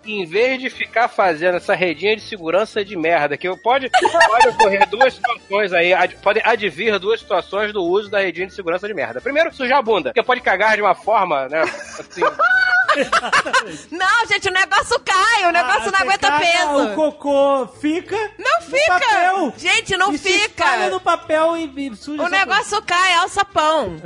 em 0.05 0.25
vez 0.25 0.61
de 0.61 0.71
ficar 0.71 1.09
fazendo 1.09 1.57
essa 1.57 1.75
redinha 1.75 2.17
de 2.17 2.23
segurança 2.23 2.85
de 2.85 2.97
merda, 2.97 3.37
que 3.37 3.49
pode, 3.59 3.91
pode 3.91 4.49
ocorrer 4.49 4.89
duas 4.89 5.15
situações 5.15 5.73
aí, 5.73 5.93
ad, 5.93 6.17
pode 6.17 6.41
advir 6.43 6.99
duas 6.99 7.21
situações 7.21 7.73
do 7.73 7.83
uso 7.83 8.11
da 8.11 8.21
redinha 8.21 8.47
de 8.47 8.55
segurança 8.55 8.89
de 8.89 8.95
merda. 8.95 9.21
Primeiro, 9.21 9.55
sujar 9.55 9.79
a 9.79 9.83
bunda, 9.83 10.11
porque 10.11 10.23
pode 10.23 10.41
cagar 10.41 10.77
de 10.77 10.83
uma 10.83 10.95
forma, 10.95 11.49
né? 11.49 11.61
Assim, 11.61 12.23
Não, 13.91 14.27
gente, 14.27 14.49
o 14.49 14.53
negócio 14.53 14.99
cai. 15.01 15.49
O 15.49 15.53
negócio 15.53 15.89
Ah, 15.89 15.93
não 15.93 16.01
aguenta 16.01 16.29
caga, 16.29 16.45
peso. 16.45 16.83
O 16.85 16.95
cocô 16.95 17.69
fica. 17.81 18.17
Não 18.39 18.61
no 18.61 18.67
fica. 18.67 18.99
papel. 19.01 19.55
Gente, 19.57 19.97
não 19.97 20.13
e 20.13 20.19
Se 20.19 20.29
fica. 20.33 20.65
espalha 20.65 20.91
no 20.91 21.01
papel 21.01 21.57
e, 21.57 21.87
e 21.89 21.97
suja 21.97 22.23
O 22.23 22.29
negócio 22.29 22.81
cai, 22.83 23.15
é 23.15 23.23
o 23.25 23.29
sapão. 23.29 23.97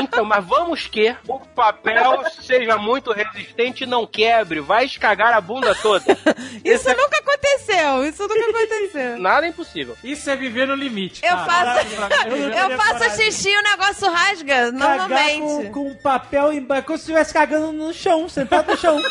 Então, 0.00 0.24
mas 0.24 0.44
vamos 0.44 0.86
que 0.86 1.14
o 1.28 1.38
papel 1.38 2.24
seja 2.42 2.76
muito 2.76 3.12
resistente 3.12 3.84
e 3.84 3.86
não 3.86 4.06
quebre, 4.06 4.60
vai 4.60 4.84
escagar 4.84 5.34
a 5.34 5.40
bunda 5.40 5.74
toda. 5.74 6.04
Isso 6.64 6.88
nunca 6.88 7.18
aconteceu. 7.18 8.04
Isso 8.04 8.22
nunca 8.26 8.50
aconteceu. 8.50 9.18
Nada 9.18 9.46
é 9.46 9.50
impossível. 9.50 9.96
Isso 10.02 10.28
é 10.30 10.36
viver 10.36 10.66
no 10.66 10.74
limite. 10.74 11.22
Eu 11.24 11.36
faço, 11.38 11.86
Eu 12.28 12.70
eu 12.70 12.76
faço 12.78 13.16
xixi 13.16 13.50
e 13.50 13.58
o 13.58 13.62
negócio 13.62 14.10
rasga, 14.10 14.72
Cagar 14.72 14.72
normalmente. 14.72 15.70
com, 15.70 15.90
com 15.90 15.94
papel 15.96 16.52
embaixo, 16.52 16.86
como 16.86 16.98
se 16.98 17.02
estivesse 17.04 17.32
cagando 17.32 17.72
no 17.72 17.92
chão, 17.92 18.28
sentado 18.28 18.70
no 18.70 18.76
chão. 18.76 19.00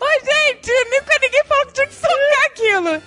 Oi, 0.00 0.20
gente, 0.24 0.70
nunca 0.90 1.18
ninguém 1.20 1.44
falou 1.46 1.66
que 1.66 1.72
tinha 1.74 1.86
que 1.86 1.94
socar 1.94 2.44
aquilo. 2.46 3.00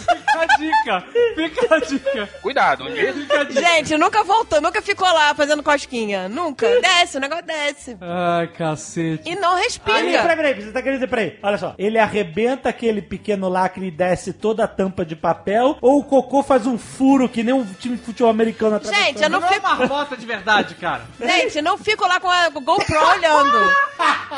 Fica 0.00 0.40
a 0.40 0.46
dica. 0.56 1.04
Fica 1.34 1.74
a 1.74 1.78
dica. 1.80 2.26
Cuidado, 2.42 2.84
um 2.84 2.92
dia 2.92 3.12
Fica 3.12 3.40
a 3.40 3.44
dica. 3.44 3.60
Gente, 3.60 3.96
nunca 3.96 4.24
voltou, 4.36 4.60
nunca 4.60 4.80
ficou 4.82 5.06
lá 5.12 5.34
fazendo 5.34 5.62
cosquinha. 5.62 6.28
Nunca. 6.28 6.66
Desce, 6.80 7.16
o 7.16 7.20
negócio 7.20 7.44
desce. 7.44 7.96
Ai, 8.00 8.48
cacete. 8.48 9.28
E 9.28 9.36
não 9.36 9.54
Aí, 9.56 9.62
respinga. 9.64 10.22
peraí, 10.22 10.36
peraí, 10.36 10.54
você 10.62 10.72
tá 10.72 10.82
querendo 10.82 10.98
dizer, 11.00 11.08
peraí, 11.08 11.38
olha 11.42 11.58
só, 11.58 11.74
ele 11.78 11.98
arrebenta 11.98 12.68
aquele 12.68 13.00
pequeno 13.02 13.48
lacre 13.48 13.86
e 13.86 13.90
desce 13.90 14.32
toda 14.32 14.64
a 14.64 14.68
tampa 14.68 15.04
de 15.04 15.14
papel, 15.16 15.76
ou 15.80 15.98
o 16.00 16.04
cocô 16.04 16.42
faz 16.42 16.66
um 16.66 16.76
furo 16.78 17.28
que 17.28 17.42
nem 17.42 17.54
um 17.54 17.64
time 17.74 17.96
de 17.96 18.02
futebol 18.02 18.30
americano 18.30 18.76
atrás 18.76 18.94
Gente, 18.96 19.22
eu 19.22 19.30
não 19.30 19.40
Não 19.40 19.48
é 19.48 19.52
fico. 19.54 19.66
marmota 19.68 20.16
de 20.16 20.26
verdade, 20.26 20.74
cara. 20.74 21.02
Gente, 21.20 21.60
não 21.62 21.76
fico 21.78 22.06
lá 22.06 22.18
com 22.20 22.30
a 22.30 22.48
GoPro 22.48 23.06
olhando. 23.08 23.72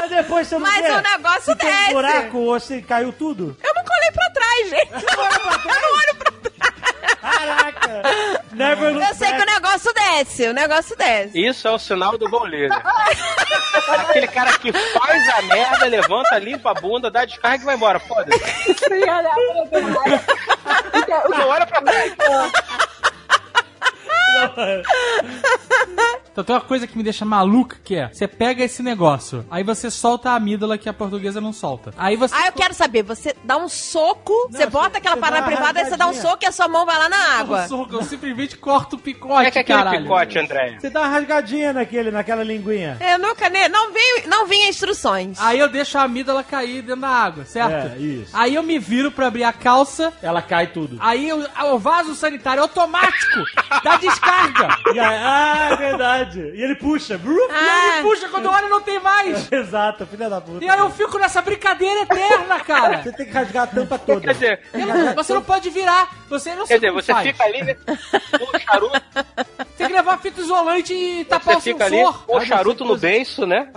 Mas 0.00 0.10
depois 0.10 0.46
você 0.46 0.54
não 0.54 0.62
Mas 0.62 0.82
vê 0.82 0.92
o 0.92 1.02
negócio 1.02 1.42
se 1.42 1.56
tem 1.56 1.68
desce. 1.70 1.90
um 1.90 1.92
buraco 1.94 2.38
ou 2.38 2.60
se 2.60 2.82
caiu 2.82 3.12
tudo. 3.12 3.56
Eu 3.62 3.74
nunca 3.74 3.92
olhei 3.94 4.10
pra 4.12 4.30
trás, 4.30 4.70
gente. 4.70 4.92
Eu 4.92 5.80
não 5.82 5.98
olho 5.98 6.14
pra 6.18 6.30
trás. 6.32 6.45
Caraca! 7.20 8.02
Never 8.52 8.92
look 8.94 9.02
Eu 9.06 9.14
sei 9.14 9.28
que 9.32 9.38
back. 9.38 9.42
o 9.50 9.54
negócio 9.54 9.92
desce, 9.94 10.48
o 10.48 10.52
negócio 10.54 10.96
desce. 10.96 11.46
Isso 11.46 11.68
é 11.68 11.70
o 11.70 11.78
sinal 11.78 12.16
do 12.16 12.28
bom 12.28 12.44
líder. 12.46 12.70
Aquele 14.08 14.26
cara 14.28 14.52
que 14.58 14.72
faz 14.72 15.28
a 15.34 15.42
merda, 15.42 15.86
levanta, 15.86 16.38
limpa 16.38 16.70
a 16.70 16.74
bunda, 16.74 17.10
dá 17.10 17.24
descarga 17.24 17.62
e 17.62 17.66
vai 17.66 17.74
embora. 17.76 17.98
Foda-se. 18.00 18.74
Sem 18.74 19.02
olhar 19.02 19.34
pra 19.70 19.80
trás. 19.80 20.22
Porque 20.92 21.12
o 21.12 21.28
Não 21.30 21.48
olha 21.48 21.66
pra 21.66 21.82
trás. 21.82 22.12
Então 26.32 26.44
tem 26.44 26.54
uma 26.54 26.60
coisa 26.60 26.86
que 26.86 26.98
me 26.98 27.02
deixa 27.02 27.24
maluca 27.24 27.78
que 27.82 27.94
é: 27.96 28.08
você 28.12 28.28
pega 28.28 28.62
esse 28.62 28.82
negócio, 28.82 29.46
aí 29.50 29.64
você 29.64 29.90
solta 29.90 30.30
a 30.30 30.34
amígdala 30.34 30.76
que 30.76 30.86
a 30.86 30.92
portuguesa 30.92 31.40
não 31.40 31.50
solta. 31.50 31.94
Aí 31.96 32.14
você. 32.14 32.34
Ah, 32.36 32.48
eu 32.48 32.52
quero 32.52 32.74
saber, 32.74 33.02
você 33.02 33.34
dá 33.42 33.56
um 33.56 33.70
soco, 33.70 34.34
você 34.50 34.66
bota 34.66 34.98
aquela 34.98 35.16
parada 35.16 35.46
privada, 35.46 35.80
aí 35.80 35.86
você 35.86 35.96
dá 35.96 36.06
um 36.06 36.12
soco 36.12 36.40
e 36.42 36.46
a 36.46 36.52
sua 36.52 36.68
mão 36.68 36.84
vai 36.84 36.98
lá 36.98 37.08
na 37.08 37.38
água. 37.38 37.62
Eu, 37.62 37.68
soco, 37.68 37.94
eu 37.94 38.02
simplesmente 38.02 38.54
corto 38.58 38.96
o 38.96 38.98
Como 38.98 39.04
picote, 39.04 39.46
é 39.46 39.50
que 39.50 39.58
é 39.58 39.60
aquele 39.62 39.78
caralho. 39.78 40.02
picote, 40.02 40.38
André? 40.38 40.76
Você 40.78 40.90
dá 40.90 41.00
uma 41.00 41.08
rasgadinha 41.08 41.72
naquele, 41.72 42.10
naquela 42.10 42.44
linguinha. 42.44 42.98
Eu 43.00 43.18
nunca, 43.18 43.48
né? 43.48 43.68
Não 43.70 43.90
vinha, 43.94 44.26
não 44.26 44.46
vinha 44.46 44.68
instruções. 44.68 45.40
Aí 45.40 45.58
eu 45.58 45.70
deixo 45.70 45.96
a 45.96 46.02
amígdala 46.02 46.44
cair 46.44 46.82
dentro 46.82 47.00
da 47.00 47.08
água, 47.08 47.46
certo? 47.46 47.94
É, 47.94 47.98
isso. 47.98 48.30
Aí 48.36 48.54
eu 48.54 48.62
me 48.62 48.78
viro 48.78 49.10
pra 49.10 49.28
abrir 49.28 49.44
a 49.44 49.54
calça, 49.54 50.12
Ela 50.22 50.42
cai 50.42 50.66
tudo. 50.66 50.98
aí 51.00 51.26
eu- 51.30 51.46
o 51.72 51.78
vaso 51.78 52.14
sanitário 52.14 52.62
automático 52.62 53.40
dá 53.82 53.96
descarga. 53.96 54.35
E 54.94 54.98
aí- 55.00 55.16
ah, 55.22 55.68
é 55.72 55.76
verdade. 55.76 56.40
E 56.54 56.62
ele 56.62 56.74
puxa. 56.76 57.16
Bruf, 57.18 57.50
Ah, 57.52 58.00
Puxa, 58.02 58.28
quando 58.28 58.46
olha 58.50 58.68
não 58.68 58.80
tem 58.80 58.98
mais. 59.00 59.50
Exato, 59.52 60.06
filha 60.06 60.28
da 60.30 60.40
puta. 60.40 60.64
E 60.64 60.68
aí 60.68 60.78
eu 60.78 60.90
fico 60.90 61.18
nessa 61.18 61.40
brincadeira 61.42 62.00
eterna, 62.02 62.60
cara. 62.60 63.02
Você 63.02 63.12
tem 63.12 63.26
que 63.26 63.32
rasgar 63.32 63.64
a 63.64 63.66
tampa 63.66 63.98
toda. 63.98 64.20
Quer 64.20 64.32
dizer, 64.34 64.60
não- 64.74 65.14
Você 65.14 65.34
não 65.34 65.42
pode 65.42 65.70
virar. 65.70 66.08
Você 66.28 66.54
não 66.54 66.66
quer 66.66 66.74
dizer 66.74 66.92
você 66.92 67.12
faz. 67.12 67.26
fica 67.26 67.44
ali, 67.44 67.62
né? 67.64 67.76
O 68.40 68.58
charuto, 68.58 69.02
Tem 69.76 69.86
que 69.86 69.92
levar 69.92 70.18
fita 70.18 70.40
isolante 70.40 70.92
e 70.94 71.24
tapar 71.24 71.54
você 71.54 71.70
o 71.70 71.72
fica 71.74 71.84
ali, 71.86 71.96
sensor. 71.96 72.24
o 72.28 72.40
charuto 72.40 72.84
no 72.84 72.96
beiço, 72.96 73.46
né? 73.46 73.68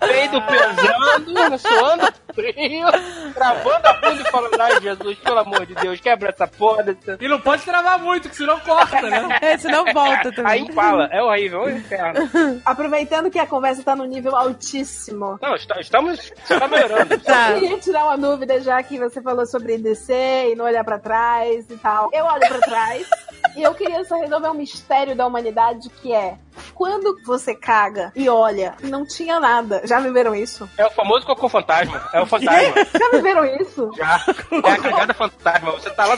Peido 0.00 0.42
pesando, 0.42 1.58
suando, 1.58 2.12
Rio, 2.40 2.86
travando 3.34 3.86
a 3.86 3.92
bunda 3.94 4.22
e 4.22 4.30
falando, 4.30 4.60
ai 4.60 4.80
Jesus, 4.80 5.18
pelo 5.18 5.38
amor 5.38 5.66
de 5.66 5.74
Deus, 5.74 6.00
quebra 6.00 6.30
essa 6.30 6.46
porra. 6.46 6.82
dessa-" 6.82 7.18
E 7.20 7.28
não 7.28 7.40
pode 7.40 7.62
travar 7.62 7.98
muito, 7.98 8.28
que 8.28 8.36
senão 8.36 8.58
corta, 8.60 9.02
né? 9.02 9.38
É, 9.42 9.58
senão 9.58 9.84
volta 9.92 10.28
Aí 10.28 10.32
também. 10.34 10.62
empala, 10.66 11.08
é 11.12 11.22
horrível, 11.22 11.68
é 11.68 11.72
inferno. 11.72 12.30
Aproveitando 12.64 13.30
que 13.30 13.38
a 13.38 13.46
conversa 13.46 13.82
tá 13.82 13.94
no 13.96 14.04
nível 14.04 14.34
altíssimo. 14.36 15.38
Não, 15.42 15.54
está- 15.54 15.80
estamos, 15.80 16.32
melhorando. 16.70 17.18
Tá. 17.22 17.52
Eu 17.52 17.60
queria 17.60 17.78
tirar 17.78 18.04
uma 18.04 18.18
dúvida, 18.18 18.60
já 18.60 18.82
que 18.82 18.98
você 18.98 19.20
falou 19.20 19.44
sobre 19.46 19.78
descer 19.78 20.50
e 20.50 20.54
não 20.54 20.64
olhar 20.64 20.84
pra 20.84 20.98
trás 20.98 21.64
e 21.70 21.76
tal. 21.76 22.10
Eu 22.12 22.24
olho 22.24 22.40
pra 22.48 22.58
trás 22.58 23.06
e 23.56 23.62
eu 23.62 23.74
queria 23.74 24.04
só 24.04 24.16
resolver 24.18 24.48
um 24.48 24.54
mistério 24.54 25.14
da 25.14 25.26
humanidade 25.26 25.88
que 25.88 26.12
é 26.12 26.36
quando 26.74 27.16
você 27.24 27.54
caga 27.54 28.12
e 28.14 28.28
olha, 28.28 28.74
não 28.82 29.06
tinha 29.06 29.38
nada. 29.40 29.82
Já 29.84 30.00
viveram 30.00 30.34
isso? 30.34 30.68
É 30.76 30.86
o 30.86 30.90
famoso 30.90 31.26
cocô 31.26 31.48
fantasma, 31.48 32.08
é 32.12 32.20
o 32.20 32.26
fantasma. 32.26 32.74
Já 32.98 33.10
viveram 33.10 33.44
isso? 33.44 33.90
Já. 33.96 34.20
É 34.64 34.70
a 34.70 34.78
cagada 34.78 35.14
fantasma, 35.14 35.72
você 35.72 35.90
tá 35.90 36.06
lá... 36.06 36.16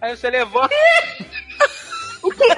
Aí 0.00 0.16
você 0.16 0.30
levanta... 0.30 0.74
O 2.22 2.30
quê? 2.30 2.56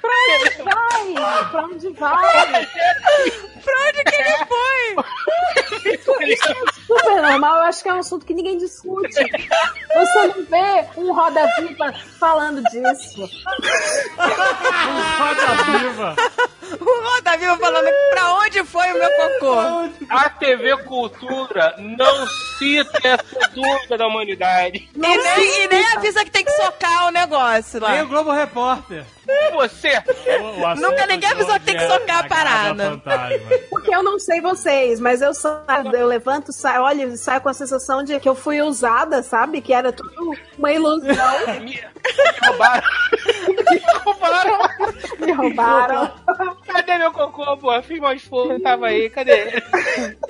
Pra 0.00 0.10
onde 0.34 0.62
vai? 0.62 1.50
Pra 1.50 1.64
onde 1.64 1.88
vai? 1.90 2.66
Pra 2.66 3.74
onde 3.88 4.04
que 4.04 4.14
ele 4.14 4.36
foi? 4.46 4.57
Super 6.86 7.22
normal, 7.22 7.56
eu 7.56 7.62
acho 7.64 7.82
que 7.82 7.88
é 7.88 7.94
um 7.94 7.98
assunto 7.98 8.24
que 8.26 8.34
ninguém 8.34 8.56
discute. 8.58 9.12
Você 9.14 10.26
não 10.28 10.44
vê 10.44 10.86
um 10.96 11.12
roda-viva 11.12 11.92
falando 12.18 12.62
disso. 12.64 13.28
Roda 14.16 15.78
viva. 15.78 16.16
O 16.80 16.84
Roda 17.10 17.36
Viva 17.38 17.56
falando 17.56 17.88
pra 18.10 18.34
onde 18.34 18.62
foi 18.64 18.92
o 18.92 18.98
meu 18.98 19.10
cocô? 19.10 19.88
A 20.10 20.28
TV 20.28 20.76
Cultura 20.84 21.74
não 21.78 22.26
cita 22.58 22.98
essa 23.04 23.48
dúvida 23.54 23.96
da 23.96 24.06
humanidade. 24.06 24.86
E 24.94 24.98
nem, 24.98 25.64
e 25.64 25.68
nem 25.68 25.84
avisa 25.96 26.22
que 26.26 26.30
tem 26.30 26.44
que 26.44 26.50
socar 26.52 27.06
o 27.06 27.10
negócio 27.10 27.80
Nem 27.80 27.98
lá. 27.98 28.02
o 28.04 28.08
Globo 28.08 28.32
Repórter. 28.32 29.02
Você, 29.52 29.92
O- 30.40 30.62
o 30.62 30.74
Nunca 30.76 31.06
ninguém 31.06 31.30
avisou 31.30 31.54
que 31.54 31.60
tem 31.66 31.76
que 31.78 31.84
é 31.84 31.88
socar 31.88 32.18
a 32.24 32.28
parada. 32.28 33.02
Porque 33.70 33.94
eu 33.94 34.02
não 34.02 34.18
sei 34.18 34.40
vocês, 34.78 35.00
mas 35.00 35.20
eu 35.22 35.34
saio, 35.34 35.94
eu 35.94 36.06
levanto, 36.06 36.52
saio, 36.52 36.82
olho 36.82 37.08
e 37.12 37.16
saio 37.16 37.40
com 37.40 37.48
a 37.48 37.54
sensação 37.54 38.02
de 38.02 38.18
que 38.20 38.28
eu 38.28 38.34
fui 38.34 38.60
usada, 38.62 39.22
sabe? 39.22 39.60
Que 39.60 39.72
era 39.72 39.92
tudo 39.92 40.34
uma 40.56 40.72
ilusão. 40.72 41.06
me, 41.60 41.70
me 41.70 41.80
roubaram. 42.44 42.82
Me 43.70 43.90
roubaram. 44.04 44.58
Me 45.18 45.32
roubaram. 45.32 46.10
Cadê 46.66 46.98
meu 46.98 47.12
cocô, 47.12 47.56
pô? 47.56 47.82
Fiz 47.82 47.98
mais 48.00 48.22
fogo, 48.22 48.60
tava 48.60 48.86
aí, 48.86 49.10
cadê? 49.10 49.62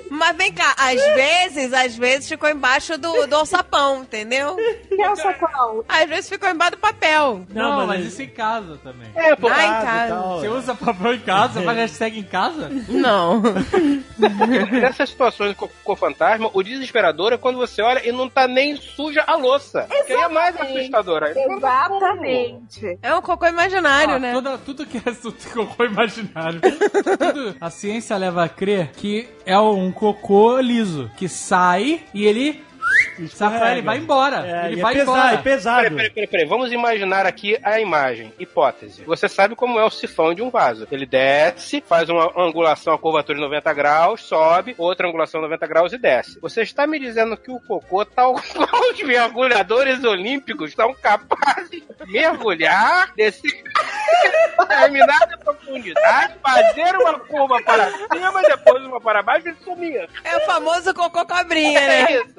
Mas 0.09 0.35
vem 0.35 0.51
cá, 0.51 0.73
às 0.77 1.01
vezes, 1.15 1.73
às 1.73 1.95
vezes 1.95 2.27
ficou 2.27 2.49
embaixo 2.49 2.97
do, 2.97 3.27
do 3.27 3.35
alçapão, 3.35 4.01
entendeu? 4.01 4.55
Que 4.87 5.01
é 5.01 5.09
o 5.09 5.15
sacão? 5.15 5.83
Às 5.87 6.09
vezes 6.09 6.29
ficou 6.29 6.49
embaixo 6.49 6.71
do 6.73 6.77
papel. 6.79 7.45
Não, 7.49 7.69
Não, 7.79 7.87
mas 7.87 7.99
mas- 7.99 8.05
isso 8.13 8.21
em 8.21 8.29
casa 8.29 8.77
também. 8.83 9.09
É, 9.15 9.35
pô. 9.35 9.47
Ah, 9.47 9.63
em 9.63 9.69
Casa 9.69 9.81
e 9.81 9.85
casa. 9.85 10.13
tal. 10.15 10.39
Você 10.39 10.47
usa 10.47 10.75
papel 10.75 11.13
em 11.13 11.19
casa, 11.19 11.61
faz 11.61 11.77
hashtag 11.77 12.19
em 12.19 12.23
casa? 12.23 12.69
Não. 12.87 13.41
Nessas 14.71 15.09
situações 15.09 15.49
de 15.49 15.55
cocô 15.55 15.95
fantasma, 15.95 16.49
o 16.53 16.63
desesperador 16.63 17.33
é 17.33 17.37
quando 17.37 17.57
você 17.57 17.81
olha 17.81 18.07
e 18.07 18.11
não 18.11 18.29
tá 18.29 18.47
nem 18.47 18.75
suja 18.75 19.23
a 19.27 19.35
louça. 19.35 19.87
Que 20.05 20.13
é 20.13 20.27
mais 20.27 20.59
assustador. 20.59 21.23
Aí 21.23 21.33
Exatamente. 21.37 22.99
É 23.01 23.13
um 23.13 23.21
cocô 23.21 23.45
imaginário, 23.47 24.15
Ah, 24.15 24.19
né? 24.19 24.33
toda- 24.33 24.57
tudo 24.57 24.85
que 24.85 24.97
é 24.97 25.13
su- 25.13 25.33
cocô 25.53 25.85
imaginário. 25.85 26.61
Tudo- 26.61 27.55
a 27.59 27.69
ciência 27.69 28.15
leva 28.17 28.43
a 28.43 28.49
crer 28.49 28.91
que 28.93 29.27
é 29.45 29.57
um 29.59 29.91
cocô 29.91 30.59
liso, 30.59 31.09
que 31.17 31.27
sai 31.27 32.01
e 32.13 32.25
ele 32.25 32.63
Safra, 33.27 33.73
ele 33.73 33.81
vai 33.81 33.97
embora. 33.97 34.47
É, 34.47 34.67
ele 34.67 34.79
e 34.79 34.81
vai 34.81 34.93
é 34.93 34.97
pesado, 34.99 35.17
embora. 35.17 35.33
é 35.33 35.37
pesado. 35.37 35.81
Peraí, 35.81 35.95
peraí, 35.95 36.09
peraí, 36.11 36.27
peraí. 36.27 36.45
Vamos 36.47 36.71
imaginar 36.71 37.25
aqui 37.25 37.57
a 37.63 37.79
imagem. 37.79 38.33
Hipótese. 38.39 39.03
Você 39.03 39.27
sabe 39.27 39.55
como 39.55 39.79
é 39.79 39.85
o 39.85 39.89
sifão 39.89 40.33
de 40.33 40.41
um 40.41 40.49
vaso. 40.49 40.87
Ele 40.91 41.05
desce, 41.05 41.83
faz 41.85 42.09
uma 42.09 42.31
angulação, 42.37 42.93
a 42.93 42.97
curvatura 42.97 43.37
de 43.37 43.43
90 43.43 43.73
graus, 43.73 44.21
sobe, 44.21 44.75
outra 44.77 45.07
angulação 45.07 45.41
90 45.41 45.67
graus 45.67 45.93
e 45.93 45.97
desce. 45.97 46.39
Você 46.41 46.61
está 46.61 46.85
me 46.87 46.99
dizendo 46.99 47.35
que 47.37 47.51
o 47.51 47.59
cocô, 47.59 48.05
tal 48.05 48.33
qual 48.53 48.91
os 48.91 49.01
mergulhadores 49.03 50.03
olímpicos, 50.03 50.73
são 50.73 50.93
capazes 50.93 51.69
de 51.69 51.83
mergulhar, 52.07 53.13
descer 53.15 53.51
em 54.19 54.59
determinada 54.59 55.37
profundidade, 55.37 56.35
fazer 56.41 56.95
uma 56.95 57.19
curva 57.19 57.61
para 57.63 57.91
cima, 57.91 58.41
depois 58.41 58.83
uma 58.83 59.01
para 59.01 59.21
baixo 59.21 59.49
e 59.49 59.55
sumir. 59.63 60.09
É 60.23 60.37
o 60.37 60.41
famoso 60.41 60.93
cocô 60.93 61.25
cobrinha, 61.25 61.79
né? 61.79 62.01
É 62.01 62.11
isso. 62.17 62.35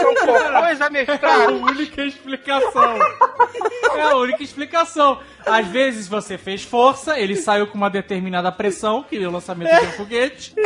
São 0.00 0.21
É 0.26 1.26
a 1.26 1.48
única 1.48 2.02
explicação. 2.04 2.98
É 3.94 4.02
a 4.02 4.16
única 4.16 4.42
explicação. 4.42 5.20
Às 5.44 5.66
vezes 5.66 6.06
você 6.08 6.38
fez 6.38 6.62
força, 6.62 7.18
ele 7.18 7.34
saiu 7.36 7.66
com 7.66 7.76
uma 7.76 7.90
determinada 7.90 8.50
pressão, 8.52 9.02
que 9.02 9.16
é 9.22 9.26
o 9.26 9.30
lançamento 9.30 9.70
de 9.80 9.86
um 9.86 9.92
foguete. 9.92 10.54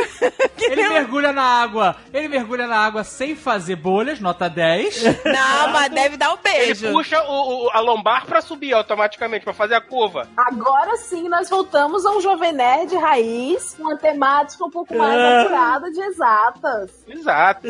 Ele 0.58 0.88
mergulha 0.88 1.32
na 1.32 1.42
água. 1.42 1.96
Ele 2.12 2.28
mergulha 2.28 2.66
na 2.66 2.78
água 2.78 3.04
sem 3.04 3.36
fazer 3.36 3.76
bolhas, 3.76 4.18
nota 4.20 4.48
10. 4.48 5.02
Não, 5.24 5.68
mas 5.72 5.90
deve 5.90 6.16
dar 6.16 6.30
um 6.32 6.38
Ele 6.44 6.64
beijo. 6.74 6.90
puxa 6.92 7.22
o, 7.22 7.66
o- 7.66 7.70
a 7.70 7.78
lombar 7.80 8.26
pra 8.26 8.40
subir 8.40 8.72
automaticamente, 8.72 9.44
pra 9.44 9.52
fazer 9.54 9.74
a 9.76 9.80
curva. 9.80 10.26
Agora 10.36 10.96
sim, 10.96 11.28
nós 11.28 11.48
voltamos 11.48 12.04
a 12.04 12.10
um 12.16 12.20
Jovem 12.20 12.52
Nerd 12.52 12.96
raiz, 12.96 13.76
uma 13.78 13.96
temática 13.96 14.64
um 14.64 14.70
pouco 14.70 14.96
mais 14.96 15.14
Ah. 15.18 15.42
apurada 15.42 15.90
de 15.90 16.00
exatas. 16.00 16.90
Exato. 17.06 17.68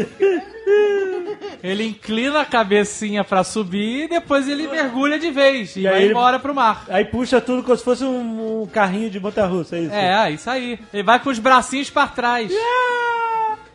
Ele 1.63 1.76
inclina 1.85 2.41
a 2.41 2.45
cabecinha 2.45 3.23
pra 3.25 3.43
subir 3.45 4.05
e 4.05 4.09
depois 4.09 4.49
ele 4.49 4.67
mergulha 4.69 5.19
de 5.19 5.31
vez 5.31 5.77
e, 5.77 5.81
E 5.81 5.87
aí 5.89 5.93
vai 5.93 6.03
ele- 6.03 6.11
embora 6.13 6.39
pro 6.39 6.55
mar. 6.55 6.85
Aí 6.89 7.05
puxa 7.05 7.41
tudo 7.41 7.63
como 7.63 7.77
se 7.77 7.85
fosse 7.85 8.05
um, 8.05 8.63
um 8.63 8.67
carrinho 8.67 9.11
de 9.11 9.19
monta-russa, 9.21 9.77
é 9.77 9.81
isso? 9.81 9.95
É, 9.95 10.31
isso 10.31 10.49
aí. 10.51 10.79
Ele 10.93 11.03
vai 11.03 11.19
com 11.19 11.31
os 11.31 11.39
bracinhos 11.39 11.91
pra 11.91 12.07
trás. 12.07 12.53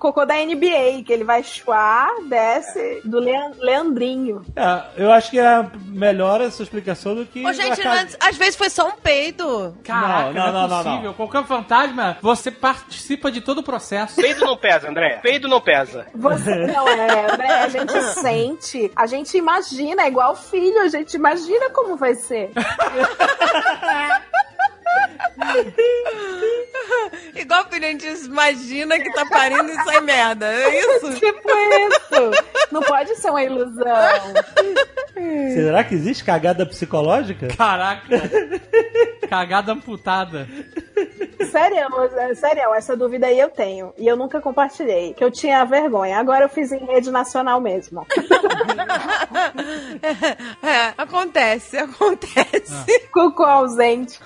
Cocô 0.01 0.25
da 0.25 0.33
NBA, 0.35 1.03
que 1.05 1.13
ele 1.13 1.23
vai 1.23 1.43
chuar, 1.43 2.09
desce 2.27 3.01
do 3.05 3.19
Lean- 3.19 3.51
Leandrinho. 3.59 4.43
É, 4.55 4.81
eu 5.03 5.11
acho 5.11 5.29
que 5.29 5.39
é 5.39 5.63
melhor 5.85 6.41
essa 6.41 6.63
explicação 6.63 7.13
do 7.13 7.23
que. 7.23 7.45
Ô, 7.45 7.53
gente, 7.53 7.79
a 7.79 7.83
casa- 7.83 8.01
mas 8.03 8.17
às 8.19 8.35
vezes 8.35 8.55
foi 8.55 8.69
só 8.71 8.87
um 8.87 8.93
peido. 8.93 9.77
Caraca, 9.83 10.31
Não, 10.33 10.45
não, 10.47 10.51
não, 10.53 10.59
é 10.65 10.67
não, 10.67 10.67
não, 10.67 10.83
possível. 10.83 11.13
Qualquer 11.13 11.43
fantasma, 11.45 12.17
você 12.19 12.49
participa 12.49 13.31
de 13.31 13.41
todo 13.41 13.59
o 13.59 13.63
processo. 13.63 14.15
Peido 14.19 14.41
não 14.43 14.57
pesa, 14.57 14.89
André. 14.89 15.19
Peido 15.21 15.47
não 15.47 15.61
pesa. 15.61 16.07
Você 16.15 16.55
não 16.65 16.87
é, 16.89 17.31
André, 17.31 17.47
a 17.61 17.69
gente 17.69 18.01
sente, 18.15 18.91
a 18.95 19.05
gente 19.05 19.37
imagina, 19.37 20.01
é 20.01 20.07
igual 20.07 20.35
filho, 20.35 20.81
a 20.81 20.87
gente 20.87 21.13
imagina 21.13 21.69
como 21.69 21.95
vai 21.95 22.15
ser. 22.15 22.49
Igual 27.35 27.69
filho, 27.69 27.85
a 27.85 27.89
gente 27.89 28.07
imagina 28.25 28.99
que 28.99 29.11
tá 29.13 29.25
parindo 29.25 29.69
e 29.71 29.75
sai 29.83 30.01
merda. 30.01 30.51
É 30.51 30.79
isso? 30.79 31.13
Tipo 31.19 31.49
isso. 31.49 32.31
Não 32.71 32.81
pode 32.81 33.15
ser 33.15 33.29
uma 33.29 33.43
ilusão. 33.43 33.83
Será 35.53 35.83
que 35.83 35.95
existe 35.95 36.23
cagada 36.23 36.65
psicológica? 36.65 37.47
Caraca. 37.47 38.21
Cagada 39.29 39.73
amputada. 39.73 40.47
Sério, 41.51 41.77
é, 42.17 42.35
sério, 42.35 42.73
essa 42.73 42.95
dúvida 42.95 43.27
aí 43.27 43.39
eu 43.39 43.49
tenho. 43.49 43.93
E 43.97 44.07
eu 44.07 44.15
nunca 44.15 44.39
compartilhei. 44.41 45.13
Que 45.13 45.23
eu 45.23 45.29
tinha 45.31 45.63
vergonha. 45.65 46.17
Agora 46.17 46.45
eu 46.45 46.49
fiz 46.49 46.71
em 46.71 46.85
rede 46.85 47.11
nacional 47.11 47.59
mesmo. 47.59 48.05
É, 50.63 50.93
acontece, 50.97 51.77
acontece. 51.77 53.09
Cocô 53.11 53.43
ausente. 53.43 54.19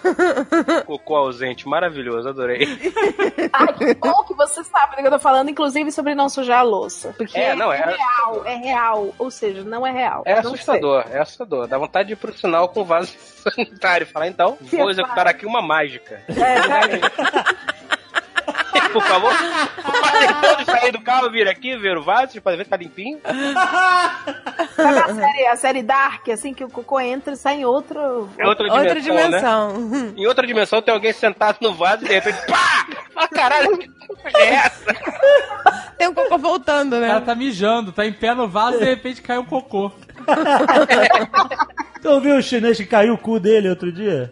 Cocô 0.85 1.15
ausente, 1.15 1.67
maravilhoso, 1.67 2.29
adorei. 2.29 2.67
Ai, 3.53 3.73
que 3.73 3.93
bom 3.95 4.23
que 4.23 4.33
você 4.33 4.63
sabe 4.63 4.95
do 4.95 5.01
que 5.01 5.07
eu 5.07 5.11
tô 5.11 5.19
falando, 5.19 5.49
inclusive 5.49 5.91
sobre 5.91 6.13
não 6.15 6.29
sujar 6.29 6.59
a 6.59 6.63
louça. 6.63 7.13
Porque 7.17 7.37
É, 7.39 7.55
não, 7.55 7.71
é- 7.71 7.77
real, 7.85 8.43
é 8.45 8.55
real. 8.55 9.13
Ou 9.17 9.31
seja, 9.31 9.63
não 9.63 9.85
é 9.85 9.91
real. 9.91 10.23
É 10.25 10.33
Não 10.33 10.39
assustador, 10.53 11.05
é 11.11 11.19
assustador. 11.19 11.67
Dá 11.67 11.77
vontade 11.77 12.07
de 12.07 12.13
ir 12.13 12.17
pro 12.17 12.33
sinal 12.37 12.69
com 12.69 12.83
vaso 12.83 13.13
sanitário. 13.43 14.07
Falar, 14.07 14.27
então, 14.27 14.57
vou 14.61 14.89
executar 14.89 15.27
aqui 15.27 15.45
uma 15.45 15.61
mágica. 15.61 16.21
sei. 16.31 16.43
É, 16.43 16.55
é. 16.57 17.14
Por 18.93 19.03
favor, 19.03 19.33
podem 19.83 20.33
todos 20.41 20.65
sair 20.65 20.91
do 20.91 21.01
carro, 21.01 21.29
vir 21.29 21.47
aqui, 21.49 21.75
ver 21.75 21.97
o 21.97 22.03
vaso, 22.03 22.41
podem 22.41 22.57
ver 22.57 22.63
que 22.63 22.69
tá 22.69 22.77
limpinho. 22.77 23.19
Sabe 24.75 24.99
a 24.99 25.13
série, 25.15 25.47
a 25.47 25.55
série 25.57 25.83
Dark, 25.83 26.29
assim, 26.29 26.53
que 26.53 26.63
o 26.63 26.69
cocô 26.69 26.99
entra 26.99 27.33
e 27.33 27.37
sai 27.37 27.55
em 27.55 27.65
outro. 27.65 28.29
É 28.37 28.47
outra 28.47 28.65
dimensão, 28.69 28.79
Outra 28.79 28.93
né? 28.95 29.01
dimensão. 29.01 30.13
Em 30.15 30.27
outra 30.27 30.47
dimensão 30.47 30.81
tem 30.81 30.93
alguém 30.93 31.11
sentado 31.11 31.57
no 31.61 31.73
vaso 31.73 32.05
e 32.05 32.07
de 32.07 32.13
repente, 32.13 32.37
pá! 32.47 32.87
Ah, 33.17 33.27
caralho, 33.27 33.77
é 34.35 34.53
essa? 34.53 34.95
Tem 35.97 36.07
um 36.07 36.13
cocô 36.13 36.37
voltando, 36.37 36.95
O 36.97 36.99
cara 37.01 37.19
né? 37.19 37.25
tá 37.25 37.35
mijando, 37.35 37.91
tá 37.91 38.05
em 38.05 38.13
pé 38.13 38.33
no 38.33 38.47
vaso 38.47 38.77
e 38.77 38.79
de 38.79 38.85
repente 38.85 39.21
cai 39.21 39.37
um 39.37 39.45
cocô. 39.45 39.91
Tu 42.01 42.09
ouviu 42.11 42.35
o 42.37 42.41
chinês 42.43 42.77
que 42.77 42.85
caiu 42.85 43.15
o 43.15 43.17
cu 43.17 43.39
dele 43.39 43.67
outro 43.67 43.91
dia? 43.91 44.31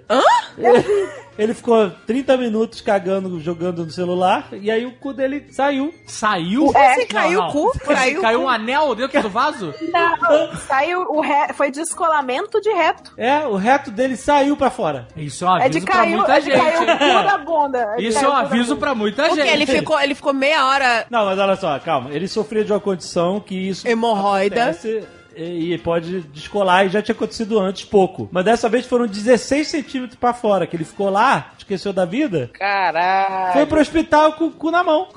ele 1.39 1.55
ficou 1.55 1.89
30 2.05 2.37
minutos 2.37 2.81
cagando, 2.81 3.39
jogando 3.39 3.83
no 3.83 3.89
celular, 3.89 4.49
e 4.51 4.69
aí 4.69 4.85
o 4.85 4.91
cu 4.91 5.11
dele 5.11 5.47
saiu. 5.49 5.91
Saiu? 6.05 6.71
É. 6.75 6.93
Você 6.93 7.05
caiu 7.07 7.39
o 7.41 7.51
cu? 7.51 7.71
Caiu 7.79 8.21
Caiu 8.21 8.39
cu. 8.41 8.45
um 8.45 8.49
anel 8.49 8.93
dentro 8.93 9.23
do 9.23 9.29
vaso? 9.29 9.73
Não, 9.91 10.55
saiu 10.67 11.01
o 11.09 11.19
re... 11.19 11.51
foi 11.55 11.71
descolamento 11.71 12.61
de 12.61 12.69
reto. 12.69 13.11
É, 13.17 13.39
o 13.47 13.55
reto 13.55 13.89
dele 13.89 14.15
saiu 14.15 14.55
pra 14.55 14.69
fora. 14.69 15.07
Isso 15.17 15.43
é 15.43 15.49
um 15.49 15.57
É 15.57 15.69
de 15.69 15.77
aviso 15.79 15.85
pra 15.87 15.95
caiu, 15.95 16.17
muita 16.17 16.31
é 16.33 16.39
de 16.39 16.45
gente. 16.51 16.59
caiu 16.59 16.81
o 16.83 16.97
cu 16.99 17.27
da 17.27 17.37
bunda. 17.39 17.79
É 17.79 17.95
de 17.95 18.07
Isso 18.07 18.17
é 18.19 18.21
caiu 18.21 18.33
um 18.33 18.37
aviso 18.37 18.77
pra 18.77 18.93
muita 18.93 19.23
Porque 19.23 19.41
gente. 19.41 19.51
Ele 19.63 19.79
ficou, 19.79 19.99
ele 19.99 20.15
ficou 20.15 20.33
meia 20.33 20.65
hora 20.67 21.05
Não, 21.09 21.25
mas 21.25 21.37
olha 21.39 21.55
só, 21.55 21.77
calma. 21.79 22.11
Ele 22.11 22.27
sofria 22.27 22.63
de 22.63 22.71
uma 22.71 22.79
condição 22.79 23.39
que 23.39 23.55
isso 23.55 23.87
hemorroida. 23.87 24.63
acontece 24.63 25.03
e 25.35 25.73
e 25.73 25.77
pode 25.77 26.21
descolar 26.21 26.85
e 26.85 26.89
já 26.89 27.01
tinha 27.01 27.15
acontecido 27.15 27.59
antes 27.59 27.85
pouco. 27.85 28.27
Mas 28.31 28.45
dessa 28.45 28.67
vez 28.69 28.85
foram 28.85 29.07
16 29.07 29.67
centímetros 29.67 30.19
pra 30.19 30.33
fora, 30.33 30.67
que 30.67 30.75
ele 30.75 30.83
ficou 30.85 31.09
lá, 31.09 31.51
esqueceu 31.57 31.91
da 31.93 32.05
vida, 32.05 32.49
Caralho. 32.53 33.53
foi 33.53 33.65
pro 33.65 33.79
hospital 33.79 34.33
com 34.33 34.45
o 34.45 34.51
cu 34.51 34.69
na 34.71 34.83
mão. 34.83 35.07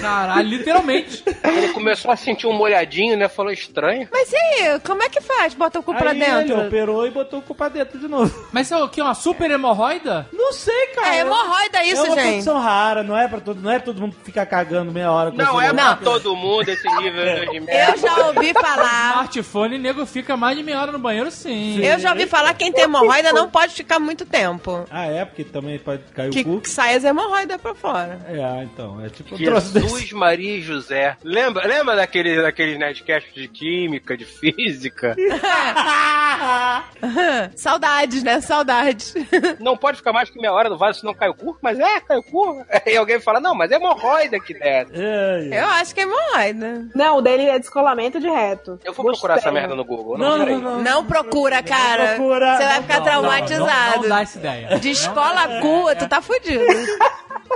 Caralho, 0.00 0.48
literalmente. 0.48 1.22
Ele 1.44 1.68
começou 1.72 2.10
a 2.10 2.16
sentir 2.16 2.46
um 2.46 2.52
molhadinho, 2.52 3.16
né? 3.16 3.28
Falou 3.28 3.52
estranho. 3.52 4.08
Mas 4.12 4.32
e 4.32 4.36
aí, 4.36 4.80
como 4.80 5.02
é 5.02 5.08
que 5.08 5.20
faz? 5.20 5.54
Bota 5.54 5.78
o 5.78 5.82
cu 5.82 5.94
pra 5.94 6.10
Aí 6.10 6.20
ele 6.20 6.44
dentro? 6.44 6.66
operou 6.66 7.06
e 7.06 7.10
botou 7.10 7.38
o 7.40 7.42
cu 7.42 7.54
pra 7.54 7.68
dentro 7.68 7.98
de 7.98 8.08
novo. 8.08 8.48
Mas 8.52 8.66
isso 8.66 8.74
é 8.74 8.82
o 8.84 8.88
que? 8.88 9.00
Uma 9.00 9.14
super 9.14 9.50
hemorroida? 9.50 10.26
Não 10.32 10.52
sei, 10.52 10.86
cara. 10.88 11.14
É 11.16 11.20
hemorroida 11.20 11.84
isso, 11.84 12.02
é 12.04 12.08
uma 12.08 12.14
gente. 12.16 12.30
condição 12.32 12.58
rara, 12.58 13.02
não 13.02 13.16
é 13.16 13.28
pra 13.28 13.40
todo, 13.40 13.60
não 13.60 13.70
é 13.70 13.78
todo 13.78 14.00
mundo 14.00 14.16
ficar 14.24 14.46
cagando 14.46 14.92
meia 14.92 15.10
hora 15.10 15.30
com 15.30 15.36
Não 15.36 15.60
é 15.60 15.72
pra 15.72 15.96
todo 15.96 16.34
mundo 16.36 16.68
esse 16.68 16.88
nível 16.96 17.50
de 17.50 17.60
merda. 17.60 17.92
Eu 17.92 17.98
já 17.98 18.26
ouvi 18.26 18.52
falar. 18.52 19.10
Smartphone, 19.12 19.59
nego 19.68 20.06
fica 20.06 20.36
mais 20.36 20.56
de 20.56 20.62
meia 20.62 20.80
hora 20.80 20.92
no 20.92 20.98
banheiro, 20.98 21.30
sim. 21.30 21.82
Eu 21.84 21.98
já 21.98 22.10
ouvi 22.12 22.26
falar 22.26 22.52
que 22.54 22.60
quem 22.64 22.72
tem 22.72 22.84
hemorroida 22.84 23.32
não 23.32 23.48
pode 23.50 23.74
ficar 23.74 23.98
muito 23.98 24.24
tempo. 24.26 24.84
Ah, 24.90 25.06
é? 25.06 25.24
Porque 25.24 25.44
também 25.44 25.78
pode 25.78 26.02
cair 26.14 26.30
Que, 26.30 26.40
o 26.40 26.44
cu. 26.44 26.60
que 26.60 26.70
sai 26.70 26.94
as 26.94 27.04
hemorroidas 27.04 27.60
pra 27.60 27.74
fora. 27.74 28.18
É, 28.28 28.42
ah, 28.42 28.60
então. 28.62 29.04
É 29.04 29.08
tipo 29.08 29.36
troço 29.36 29.72
desse. 29.72 29.88
Jesus, 29.88 30.12
Maria 30.12 30.56
e 30.56 30.62
José. 30.62 31.16
Lembra, 31.22 31.66
lembra 31.66 31.96
daquele, 31.96 32.40
daqueles 32.42 32.78
netcasts 32.78 33.32
de 33.34 33.48
química, 33.48 34.16
de 34.16 34.24
física? 34.24 35.16
Saudades, 37.56 38.22
né? 38.22 38.40
Saudades. 38.40 39.14
Não 39.58 39.76
pode 39.76 39.98
ficar 39.98 40.12
mais 40.12 40.30
que 40.30 40.38
meia 40.40 40.52
hora 40.52 40.68
no 40.68 40.78
vaso, 40.78 41.00
senão 41.00 41.14
cai 41.14 41.28
o 41.28 41.34
cu. 41.34 41.56
Mas 41.62 41.78
é, 41.78 42.00
cai 42.00 42.18
o 42.18 42.22
cu. 42.22 42.64
Aí 42.86 42.96
alguém 42.96 43.20
fala, 43.20 43.40
não, 43.40 43.54
mas 43.54 43.70
é 43.70 43.76
hemorroida 43.76 44.38
que 44.40 44.54
desce. 44.54 44.92
É, 44.94 45.48
é. 45.50 45.60
Eu 45.60 45.66
acho 45.66 45.94
que 45.94 46.00
é 46.00 46.04
hemorroida. 46.04 46.86
Não, 46.94 47.18
o 47.18 47.22
dele 47.22 47.44
é 47.44 47.58
descolamento 47.58 48.20
de 48.20 48.28
reto. 48.28 48.78
Eu 48.84 48.92
vou 48.92 49.06
procurar 49.06 49.38
essa 49.38 49.49
Gostei. 49.50 49.60
merda 49.60 49.74
no 49.76 49.84
Google. 49.84 50.16
Não, 50.18 50.38
Não, 50.38 50.46
não, 50.46 50.58
não. 50.60 50.80
Não 50.82 51.04
procura, 51.04 51.62
cara. 51.62 52.08
procura. 52.14 52.56
Você 52.56 52.64
vai 52.64 52.82
ficar 52.82 52.96
Não, 52.98 53.04
traumatizado. 53.04 54.02
não 54.02 54.08
dá 54.08 54.20
essa 54.22 54.38
ideia. 54.38 54.78
De 54.78 54.90
escola 54.90 55.60
cu, 55.60 55.86
tu 55.98 56.08
tá 56.08 56.20
fudido. 56.22 56.64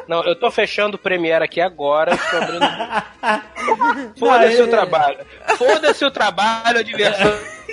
Não, 0.09 0.23
eu 0.25 0.35
tô 0.39 0.51
fechando 0.51 0.97
o 0.97 0.99
Premiere 0.99 1.45
aqui 1.45 1.61
agora. 1.61 2.12
abrindo- 2.33 2.61
Não, 3.25 4.15
Foda-se 4.19 4.61
é- 4.61 4.62
o 4.62 4.69
trabalho. 4.69 5.19
Foda-se 5.57 6.05
o 6.05 6.11
trabalho, 6.11 6.79
a 6.79 6.83
diversão 6.83 7.33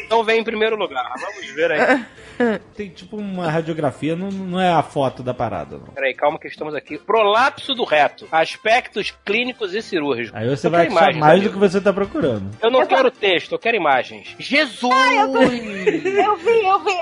não 0.10 0.24
vem 0.24 0.40
em 0.40 0.44
primeiro 0.44 0.76
lugar. 0.76 1.12
Vamos 1.20 1.46
ver 1.54 1.72
aí. 1.72 2.06
Tem 2.76 2.90
tipo 2.90 3.18
uma 3.18 3.50
radiografia, 3.50 4.16
não, 4.16 4.30
não 4.30 4.60
é 4.60 4.72
a 4.72 4.82
foto 4.84 5.22
da 5.24 5.34
parada, 5.34 5.78
não. 5.78 5.94
Peraí, 5.94 6.14
calma 6.14 6.40
que 6.40 6.48
estamos 6.48 6.74
aqui. 6.76 6.98
Prolapso 6.98 7.74
do 7.74 7.84
reto. 7.84 8.28
Aspectos 8.32 9.14
clínicos 9.26 9.74
e 9.74 9.82
cirúrgicos. 9.82 10.40
Aí 10.40 10.50
você 10.50 10.68
Eu 10.68 10.72
vai 10.72 10.88
achar 10.88 10.92
imagens, 10.92 11.18
mais 11.18 11.32
amigo. 11.40 11.50
do 11.50 11.54
que 11.54 11.60
você 11.60 11.82
tá 11.82 11.92
procurando. 11.94 12.50
Eu 12.62 12.72
não 12.72 12.86
quero 12.86 13.10
texto, 13.12 13.52
eu 13.54 13.60
quero 13.60 13.78
imagens. 13.78 14.36
Jesus! 14.40 14.92
Eu 14.92 15.28
vi, 15.50 16.18
eu 16.24 16.38
vi, 16.38 16.62
eu 16.64 16.80
vi, 16.80 16.94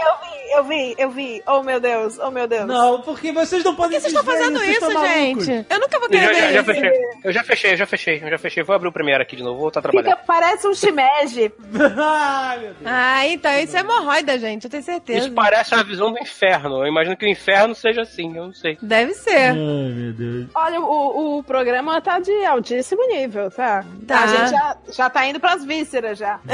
eu 0.55 0.63
vi, 0.63 0.95
eu 0.97 1.09
vi. 1.11 1.43
Oh 1.47 1.63
meu 1.63 1.79
Deus, 1.79 2.17
oh 2.19 2.31
meu 2.31 2.47
Deus. 2.47 2.65
Não, 2.65 3.01
porque 3.01 3.31
vocês 3.31 3.63
não 3.63 3.75
Por 3.75 3.83
podem 3.83 3.97
que 3.99 4.09
vocês 4.09 4.13
estão 4.13 4.23
fazendo 4.33 4.63
isso, 4.63 4.81
malucos. 4.93 5.45
gente? 5.45 5.65
Eu 5.69 5.79
nunca 5.79 5.99
vou 5.99 6.07
Eu 6.11 6.19
já, 6.19 6.27
querer 6.33 6.63
ver 6.63 6.75
já 6.75 6.89
isso. 6.89 7.19
Eu 7.23 7.31
já 7.33 7.43
fechei, 7.43 7.71
eu 7.73 7.77
já 7.77 7.85
fechei, 7.85 8.21
eu 8.23 8.29
já 8.29 8.37
fechei. 8.37 8.63
Vou 8.63 8.75
abrir 8.75 8.87
o 8.87 8.91
Premiere 8.91 9.21
aqui 9.21 9.35
de 9.35 9.43
novo, 9.43 9.59
vou 9.59 9.67
estar 9.69 9.81
Fica, 9.81 9.91
trabalhando. 9.93 10.25
parece 10.25 10.67
um 10.67 10.73
shimeji. 10.73 11.51
Ai, 11.97 12.57
meu 12.59 12.67
Deus. 12.73 12.81
Ah, 12.85 13.27
então 13.27 13.51
isso 13.59 13.77
é 13.77 13.79
hemorroida, 13.81 14.37
gente. 14.39 14.63
Eu 14.65 14.69
tenho 14.69 14.83
certeza. 14.83 15.28
Isso 15.29 15.35
parece 15.35 15.75
a 15.75 15.83
visão 15.83 16.11
do 16.11 16.19
inferno. 16.19 16.83
Eu 16.83 16.87
imagino 16.87 17.15
que 17.15 17.25
o 17.25 17.29
inferno 17.29 17.73
seja 17.75 18.01
assim, 18.01 18.35
eu 18.35 18.47
não 18.47 18.53
sei. 18.53 18.77
Deve 18.81 19.13
ser. 19.13 19.49
Ai, 19.51 19.55
meu 19.55 20.13
Deus. 20.13 20.47
Olha, 20.55 20.79
o, 20.81 21.37
o 21.39 21.43
programa 21.43 22.01
tá 22.01 22.19
de 22.19 22.45
altíssimo 22.45 23.05
nível, 23.07 23.49
tá? 23.51 23.83
Tá. 24.07 24.23
A 24.23 24.27
gente 24.27 24.49
já, 24.51 24.77
já 24.91 25.09
tá 25.09 25.25
indo 25.25 25.39
pras 25.39 25.63
vísceras 25.65 26.17
já. 26.17 26.39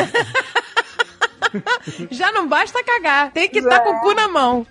Já 2.11 2.33
não 2.33 2.49
basta 2.49 2.83
cagar. 2.83 3.31
Tem 3.31 3.47
que 3.47 3.59
estar 3.59 3.77
É. 3.77 3.79
com 3.79 3.89
o 3.91 3.99
cu 4.01 4.13
na 4.13 4.27
mão. 4.27 4.67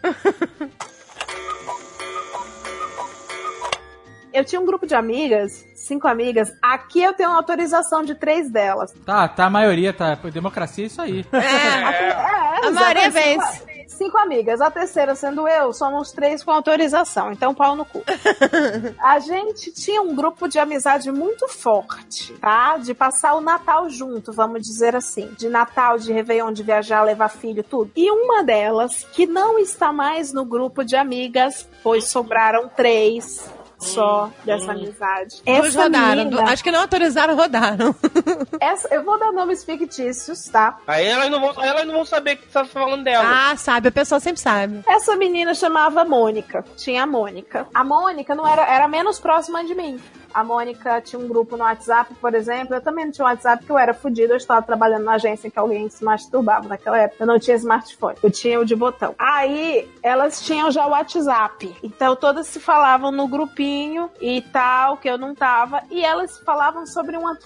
Eu 4.33 4.45
tinha 4.45 4.61
um 4.61 4.67
grupo 4.67 4.87
de 4.87 4.95
amigas, 4.95 5.65
cinco 5.75 6.09
amigas. 6.09 6.53
Aqui 6.61 7.01
eu 7.03 7.15
tenho 7.15 7.31
uma 7.31 7.37
autorização 7.39 8.03
de 8.03 8.15
três 8.17 8.51
delas. 8.51 8.93
Tá, 9.07 9.29
tá, 9.29 9.45
a 9.47 9.51
maioria 9.51 9.93
tá. 9.93 10.15
Democracia 10.17 10.85
é 10.85 10.87
isso 10.89 11.01
aí. 11.01 11.25
É. 11.33 11.39
É, 11.39 12.67
A 12.67 12.71
maioria 12.73 13.11
vence. 13.11 13.65
Cinco, 13.95 14.19
amigas. 14.19 14.61
A 14.61 14.71
terceira 14.71 15.15
sendo 15.15 15.47
eu, 15.47 15.73
somos 15.73 16.11
três 16.11 16.43
com 16.43 16.51
autorização. 16.51 17.31
Então, 17.31 17.55
pau 17.55 17.77
no 17.77 17.85
cu. 17.85 18.03
a 18.99 19.21
gente 19.21 19.71
tinha 19.71 20.03
um 20.03 20.17
grupo 20.17 20.49
de 20.49 20.59
amizade 20.59 21.13
muito 21.13 21.47
forte, 21.47 22.33
tá? 22.35 22.77
De 22.77 22.93
passar 22.93 23.35
o 23.35 23.41
Natal 23.41 23.89
junto, 23.89 24.33
vamos 24.33 24.63
dizer 24.63 24.97
assim. 24.97 25.29
De 25.39 25.49
Natal, 25.49 25.97
de 25.97 26.13
Réveillon, 26.13 26.53
de 26.53 26.65
viajar, 26.65 27.05
levar 27.05 27.29
filho, 27.29 27.63
tudo. 27.63 27.93
E 27.95 28.11
uma 28.11 28.43
delas, 28.43 29.05
que 29.13 29.27
não 29.27 29.61
está 29.61 29.93
mais 29.93 30.33
no 30.33 30.45
grupo 30.45 30.85
de 30.85 30.97
amigas, 30.97 31.69
pois 31.83 32.09
sobraram 32.09 32.69
três 32.69 33.49
só 33.79 34.31
dessa 34.45 34.73
amizade. 34.73 35.43
Duas 35.45 35.67
Essa 35.67 35.83
rodaram. 35.83 36.47
Acho 36.47 36.65
que 36.65 36.71
não 36.71 36.81
autorizaram, 36.81 37.37
rodaram. 37.37 37.95
essa, 38.61 38.95
eu 38.95 39.05
vou 39.05 39.19
dar 39.19 39.33
nomes 39.33 39.65
fictícios, 39.65 40.45
tá? 40.45 40.79
Aí 40.87 41.07
elas 41.07 41.31
não 41.31 41.41
vão, 41.41 41.65
elas 41.65 41.87
não 41.87 41.95
vão 41.95 42.05
saber 42.05 42.37
que 42.37 42.45
você 42.45 42.53
tá 42.53 42.65
falando 42.65 43.05
dela. 43.05 43.51
Ah, 43.51 43.57
sabe, 43.57 43.89
a 43.89 43.93
pessoa 43.93 44.21
sempre 44.21 44.41
sabe. 44.41 44.81
Essa 44.87 45.17
menina 45.17 45.55
chamava 45.55 46.05
Mônica. 46.05 46.65
Tinha 46.77 47.03
a 47.03 47.07
Mônica. 47.07 47.67
A 47.75 47.85
Mônica 47.85 48.35
não 48.35 48.47
era, 48.47 48.67
era 48.67 48.89
menos 48.89 49.19
próxima 49.19 49.65
de 49.65 49.75
mim. 49.75 50.01
A 50.35 50.43
Mônica 50.45 51.01
tinha 51.01 51.19
um 51.21 51.29
grupo 51.29 51.57
no 51.57 51.65
WhatsApp, 51.65 52.13
por 52.21 52.35
exemplo. 52.35 52.75
Eu 52.75 52.81
também 52.81 53.05
não 53.07 53.13
tinha 53.13 53.25
um 53.27 53.29
WhatsApp 53.31 53.59
porque 53.59 53.73
eu 53.73 53.79
era 53.79 53.95
fodida. 53.95 54.33
Eu 54.33 54.37
estava 54.37 54.61
trabalhando 54.63 55.05
na 55.05 55.13
agência 55.15 55.47
em 55.47 55.51
que 55.51 55.59
alguém 55.59 55.89
se 55.89 56.05
masturbava 56.05 56.69
naquela 56.69 56.99
época. 56.99 57.23
Eu 57.23 57.27
não 57.27 57.39
tinha 57.39 57.57
smartphone. 57.57 58.17
Eu 58.23 58.31
tinha 58.31 58.59
o 58.61 58.65
de 58.65 58.75
botão. 58.75 59.15
Aí, 59.19 59.89
elas 60.03 60.43
tinham 60.43 60.71
já 60.71 60.87
o 60.87 60.91
WhatsApp. 60.91 61.75
Então, 61.83 62.17
todas 62.17 62.47
se 62.49 62.59
falavam 62.61 63.11
no 63.13 63.29
grupinho 63.29 64.11
e 64.21 64.43
tal, 64.43 64.97
que 64.97 65.09
eu 65.09 65.17
não 65.17 65.35
tava. 65.35 65.83
E 65.91 66.05
elas 66.05 66.39
falavam 66.41 66.87
sobre 66.87 67.17
uma, 67.17 67.39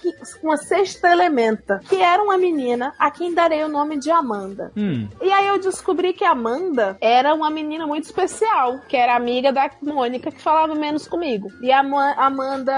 uma 0.43 0.57
sexta 0.57 1.11
elementa, 1.11 1.81
que 1.89 1.97
era 2.01 2.23
uma 2.23 2.39
menina 2.39 2.95
a 2.99 3.11
quem 3.11 3.35
darei 3.35 3.63
o 3.65 3.69
nome 3.69 3.99
de 3.99 4.11
Amanda. 4.11 4.73
Hum. 4.77 5.09
E 5.21 5.31
aí 5.31 5.47
eu 5.47 5.59
descobri 5.59 6.13
que 6.13 6.25
a 6.25 6.31
Amanda 6.31 6.97
era 7.01 7.35
uma 7.35 7.51
menina 7.51 7.87
muito 7.87 8.05
especial, 8.05 8.81
que 8.89 8.97
era 8.97 9.15
amiga 9.15 9.53
da 9.53 9.69
Mônica, 9.83 10.31
que 10.31 10.41
falava 10.41 10.75
menos 10.75 11.07
comigo. 11.07 11.51
E 11.61 11.71
a 11.71 11.83
Ma- 11.83 12.15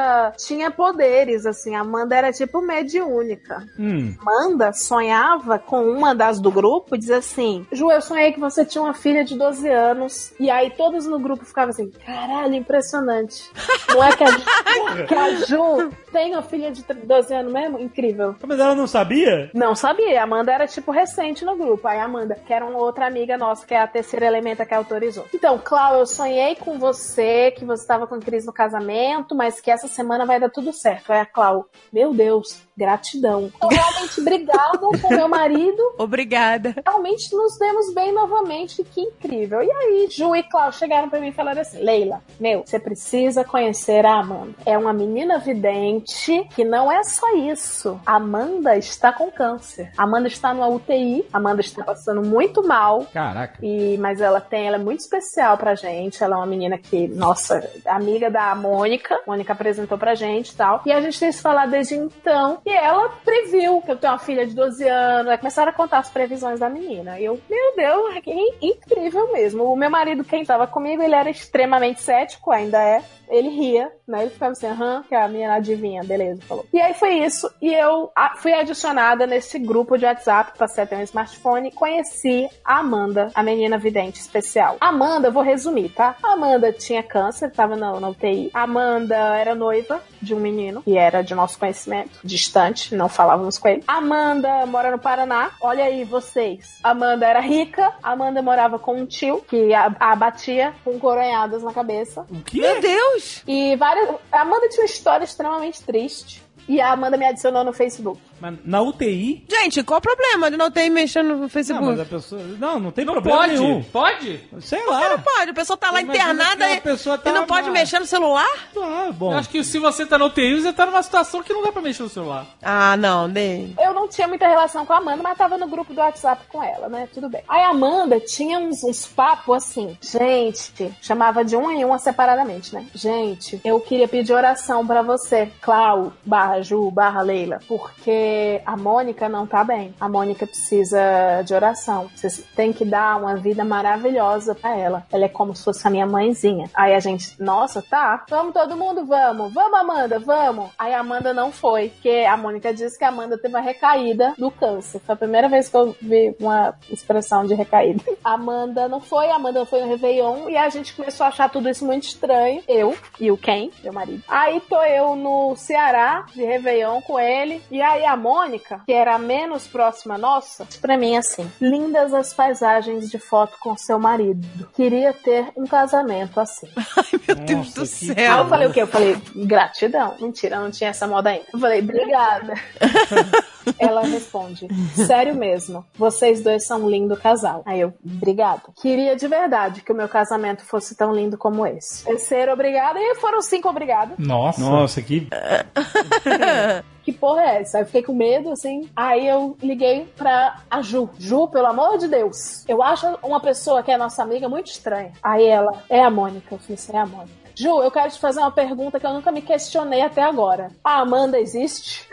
Amanda 0.01 0.33
tinha 0.37 0.71
poderes, 0.71 1.47
assim. 1.47 1.75
A 1.75 1.81
Amanda 1.81 2.15
era 2.17 2.33
tipo 2.33 2.61
mediúnica. 2.61 3.65
Hum. 3.79 4.15
Amanda 4.21 4.73
sonhava 4.73 5.59
com 5.59 5.85
uma 5.91 6.15
das 6.15 6.41
do 6.41 6.51
grupo 6.51 6.95
e 6.95 6.99
dizia 6.99 7.19
assim: 7.19 7.67
Ju, 7.73 7.91
eu 7.91 8.01
sonhei 8.01 8.33
que 8.33 8.41
você 8.41 8.65
tinha 8.65 8.83
uma 8.83 8.95
filha 8.95 9.25
de 9.25 9.37
12 9.37 9.69
anos. 9.69 10.33
E 10.39 10.51
aí 10.51 10.71
todos 10.71 11.07
no 11.07 11.19
grupo 11.19 11.45
ficavam 11.45 11.71
assim: 11.71 11.91
caralho, 12.05 12.55
impressionante. 12.55 13.51
Não 13.91 14.05
é 14.05 14.17
que 14.17 14.23
a, 14.25 14.31
Ju- 14.31 15.07
que 15.09 15.15
a 15.15 15.31
Ju 15.47 15.91
tem 16.13 16.33
uma 16.33 16.43
filha 16.43 16.71
de 16.71 16.83
12 16.83 17.35
anos 17.35 17.53
mesmo? 17.53 17.79
Incrível. 17.81 18.35
Mas 18.47 18.59
ela 18.61 18.75
não 18.75 18.87
sabia? 18.87 19.51
Não 19.53 19.75
sabia. 19.75 20.21
A 20.21 20.25
Amanda 20.25 20.53
era, 20.53 20.67
tipo, 20.67 20.93
recente 20.93 21.45
no 21.45 21.57
grupo. 21.57 21.89
Aí 21.89 21.99
a 21.99 22.05
Amanda, 22.05 22.37
que 22.47 22.53
era 22.53 22.65
uma 22.65 22.79
outra 22.79 23.07
amiga 23.07 23.37
nossa, 23.37 23.67
que 23.67 23.75
é 23.75 23.81
a 23.81 23.87
terceira 23.89 24.27
elementa 24.27 24.65
que 24.65 24.73
autorizou. 24.75 25.27
Então, 25.35 25.59
Clau, 25.59 25.97
eu 25.97 26.07
sonhei 26.07 26.55
com 26.55 26.79
você, 26.79 27.51
que 27.51 27.65
você 27.65 27.83
estava 27.83 28.07
com 28.07 28.21
crise 28.21 28.47
no 28.47 28.53
casamento, 28.53 29.35
mas 29.35 29.61
que 29.61 29.71
essa 29.71 29.89
semana 29.91 30.25
vai 30.25 30.41
dar 30.41 30.51
tudo 30.51 30.73
certo. 30.73 31.13
Aí 31.13 31.21
a 31.21 31.27
Clau, 31.27 31.67
meu 31.93 32.15
Deus, 32.15 32.63
gratidão. 32.77 33.53
Realmente 33.71 34.21
brigada 34.23 34.79
com 34.79 35.09
meu 35.09 35.29
marido. 35.29 35.83
Obrigada. 35.99 36.75
Realmente 36.87 37.35
nos 37.35 37.59
demos 37.59 37.93
bem 37.93 38.13
novamente, 38.13 38.83
que 38.83 39.03
incrível. 39.03 39.63
E 39.63 39.71
aí, 39.71 40.09
Ju 40.11 40.35
e 40.35 40.43
Clau 40.43 40.73
chegaram 40.73 41.11
pra 41.11 41.21
mim 41.21 41.29
e 41.29 41.33
falaram 41.33 41.61
assim: 41.61 41.83
Leila, 41.83 42.23
meu, 42.39 42.63
você 42.65 42.79
precisa 42.79 43.45
conhecer 43.45 44.07
a 44.07 44.21
Amanda. 44.21 44.55
É 44.65 44.79
uma 44.79 44.93
menina 44.93 45.39
vidente 45.39 46.47
que 46.55 46.65
não 46.65 46.91
é 46.91 47.03
só 47.03 47.37
isso. 47.37 48.01
A 48.07 48.17
Amanda 48.17 48.77
está 48.77 49.13
com 49.13 49.31
câncer. 49.31 49.93
A 49.97 50.05
Amanda 50.05 50.29
está 50.29 50.55
numa 50.55 50.69
UTI. 50.69 51.27
A 51.33 51.37
Amanda 51.37 51.61
está 51.61 51.85
passando 51.85 52.23
muito 52.23 52.67
mal. 52.67 53.07
Caraca. 53.13 53.59
E, 53.63 53.99
mas 53.99 54.21
ela 54.21 54.41
tem, 54.41 54.67
ela 54.67 54.77
é 54.77 54.79
muito 54.79 55.01
especial 55.01 55.59
pra 55.59 55.75
gente. 55.75 56.23
Ela 56.23 56.37
é 56.37 56.39
uma 56.39 56.47
menina 56.47 56.79
que, 56.79 57.09
nossa, 57.09 57.69
amiga 57.85 58.31
da 58.31 58.55
Mônica. 58.55 59.21
Mônica 59.27 59.53
apresentou 59.53 59.80
apresentou 59.81 59.99
pra 59.99 60.15
gente 60.15 60.51
e 60.51 60.57
tal. 60.57 60.83
E 60.85 60.93
a 60.93 61.01
gente 61.01 61.19
tem 61.19 61.33
se 61.33 61.41
falado 61.41 61.71
desde 61.71 61.95
então. 61.95 62.61
E 62.65 62.71
ela 62.71 63.09
previu 63.25 63.81
que 63.83 63.91
eu 63.91 63.97
tenho 63.97 64.13
uma 64.13 64.19
filha 64.19 64.47
de 64.47 64.55
12 64.55 64.87
anos. 64.87 65.31
Aí 65.31 65.39
começaram 65.39 65.71
a 65.71 65.75
contar 65.75 65.99
as 65.99 66.11
previsões 66.11 66.61
da 66.61 66.69
menina. 66.69 67.19
E 67.19 67.25
eu, 67.25 67.41
meu 67.49 67.77
Deus, 67.77 68.19
que 68.23 68.33
incrível 68.61 69.33
mesmo. 69.33 69.65
O 69.65 69.77
meu 69.77 69.91
marido, 69.91 70.25
quem 70.25 70.45
tava 70.45 70.67
comigo, 70.67 71.03
ele 71.03 71.15
era 71.15 71.31
extremamente 71.31 72.03
cético, 72.03 72.51
ainda 72.51 72.79
é. 72.79 73.03
Ele 73.31 73.49
ria, 73.49 73.91
né? 74.07 74.23
Ele 74.23 74.31
ficava 74.31 74.53
assim, 74.53 74.67
aham, 74.67 75.05
que 75.09 75.15
a 75.15 75.29
menina 75.29 75.55
adivinha, 75.55 76.03
beleza, 76.03 76.43
falou. 76.43 76.67
E 76.73 76.81
aí 76.81 76.95
foi 76.95 77.15
isso. 77.15 77.51
E 77.63 77.73
eu 77.73 78.11
fui 78.37 78.53
adicionada 78.53 79.27
nesse 79.27 79.59
grupo 79.59 79.97
de 79.97 80.05
WhatsApp, 80.05 80.59
passei 80.59 80.85
a 80.85 80.87
ter 80.87 80.97
um 80.97 81.03
smartphone 81.03 81.69
e 81.69 81.73
conheci 81.73 82.49
a 82.65 82.79
Amanda, 82.79 83.31
a 83.35 83.43
menina 83.43 83.79
vidente 83.79 84.21
especial. 84.21 84.77
Amanda, 84.81 85.31
vou 85.31 85.43
resumir, 85.43 85.91
tá? 85.91 86.17
Amanda 86.23 86.73
tinha 86.73 87.03
câncer, 87.03 87.51
tava 87.51 87.77
na, 87.77 87.99
na 88.01 88.09
UTI. 88.09 88.51
Amanda 88.53 89.17
era 89.17 89.55
noiva 89.55 90.03
de 90.21 90.35
um 90.35 90.41
menino, 90.41 90.83
que 90.83 90.97
era 90.97 91.23
de 91.23 91.35
nosso 91.35 91.59
conhecimento, 91.59 92.19
distante, 92.23 92.95
não 92.95 93.09
falávamos 93.09 93.59
com 93.59 93.69
ele. 93.69 93.85
Amanda 93.87 94.67
mora 94.67 94.91
no 94.91 94.99
Paraná. 94.99 95.51
Olha 95.61 95.85
aí, 95.85 96.05
vocês. 96.05 96.79
Amanda 96.83 97.27
era 97.27 97.41
rica, 97.41 97.93
Amanda 98.03 98.43
morava 98.43 98.79
com 98.79 98.95
um 98.95 99.07
tio 99.07 99.43
que 99.49 99.73
a, 99.73 99.95
a 99.99 100.17
batia 100.17 100.75
com 100.85 100.99
coronhadas 100.99 101.63
na 101.63 101.73
cabeça. 101.73 102.27
O 102.31 102.43
quê? 102.43 102.61
Meu 102.61 102.81
Deus! 102.81 103.20
E 103.47 103.77
várias. 103.77 104.17
A 104.31 104.43
Amanda 104.43 104.69
tinha 104.69 104.83
uma 104.83 104.87
história 104.87 105.25
extremamente 105.25 105.83
triste. 105.83 106.43
E 106.69 106.81
a 106.81 106.93
Amanda 106.93 107.17
me 107.17 107.27
adicionou 107.27 107.65
no 107.65 107.73
Facebook. 107.73 108.21
Mas 108.41 108.55
na 108.65 108.81
UTI? 108.81 109.45
Gente, 109.49 109.83
qual 109.83 109.99
o 109.99 110.03
problema 110.03 110.51
de 110.51 110.57
não 110.57 110.71
ter 110.71 110.89
mexendo 110.91 111.29
no 111.29 111.37
Não, 111.41 111.49
Facebook? 111.49 111.87
mas 111.87 112.01
a 112.01 112.05
pessoa. 112.05 112.43
Não, 112.59 112.79
não 112.81 112.91
tem 112.91 113.05
Não 113.05 113.15
problema 113.15 113.39
pode? 113.41 113.53
nenhum. 113.59 113.83
Pode? 113.83 114.41
Sei 114.61 114.79
Por 114.81 114.87
que 114.99 115.05
não 115.09 115.11
lá. 115.17 115.19
pode? 115.19 115.51
A 115.51 115.55
pessoa 115.55 115.77
tá 115.77 115.91
lá 115.91 116.01
Imagina 116.01 116.25
internada 116.33 116.71
e, 116.73 116.81
pessoa 116.81 117.19
tá 117.19 117.31
e 117.31 117.33
não 117.33 117.47
pode 117.47 117.67
lá. 117.69 117.73
mexer 117.73 117.99
no 117.99 118.07
celular? 118.07 118.47
Ah, 118.77 119.11
bom. 119.13 119.33
Eu 119.33 119.39
acho 119.39 119.49
que 119.49 119.63
se 119.63 119.79
você 119.79 120.07
tá 120.07 120.19
na 120.19 120.27
UTI, 120.27 120.61
você 120.61 120.73
tá 120.73 120.87
numa 120.87 121.03
situação 121.03 121.43
que 121.43 121.53
não 121.53 121.63
dá 121.63 121.71
pra 121.73 121.83
mexer 121.83 122.03
no 122.03 122.09
celular. 122.09 122.47
Ah, 122.63 122.97
não, 122.97 123.29
nem. 123.29 123.75
Eu 123.81 123.93
não 123.93 124.09
tinha 124.09 124.27
muita 124.27 124.49
relação 124.49 124.85
com 124.87 124.93
a 124.93 124.97
Amanda, 124.99 125.23
mas 125.23 125.37
tava 125.37 125.59
no 125.59 125.67
grupo 125.69 125.93
do 125.93 126.01
WhatsApp 126.01 126.43
com 126.49 126.63
ela, 126.63 126.89
né? 126.89 127.09
Tudo 127.13 127.29
bem. 127.29 127.43
Aí 127.49 127.63
a 127.63 127.69
Amanda 127.69 128.19
tinha 128.21 128.59
uns, 128.59 128.83
uns 128.85 129.07
papos 129.07 129.57
assim. 129.57 129.97
Gente, 130.01 130.93
chamava 131.03 131.45
de 131.45 131.57
um 131.57 131.71
em 131.71 131.85
uma 131.85 131.99
separadamente, 131.99 132.75
né? 132.75 132.87
Gente, 132.95 133.61
eu 133.65 133.81
queria 133.81 134.09
pedir 134.09 134.33
oração 134.33 134.87
pra 134.87 135.03
você, 135.03 135.51
Clau, 135.61 136.13
barra 136.25 136.61
Ju, 136.63 136.91
barra 136.91 137.21
Leila, 137.23 137.59
porque 137.69 138.30
a 138.65 138.77
Mônica 138.77 139.29
não 139.29 139.47
tá 139.47 139.65
bem. 139.65 139.95
A 140.01 140.09
Mônica 140.09 140.47
precisa 140.47 141.43
de 141.45 141.55
oração. 141.55 142.11
Vocês 142.15 142.45
têm 142.55 142.73
que 142.73 142.85
dar 142.85 143.19
uma 143.19 143.37
vida 143.37 143.65
maravilhosa 143.65 144.55
pra 144.55 144.77
ela. 144.77 145.07
Ela 145.13 145.25
é 145.25 145.29
como 145.29 145.55
se 145.55 145.65
fosse 145.65 145.87
a 145.87 145.91
minha 145.91 146.07
mãezinha. 146.07 146.71
Aí 146.75 146.95
a 146.95 147.01
gente, 147.01 147.41
nossa, 147.41 147.83
tá. 147.83 148.25
Vamos 148.29 148.53
todo 148.53 148.77
mundo, 148.77 149.05
vamos. 149.05 149.53
Vamos, 149.53 149.79
Amanda, 149.79 150.19
vamos. 150.19 150.71
Aí 150.79 150.95
a 150.95 151.01
Amanda 151.01 151.33
não 151.33 151.53
foi, 151.53 151.91
porque 151.91 152.27
a 152.29 152.37
Mônica 152.37 152.73
disse 152.73 152.99
que 152.99 153.05
a 153.05 153.09
Amanda 153.09 153.39
teve 153.39 153.55
uma 153.55 153.61
recaída 153.61 154.35
do 154.39 154.51
câncer. 154.51 155.01
Foi 155.01 155.15
a 155.15 155.19
primeira 155.19 155.49
vez 155.49 155.69
que 155.69 155.77
eu 155.77 155.95
vi 156.01 156.35
uma 156.41 156.75
expressão 156.91 157.45
de 157.45 157.55
recaída. 157.55 158.03
A 158.25 158.35
Amanda 158.41 158.89
não 158.89 159.01
foi, 159.01 159.31
a 159.31 159.37
Amanda 159.37 159.65
foi 159.67 159.81
no 159.83 159.89
Réveillon 159.89 160.49
e 160.49 160.57
a 160.57 160.69
gente 160.69 160.95
começou 160.95 161.25
a 161.25 161.29
achar 161.29 161.51
tudo 161.51 161.69
isso 161.69 161.85
muito 161.85 162.05
estranho. 162.05 162.63
Eu 162.67 162.97
e 163.19 163.31
o 163.31 163.37
Ken, 163.37 163.71
meu 163.83 163.93
marido. 163.93 164.23
Aí 164.29 164.61
tô 164.61 164.83
eu 164.83 165.15
no 165.17 165.55
Ceará 165.57 166.27
de 166.35 166.45
Réveillon 166.45 167.01
com 167.03 167.19
ele. 167.19 167.63
E 167.71 167.81
aí 167.81 168.05
a 168.05 168.17
Mônica, 168.21 168.83
que 168.87 168.93
era 168.93 169.15
a 169.15 169.19
menos 169.19 169.67
próxima 169.67 170.17
nossa, 170.17 170.65
disse 170.65 170.79
pra 170.79 170.97
mim 170.97 171.17
assim: 171.17 171.51
lindas 171.61 172.13
as 172.15 172.33
paisagens 172.33 173.11
de 173.11 173.19
foto 173.19 173.57
com 173.61 173.77
seu 173.77 173.99
marido. 173.99 174.47
Queria 174.75 175.13
ter 175.13 175.47
um 175.57 175.67
casamento 175.67 176.39
assim. 176.39 176.69
Meu 177.27 177.37
Deus 177.37 177.75
do 177.75 177.87
que 177.87 178.13
Aí 178.13 178.27
eu 178.27 178.35
céu. 178.45 178.49
falei 178.49 178.69
o 178.69 178.73
quê? 178.73 178.83
Eu 178.83 178.87
falei, 178.87 179.17
gratidão. 179.35 180.15
Mentira, 180.21 180.61
não 180.61 180.71
tinha 180.71 180.91
essa 180.91 181.07
moda 181.07 181.31
ainda. 181.31 181.47
Eu 181.53 181.59
falei, 181.59 181.81
obrigada. 181.81 182.55
Ela 183.79 184.03
responde, 184.03 184.67
sério 185.07 185.35
mesmo, 185.35 185.85
vocês 185.95 186.43
dois 186.43 186.67
são 186.67 186.83
um 186.85 186.91
lindo 186.91 187.17
casal. 187.17 187.63
Aí 187.67 187.81
eu, 187.81 187.93
obrigada. 188.05 188.63
Queria 188.81 189.15
de 189.15 189.29
verdade 189.29 189.83
que 189.83 189.93
o 189.93 189.95
meu 189.95 190.09
casamento 190.09 190.65
fosse 190.65 190.97
tão 190.97 191.15
lindo 191.15 191.37
como 191.37 191.67
esse. 191.67 192.05
Terceiro, 192.05 192.53
obrigada. 192.53 192.99
E 192.99 193.15
foram 193.17 193.43
cinco 193.43 193.69
obrigada. 193.69 194.15
Nossa. 194.19 194.61
Nossa, 194.61 195.03
que. 195.03 195.29
Que 197.03 197.13
porra 197.13 197.43
é 197.43 197.61
essa? 197.61 197.79
Aí 197.79 197.83
eu 197.83 197.87
fiquei 197.87 198.03
com 198.03 198.13
medo, 198.13 198.51
assim. 198.51 198.89
Aí 198.95 199.27
eu 199.27 199.57
liguei 199.63 200.07
pra 200.17 200.61
a 200.71 200.83
Ju. 200.83 201.09
Ju, 201.19 201.49
pelo 201.49 201.67
amor 201.67 201.99
de 201.99 202.09
Deus. 202.09 202.65
Eu 202.69 202.83
acho 202.83 203.07
uma 203.23 203.41
pessoa 203.41 203.83
que 203.83 203.91
é 203.91 203.97
nossa 203.97 204.23
amiga 204.23 204.49
muito 204.49 204.67
estranha. 204.67 205.13
Aí 205.23 205.47
ela, 205.47 205.83
é 205.89 206.03
a 206.03 206.11
Mônica. 206.11 206.55
Eu 206.55 206.59
falei 206.59 206.75
assim, 206.75 206.97
é 206.97 206.99
a 206.99 207.07
Mônica. 207.07 207.40
Ju, 207.63 207.83
eu 207.83 207.91
quero 207.91 208.11
te 208.11 208.19
fazer 208.19 208.41
uma 208.41 208.51
pergunta 208.51 208.99
que 208.99 209.07
eu 209.07 209.13
nunca 209.13 209.31
me 209.31 209.43
questionei 209.43 210.01
até 210.03 210.23
agora. 210.23 210.69
A 210.83 211.01
Amanda 211.01 211.39
existe? 211.39 212.07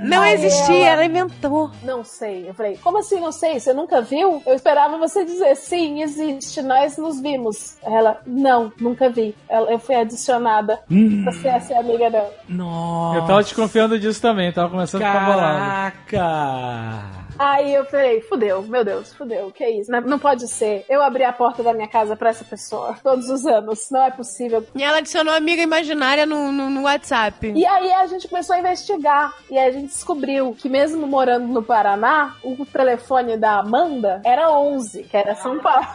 Não 0.00 0.22
Aí 0.22 0.34
existia, 0.34 0.74
ela- 0.76 1.02
ela 1.02 1.04
inventou. 1.04 1.70
Não 1.82 2.04
sei. 2.04 2.48
Eu 2.48 2.54
falei, 2.54 2.78
como 2.82 2.98
assim 2.98 3.18
não 3.20 3.32
sei? 3.32 3.58
Você 3.58 3.72
nunca 3.72 4.00
viu? 4.00 4.42
Eu 4.46 4.54
esperava 4.54 4.96
você 4.98 5.24
dizer, 5.24 5.54
sim, 5.56 6.02
existe, 6.02 6.62
nós 6.62 6.96
nos 6.96 7.20
vimos. 7.20 7.76
Ela, 7.82 8.20
não, 8.26 8.72
nunca 8.80 9.10
vi. 9.10 9.34
Ela, 9.48 9.70
eu 9.72 9.78
fui 9.78 9.94
adicionada 9.94 10.80
pra 11.24 11.32
ser, 11.32 11.60
ser 11.62 11.74
amiga 11.74 12.10
dela. 12.10 12.30
Nossa. 12.48 13.18
Eu 13.18 13.26
tava 13.26 13.42
desconfiando 13.42 13.98
disso 13.98 14.20
também, 14.22 14.52
tava 14.52 14.70
começando 14.70 15.02
a 15.02 15.06
ficar 15.06 15.26
bolado. 15.26 15.92
Caraca. 16.16 17.25
Aí 17.38 17.74
eu 17.74 17.84
falei, 17.84 18.20
fudeu, 18.22 18.62
meu 18.62 18.84
Deus, 18.84 19.12
fudeu, 19.12 19.50
que 19.50 19.66
isso? 19.66 19.90
Não, 19.90 20.00
não 20.00 20.18
pode 20.18 20.48
ser. 20.48 20.84
Eu 20.88 21.02
abri 21.02 21.24
a 21.24 21.32
porta 21.32 21.62
da 21.62 21.72
minha 21.72 21.88
casa 21.88 22.16
pra 22.16 22.30
essa 22.30 22.44
pessoa 22.44 22.96
todos 23.02 23.28
os 23.28 23.44
anos. 23.46 23.88
Não 23.90 24.02
é 24.02 24.10
possível. 24.10 24.64
E 24.74 24.82
ela 24.82 24.98
adicionou 24.98 25.34
amiga 25.34 25.62
imaginária 25.62 26.24
no, 26.24 26.50
no, 26.50 26.70
no 26.70 26.82
WhatsApp. 26.82 27.52
E 27.54 27.66
aí 27.66 27.92
a 27.92 28.06
gente 28.06 28.28
começou 28.28 28.56
a 28.56 28.58
investigar. 28.58 29.34
E 29.50 29.58
aí 29.58 29.68
a 29.68 29.72
gente 29.72 29.88
descobriu 29.88 30.54
que 30.54 30.68
mesmo 30.68 31.06
morando 31.06 31.46
no 31.46 31.62
Paraná, 31.62 32.36
o 32.42 32.64
telefone 32.66 33.36
da 33.36 33.58
Amanda 33.58 34.20
era 34.24 34.50
11, 34.50 35.04
que 35.04 35.16
era 35.16 35.34
São 35.34 35.58
Paulo. 35.58 35.86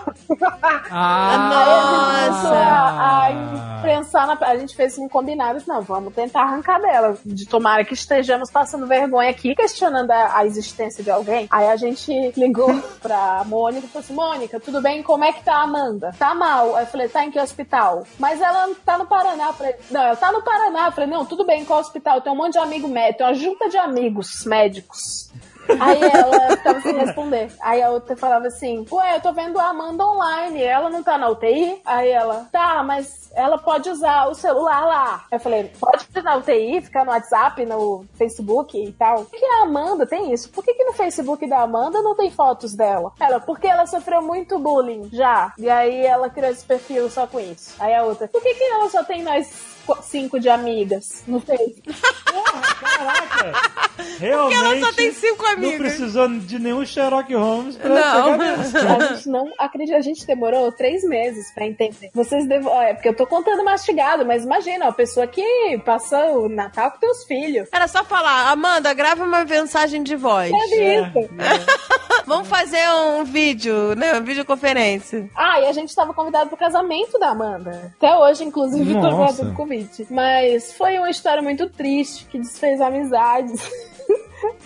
Aí 0.91 1.37
a 1.55 1.71
gente 1.71 2.31
começou 2.31 2.57
a, 2.57 3.27
a 3.27 3.81
pensar 3.81 4.27
na. 4.27 4.37
A 4.41 4.57
gente 4.57 4.75
fez 4.75 4.97
um 4.97 5.07
combinado. 5.07 5.57
disse, 5.57 5.69
Não, 5.69 5.81
vamos 5.81 6.13
tentar 6.13 6.43
arrancar 6.43 6.79
dela. 6.79 7.17
De 7.25 7.45
tomara 7.47 7.83
que 7.83 7.93
estejamos 7.93 8.51
passando 8.51 8.87
vergonha 8.87 9.29
aqui, 9.29 9.55
questionando 9.55 10.11
a, 10.11 10.37
a 10.37 10.45
existência 10.45 11.03
de 11.03 11.09
alguém. 11.09 11.30
Aí 11.49 11.67
a 11.67 11.75
gente 11.75 12.31
ligou 12.37 12.73
pra 13.01 13.43
Mônica 13.45 13.85
e 13.85 13.89
falou 13.89 14.03
assim: 14.03 14.13
Mônica, 14.13 14.59
tudo 14.59 14.81
bem? 14.81 15.03
Como 15.03 15.23
é 15.23 15.31
que 15.31 15.43
tá 15.43 15.55
a 15.55 15.63
Amanda? 15.63 16.13
Tá 16.17 16.33
mal. 16.33 16.75
Aí 16.75 16.83
eu 16.83 16.87
falei: 16.87 17.07
tá 17.07 17.25
em 17.25 17.31
que 17.31 17.39
hospital? 17.39 18.05
Mas 18.19 18.41
ela 18.41 18.73
tá 18.85 18.97
no 18.97 19.05
Paraná. 19.05 19.47
Eu 19.47 19.53
falei: 19.53 19.75
não, 19.89 20.01
ela 20.01 20.15
tá 20.15 20.31
no 20.31 20.41
Paraná. 20.41 20.87
Eu 20.87 20.91
falei: 20.91 21.09
não, 21.09 21.25
tudo 21.25 21.45
bem, 21.45 21.61
em 21.61 21.65
qual 21.65 21.79
hospital? 21.79 22.21
Tem 22.21 22.31
um 22.31 22.35
monte 22.35 22.53
de 22.53 22.59
amigo 22.59 22.87
médico, 22.87 23.19
tem 23.19 23.27
uma 23.27 23.33
junta 23.33 23.69
de 23.69 23.77
amigos 23.77 24.45
médicos. 24.45 25.31
Aí 25.79 26.01
ela 26.03 26.57
ficava 26.57 26.81
sem 26.81 26.95
responder. 26.95 27.51
Aí 27.61 27.81
a 27.81 27.89
outra 27.89 28.15
falava 28.15 28.47
assim: 28.47 28.85
Ué, 28.91 29.15
eu 29.15 29.21
tô 29.21 29.31
vendo 29.33 29.59
a 29.59 29.69
Amanda 29.69 30.05
online, 30.05 30.63
ela 30.63 30.89
não 30.89 31.03
tá 31.03 31.17
na 31.17 31.29
UTI? 31.29 31.81
Aí 31.85 32.09
ela, 32.09 32.47
tá, 32.51 32.83
mas 32.83 33.31
ela 33.33 33.57
pode 33.57 33.89
usar 33.89 34.27
o 34.27 34.35
celular 34.35 34.85
lá. 34.85 35.25
Eu 35.31 35.39
falei: 35.39 35.71
pode 35.79 36.07
ir 36.15 36.23
na 36.23 36.37
UTI, 36.37 36.81
ficar 36.81 37.05
no 37.05 37.11
WhatsApp, 37.11 37.65
no 37.65 38.05
Facebook 38.13 38.81
e 38.81 38.91
tal. 38.93 39.25
Por 39.25 39.39
que 39.39 39.45
a 39.45 39.63
Amanda 39.63 40.05
tem 40.05 40.33
isso? 40.33 40.49
Por 40.49 40.63
que, 40.63 40.73
que 40.73 40.83
no 40.83 40.93
Facebook 40.93 41.47
da 41.47 41.61
Amanda 41.61 42.01
não 42.01 42.15
tem 42.15 42.31
fotos 42.31 42.73
dela? 42.73 43.11
Ela, 43.19 43.39
porque 43.39 43.67
ela 43.67 43.85
sofreu 43.85 44.21
muito 44.21 44.59
bullying 44.59 45.09
já. 45.11 45.53
E 45.57 45.69
aí 45.69 46.05
ela 46.05 46.29
criou 46.29 46.51
esse 46.51 46.65
perfil 46.65 47.09
só 47.09 47.27
com 47.27 47.39
isso. 47.39 47.75
Aí 47.79 47.93
a 47.93 48.03
outra, 48.03 48.27
por 48.27 48.41
que, 48.41 48.53
que 48.53 48.63
ela 48.63 48.89
só 48.89 49.03
tem 49.03 49.23
nós 49.23 49.47
cinco 50.03 50.39
de 50.39 50.49
amigas 50.49 51.23
no 51.27 51.39
Facebook? 51.39 51.81
Caraca. 52.81 53.81
Realmente. 54.19 54.57
ela 54.63 54.79
só 54.79 54.93
tem 54.93 55.11
cinco 55.13 55.43
Não 55.43 55.51
amigas. 55.51 55.77
precisou 55.77 56.27
de 56.27 56.59
nenhum 56.59 56.85
Sherlock 56.85 57.33
Holmes 57.33 57.75
pra 57.77 57.89
Não. 57.89 58.37
pegar. 58.37 58.51
A 59.01 59.13
gente 59.15 59.29
não 59.29 59.51
acredita, 59.57 59.97
a 59.97 60.01
gente 60.01 60.25
demorou 60.25 60.71
três 60.71 61.03
meses 61.03 61.51
pra 61.53 61.65
entender. 61.65 62.09
Vocês 62.13 62.47
devem. 62.47 62.67
É 62.83 62.93
porque 62.93 63.09
eu 63.09 63.15
tô 63.15 63.25
contando 63.27 63.63
mastigado, 63.63 64.25
mas 64.25 64.43
imagina, 64.43 64.85
uma 64.85 64.93
pessoa 64.93 65.27
que 65.27 65.43
passa 65.85 66.17
o 66.31 66.49
Natal 66.49 66.91
com 66.91 66.99
teus 66.99 67.23
filhos. 67.25 67.67
Era 67.71 67.87
só 67.87 68.03
falar, 68.03 68.49
Amanda, 68.51 68.93
grava 68.93 69.23
uma 69.23 69.43
mensagem 69.45 70.03
de 70.03 70.15
voz. 70.15 70.51
É 70.51 70.95
isso. 70.95 71.29
Vamos 72.25 72.47
fazer 72.47 72.87
um 72.89 73.23
vídeo, 73.23 73.95
né? 73.95 74.13
Uma 74.13 74.21
videoconferência. 74.21 75.29
Ah, 75.35 75.59
e 75.59 75.65
a 75.65 75.71
gente 75.73 75.95
tava 75.95 76.13
convidado 76.13 76.49
pro 76.49 76.57
casamento 76.57 77.19
da 77.19 77.29
Amanda. 77.29 77.93
Até 77.97 78.15
hoje, 78.15 78.43
inclusive, 78.43 78.93
tô 78.93 79.01
Nossa. 79.01 79.37
fazendo 79.37 79.55
convite. 79.55 80.07
Mas 80.09 80.73
foi 80.73 80.97
uma 80.97 81.09
história 81.09 81.41
muito 81.41 81.69
triste, 81.69 82.25
que 82.25 82.39
desfez 82.39 82.79
amizades. 82.81 83.61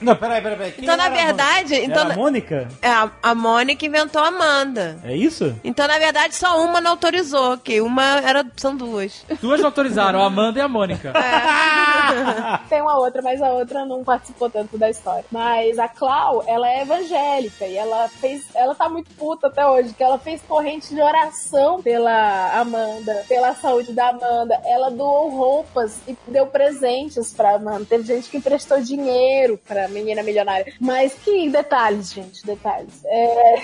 Não, 0.02 0.16
peraí, 0.16 0.42
peraí, 0.42 0.58
peraí. 0.58 0.72
Quem 0.74 0.84
Então, 0.84 0.98
na 0.98 1.06
a 1.06 1.10
verdade, 1.10 1.74
Mônica? 1.76 1.86
então- 1.86 2.04
Era 2.06 2.14
a 2.14 2.18
Mônica? 2.18 2.68
É, 2.82 2.90
a, 2.90 3.12
a 3.24 3.36
Mônica 3.36 3.86
inventou 3.86 4.22
a 4.22 4.28
Amanda. 4.28 4.98
É 5.04 5.16
isso? 5.16 5.56
Então, 5.64 5.88
na 5.88 5.98
verdade, 5.98 6.36
só 6.36 6.62
uma 6.62 6.82
não 6.82 6.92
autorizou, 6.92 7.58
que 7.58 7.80
uma 7.82 8.20
era, 8.22 8.46
são 8.58 8.76
duas. 8.76 9.26
Duas 9.42 9.60
não 9.60 9.68
autorizaram, 9.68 10.22
a 10.22 10.26
Amanda 10.28 10.60
e 10.60 10.62
a 10.62 10.68
Mônica. 10.68 11.14
Tem 12.70 12.82
uma 12.82 12.98
outra, 12.98 13.22
mas 13.22 13.42
a 13.42 13.50
outra 13.50 13.86
não 13.86 14.04
participou 14.04 14.50
tanto 14.50 14.78
da 14.78 14.90
história. 14.90 15.26
Mas 15.32 15.78
a 15.80 15.88
Clau, 15.88 16.44
ela 16.48 16.70
é 16.70 16.82
evangélica 16.82 17.66
e 17.66 17.78
ela 17.78 18.08
fez. 18.10 18.44
Ela 18.54 18.76
tá 18.76 18.88
muito 18.90 19.10
puta 19.16 19.48
até 19.48 19.66
hoje, 19.66 19.94
que 19.94 20.04
ela 20.04 20.18
fez 20.20 20.42
corrente 20.48 20.94
de 20.94 21.02
oração 21.02 21.82
pela 21.82 22.60
Amanda, 22.60 23.24
pela 23.28 23.54
saúde 23.56 23.94
da 23.94 24.10
Amanda. 24.10 24.60
Ela 24.66 24.90
doou 24.92 25.30
roupas 25.30 25.98
e 26.08 26.16
deu 26.28 26.48
presentes 26.48 27.34
pra 27.34 27.56
Amanda. 27.56 27.86
Teve 27.86 28.04
gente 28.04 28.30
que 28.30 28.38
emprestou 28.38 28.80
dinheiro 28.82 29.60
pra 29.68 29.88
menina 29.88 30.24
milionária. 30.24 30.74
Mas 30.80 31.14
que 31.14 31.50
detalhes, 31.50 32.14
gente, 32.14 32.46
detalhes. 32.46 33.04
É. 33.06 33.56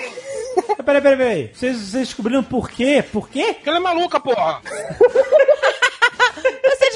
Peraí, 0.84 1.02
peraí, 1.02 1.18
peraí. 1.18 1.52
Vocês, 1.54 1.78
vocês 1.78 2.08
descobriram 2.08 2.44
por 2.44 2.70
quê? 2.70 3.04
Por 3.12 3.30
quê? 3.30 3.54
Porque 3.54 3.70
ela 3.70 3.78
é 3.78 3.82
maluca, 3.82 4.20
porra. 4.20 4.62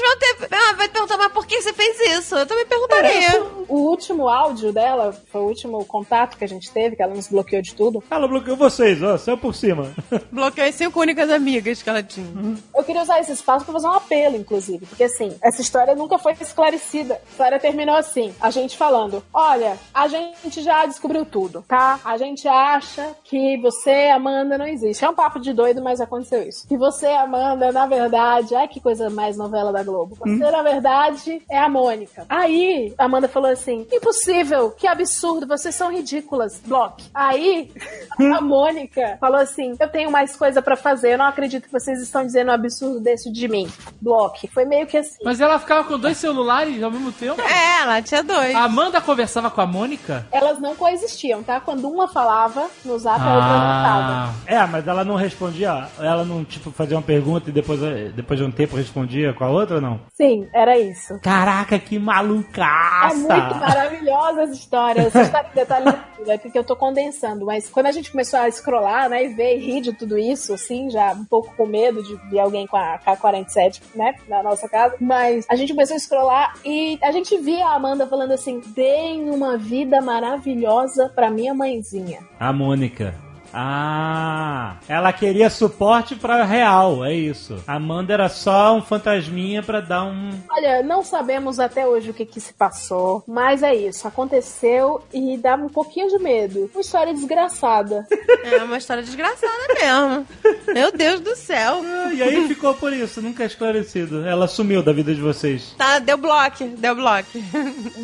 Vão 0.06 0.18
ter. 0.18 0.48
Ah, 0.52 0.74
vai 0.74 0.88
perguntar, 0.88 1.16
mas 1.16 1.32
por 1.32 1.46
que 1.46 1.60
você 1.60 1.72
fez 1.72 1.98
isso? 2.18 2.36
Eu 2.36 2.46
também 2.46 2.64
perguntaria. 2.66 3.42
O 3.68 3.90
último 3.90 4.28
áudio 4.28 4.72
dela, 4.72 5.12
foi 5.32 5.40
o 5.40 5.44
último 5.44 5.84
contato 5.84 6.36
que 6.36 6.44
a 6.44 6.48
gente 6.48 6.70
teve, 6.70 6.94
que 6.94 7.02
ela 7.02 7.14
nos 7.14 7.26
bloqueou 7.26 7.60
de 7.60 7.74
tudo. 7.74 8.02
Ela 8.10 8.28
bloqueou 8.28 8.56
vocês, 8.56 9.02
ó, 9.02 9.18
saiu 9.18 9.36
por 9.36 9.54
cima. 9.54 9.92
Bloqueei 10.30 10.70
cinco 10.72 11.00
únicas 11.00 11.28
amigas 11.30 11.82
que 11.82 11.88
ela 11.88 12.02
tinha. 12.02 12.26
Eu 12.74 12.84
queria 12.84 13.02
usar 13.02 13.20
esse 13.20 13.32
espaço 13.32 13.64
pra 13.64 13.74
fazer 13.74 13.88
um 13.88 13.92
apelo, 13.92 14.36
inclusive, 14.36 14.86
porque 14.86 15.04
assim, 15.04 15.36
essa 15.42 15.60
história 15.60 15.94
nunca 15.94 16.18
foi 16.18 16.32
esclarecida. 16.40 17.14
A 17.14 17.30
história 17.30 17.58
terminou 17.58 17.96
assim: 17.96 18.32
a 18.40 18.50
gente 18.50 18.76
falando, 18.76 19.22
olha, 19.32 19.76
a 19.92 20.06
gente 20.06 20.62
já 20.62 20.86
descobriu 20.86 21.24
tudo, 21.24 21.64
tá? 21.66 21.98
A 22.04 22.16
gente 22.16 22.46
acha 22.46 23.14
que 23.24 23.56
você, 23.58 24.10
Amanda, 24.14 24.56
não 24.56 24.66
existe. 24.66 25.04
É 25.04 25.10
um 25.10 25.14
papo 25.14 25.40
de 25.40 25.52
doido, 25.52 25.82
mas 25.82 26.00
aconteceu 26.00 26.42
isso. 26.42 26.66
Que 26.68 26.76
você, 26.76 27.06
Amanda, 27.06 27.72
na 27.72 27.86
verdade, 27.86 28.54
ai 28.54 28.68
que 28.68 28.80
coisa 28.80 29.10
mais 29.10 29.36
novela 29.36 29.72
da 29.72 29.82
Globo. 29.82 29.95
Você, 30.04 30.50
na 30.50 30.62
verdade, 30.62 31.42
é 31.50 31.58
a 31.58 31.68
Mônica. 31.68 32.26
Aí, 32.28 32.92
a 32.98 33.04
Amanda 33.04 33.28
falou 33.28 33.50
assim: 33.50 33.86
impossível, 33.92 34.70
que 34.70 34.86
absurdo, 34.86 35.46
vocês 35.46 35.74
são 35.74 35.90
ridículas. 35.90 36.60
Block. 36.66 37.04
Aí, 37.14 37.70
a 38.18 38.40
Mônica 38.40 39.16
falou 39.20 39.40
assim: 39.40 39.74
eu 39.78 39.88
tenho 39.88 40.10
mais 40.10 40.36
coisa 40.36 40.60
pra 40.60 40.76
fazer, 40.76 41.14
eu 41.14 41.18
não 41.18 41.26
acredito 41.26 41.64
que 41.64 41.72
vocês 41.72 42.00
estão 42.02 42.24
dizendo 42.24 42.50
um 42.50 42.54
absurdo 42.54 43.00
desse 43.00 43.30
de 43.30 43.48
mim. 43.48 43.68
Block. 44.00 44.48
Foi 44.48 44.64
meio 44.64 44.86
que 44.86 44.96
assim. 44.96 45.18
Mas 45.24 45.40
ela 45.40 45.58
ficava 45.58 45.84
com 45.84 45.98
dois 45.98 46.16
celulares 46.16 46.82
ao 46.82 46.90
mesmo 46.90 47.12
tempo? 47.12 47.40
É, 47.40 47.82
ela 47.82 48.02
tinha 48.02 48.22
dois. 48.22 48.54
A 48.54 48.64
Amanda 48.64 49.00
conversava 49.00 49.50
com 49.50 49.60
a 49.60 49.66
Mônica? 49.66 50.26
Elas 50.30 50.58
não 50.58 50.74
coexistiam, 50.74 51.42
tá? 51.42 51.60
Quando 51.60 51.88
uma 51.88 52.08
falava 52.08 52.68
no 52.84 52.98
zap, 52.98 53.20
a 53.20 53.34
outra 53.34 53.48
não 53.48 53.82
tava. 53.82 54.34
É, 54.46 54.66
mas 54.66 54.86
ela 54.86 55.04
não 55.04 55.14
respondia, 55.14 55.88
ela 55.98 56.24
não, 56.24 56.44
tipo, 56.44 56.70
fazia 56.70 56.96
uma 56.96 57.02
pergunta 57.02 57.50
e 57.50 57.52
depois, 57.52 57.80
depois 58.14 58.38
de 58.38 58.44
um 58.44 58.50
tempo 58.50 58.76
respondia 58.76 59.32
com 59.32 59.44
a 59.44 59.48
outra 59.48 59.76
ou 59.76 59.80
não? 59.86 60.00
Sim, 60.12 60.48
era 60.52 60.78
isso. 60.78 61.18
Caraca, 61.20 61.78
que 61.78 61.98
malucaça! 61.98 63.14
É 63.14 63.14
muito 63.14 63.54
maravilhosa 63.56 64.42
essa 64.42 64.52
história. 64.52 65.02
Essa 65.02 65.22
história 65.22 65.48
de 65.48 65.54
detalhe 65.54 65.96
é 66.26 66.38
porque 66.38 66.58
eu 66.58 66.64
tô 66.64 66.74
condensando. 66.74 67.46
Mas 67.46 67.68
quando 67.68 67.86
a 67.86 67.92
gente 67.92 68.10
começou 68.10 68.40
a 68.40 68.50
scrollar, 68.50 69.08
né, 69.08 69.24
e 69.24 69.28
ver 69.28 69.56
e 69.56 69.60
rir 69.60 69.80
de 69.80 69.92
tudo 69.92 70.18
isso, 70.18 70.52
assim, 70.52 70.90
já 70.90 71.12
um 71.12 71.24
pouco 71.24 71.54
com 71.56 71.66
medo 71.66 72.02
de 72.02 72.16
ver 72.30 72.40
alguém 72.40 72.66
com 72.66 72.76
a 72.76 72.98
K-47, 72.98 73.80
né, 73.94 74.14
na 74.28 74.42
nossa 74.42 74.68
casa. 74.68 74.96
Mas 75.00 75.46
a 75.48 75.54
gente 75.54 75.72
começou 75.72 75.96
a 75.96 76.00
scrollar 76.00 76.54
e 76.64 76.98
a 77.02 77.12
gente 77.12 77.36
via 77.38 77.66
a 77.66 77.74
Amanda 77.74 78.06
falando 78.06 78.32
assim: 78.32 78.60
deem 78.74 79.30
uma 79.30 79.56
vida 79.56 80.00
maravilhosa 80.00 81.10
pra 81.14 81.30
minha 81.30 81.54
mãezinha. 81.54 82.20
A 82.38 82.52
Mônica. 82.52 83.25
Ah, 83.52 84.76
ela 84.88 85.12
queria 85.12 85.48
suporte 85.50 86.14
pra 86.16 86.44
real, 86.44 87.04
é 87.04 87.12
isso. 87.14 87.56
A 87.66 87.74
Amanda 87.74 88.12
era 88.12 88.28
só 88.28 88.74
um 88.76 88.82
fantasminha 88.82 89.62
pra 89.62 89.80
dar 89.80 90.04
um. 90.04 90.30
Olha, 90.50 90.82
não 90.82 91.02
sabemos 91.02 91.58
até 91.58 91.86
hoje 91.86 92.10
o 92.10 92.14
que, 92.14 92.24
que 92.24 92.40
se 92.40 92.52
passou, 92.54 93.22
mas 93.26 93.62
é 93.62 93.74
isso. 93.74 94.06
Aconteceu 94.08 95.02
e 95.12 95.36
dá 95.36 95.54
um 95.56 95.68
pouquinho 95.68 96.08
de 96.08 96.18
medo. 96.18 96.70
Uma 96.74 96.80
história 96.80 97.12
desgraçada. 97.14 98.06
É 98.46 98.62
uma 98.62 98.78
história 98.78 99.02
desgraçada 99.02 99.52
mesmo. 99.74 100.26
Meu 100.72 100.92
Deus 100.92 101.18
do 101.20 101.34
céu. 101.34 101.80
Ah, 101.84 102.12
E 102.12 102.22
aí 102.22 102.46
ficou 102.46 102.74
por 102.74 102.92
isso, 102.92 103.20
nunca 103.20 103.42
é 103.42 103.46
esclarecido. 103.46 104.24
Ela 104.26 104.46
sumiu 104.46 104.82
da 104.84 104.92
vida 104.92 105.12
de 105.12 105.20
vocês. 105.20 105.74
Tá, 105.76 105.98
deu 105.98 106.16
bloco, 106.16 106.64
deu 106.64 106.94
bloco. 106.94 107.26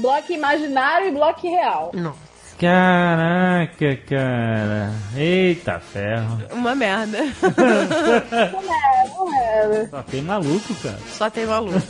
bloco 0.01 0.33
imaginário 0.33 1.09
e 1.09 1.11
bloco 1.13 1.49
real. 1.49 1.91
Não. 1.95 2.15
Caraca, 2.63 3.97
cara. 4.09 4.93
Eita 5.17 5.81
ferro. 5.81 6.41
Uma 6.53 6.77
merda. 6.77 7.19
Não 7.19 8.63
é, 8.73 9.09
não 9.09 9.35
é. 9.35 9.87
Só 9.91 10.03
tem 10.05 10.23
maluco, 10.23 10.73
cara. 10.77 10.99
Só 11.11 11.29
tem 11.29 11.45
maluco. 11.45 11.81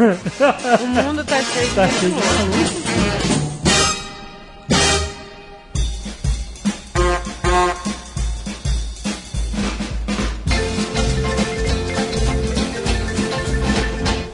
O 0.83 0.87
mundo 0.87 1.23
tá 1.27 1.43
cheio 1.43 1.75
Tá 1.75 1.85
de 1.85 1.93
cheio 1.93 2.13
de 2.13 2.19
maluco. 2.19 3.83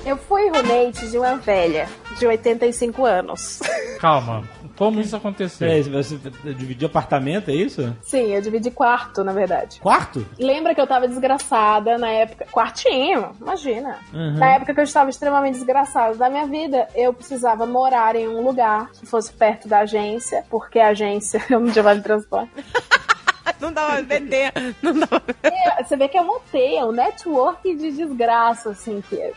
Eu 0.07 0.17
fui 0.17 0.49
roommate 0.49 1.09
de 1.11 1.19
uma 1.19 1.37
velha 1.37 1.89
de 2.19 2.27
85 2.27 3.05
anos. 3.05 3.61
Calma, 4.01 4.49
como 4.79 5.01
isso 5.01 5.17
aconteceu? 5.17 5.67
Peraí, 5.67 5.83
você 5.83 6.17
dividiu 6.55 6.87
apartamento, 6.87 7.51
é 7.51 7.55
isso? 7.55 7.97
Sim, 8.01 8.33
eu 8.33 8.41
dividi 8.41 8.71
quarto, 8.71 9.25
na 9.25 9.33
verdade. 9.33 9.81
Quarto? 9.81 10.25
Lembra 10.39 10.73
que 10.73 10.81
eu 10.81 10.87
tava 10.87 11.09
desgraçada 11.09 11.99
na 11.99 12.09
época. 12.09 12.47
Quartinho, 12.53 13.33
imagina. 13.41 13.99
Uhum. 14.15 14.39
Na 14.39 14.55
época 14.55 14.73
que 14.73 14.79
eu 14.79 14.85
estava 14.85 15.11
extremamente 15.11 15.55
desgraçada 15.55 16.15
da 16.15 16.31
minha 16.31 16.47
vida, 16.47 16.87
eu 16.95 17.13
precisava 17.13 17.67
morar 17.67 18.15
em 18.15 18.29
um 18.29 18.41
lugar 18.41 18.93
que 18.93 19.05
fosse 19.05 19.33
perto 19.33 19.67
da 19.67 19.81
agência, 19.81 20.45
porque 20.49 20.79
a 20.79 20.89
agência 20.89 21.43
eu 21.51 21.59
não 21.59 21.73
tinha 21.73 21.83
vale 21.83 22.01
transporte. 22.01 22.53
Não 23.61 23.73
dava 23.73 23.93
pra 23.93 24.01
vender. 24.03 24.53
Não 24.83 24.93
dava 24.99 25.21
pra 25.21 25.35
E 25.51 25.85
Você 25.85 25.97
vê 25.97 26.09
que 26.09 26.19
eu 26.19 26.25
montei, 26.25 26.77
é 26.77 26.85
um 26.85 26.93
network 26.93 27.75
de 27.75 27.91
desgraça, 27.93 28.71
assim, 28.71 29.03
que 29.09 29.17
é. 29.21 29.33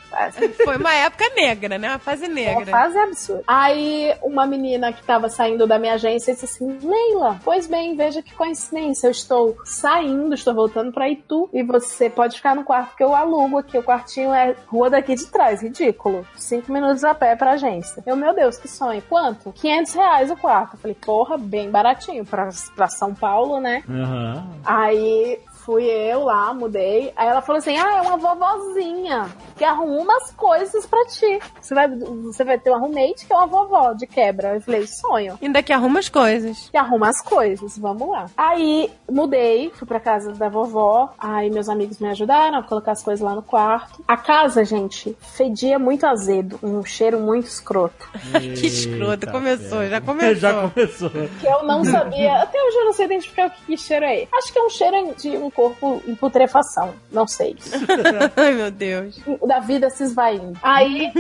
Foi 0.64 0.78
uma 0.78 0.94
época 0.94 1.26
negra, 1.36 1.78
né? 1.78 1.90
Uma 1.90 2.00
fase 2.00 2.26
É 2.26 2.28
uma 2.28 2.34
negra. 2.36 2.72
fase 2.72 2.98
absurda. 2.98 3.44
Aí 3.48 4.14
uma 4.22 4.46
menina 4.46 4.92
que 4.94 5.04
tava 5.04 5.30
saindo 5.30 5.66
da 5.68 5.78
minha 5.80 5.94
agência 5.94 6.34
disse 6.34 6.46
assim: 6.46 6.78
Leila, 6.84 7.40
pois 7.44 7.68
bem, 7.68 7.96
veja 7.96 8.22
que 8.22 8.34
coincidência. 8.34 9.08
Eu 9.08 9.12
estou 9.12 9.58
saindo, 9.64 10.34
estou 10.34 10.54
voltando 10.54 10.92
pra 10.92 11.10
Itu 11.10 11.50
e 11.54 11.64
você 11.64 12.10
pode 12.10 12.38
ficar 12.38 12.56
no 12.56 12.64
quarto 12.64 12.96
que 12.96 13.04
eu 13.04 13.16
alugo 13.16 13.58
aqui. 13.58 13.78
O 13.78 13.84
quartinho 13.84 14.34
é 14.34 14.56
rua 14.68 14.90
daqui 14.90 15.16
de 15.16 15.26
trás, 15.28 15.62
ridículo. 15.62 16.26
Cinco 16.36 16.72
minutos 16.72 17.04
a 17.04 17.14
pé 17.14 17.36
pra 17.36 17.52
agência. 17.52 18.04
Eu, 18.06 18.16
meu 18.16 18.34
Deus, 18.34 18.58
que 18.58 18.68
sonho. 18.68 19.02
Quanto? 19.10 19.52
500 19.54 19.94
reais 19.94 20.32
o 20.32 20.38
quarto. 20.38 20.74
Eu 20.76 20.80
falei, 20.80 20.96
porra, 21.00 21.38
bem 21.38 21.70
baratinho 21.70 22.26
pra, 22.26 22.50
pra 22.76 22.88
São 22.88 23.14
Paulo, 23.14 23.60
né? 23.60 23.84
Aham. 24.04 24.44
Aí 24.64 25.40
fui 25.66 25.84
eu 25.86 26.24
lá, 26.24 26.54
mudei. 26.54 27.12
Aí 27.16 27.28
ela 27.28 27.42
falou 27.42 27.60
assim: 27.60 27.78
Ah, 27.78 27.98
é 27.98 28.02
uma 28.02 28.18
vovozinha 28.18 29.30
que 29.56 29.64
arruma 29.64 30.02
umas 30.02 30.32
coisas 30.32 30.86
pra 30.86 31.06
ti. 31.06 31.40
Você 31.60 31.74
vai, 31.74 31.88
você 31.88 32.44
vai 32.44 32.60
ter 32.60 32.70
uma 32.70 32.80
roommate 32.80 33.26
que 33.26 33.34
é 33.34 33.36
uma 33.36 33.48
vovó 33.48 33.94
de 33.94 34.08
quebra. 34.08 34.56
Eu 34.56 34.62
falei: 34.62 34.88
Sonho. 34.88 35.38
Ainda 35.42 35.62
que 35.64 35.72
arruma 35.72 36.00
as 36.00 36.10
coisas. 36.10 36.70
Que 36.70 36.78
arruma 36.78 37.10
as 37.10 37.22
coisas, 37.22 37.78
vamos 37.78 38.10
lá. 38.10 38.26
Aí 38.36 38.92
mudei, 39.10 39.72
fui 39.76 39.88
pra 39.88 40.00
casa 40.00 40.32
da 40.34 40.50
vovó. 40.50 41.14
Aí 41.18 41.50
meus 41.50 41.70
amigos 41.70 42.00
me 42.00 42.10
ajudaram 42.10 42.60
a 42.60 42.64
colocar 42.64 42.94
as 42.94 43.04
coisas 43.04 43.24
lá 43.24 43.36
no 43.36 43.44
quarto. 43.44 44.04
A 44.08 44.18
casa, 44.18 44.66
gente, 44.66 45.16
fedia 45.20 45.78
muito 45.78 46.06
azedo, 46.06 46.60
um 46.64 46.84
cheiro 46.84 47.20
muito 47.20 47.46
escroto. 47.46 48.10
que 48.32 48.68
escroto. 48.68 49.12
Eita 49.12 49.32
Começou, 49.32 49.88
já 49.88 50.02
começou. 50.02 50.32
Já 50.42 50.70
começou. 50.70 51.10
que 51.10 51.48
eu 51.48 51.64
não 51.64 51.84
sabia. 51.84 52.42
Até 52.42 52.58
hoje 52.62 52.78
eu 52.78 52.86
não 52.86 52.94
sei 52.94 53.06
identificar 53.06 53.48
o 53.48 53.52
que, 53.52 53.66
que 53.66 53.78
cheiro 53.78 54.06
é. 54.06 54.28
Acho 54.34 54.52
que 54.52 54.58
é 54.58 54.64
um 54.64 54.70
cheiro 54.70 55.14
de 55.16 55.30
um 55.38 55.51
corpo 55.52 56.02
em 56.08 56.16
putrefação. 56.16 56.94
Não 57.12 57.28
sei. 57.28 57.56
Ai, 58.36 58.54
meu 58.54 58.72
Deus. 58.72 59.20
da 59.48 59.60
vida 59.60 59.90
se 59.90 60.04
esvaindo. 60.04 60.58
Aí, 60.62 61.12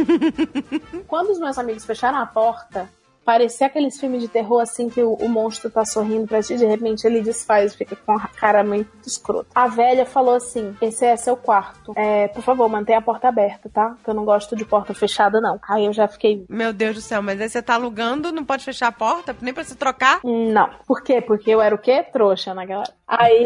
quando 1.08 1.30
os 1.30 1.40
meus 1.40 1.58
amigos 1.58 1.86
fecharam 1.86 2.18
a 2.20 2.26
porta, 2.26 2.90
parecia 3.24 3.68
aqueles 3.68 4.00
filmes 4.00 4.22
de 4.22 4.28
terror 4.28 4.62
assim 4.62 4.90
que 4.90 5.02
o, 5.02 5.14
o 5.14 5.30
monstro 5.30 5.70
tá 5.70 5.86
sorrindo 5.86 6.28
pra 6.28 6.42
ti, 6.42 6.58
de 6.58 6.66
repente 6.66 7.06
ele 7.06 7.22
desfaz, 7.22 7.76
fica 7.76 7.96
com 7.96 8.14
a 8.14 8.28
cara 8.28 8.64
muito 8.64 8.90
escrota. 9.06 9.50
A 9.54 9.68
velha 9.68 10.06
falou 10.06 10.36
assim: 10.36 10.76
Esse 10.82 11.06
é 11.06 11.16
seu 11.16 11.36
quarto. 11.36 11.94
É, 11.96 12.28
por 12.30 12.42
favor, 12.42 12.68
mantenha 12.70 13.00
a 13.00 13.02
porta 13.02 13.28
aberta, 13.28 13.70
tá? 13.70 13.96
Que 14.04 14.10
eu 14.10 14.14
não 14.14 14.26
gosto 14.26 14.56
de 14.56 14.66
porta 14.66 14.94
fechada, 14.94 15.40
não. 15.40 15.60
Aí 15.68 15.86
eu 15.86 15.94
já 15.94 16.08
fiquei. 16.08 16.46
Meu 16.50 16.74
Deus 16.74 16.96
do 16.96 17.02
céu, 17.02 17.22
mas 17.22 17.40
aí 17.40 17.50
você 17.50 17.62
tá 17.62 17.76
alugando, 17.76 18.32
não 18.32 18.46
pode 18.46 18.64
fechar 18.64 18.88
a 18.88 18.92
porta, 18.92 19.36
nem 19.42 19.54
pra 19.54 19.64
se 19.64 19.76
trocar? 19.76 20.20
Não. 20.24 20.70
Por 20.86 21.04
quê? 21.04 21.22
Porque 21.22 21.52
eu 21.52 21.62
era 21.62 21.74
o 21.74 21.78
quê? 21.78 22.04
Trouxa 22.04 22.54
naquela. 22.54 22.84
Aí, 23.08 23.46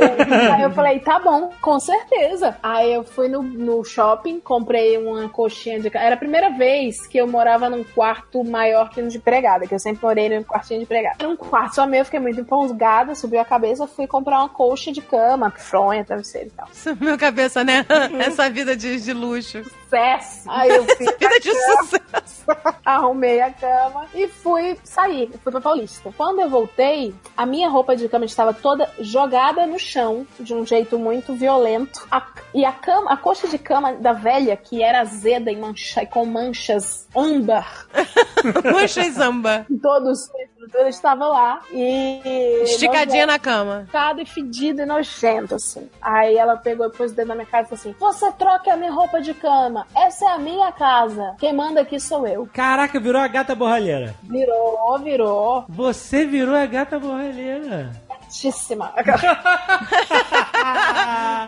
aí 0.53 0.61
eu 0.61 0.71
falei, 0.71 0.99
tá 0.99 1.19
bom, 1.19 1.51
com 1.59 1.79
certeza. 1.79 2.57
Aí 2.61 2.93
eu 2.93 3.03
fui 3.03 3.27
no, 3.27 3.41
no 3.41 3.83
shopping, 3.83 4.39
comprei 4.39 4.97
uma 4.97 5.27
coxinha 5.29 5.79
de. 5.79 5.89
Era 5.93 6.15
a 6.15 6.19
primeira 6.19 6.49
vez 6.49 7.07
que 7.07 7.17
eu 7.17 7.27
morava 7.27 7.69
num 7.69 7.83
quarto 7.83 8.43
maior 8.43 8.89
que 8.89 9.01
no 9.01 9.09
de 9.09 9.19
empregada, 9.65 9.67
que 9.67 9.75
eu 9.75 9.79
sempre 9.79 10.05
morei 10.05 10.29
num 10.29 10.43
quartinho 10.43 10.79
de 10.79 10.83
empregada. 10.85 11.15
Era 11.19 11.27
um 11.27 11.35
quarto 11.35 11.75
só 11.75 11.87
meu, 11.87 11.99
eu 11.99 12.05
fiquei 12.05 12.19
muito 12.19 12.39
empolgada, 12.39 13.15
subiu 13.15 13.39
a 13.39 13.45
cabeça, 13.45 13.87
fui 13.87 14.07
comprar 14.07 14.39
uma 14.39 14.49
coxa 14.49 14.91
de 14.91 15.01
cama, 15.01 15.51
fronha, 15.51 16.05
travesseiro 16.05 16.47
e 16.47 16.51
tal. 16.51 16.67
Meu 16.99 17.17
cabeça, 17.17 17.63
né? 17.63 17.85
Essa 18.19 18.49
vida 18.49 18.75
de, 18.75 18.99
de 18.99 19.13
luxo. 19.13 19.61
Sucesso! 19.95 20.51
Aí 20.51 20.69
eu 20.69 20.83
fiz. 20.83 20.97
Vida 21.17 21.39
de 21.39 21.51
sucesso. 21.53 22.45
arrumei 22.83 23.41
a 23.41 23.51
cama 23.51 24.05
e 24.13 24.27
fui 24.27 24.77
sair. 24.83 25.29
Fui 25.43 25.51
pra 25.51 25.61
Paulista. 25.61 26.13
Quando 26.17 26.41
eu 26.41 26.49
voltei, 26.49 27.13
a 27.35 27.45
minha 27.45 27.69
roupa 27.69 27.95
de 27.95 28.07
cama 28.09 28.25
estava 28.25 28.53
toda 28.53 28.89
jogada 28.99 29.65
no 29.65 29.79
chão, 29.79 30.27
de 30.39 30.53
um 30.53 30.65
jeito 30.65 30.99
muito 30.99 31.33
violento. 31.33 32.05
A- 32.11 32.27
e 32.53 32.63
a 32.65 32.71
cama, 32.71 33.11
a 33.11 33.17
coxa 33.17 33.47
de 33.47 33.57
cama 33.57 33.93
da 33.93 34.13
velha, 34.13 34.55
que 34.55 34.81
era 34.83 35.01
azeda 35.01 35.51
e, 35.51 35.55
mancha, 35.55 36.03
e 36.03 36.07
com 36.07 36.25
manchas 36.25 37.07
âmbar, 37.15 37.87
Mancha 38.73 39.09
zamba. 39.11 39.65
em 39.69 39.77
todos 39.77 40.29
ela 40.73 40.89
estava 40.89 41.27
lá 41.27 41.61
e. 41.71 42.61
Esticadinha 42.63 43.25
na 43.25 43.39
cama. 43.39 43.87
E 44.17 44.25
fedido 44.25 44.81
e 44.81 44.85
nojento, 44.85 45.55
assim. 45.55 45.89
Aí 46.01 46.35
ela 46.35 46.57
pegou 46.57 46.87
e 46.87 46.89
pôs 46.89 47.11
o 47.11 47.15
dedo 47.15 47.29
na 47.29 47.35
minha 47.35 47.47
cara 47.47 47.63
e 47.63 47.67
falou 47.67 47.79
assim: 47.79 47.95
Você 47.99 48.31
troca 48.33 48.73
a 48.73 48.77
minha 48.77 48.91
roupa 48.91 49.21
de 49.21 49.33
cama. 49.33 49.85
Essa 49.95 50.25
é 50.25 50.29
a 50.29 50.37
minha 50.37 50.71
casa. 50.71 51.35
Quem 51.39 51.53
manda 51.53 51.81
aqui 51.81 51.99
sou 51.99 52.27
eu. 52.27 52.47
Caraca, 52.53 52.99
virou 52.99 53.21
a 53.21 53.27
gata 53.27 53.55
borralheira. 53.55 54.15
Virou, 54.23 54.99
virou. 54.99 55.65
Você 55.69 56.25
virou 56.25 56.55
a 56.55 56.65
gata 56.65 56.99
borralheira. 56.99 57.91
Gatíssima. 58.09 58.93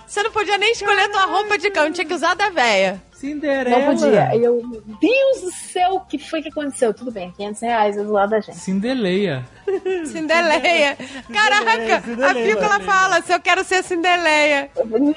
Você 0.06 0.24
não 0.24 0.32
podia 0.32 0.58
nem 0.58 0.72
escolher 0.72 1.10
tua 1.10 1.26
roupa 1.26 1.58
de 1.58 1.70
cama, 1.72 1.92
tinha 1.92 2.06
que 2.06 2.14
usar 2.14 2.32
a 2.32 2.36
da 2.36 2.50
véia. 2.50 3.02
Cinderela. 3.18 3.80
Não 3.80 3.96
podia. 3.96 4.36
E 4.36 4.44
eu, 4.44 4.62
meu 4.64 4.82
Deus 5.02 5.42
do 5.42 5.52
céu, 5.52 5.96
o 5.96 6.02
que 6.02 6.20
foi 6.20 6.40
que 6.44 6.50
aconteceu? 6.50 6.94
Tudo 6.94 7.12
bem, 7.12 7.32
500 7.32 7.62
reais 7.62 7.96
do 7.96 8.12
lado 8.12 8.30
da 8.30 8.40
gente. 8.40 8.58
Cindeleia. 8.60 9.44
Cindeleia. 10.06 10.96
Caraca, 11.34 12.02
Cindeleia, 12.02 12.28
a 12.28 12.34
Cindeleia. 12.34 12.80
fala, 12.82 13.22
se 13.24 13.34
eu 13.34 13.40
quero 13.40 13.64
ser 13.64 13.84
Cindeleia. 13.84 14.70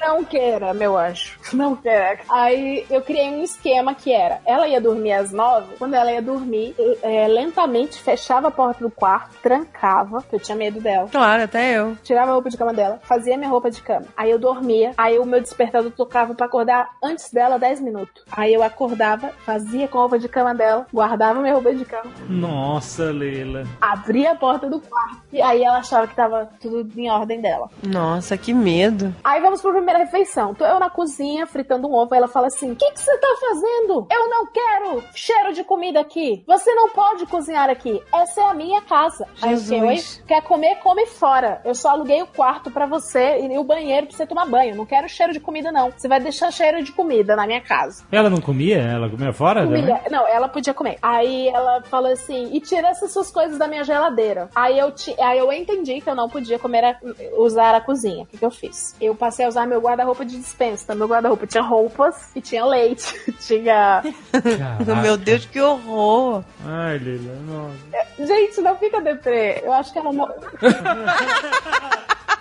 Não 0.03 0.23
queira, 0.23 0.73
meu 0.73 0.97
anjo. 0.97 1.37
Não 1.53 1.75
queira. 1.75 2.19
Aí 2.27 2.85
eu 2.89 3.01
criei 3.03 3.29
um 3.29 3.43
esquema 3.43 3.93
que 3.93 4.11
era: 4.11 4.39
ela 4.47 4.67
ia 4.67 4.81
dormir 4.81 5.13
às 5.13 5.31
nove. 5.31 5.75
Quando 5.77 5.93
ela 5.93 6.11
ia 6.11 6.23
dormir, 6.23 6.73
eu, 6.79 6.97
é, 7.03 7.27
lentamente 7.27 8.01
fechava 8.01 8.47
a 8.47 8.51
porta 8.51 8.83
do 8.83 8.89
quarto, 8.89 9.37
trancava, 9.43 10.21
porque 10.21 10.37
eu 10.37 10.39
tinha 10.39 10.57
medo 10.57 10.81
dela. 10.81 11.07
Claro, 11.11 11.43
até 11.43 11.77
eu. 11.77 11.95
Tirava 12.03 12.31
a 12.31 12.33
roupa 12.33 12.49
de 12.49 12.57
cama 12.57 12.73
dela, 12.73 12.99
fazia 13.03 13.37
minha 13.37 13.49
roupa 13.49 13.69
de 13.69 13.81
cama. 13.81 14.07
Aí 14.17 14.31
eu 14.31 14.39
dormia, 14.39 14.91
aí 14.97 15.19
o 15.19 15.25
meu 15.25 15.39
despertador 15.39 15.91
tocava 15.91 16.33
pra 16.33 16.47
acordar 16.47 16.89
antes 17.03 17.31
dela 17.31 17.59
10 17.59 17.79
minutos. 17.79 17.90
Aí 18.31 18.53
eu 18.53 18.63
acordava, 18.63 19.29
fazia 19.45 19.87
com 19.87 19.97
a 19.97 20.01
roupa 20.01 20.19
de 20.19 20.27
cama 20.27 20.53
dela, 20.55 20.85
guardava 20.93 21.39
minha 21.41 21.53
roupa 21.53 21.73
de 21.73 21.85
cama, 21.85 22.11
Nossa, 22.27 23.11
Leila. 23.11 23.65
abria 23.79 24.31
a 24.31 24.35
porta 24.35 24.69
do 24.69 24.79
quarto. 24.79 25.21
E 25.31 25.41
aí 25.41 25.63
ela 25.63 25.77
achava 25.77 26.07
que 26.07 26.15
tava 26.15 26.49
tudo 26.59 26.91
em 26.99 27.09
ordem 27.09 27.39
dela. 27.41 27.69
Nossa, 27.83 28.37
que 28.37 28.53
medo. 28.53 29.15
Aí 29.23 29.39
vamos 29.41 29.61
pra 29.61 29.71
primeira 29.71 29.99
refeição. 29.99 30.53
Tô 30.53 30.65
eu 30.65 30.79
na 30.79 30.89
cozinha, 30.89 31.47
fritando 31.47 31.87
um 31.87 31.93
ovo. 31.93 32.13
Aí 32.13 32.17
ela 32.17 32.27
fala 32.27 32.47
assim: 32.47 32.71
O 32.71 32.75
que 32.75 32.91
que 32.91 32.99
você 32.99 33.17
tá 33.17 33.27
fazendo? 33.39 34.07
Eu 34.11 34.29
não 34.29 34.45
quero 34.47 35.03
cheiro 35.13 35.53
de 35.53 35.63
comida 35.63 35.99
aqui. 36.01 36.43
Você 36.45 36.73
não 36.73 36.89
pode 36.89 37.25
cozinhar 37.25 37.69
aqui. 37.69 38.01
Essa 38.13 38.41
é 38.41 38.43
a 38.49 38.53
minha 38.53 38.81
casa. 38.81 39.25
Aí 39.41 39.53
eu 39.53 39.57
fiquei? 39.57 39.79
Jesus. 39.79 40.23
Quer 40.27 40.41
comer? 40.43 40.75
Come 40.79 41.05
fora. 41.05 41.61
Eu 41.63 41.73
só 41.73 41.89
aluguei 41.89 42.21
o 42.21 42.27
quarto 42.27 42.69
pra 42.69 42.85
você 42.85 43.39
e 43.39 43.57
o 43.57 43.63
banheiro 43.63 44.07
pra 44.07 44.17
você 44.17 44.27
tomar 44.27 44.45
banho. 44.45 44.75
Não 44.75 44.85
quero 44.85 45.07
cheiro 45.07 45.31
de 45.33 45.39
comida, 45.39 45.71
não. 45.71 45.91
Você 45.91 46.07
vai 46.07 46.19
deixar 46.19 46.51
cheiro 46.51 46.83
de 46.83 46.91
comida 46.91 47.35
na 47.35 47.47
minha 47.47 47.61
casa. 47.61 47.80
Ela 48.11 48.29
não 48.29 48.39
comia? 48.41 48.77
Ela 48.79 49.09
comia 49.09 49.33
fora? 49.33 49.63
também? 49.63 49.81
Comia. 49.81 50.01
Não, 50.09 50.27
ela 50.27 50.47
podia 50.47 50.73
comer. 50.73 50.97
Aí 51.01 51.47
ela 51.49 51.81
falou 51.83 52.11
assim: 52.11 52.49
e 52.53 52.59
tira 52.61 52.89
essas 52.89 53.11
suas 53.11 53.31
coisas 53.31 53.57
da 53.57 53.67
minha 53.67 53.83
geladeira. 53.83 54.49
Aí 54.55 54.77
eu, 54.79 54.91
ti- 54.91 55.15
aí 55.19 55.37
eu 55.39 55.51
entendi 55.51 56.01
que 56.01 56.09
eu 56.09 56.15
não 56.15 56.29
podia 56.29 56.57
comer 56.59 56.83
a- 56.83 56.97
usar 57.37 57.75
a 57.75 57.81
cozinha. 57.81 58.23
O 58.23 58.25
que, 58.27 58.37
que 58.37 58.45
eu 58.45 58.51
fiz? 58.51 58.95
Eu 59.01 59.15
passei 59.15 59.45
a 59.45 59.49
usar 59.49 59.65
meu 59.65 59.79
guarda-roupa 59.81 60.23
de 60.25 60.37
dispensa. 60.37 60.83
Então, 60.83 60.95
meu 60.95 61.07
guarda-roupa 61.07 61.45
tinha 61.47 61.63
roupas 61.63 62.35
e 62.35 62.41
tinha 62.41 62.65
leite. 62.65 63.13
tinha. 63.39 64.03
Caraca. 64.31 64.95
Meu 65.01 65.17
Deus, 65.17 65.45
que 65.45 65.59
horror. 65.61 66.43
Ai, 66.65 66.97
Leila, 66.97 67.33
nossa. 67.47 68.25
Gente, 68.25 68.61
não 68.61 68.75
fica 68.77 69.01
deprê. 69.01 69.61
Eu 69.63 69.73
acho 69.73 69.91
que 69.91 69.99
ela 69.99 70.11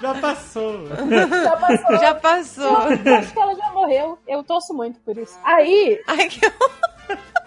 Já 0.01 0.15
passou. 0.15 0.87
já 0.89 1.57
passou. 1.57 1.99
Já 1.99 2.15
passou. 2.15 2.81
Eu 3.05 3.15
acho 3.17 3.33
que 3.33 3.39
ela 3.39 3.55
já 3.55 3.71
morreu. 3.73 4.19
Eu 4.27 4.43
torço 4.43 4.73
muito 4.75 4.99
por 5.01 5.17
isso. 5.19 5.39
Aí, 5.45 6.01
Ai, 6.07 6.27
que 6.29 6.45
horror. 6.47 6.90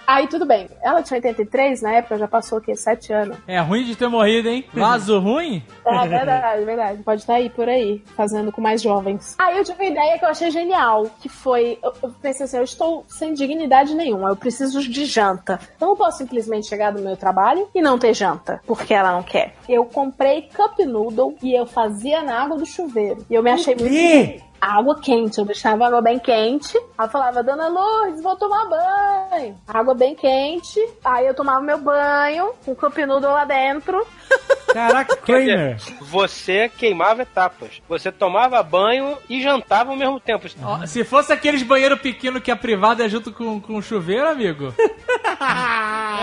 Aí 0.05 0.27
tudo 0.27 0.45
bem. 0.45 0.69
Ela 0.81 1.01
tinha 1.01 1.17
83 1.17 1.81
na 1.81 1.93
época, 1.93 2.17
já 2.17 2.27
passou 2.27 2.57
o 2.57 2.61
quê? 2.61 2.75
7 2.75 3.13
anos. 3.13 3.37
É 3.47 3.59
ruim 3.59 3.83
de 3.83 3.95
ter 3.95 4.07
morrido, 4.07 4.49
hein? 4.49 4.65
Vaso 4.73 5.19
ruim? 5.19 5.63
É 5.85 6.07
verdade, 6.07 6.65
verdade. 6.65 7.03
Pode 7.03 7.21
estar 7.21 7.35
aí 7.35 7.49
por 7.49 7.67
aí, 7.67 8.03
fazendo 8.15 8.51
com 8.51 8.61
mais 8.61 8.81
jovens. 8.81 9.35
Aí 9.37 9.57
eu 9.57 9.63
tive 9.63 9.83
uma 9.83 9.91
ideia 9.91 10.17
que 10.17 10.25
eu 10.25 10.29
achei 10.29 10.51
genial, 10.51 11.09
que 11.21 11.29
foi, 11.29 11.77
eu, 11.83 11.93
eu 12.03 12.09
pensei 12.21 12.45
assim, 12.45 12.57
eu 12.57 12.63
estou 12.63 13.05
sem 13.07 13.33
dignidade 13.33 13.95
nenhuma, 13.95 14.29
eu 14.29 14.35
preciso 14.35 14.81
de 14.81 15.05
janta. 15.05 15.59
Eu 15.79 15.87
não 15.87 15.95
posso 15.95 16.19
simplesmente 16.19 16.67
chegar 16.67 16.91
do 16.91 17.01
meu 17.01 17.15
trabalho 17.17 17.67
e 17.73 17.81
não 17.81 17.97
ter 17.97 18.13
janta, 18.13 18.61
porque 18.65 18.93
ela 18.93 19.11
não 19.11 19.23
quer. 19.23 19.55
Eu 19.67 19.85
comprei 19.85 20.49
cup 20.55 20.79
noodle 20.79 21.35
e 21.41 21.53
eu 21.53 21.65
fazia 21.65 22.21
na 22.21 22.41
água 22.43 22.57
do 22.57 22.65
chuveiro. 22.65 23.25
E 23.29 23.33
eu 23.33 23.43
me 23.43 23.51
achei 23.51 23.75
muito? 23.75 24.43
Água 24.65 24.99
quente. 24.99 25.37
Eu 25.39 25.45
deixava 25.45 25.83
a 25.83 25.87
água 25.87 26.01
bem 26.01 26.19
quente. 26.19 26.77
Ela 26.97 27.09
falava, 27.09 27.43
Dona 27.43 27.67
Lourdes, 27.67 28.21
vou 28.21 28.35
tomar 28.35 28.65
banho. 28.65 29.57
Água 29.67 29.93
bem 29.93 30.15
quente. 30.15 30.79
Aí 31.03 31.27
eu 31.27 31.33
tomava 31.33 31.61
meu 31.61 31.77
banho, 31.77 32.51
com 32.63 32.71
o 32.71 32.75
cup 32.75 32.97
noodle 32.99 33.31
lá 33.31 33.45
dentro. 33.45 34.05
Caraca, 34.73 35.15
Kramer. 35.17 35.75
dizer, 35.75 35.97
você 36.01 36.67
queimava 36.69 37.21
etapas. 37.21 37.81
Você 37.87 38.11
tomava 38.11 38.61
banho 38.63 39.17
e 39.29 39.41
jantava 39.41 39.91
ao 39.91 39.97
mesmo 39.97 40.19
tempo. 40.19 40.47
Ó, 40.63 40.85
se 40.87 41.03
fosse 41.03 41.31
aqueles 41.31 41.61
banheiro 41.61 41.97
pequeno 41.97 42.41
que 42.41 42.49
a 42.49 42.55
privada 42.55 43.05
é 43.05 43.09
junto 43.09 43.31
com, 43.31 43.61
com 43.61 43.75
o 43.75 43.81
chuveiro, 43.83 44.27
amigo. 44.27 44.73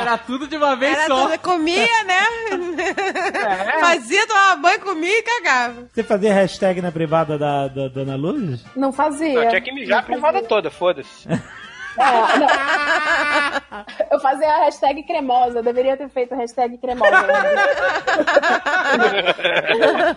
Era 0.00 0.18
tudo 0.18 0.48
de 0.48 0.56
uma 0.56 0.74
vez 0.74 0.96
Era 0.96 1.06
só. 1.06 1.28
tudo, 1.28 1.38
comia, 1.40 2.04
né? 2.04 2.20
Fazia, 3.80 4.26
tomava 4.26 4.56
banho, 4.56 4.80
comia 4.80 5.18
e 5.18 5.22
cagava. 5.22 5.88
Você 5.92 6.02
fazia 6.02 6.32
hashtag 6.32 6.80
na 6.80 6.90
privada 6.90 7.38
da, 7.38 7.68
da 7.68 7.88
Dona 7.88 8.16
Luz? 8.16 8.29
Não 8.76 8.92
fazia. 8.92 9.42
Não, 9.42 9.48
tinha 9.48 9.60
que 9.60 9.72
mijar 9.72 10.00
a 10.00 10.02
privada 10.02 10.42
toda, 10.42 10.70
foda-se. 10.70 11.28
É, 11.98 12.38
não. 12.38 12.48
Eu 14.10 14.20
fazia 14.20 14.48
a 14.48 14.64
hashtag 14.64 15.02
cremosa, 15.04 15.58
eu 15.58 15.62
deveria 15.62 15.96
ter 15.96 16.08
feito 16.08 16.34
a 16.34 16.36
hashtag 16.36 16.76
cremosa. 16.78 17.10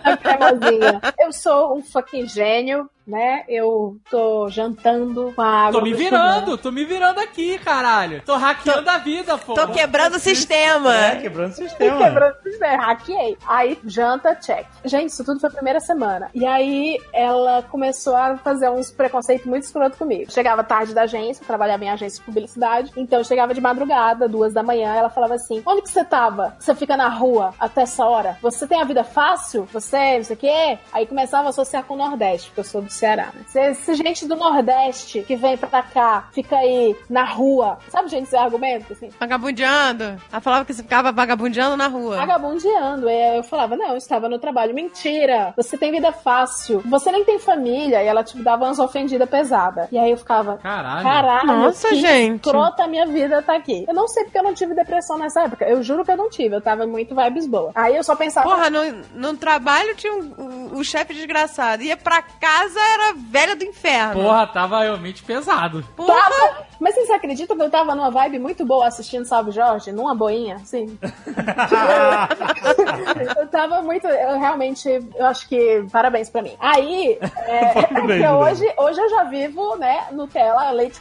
a 0.02 0.16
cremosinha. 0.18 1.00
Eu 1.18 1.32
sou 1.32 1.76
um 1.76 1.82
fucking 1.82 2.26
gênio, 2.26 2.88
né? 3.06 3.44
Eu 3.48 3.98
tô 4.10 4.48
jantando 4.48 5.32
com 5.34 5.42
a 5.42 5.66
água. 5.66 5.80
Tô 5.80 5.84
me 5.84 5.92
do 5.92 5.96
virando, 5.96 6.58
tô 6.58 6.70
me 6.72 6.84
virando 6.84 7.20
aqui, 7.20 7.58
caralho. 7.58 8.22
Tô 8.24 8.36
hackeando 8.36 8.88
a 8.90 8.98
vida, 8.98 9.36
pô. 9.38 9.54
Tô 9.54 9.68
quebrando 9.68 10.16
o 10.16 10.18
sistema. 10.18 10.94
É, 10.94 11.16
quebrando 11.16 11.52
o 11.52 11.54
sistema. 11.54 11.98
Quebrando 11.98 12.34
tudo, 12.42 12.58
né? 12.58 12.74
Hackeei. 12.76 13.36
Aí, 13.46 13.78
janta, 13.84 14.34
check. 14.36 14.66
Gente, 14.84 15.10
isso 15.10 15.24
tudo 15.24 15.40
foi 15.40 15.50
a 15.50 15.52
primeira 15.52 15.80
semana. 15.80 16.30
E 16.34 16.46
aí, 16.46 16.98
ela 17.12 17.62
começou 17.62 18.16
a 18.16 18.36
fazer 18.38 18.70
uns 18.70 18.90
preconceitos 18.90 19.46
muito 19.46 19.64
escroto 19.64 19.96
comigo. 19.96 20.30
Chegava 20.32 20.64
tarde 20.64 20.94
da 20.94 21.02
agência, 21.02 21.42
eu 21.42 21.46
trabalhava 21.64 21.84
em 21.84 21.90
agência 21.90 22.18
de 22.20 22.24
publicidade. 22.24 22.92
Então, 22.96 23.18
eu 23.18 23.24
chegava 23.24 23.54
de 23.54 23.60
madrugada, 23.60 24.28
duas 24.28 24.52
da 24.52 24.62
manhã, 24.62 24.94
ela 24.94 25.08
falava 25.08 25.34
assim, 25.34 25.62
onde 25.66 25.82
que 25.82 25.88
você 25.90 26.04
tava? 26.04 26.54
Você 26.58 26.74
fica 26.74 26.96
na 26.96 27.08
rua 27.08 27.54
até 27.58 27.82
essa 27.82 28.04
hora? 28.04 28.36
Você 28.42 28.66
tem 28.66 28.80
a 28.80 28.84
vida 28.84 29.02
fácil? 29.02 29.66
Você, 29.72 30.18
não 30.18 30.24
sei 30.24 30.36
o 30.36 30.38
quê? 30.38 30.78
Aí, 30.92 31.06
começava 31.06 31.46
a 31.48 31.50
associar 31.50 31.84
com 31.84 31.94
o 31.94 31.96
Nordeste, 31.96 32.48
porque 32.48 32.60
eu 32.60 32.64
sou 32.64 32.82
do 32.82 32.90
Ceará, 32.90 33.28
né? 33.34 33.42
Se, 33.46 33.74
se 33.74 33.94
gente 33.94 34.26
do 34.26 34.36
Nordeste 34.36 35.22
que 35.22 35.36
vem 35.36 35.56
pra 35.56 35.82
cá, 35.82 36.28
fica 36.32 36.56
aí 36.56 36.94
na 37.08 37.24
rua, 37.24 37.78
sabe 37.88 38.08
gente 38.08 38.24
esse 38.24 38.36
argumento, 38.36 38.92
assim? 38.92 39.10
Vagabundeando. 39.18 40.04
Ela 40.30 40.40
falava 40.40 40.64
que 40.64 40.74
você 40.74 40.82
ficava 40.82 41.12
vagabundeando 41.12 41.76
na 41.76 41.88
rua. 41.88 42.16
vagabundeando. 42.16 43.08
E 43.08 43.36
eu 43.38 43.42
falava, 43.42 43.76
não, 43.76 43.90
eu 43.90 43.96
estava 43.96 44.28
no 44.28 44.38
trabalho. 44.38 44.74
Mentira! 44.74 45.52
Você 45.56 45.76
tem 45.78 45.90
vida 45.92 46.12
fácil. 46.12 46.80
Você 46.86 47.10
nem 47.10 47.24
tem 47.24 47.38
família. 47.38 48.02
E 48.02 48.06
ela, 48.06 48.22
tipo, 48.22 48.42
dava 48.42 48.64
umas 48.64 48.78
ofendidas 48.78 49.28
pesadas. 49.28 49.88
E 49.90 49.98
aí 49.98 50.10
eu 50.10 50.16
ficava, 50.16 50.56
Caralho. 50.58 51.02
caralho, 51.02 51.46
Nossa, 51.56 51.88
que 51.88 51.96
gente. 51.96 52.46
escrota 52.46 52.84
a 52.84 52.86
minha 52.86 53.06
vida 53.06 53.42
tá 53.42 53.56
aqui. 53.56 53.84
Eu 53.88 53.94
não 53.94 54.06
sei 54.08 54.24
porque 54.24 54.38
eu 54.38 54.42
não 54.42 54.54
tive 54.54 54.74
depressão 54.74 55.18
nessa 55.18 55.42
época. 55.42 55.64
Eu 55.64 55.82
juro 55.82 56.04
que 56.04 56.10
eu 56.10 56.16
não 56.16 56.28
tive. 56.30 56.54
Eu 56.56 56.60
tava 56.60 56.86
muito 56.86 57.14
vibes 57.14 57.46
boa. 57.46 57.70
Aí 57.74 57.96
eu 57.96 58.04
só 58.04 58.14
pensava, 58.16 58.48
Porra, 58.48 58.70
no, 58.70 58.80
no 59.14 59.36
trabalho 59.36 59.94
tinha 59.94 60.12
um- 60.12 60.70
o, 60.74 60.78
o 60.78 60.84
chefe 60.84 61.14
desgraçado. 61.14 61.82
Ia 61.82 61.96
pra 61.96 62.22
casa, 62.22 62.78
era 62.80 63.14
velha 63.16 63.56
do 63.56 63.64
inferno. 63.64 64.22
Porra, 64.22 64.46
tava 64.46 64.80
realmente 64.82 65.22
pesado. 65.22 65.84
Porra. 65.96 66.14
Tava. 66.20 66.64
Mas 66.80 66.94
vocês 66.94 67.10
acreditam 67.10 67.56
que 67.56 67.62
eu 67.62 67.70
tava 67.70 67.94
numa 67.94 68.10
vibe 68.10 68.38
muito 68.38 68.64
boa 68.66 68.86
assistindo 68.86 69.24
Salve 69.24 69.52
Jorge? 69.52 69.92
Numa 69.92 70.14
boinha, 70.14 70.56
assim? 70.56 70.98
eu 73.38 73.46
tava 73.48 73.82
muito. 73.82 74.06
Eu 74.06 74.38
realmente. 74.38 74.88
Eu 75.14 75.26
acho 75.26 75.48
que. 75.48 75.84
Parabéns 75.90 76.28
pra 76.30 76.42
mim. 76.42 76.54
Aí. 76.60 77.18
É, 77.46 77.82
porque 77.86 78.06
Bem, 78.06 78.28
hoje, 78.28 78.66
hoje 78.76 79.00
eu 79.00 79.10
já 79.10 79.24
vivo, 79.24 79.76
né? 79.76 80.06
Nutella, 80.12 80.70
leite 80.70 81.00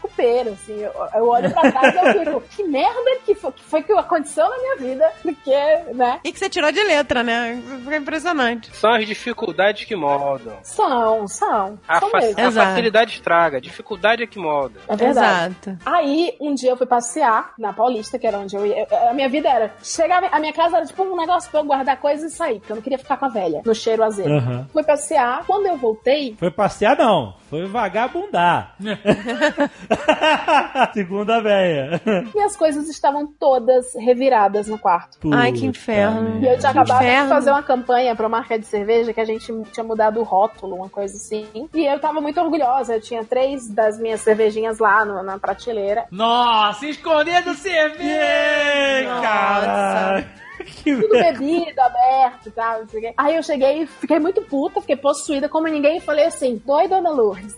assim. 0.51 0.79
Eu, 0.79 0.91
eu 1.15 1.27
olho 1.27 1.51
pra 1.51 1.71
trás 1.71 1.93
e 1.95 1.97
eu 1.97 2.25
fico. 2.25 2.43
Que 2.55 2.63
merda 2.63 3.19
que 3.25 3.35
foi, 3.35 3.51
que 3.51 3.63
foi 3.63 3.83
que 3.83 3.91
aconteceu 3.93 4.47
na 4.49 4.57
minha 4.57 4.75
vida? 4.77 5.11
Porque, 5.21 5.55
né? 5.93 6.19
E 6.23 6.31
que 6.31 6.39
você 6.39 6.49
tirou 6.49 6.71
de 6.71 6.83
letra, 6.83 7.23
né? 7.23 7.61
Foi 7.83 7.95
impressionante. 7.95 8.75
São 8.75 8.93
as 8.93 9.05
dificuldades 9.07 9.85
que 9.85 9.95
moldam. 9.95 10.55
São, 10.63 11.27
são. 11.27 11.79
A, 11.87 11.99
são 11.99 12.09
fa- 12.09 12.19
mesmo. 12.19 12.41
a 12.47 12.51
facilidade 12.51 13.11
estraga, 13.15 13.57
a 13.57 13.61
dificuldade 13.61 14.23
é 14.23 14.27
que 14.27 14.39
molda. 14.39 14.79
É 14.87 14.95
verdade. 14.95 15.55
Exato. 15.63 15.77
Aí, 15.85 16.35
um 16.39 16.53
dia 16.53 16.71
eu 16.71 16.77
fui 16.77 16.87
passear 16.87 17.53
na 17.57 17.73
Paulista, 17.73 18.17
que 18.19 18.27
era 18.27 18.37
onde 18.37 18.55
eu 18.55 18.65
ia. 18.65 18.87
A 19.09 19.13
minha 19.13 19.29
vida 19.29 19.49
era 19.49 19.73
chegar. 19.83 20.23
A 20.31 20.39
minha 20.39 20.53
casa 20.53 20.77
era 20.77 20.85
tipo 20.85 21.03
um 21.03 21.15
negócio 21.17 21.49
pra 21.51 21.59
eu 21.59 21.65
guardar 21.65 21.97
coisas 21.99 22.31
e 22.33 22.35
sair, 22.35 22.59
porque 22.59 22.71
eu 22.71 22.75
não 22.75 22.83
queria 22.83 22.97
ficar 22.97 23.17
com 23.17 23.25
a 23.25 23.29
velha, 23.29 23.61
no 23.65 23.73
cheiro 23.75 24.03
azedo. 24.03 24.31
Aham. 24.33 24.67
Fui 24.71 24.83
passear. 24.83 25.43
Quando 25.45 25.65
eu 25.67 25.77
voltei, 25.77 26.35
Foi 26.39 26.51
passear, 26.51 26.97
não. 26.97 27.33
Foi 27.53 27.67
vagabundar. 27.67 28.73
Segunda 30.93 31.39
véia. 31.41 32.01
minhas 32.34 32.55
coisas 32.55 32.89
estavam 32.89 33.27
todas 33.27 33.93
reviradas 33.95 34.67
no 34.67 34.80
quarto. 34.80 35.19
Ai, 35.31 35.51
que 35.51 35.63
inferno. 35.65 36.39
E 36.41 36.47
eu 36.47 36.57
tinha 36.57 36.71
Que 36.71 36.80
acabado 36.80 37.03
inferno. 37.03 37.23
de 37.27 37.30
fazer 37.30 37.51
uma 37.51 37.61
campanha 37.61 38.15
pra 38.15 38.25
uma 38.27 38.38
marca 38.39 38.57
de 38.57 38.65
cerveja 38.65 39.13
que 39.13 39.21
a 39.21 39.25
gente 39.25 39.45
tinha 39.71 39.84
mudado 39.84 40.19
o 40.19 40.23
rótulo, 40.23 40.75
uma 40.77 40.89
coisa 40.89 41.15
assim. 41.15 41.69
E 41.73 41.85
eu 41.85 41.99
tava 41.99 42.19
muito 42.19 42.41
orgulhosa. 42.41 42.95
Eu 42.95 43.01
tinha 43.01 43.23
três 43.23 43.69
das 43.69 43.99
minhas 43.99 44.21
cervejinhas 44.21 44.80
lá 44.80 45.05
no- 45.05 45.21
na 45.21 45.38
prateleira. 45.38 46.05
Nossa, 46.09 46.88
escondendo 46.88 47.53
cerveja! 47.53 48.03
Ei, 48.03 49.05
caralho. 49.21 50.25
Tudo 50.84 51.10
bebido, 51.14 51.81
aberto 51.81 52.48
e 52.48 52.52
tal, 52.52 52.80
não 52.81 52.88
sei 52.88 52.99
o 52.99 53.03
quê. 53.03 53.14
Aí 53.18 53.35
eu 53.35 53.44
cheguei 53.44 53.84
e 53.84 53.88
fiquei 53.88 54.19
muito 54.19 54.41
puta, 54.41 54.81
fiquei 54.81 54.95
possuída 54.95 55.49
como 55.49 55.68
ninguém 55.68 55.98
e 55.98 56.02
falei 56.02 56.26
assim: 56.26 56.61
Oi, 56.65 56.88
dona 56.88 57.10
Lourdes. 57.10 57.56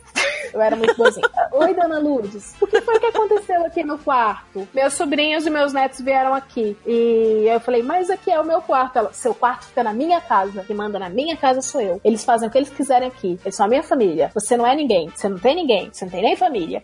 Eu 0.54 0.62
era 0.62 0.76
muito 0.76 0.96
boazinha. 0.96 1.28
Oi, 1.52 1.74
dona 1.74 2.00
Lourdes. 2.00 2.56
O 2.62 2.68
que 2.68 2.82
foi 2.82 3.00
que 3.00 3.06
aconteceu 3.08 3.66
aqui 3.66 3.84
no 3.84 3.98
quarto? 3.98 4.68
Meus 4.74 4.94
sobrinhos 4.94 5.46
e 5.46 5.50
meus 5.50 5.74
netos 5.74 6.00
vieram 6.02 6.34
aqui. 6.34 6.78
E 6.86 7.46
eu 7.48 7.60
falei, 7.60 7.84
mas 7.84 8.10
aqui 8.10 8.32
é 8.32 8.40
o 8.40 8.46
meu 8.46 8.62
quarto. 8.62 8.98
Ela, 8.98 9.14
seu 9.14 9.34
quarto 9.34 9.66
fica 9.66 9.84
na 9.84 9.94
minha 9.94 10.22
casa. 10.22 10.64
Quem 10.66 10.76
manda 10.76 10.98
na 11.00 11.10
minha 11.10 11.36
casa 11.36 11.62
sou 11.62 11.82
eu. 11.82 12.00
Eles 12.04 12.24
fazem 12.24 12.48
o 12.48 12.52
que 12.52 12.58
eles 12.58 12.70
quiserem 12.70 13.08
aqui. 13.08 13.40
Eles 13.44 13.56
são 13.56 13.66
a 13.66 13.70
minha 13.70 13.84
família. 13.84 14.32
Você 14.34 14.56
não 14.56 14.66
é 14.66 14.76
ninguém. 14.76 15.10
Você 15.14 15.28
não 15.28 15.38
tem 15.38 15.56
ninguém. 15.56 15.90
Você 15.92 16.06
não 16.06 16.12
tem 16.12 16.22
nem 16.22 16.36
família. 16.36 16.82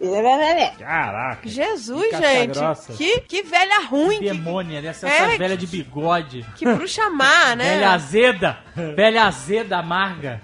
Caraca. 0.77 1.47
Jesus, 1.47 2.09
Casca 2.11 2.27
gente. 2.27 2.59
grossa. 2.59 2.93
Que, 2.93 3.19
que 3.22 3.43
velha 3.43 3.80
ruim. 3.88 4.19
Que, 4.19 4.26
Demônia, 4.31 4.81
dessa 4.81 5.07
É, 5.07 5.11
essa 5.18 5.30
que- 5.31 5.38
velha 5.38 5.57
de 5.57 5.68
bigode. 5.68 6.45
que 6.55 6.65
bruxa 6.65 7.09
má, 7.09 7.55
né? 7.55 7.76
Velha 7.76 7.91
azeda. 7.91 8.57
Velha 8.95 9.23
azeda 9.26 9.77
amarga. 9.77 10.41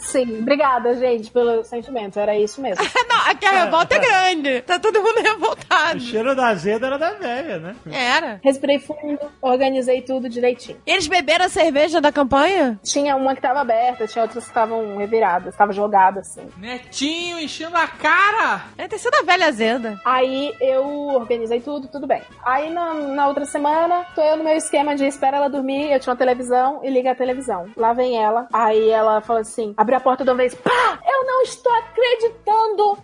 Sim, 0.00 0.38
obrigada, 0.40 0.94
gente, 0.96 1.30
pelo 1.30 1.62
sentimento. 1.64 2.18
Era 2.22 2.36
isso 2.38 2.60
mesmo. 2.60 2.82
Não, 3.08 3.30
aqui 3.30 3.46
a 3.46 3.64
revolta 3.64 3.94
é 3.96 3.98
grande. 3.98 4.62
Tá 4.62 4.78
todo 4.78 5.02
mundo 5.02 5.18
O 5.18 5.22
revoltado. 5.22 6.00
cheiro 6.00 6.34
da 6.34 6.48
azeda 6.48 6.86
era 6.86 6.98
da 6.98 7.12
velha, 7.12 7.58
né? 7.58 7.76
Era. 7.90 8.40
Respirei 8.42 8.78
fundo, 8.78 9.18
organizei 9.40 10.02
tudo 10.02 10.28
direitinho. 10.28 10.78
Eles 10.86 11.06
beberam 11.06 11.44
a 11.44 11.48
cerveja 11.48 12.00
da 12.00 12.12
campanha? 12.12 12.78
Tinha 12.82 13.16
uma 13.16 13.34
que 13.34 13.40
tava 13.42 13.60
aberta, 13.60 14.06
tinha 14.06 14.22
outras 14.22 14.44
que 14.44 14.50
estavam 14.50 14.96
reviradas, 14.96 15.56
tava 15.56 15.72
jogada 15.72 16.20
assim. 16.20 16.48
Netinho 16.56 17.38
enchendo 17.40 17.76
a 17.76 17.86
cara. 17.86 18.62
É 18.78 18.86
ter 18.88 18.98
sido 18.98 19.14
a 19.14 19.22
velha 19.22 19.46
azeda. 19.48 20.00
Aí 20.04 20.52
eu 20.60 20.84
organizei 21.14 21.60
tudo, 21.60 21.88
tudo 21.88 22.06
bem. 22.06 22.22
Aí 22.44 22.70
na, 22.70 22.94
na 22.94 23.28
outra 23.28 23.44
semana, 23.44 24.06
tô 24.14 24.22
eu 24.22 24.36
no 24.36 24.44
meu 24.44 24.54
esquema 24.56 24.94
de 24.94 25.06
espera 25.06 25.36
ela 25.36 25.48
dormir, 25.48 25.90
eu 25.92 26.00
tinha 26.00 26.12
uma 26.12 26.18
televisão 26.18 26.80
e 26.82 26.90
liga 26.90 27.10
a 27.10 27.14
televisão. 27.14 27.66
Lá 27.76 27.92
vem 27.92 28.22
ela, 28.22 28.46
aí 28.52 28.88
ela 28.90 29.20
fala 29.20 29.40
assim, 29.40 29.74
abre 29.76 29.94
a 29.94 30.00
porta 30.00 30.24
de 30.24 30.30
uma 30.30 30.36
vez, 30.36 30.54
pá, 30.54 30.98
eu 31.06 31.24
não 31.26 31.42
estou 31.42 31.72
acreditando 31.72 32.11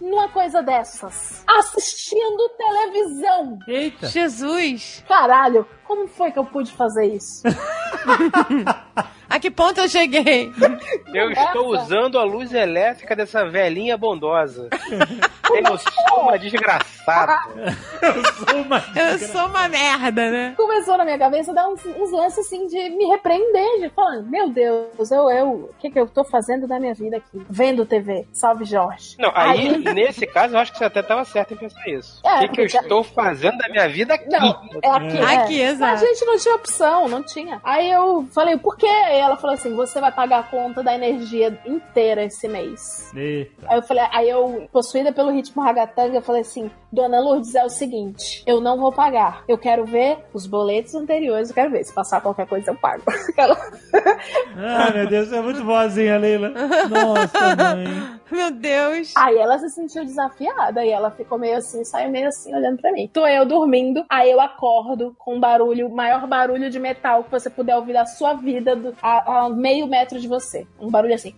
numa 0.01 0.29
coisa 0.29 0.63
dessas. 0.63 1.43
Assistindo 1.47 2.49
televisão. 2.57 3.59
Eita. 3.67 4.07
Jesus. 4.07 5.05
Caralho, 5.07 5.67
como 5.89 6.06
foi 6.06 6.31
que 6.31 6.39
eu 6.39 6.44
pude 6.44 6.70
fazer 6.70 7.06
isso? 7.06 7.43
A 9.28 9.39
que 9.39 9.51
ponto 9.51 9.78
eu 9.78 9.89
cheguei? 9.89 10.51
Eu 11.12 11.31
estou 11.31 11.66
usando 11.69 12.19
a 12.19 12.24
luz 12.24 12.52
elétrica 12.55 13.15
dessa 13.15 13.44
velhinha 13.44 13.97
bondosa. 13.97 14.69
Eu 15.51 15.78
sou 15.78 16.24
uma 16.24 16.39
desgraçada. 16.39 17.39
Uma... 18.55 18.85
Eu 18.94 19.19
sou 19.19 19.47
uma 19.47 19.66
merda, 19.66 20.31
né? 20.31 20.55
Começou 20.55 20.98
na 20.98 21.06
minha 21.06 21.19
cabeça 21.19 21.52
a 21.52 21.55
dar 21.55 21.69
uns, 21.69 21.85
uns 21.86 22.12
lances 22.12 22.40
assim 22.40 22.66
de 22.66 22.90
me 22.90 23.06
repreender, 23.06 23.81
de 23.81 23.89
falando, 23.89 24.28
meu 24.28 24.51
Deus, 24.51 25.10
eu, 25.10 25.31
eu, 25.31 25.48
o 25.48 25.70
que 25.78 25.90
que 25.90 25.98
eu 25.98 26.06
tô 26.06 26.23
fazendo 26.23 26.66
da 26.66 26.78
minha 26.78 26.93
vida 26.93 27.16
aqui? 27.16 27.47
Vendo 27.48 27.86
TV, 27.86 28.27
salve 28.31 28.66
Jorge. 28.66 29.16
Não, 29.19 29.32
aí, 29.35 29.78
nesse 29.78 30.27
caso, 30.27 30.55
eu 30.55 30.59
acho 30.59 30.73
que 30.73 30.78
você 30.78 30.85
até 30.85 31.01
estava 31.01 31.24
certo 31.24 31.55
em 31.55 31.56
pensar 31.56 31.89
isso. 31.89 32.20
É, 32.27 32.36
o 32.36 32.40
que, 32.40 32.48
que 32.48 32.60
eu 32.60 32.65
porque- 32.66 32.78
estou 32.78 33.02
fazendo 33.02 33.56
da 33.56 33.69
minha 33.70 33.89
vida 33.89 34.15
aqui? 34.15 34.28
Não, 34.28 34.69
é 34.82 34.90
aqui. 34.90 35.16
É. 35.16 35.20
é. 35.20 35.36
Aqui, 35.36 35.60
exato. 35.79 36.05
A 36.05 36.07
gente 36.07 36.25
não 36.25 36.37
tinha 36.39 36.55
opção, 36.55 37.09
não 37.09 37.23
tinha. 37.23 37.61
Aí 37.65 37.91
eu 37.91 38.27
falei, 38.35 38.57
por 38.59 38.77
quê? 38.77 38.87
Aí 38.87 39.19
ela 39.19 39.37
falou 39.37 39.55
assim: 39.55 39.75
você 39.75 40.01
vai 40.01 40.13
pagar 40.13 40.41
a 40.41 40.43
conta 40.43 40.83
da 40.83 40.95
energia 40.95 41.59
inteira 41.67 42.25
esse 42.25 42.49
mês. 42.49 43.11
Eita. 43.15 43.67
Aí 43.69 43.79
eu 43.79 43.83
falei, 43.83 44.05
aí 44.13 44.29
eu, 44.29 44.69
possuída 44.73 45.13
pelo 45.13 45.31
ritmo 45.31 45.63
ragatanga, 45.63 46.17
eu 46.17 46.23
falei 46.23 46.43
assim, 46.43 46.71
Dona 46.93 47.21
Lourdes, 47.21 47.55
é 47.55 47.65
o 47.65 47.69
seguinte, 47.71 48.43
eu 48.47 48.61
não 48.61 48.79
vou 48.79 48.93
pagar. 48.93 49.45
Eu 49.49 49.59
quero 49.59 49.85
ver 49.85 50.19
os 50.33 50.47
boletos 50.47 50.95
anteriores, 50.95 51.49
eu 51.51 51.55
quero 51.55 51.71
ver. 51.71 51.85
Se 51.85 51.95
passar 51.95 52.21
qualquer 52.21 52.47
coisa, 52.47 52.71
eu 52.71 52.77
pago. 52.77 53.03
Ela- 53.37 53.57
Ah, 54.57 54.91
meu 54.93 55.07
Deus, 55.09 55.29
você 55.29 55.37
é 55.37 55.41
muito 55.41 55.63
boazinha, 55.65 56.19
Leila. 56.19 56.49
Nossa, 56.51 57.57
mãe. 57.57 58.19
Meu 58.31 58.51
Deus. 58.51 59.15
Aí 59.17 59.39
ela 59.39 59.59
se 59.59 59.71
sentiu 59.71 60.05
desafiada 60.05 60.85
e 60.85 60.91
ela 60.91 61.11
ficou 61.11 61.39
meio 61.39 61.57
assim, 61.57 61.83
saiu 61.83 62.11
meio 62.11 62.29
assim 62.29 62.55
olhando 62.55 62.79
pra 62.79 62.93
mim. 62.93 63.09
Tô 63.11 63.27
eu 63.27 63.47
dormindo, 63.47 64.05
aí 64.07 64.31
eu 64.31 64.39
acordo 64.39 65.15
com 65.19 65.37
um 65.37 65.41
barulho, 65.41 65.68
o 65.73 65.90
maior 65.95 66.27
barulho 66.27 66.70
de 66.70 66.78
metal 66.78 67.24
que 67.24 67.31
você 67.31 67.49
puder 67.51 67.77
ouvir 67.77 67.93
da 67.93 68.05
sua 68.07 68.35
vida, 68.35 68.74
do- 68.77 68.95
a, 69.03 69.45
a 69.45 69.49
meio 69.51 69.86
metro 69.86 70.19
de 70.19 70.27
você. 70.28 70.66
Um 70.81 70.90
barulho 70.90 71.15
assim. 71.15 71.35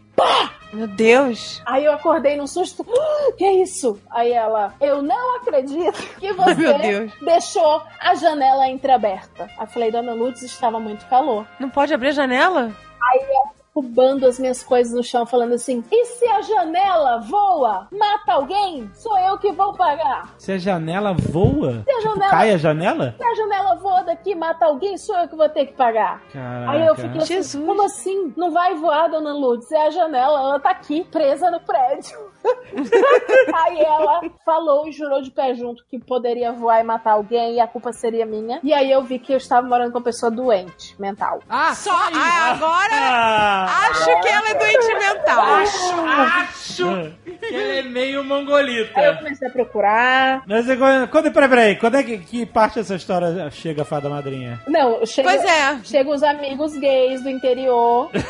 Meu 0.72 0.86
Deus. 0.86 1.60
Aí 1.66 1.84
eu 1.84 1.92
acordei 1.92 2.36
num 2.36 2.46
susto. 2.46 2.86
"Ah, 2.88 3.32
que 3.36 3.46
isso? 3.50 4.00
Aí 4.10 4.32
ela, 4.32 4.74
eu 4.80 5.02
não 5.02 5.36
acredito 5.36 5.98
que 6.18 6.32
você 6.34 6.54
meu 6.54 6.78
Deus. 6.78 7.12
deixou 7.22 7.82
a 8.00 8.14
janela 8.14 8.68
entreaberta. 8.68 9.44
Aí 9.58 9.64
eu 9.64 9.66
falei, 9.66 9.90
Dona 9.90 10.12
Lourdes, 10.12 10.42
estava 10.42 10.78
muito 10.78 11.06
calor. 11.06 11.46
Não 11.58 11.68
pode 11.70 11.92
abrir 11.92 12.08
a 12.08 12.12
janela? 12.12 12.72
Derrubando 13.80 14.26
as 14.26 14.38
minhas 14.38 14.62
coisas 14.64 14.92
no 14.92 15.02
chão, 15.02 15.24
falando 15.24 15.54
assim: 15.54 15.82
e 15.92 16.04
se 16.04 16.26
a 16.26 16.42
janela 16.42 17.18
voa, 17.20 17.86
mata 17.92 18.32
alguém? 18.32 18.90
Sou 18.94 19.16
eu 19.18 19.38
que 19.38 19.52
vou 19.52 19.72
pagar. 19.74 20.34
Se 20.38 20.52
a 20.52 20.58
janela 20.58 21.14
voa, 21.14 21.84
Se 21.84 21.90
a 21.90 21.98
tipo, 22.00 22.08
janela- 22.14 22.30
cai 22.30 22.50
a 22.52 22.56
janela? 22.58 23.14
Se 23.16 23.24
a 23.24 23.34
janela 23.34 23.74
voa 23.76 24.02
daqui, 24.02 24.34
mata 24.34 24.66
alguém, 24.66 24.98
sou 24.98 25.16
eu 25.16 25.28
que 25.28 25.36
vou 25.36 25.48
ter 25.48 25.66
que 25.66 25.74
pagar. 25.74 26.20
Caraca. 26.32 26.70
Aí 26.72 26.86
eu 26.86 26.94
fiquei 26.96 27.18
assim, 27.22 27.26
Jesus. 27.34 27.64
como 27.64 27.82
assim? 27.84 28.32
Não 28.36 28.50
vai 28.50 28.74
voar, 28.74 29.08
dona 29.08 29.32
Lourdes? 29.32 29.70
É 29.70 29.86
a 29.86 29.90
janela, 29.90 30.40
ela 30.40 30.60
tá 30.60 30.70
aqui, 30.70 31.04
presa 31.04 31.50
no 31.50 31.60
prédio. 31.60 32.18
aí 33.54 33.80
ela 33.80 34.20
falou 34.44 34.86
e 34.88 34.92
jurou 34.92 35.20
de 35.22 35.30
pé 35.30 35.54
junto 35.54 35.84
que 35.88 35.98
poderia 35.98 36.52
voar 36.52 36.80
e 36.80 36.84
matar 36.84 37.12
alguém 37.12 37.54
e 37.56 37.60
a 37.60 37.66
culpa 37.66 37.92
seria 37.92 38.24
minha. 38.24 38.60
E 38.62 38.72
aí 38.72 38.90
eu 38.90 39.02
vi 39.02 39.18
que 39.18 39.32
eu 39.32 39.36
estava 39.36 39.66
morando 39.66 39.92
com 39.92 39.98
uma 39.98 40.04
pessoa 40.04 40.30
doente, 40.30 40.94
mental. 41.00 41.40
Ah, 41.48 41.74
Só. 41.74 41.90
Ah, 41.92 42.50
agora 42.52 42.94
Ah, 42.94 43.88
acho 43.90 44.04
que 44.20 44.28
ela 44.28 44.50
é 44.50 44.54
doente 44.54 44.94
mental. 44.94 45.40
Acho 45.42 47.12
que 47.40 47.54
ele 47.54 47.78
é 47.78 47.82
meio 47.82 48.06
Aí 48.10 48.14
eu 48.14 48.24
mongolita. 48.24 49.16
comecei 49.16 49.48
a 49.48 49.50
procurar. 49.50 50.42
mas 50.46 50.68
é 50.68 50.76
quando, 50.76 51.08
quando, 51.08 51.32
peraí, 51.32 51.48
peraí, 51.48 51.76
quando 51.76 51.96
é 51.96 52.02
que, 52.02 52.18
que 52.18 52.46
parte 52.46 52.76
dessa 52.76 52.94
história 52.94 53.50
chega 53.50 53.82
a 53.82 53.84
fada 53.84 54.08
madrinha? 54.08 54.60
Não, 54.66 55.04
chega, 55.04 55.28
Pois 55.30 55.44
é. 55.44 55.80
chegam 55.84 56.12
os 56.14 56.22
amigos 56.22 56.76
gays 56.76 57.22
do 57.22 57.28
interior. 57.30 58.10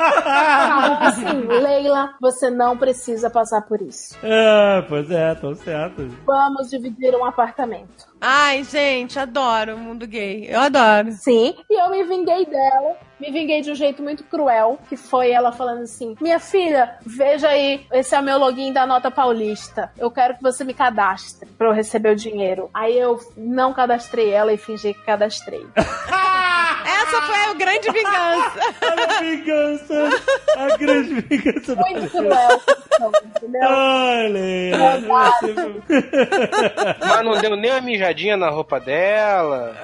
Falam 0.00 1.02
assim, 1.02 1.46
Leila, 1.46 2.14
você 2.20 2.50
não 2.50 2.76
precisa 2.76 3.28
passar 3.28 3.62
por 3.62 3.80
isso. 3.82 4.16
Ah, 4.24 4.84
pois 4.88 5.10
é, 5.10 5.34
tão 5.34 5.54
certo. 5.54 6.08
Vamos 6.24 6.70
dividir 6.70 7.14
um 7.14 7.24
apartamento. 7.24 8.08
Ai, 8.20 8.64
gente, 8.64 9.18
adoro 9.18 9.74
o 9.74 9.78
mundo 9.78 10.06
gay. 10.06 10.46
Eu 10.48 10.60
adoro. 10.60 11.12
Sim, 11.12 11.54
e 11.68 11.80
eu 11.80 11.90
me 11.90 12.04
vinguei 12.04 12.46
dela. 12.46 12.96
Me 13.20 13.30
vinguei 13.30 13.60
de 13.60 13.70
um 13.70 13.74
jeito 13.74 14.02
muito 14.02 14.24
cruel, 14.24 14.78
que 14.88 14.96
foi 14.96 15.30
ela 15.30 15.52
falando 15.52 15.82
assim: 15.82 16.16
Minha 16.20 16.38
filha, 16.40 16.96
veja 17.04 17.48
aí, 17.48 17.86
esse 17.92 18.14
é 18.14 18.18
o 18.18 18.22
meu 18.22 18.38
login 18.38 18.72
da 18.72 18.86
Nota 18.86 19.10
Paulista. 19.10 19.92
Eu 19.98 20.10
quero 20.10 20.34
que 20.36 20.42
você 20.42 20.64
me 20.64 20.72
cadastre 20.74 21.48
pra 21.58 21.68
eu 21.68 21.72
receber 21.72 22.12
o 22.12 22.16
dinheiro. 22.16 22.70
Aí 22.72 22.98
eu 22.98 23.18
não 23.36 23.72
cadastrei 23.74 24.30
ela 24.30 24.52
e 24.52 24.56
fingi 24.56 24.94
que 24.94 25.02
cadastrei. 25.04 25.66
Essa 26.82 27.22
foi 27.22 27.34
a 27.36 27.54
grande 27.54 27.90
vingança. 27.90 28.60
A 29.10 29.20
vingança, 29.20 30.08
a 30.56 30.76
grande 30.76 31.20
vingança 31.20 31.74
Muito 31.76 32.10
cruel, 32.10 32.60
entendeu? 33.24 33.60
Você- 35.06 35.54
Mas 37.00 37.24
não 37.24 37.40
deu 37.40 37.56
nem 37.56 37.70
uma 37.70 37.80
mijadinha 37.80 38.36
na 38.36 38.48
roupa 38.48 38.80
dela. 38.80 39.76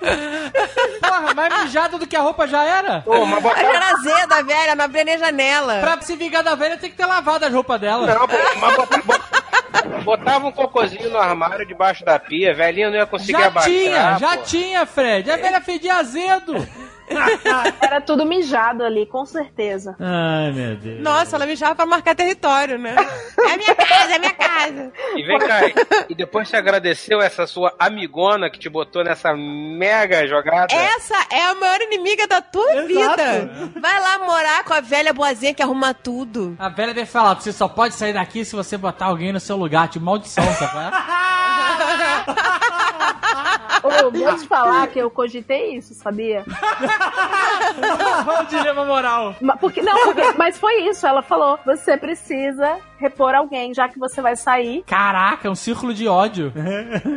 Porra, 1.00 1.34
mais 1.34 1.62
mijado 1.64 1.98
do 1.98 2.06
que 2.06 2.16
a 2.16 2.20
roupa 2.22 2.46
já 2.46 2.64
era? 2.64 3.00
Pô, 3.02 3.25
mas 3.26 3.38
A 3.38 3.40
botar... 3.40 3.62
era 3.62 3.90
azeda, 3.92 4.42
velha, 4.42 4.82
abria 4.84 5.04
nem 5.04 5.18
janela. 5.18 5.80
Pra 5.80 6.00
se 6.00 6.16
vingar 6.16 6.42
da 6.42 6.54
velha 6.54 6.76
tem 6.76 6.90
que 6.90 6.96
ter 6.96 7.06
lavado 7.06 7.44
as 7.44 7.52
roupas 7.52 7.80
dela. 7.80 8.06
Não, 8.06 8.26
pô, 8.26 8.34
mas 8.60 8.76
botar- 8.76 9.02
bot- 9.02 10.04
botava 10.04 10.46
um 10.46 10.52
cocôzinho 10.52 11.10
no 11.10 11.18
armário 11.18 11.66
debaixo 11.66 12.04
da 12.04 12.18
pia, 12.18 12.54
velhinha 12.54 12.88
não 12.90 12.96
ia 12.96 13.06
conseguir 13.06 13.32
Já 13.38 13.46
abaixar. 13.46 13.70
tinha, 13.72 14.18
já 14.18 14.36
pô. 14.36 14.42
tinha, 14.44 14.86
Fred. 14.86 15.30
A 15.30 15.36
velha 15.36 15.60
fedia 15.60 15.96
azedo. 15.96 16.66
Era 17.80 18.00
tudo 18.00 18.24
mijado 18.26 18.84
ali, 18.84 19.06
com 19.06 19.24
certeza. 19.24 19.96
Ai, 20.00 20.52
meu 20.52 20.76
Deus. 20.76 21.00
Nossa, 21.00 21.36
ela 21.36 21.46
mijava 21.46 21.74
pra 21.74 21.86
marcar 21.86 22.14
território, 22.14 22.78
né? 22.78 22.94
É 23.38 23.56
minha 23.56 23.74
casa, 23.74 24.14
é 24.14 24.18
minha 24.18 24.34
casa. 24.34 24.92
E 25.14 25.22
vem 25.22 25.38
cá, 25.38 25.60
e 26.08 26.14
depois 26.14 26.48
você 26.48 26.56
agradeceu 26.56 27.20
essa 27.20 27.46
sua 27.46 27.74
amigona 27.78 28.50
que 28.50 28.58
te 28.58 28.68
botou 28.68 29.04
nessa 29.04 29.34
mega 29.34 30.26
jogada? 30.26 30.74
Essa 30.74 31.14
é 31.30 31.44
a 31.46 31.54
maior 31.54 31.80
inimiga 31.80 32.26
da 32.26 32.40
tua 32.40 32.82
vida. 32.82 33.50
Vai 33.80 34.00
lá 34.00 34.18
morar 34.18 34.64
com 34.64 34.74
a 34.74 34.80
velha 34.80 35.12
boazinha 35.12 35.54
que 35.54 35.62
arruma 35.62 35.94
tudo. 35.94 36.56
A 36.58 36.68
velha 36.68 36.92
deve 36.92 37.06
falar, 37.10 37.34
você 37.34 37.52
só 37.52 37.68
pode 37.68 37.94
sair 37.94 38.12
daqui 38.12 38.44
se 38.44 38.56
você 38.56 38.76
botar 38.76 39.06
alguém 39.06 39.32
no 39.32 39.40
seu 39.40 39.56
lugar, 39.56 39.88
tipo 39.88 40.04
maldição, 40.04 40.44
sabe? 40.54 40.96
Ô, 43.82 44.10
vou 44.10 44.36
te 44.36 44.46
falar 44.46 44.86
que 44.88 44.98
eu 44.98 45.10
cogitei 45.10 45.76
isso, 45.76 45.94
sabia? 45.94 46.44
Olha 48.26 48.42
o 48.42 48.46
dilema 48.46 48.84
moral. 48.84 49.34
Ma- 49.40 49.56
Porque, 49.56 49.82
não, 49.82 49.94
porque- 50.04 50.32
mas 50.36 50.58
foi 50.58 50.82
isso. 50.88 51.06
Ela 51.06 51.22
falou: 51.22 51.58
você 51.64 51.96
precisa 51.96 52.78
repor 52.98 53.34
alguém, 53.34 53.74
já 53.74 53.88
que 53.88 53.98
você 53.98 54.22
vai 54.22 54.34
sair. 54.36 54.82
Caraca, 54.86 55.46
é 55.48 55.50
um 55.50 55.54
círculo 55.54 55.92
de 55.92 56.08
ódio. 56.08 56.52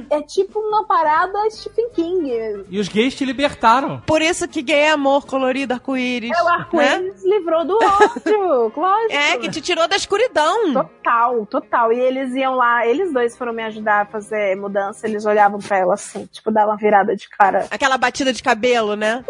É 0.09 0.21
tipo 0.21 0.59
uma 0.59 0.85
parada 0.85 1.37
Stephen 1.49 1.89
King. 1.91 2.65
E 2.69 2.79
os 2.79 2.87
gays 2.89 3.15
te 3.15 3.23
libertaram. 3.23 4.01
Por 4.05 4.21
isso 4.21 4.47
que 4.47 4.61
gay 4.61 4.75
é 4.81 4.91
amor 4.91 5.25
colorido, 5.25 5.73
arco-íris. 5.73 6.31
É 6.37 6.41
o 6.41 6.45
né? 6.45 6.51
arco-íris 6.51 7.23
livrou 7.23 7.63
do 7.65 7.77
ódio, 7.77 8.71
lógico. 8.75 9.11
É, 9.13 9.37
que 9.37 9.49
te 9.49 9.61
tirou 9.61 9.87
da 9.87 9.95
escuridão. 9.95 10.73
Total, 10.73 11.45
total. 11.45 11.93
E 11.93 11.99
eles 11.99 12.33
iam 12.35 12.55
lá, 12.55 12.85
eles 12.85 13.13
dois 13.13 13.37
foram 13.37 13.53
me 13.53 13.63
ajudar 13.63 14.01
a 14.01 14.05
fazer 14.05 14.55
mudança, 14.57 15.07
eles 15.07 15.25
olhavam 15.25 15.59
pra 15.59 15.77
ela 15.77 15.93
assim, 15.93 16.25
tipo, 16.25 16.51
dar 16.51 16.65
uma 16.65 16.75
virada 16.75 17.15
de 17.15 17.29
cara. 17.29 17.67
Aquela 17.71 17.97
batida 17.97 18.33
de 18.33 18.43
cabelo, 18.43 18.95
né? 18.95 19.23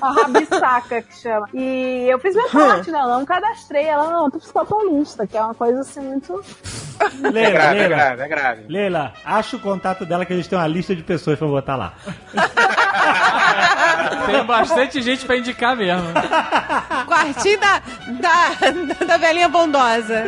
A 0.00 0.12
rabissaca 0.12 1.02
que 1.02 1.14
chama. 1.16 1.48
E 1.54 2.06
eu 2.08 2.18
fiz 2.18 2.34
minha 2.34 2.48
parte, 2.48 2.90
né? 2.90 3.00
Eu 3.00 3.08
não 3.08 3.24
cadastrei 3.24 3.84
ela, 3.84 4.10
não, 4.10 4.30
tô 4.30 4.38
psicopolista, 4.38 5.26
que 5.26 5.36
é 5.36 5.42
uma 5.42 5.54
coisa 5.54 5.80
assim 5.80 6.00
muito. 6.00 6.42
É 6.98 7.28
Leila, 7.30 7.50
grave, 7.50 7.76
é 7.76 7.80
Leila. 7.80 7.88
grave, 7.96 8.22
é 8.22 8.28
grave. 8.28 8.64
Leila, 8.68 9.12
acha 9.24 9.56
o 9.56 9.60
contato 9.60 10.04
dela 10.06 10.24
que 10.24 10.32
a 10.32 10.36
gente 10.36 10.48
tem 10.48 10.58
uma 10.58 10.66
lista 10.66 10.94
de 10.94 11.02
pessoas 11.02 11.38
pra 11.38 11.46
botar 11.48 11.76
lá. 11.76 11.92
Tem 14.26 14.44
bastante 14.44 15.02
gente 15.02 15.24
pra 15.24 15.36
indicar 15.36 15.76
mesmo. 15.76 16.06
Quartinho 17.06 17.58
da, 17.60 17.82
da, 18.20 19.04
da 19.06 19.16
velhinha 19.16 19.48
bondosa. 19.48 20.24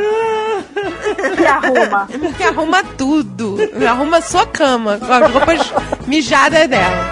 Que 1.36 1.46
arruma. 1.46 2.08
Que 2.36 2.42
arruma 2.44 2.84
tudo. 2.84 3.56
Arruma 3.88 4.20
sua 4.20 4.46
cama 4.46 4.98
com 4.98 5.12
as 5.12 5.30
roupas 5.30 5.72
mijadas 6.06 6.68
dela. 6.68 7.08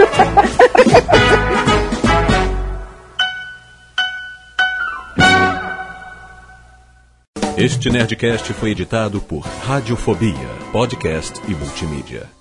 Este 7.57 7.89
Nerdcast 7.89 8.53
foi 8.53 8.73
editado 8.73 9.19
por 9.19 9.41
Radiofobia, 9.41 10.49
podcast 10.73 11.41
e 11.49 11.55
multimídia. 11.55 12.36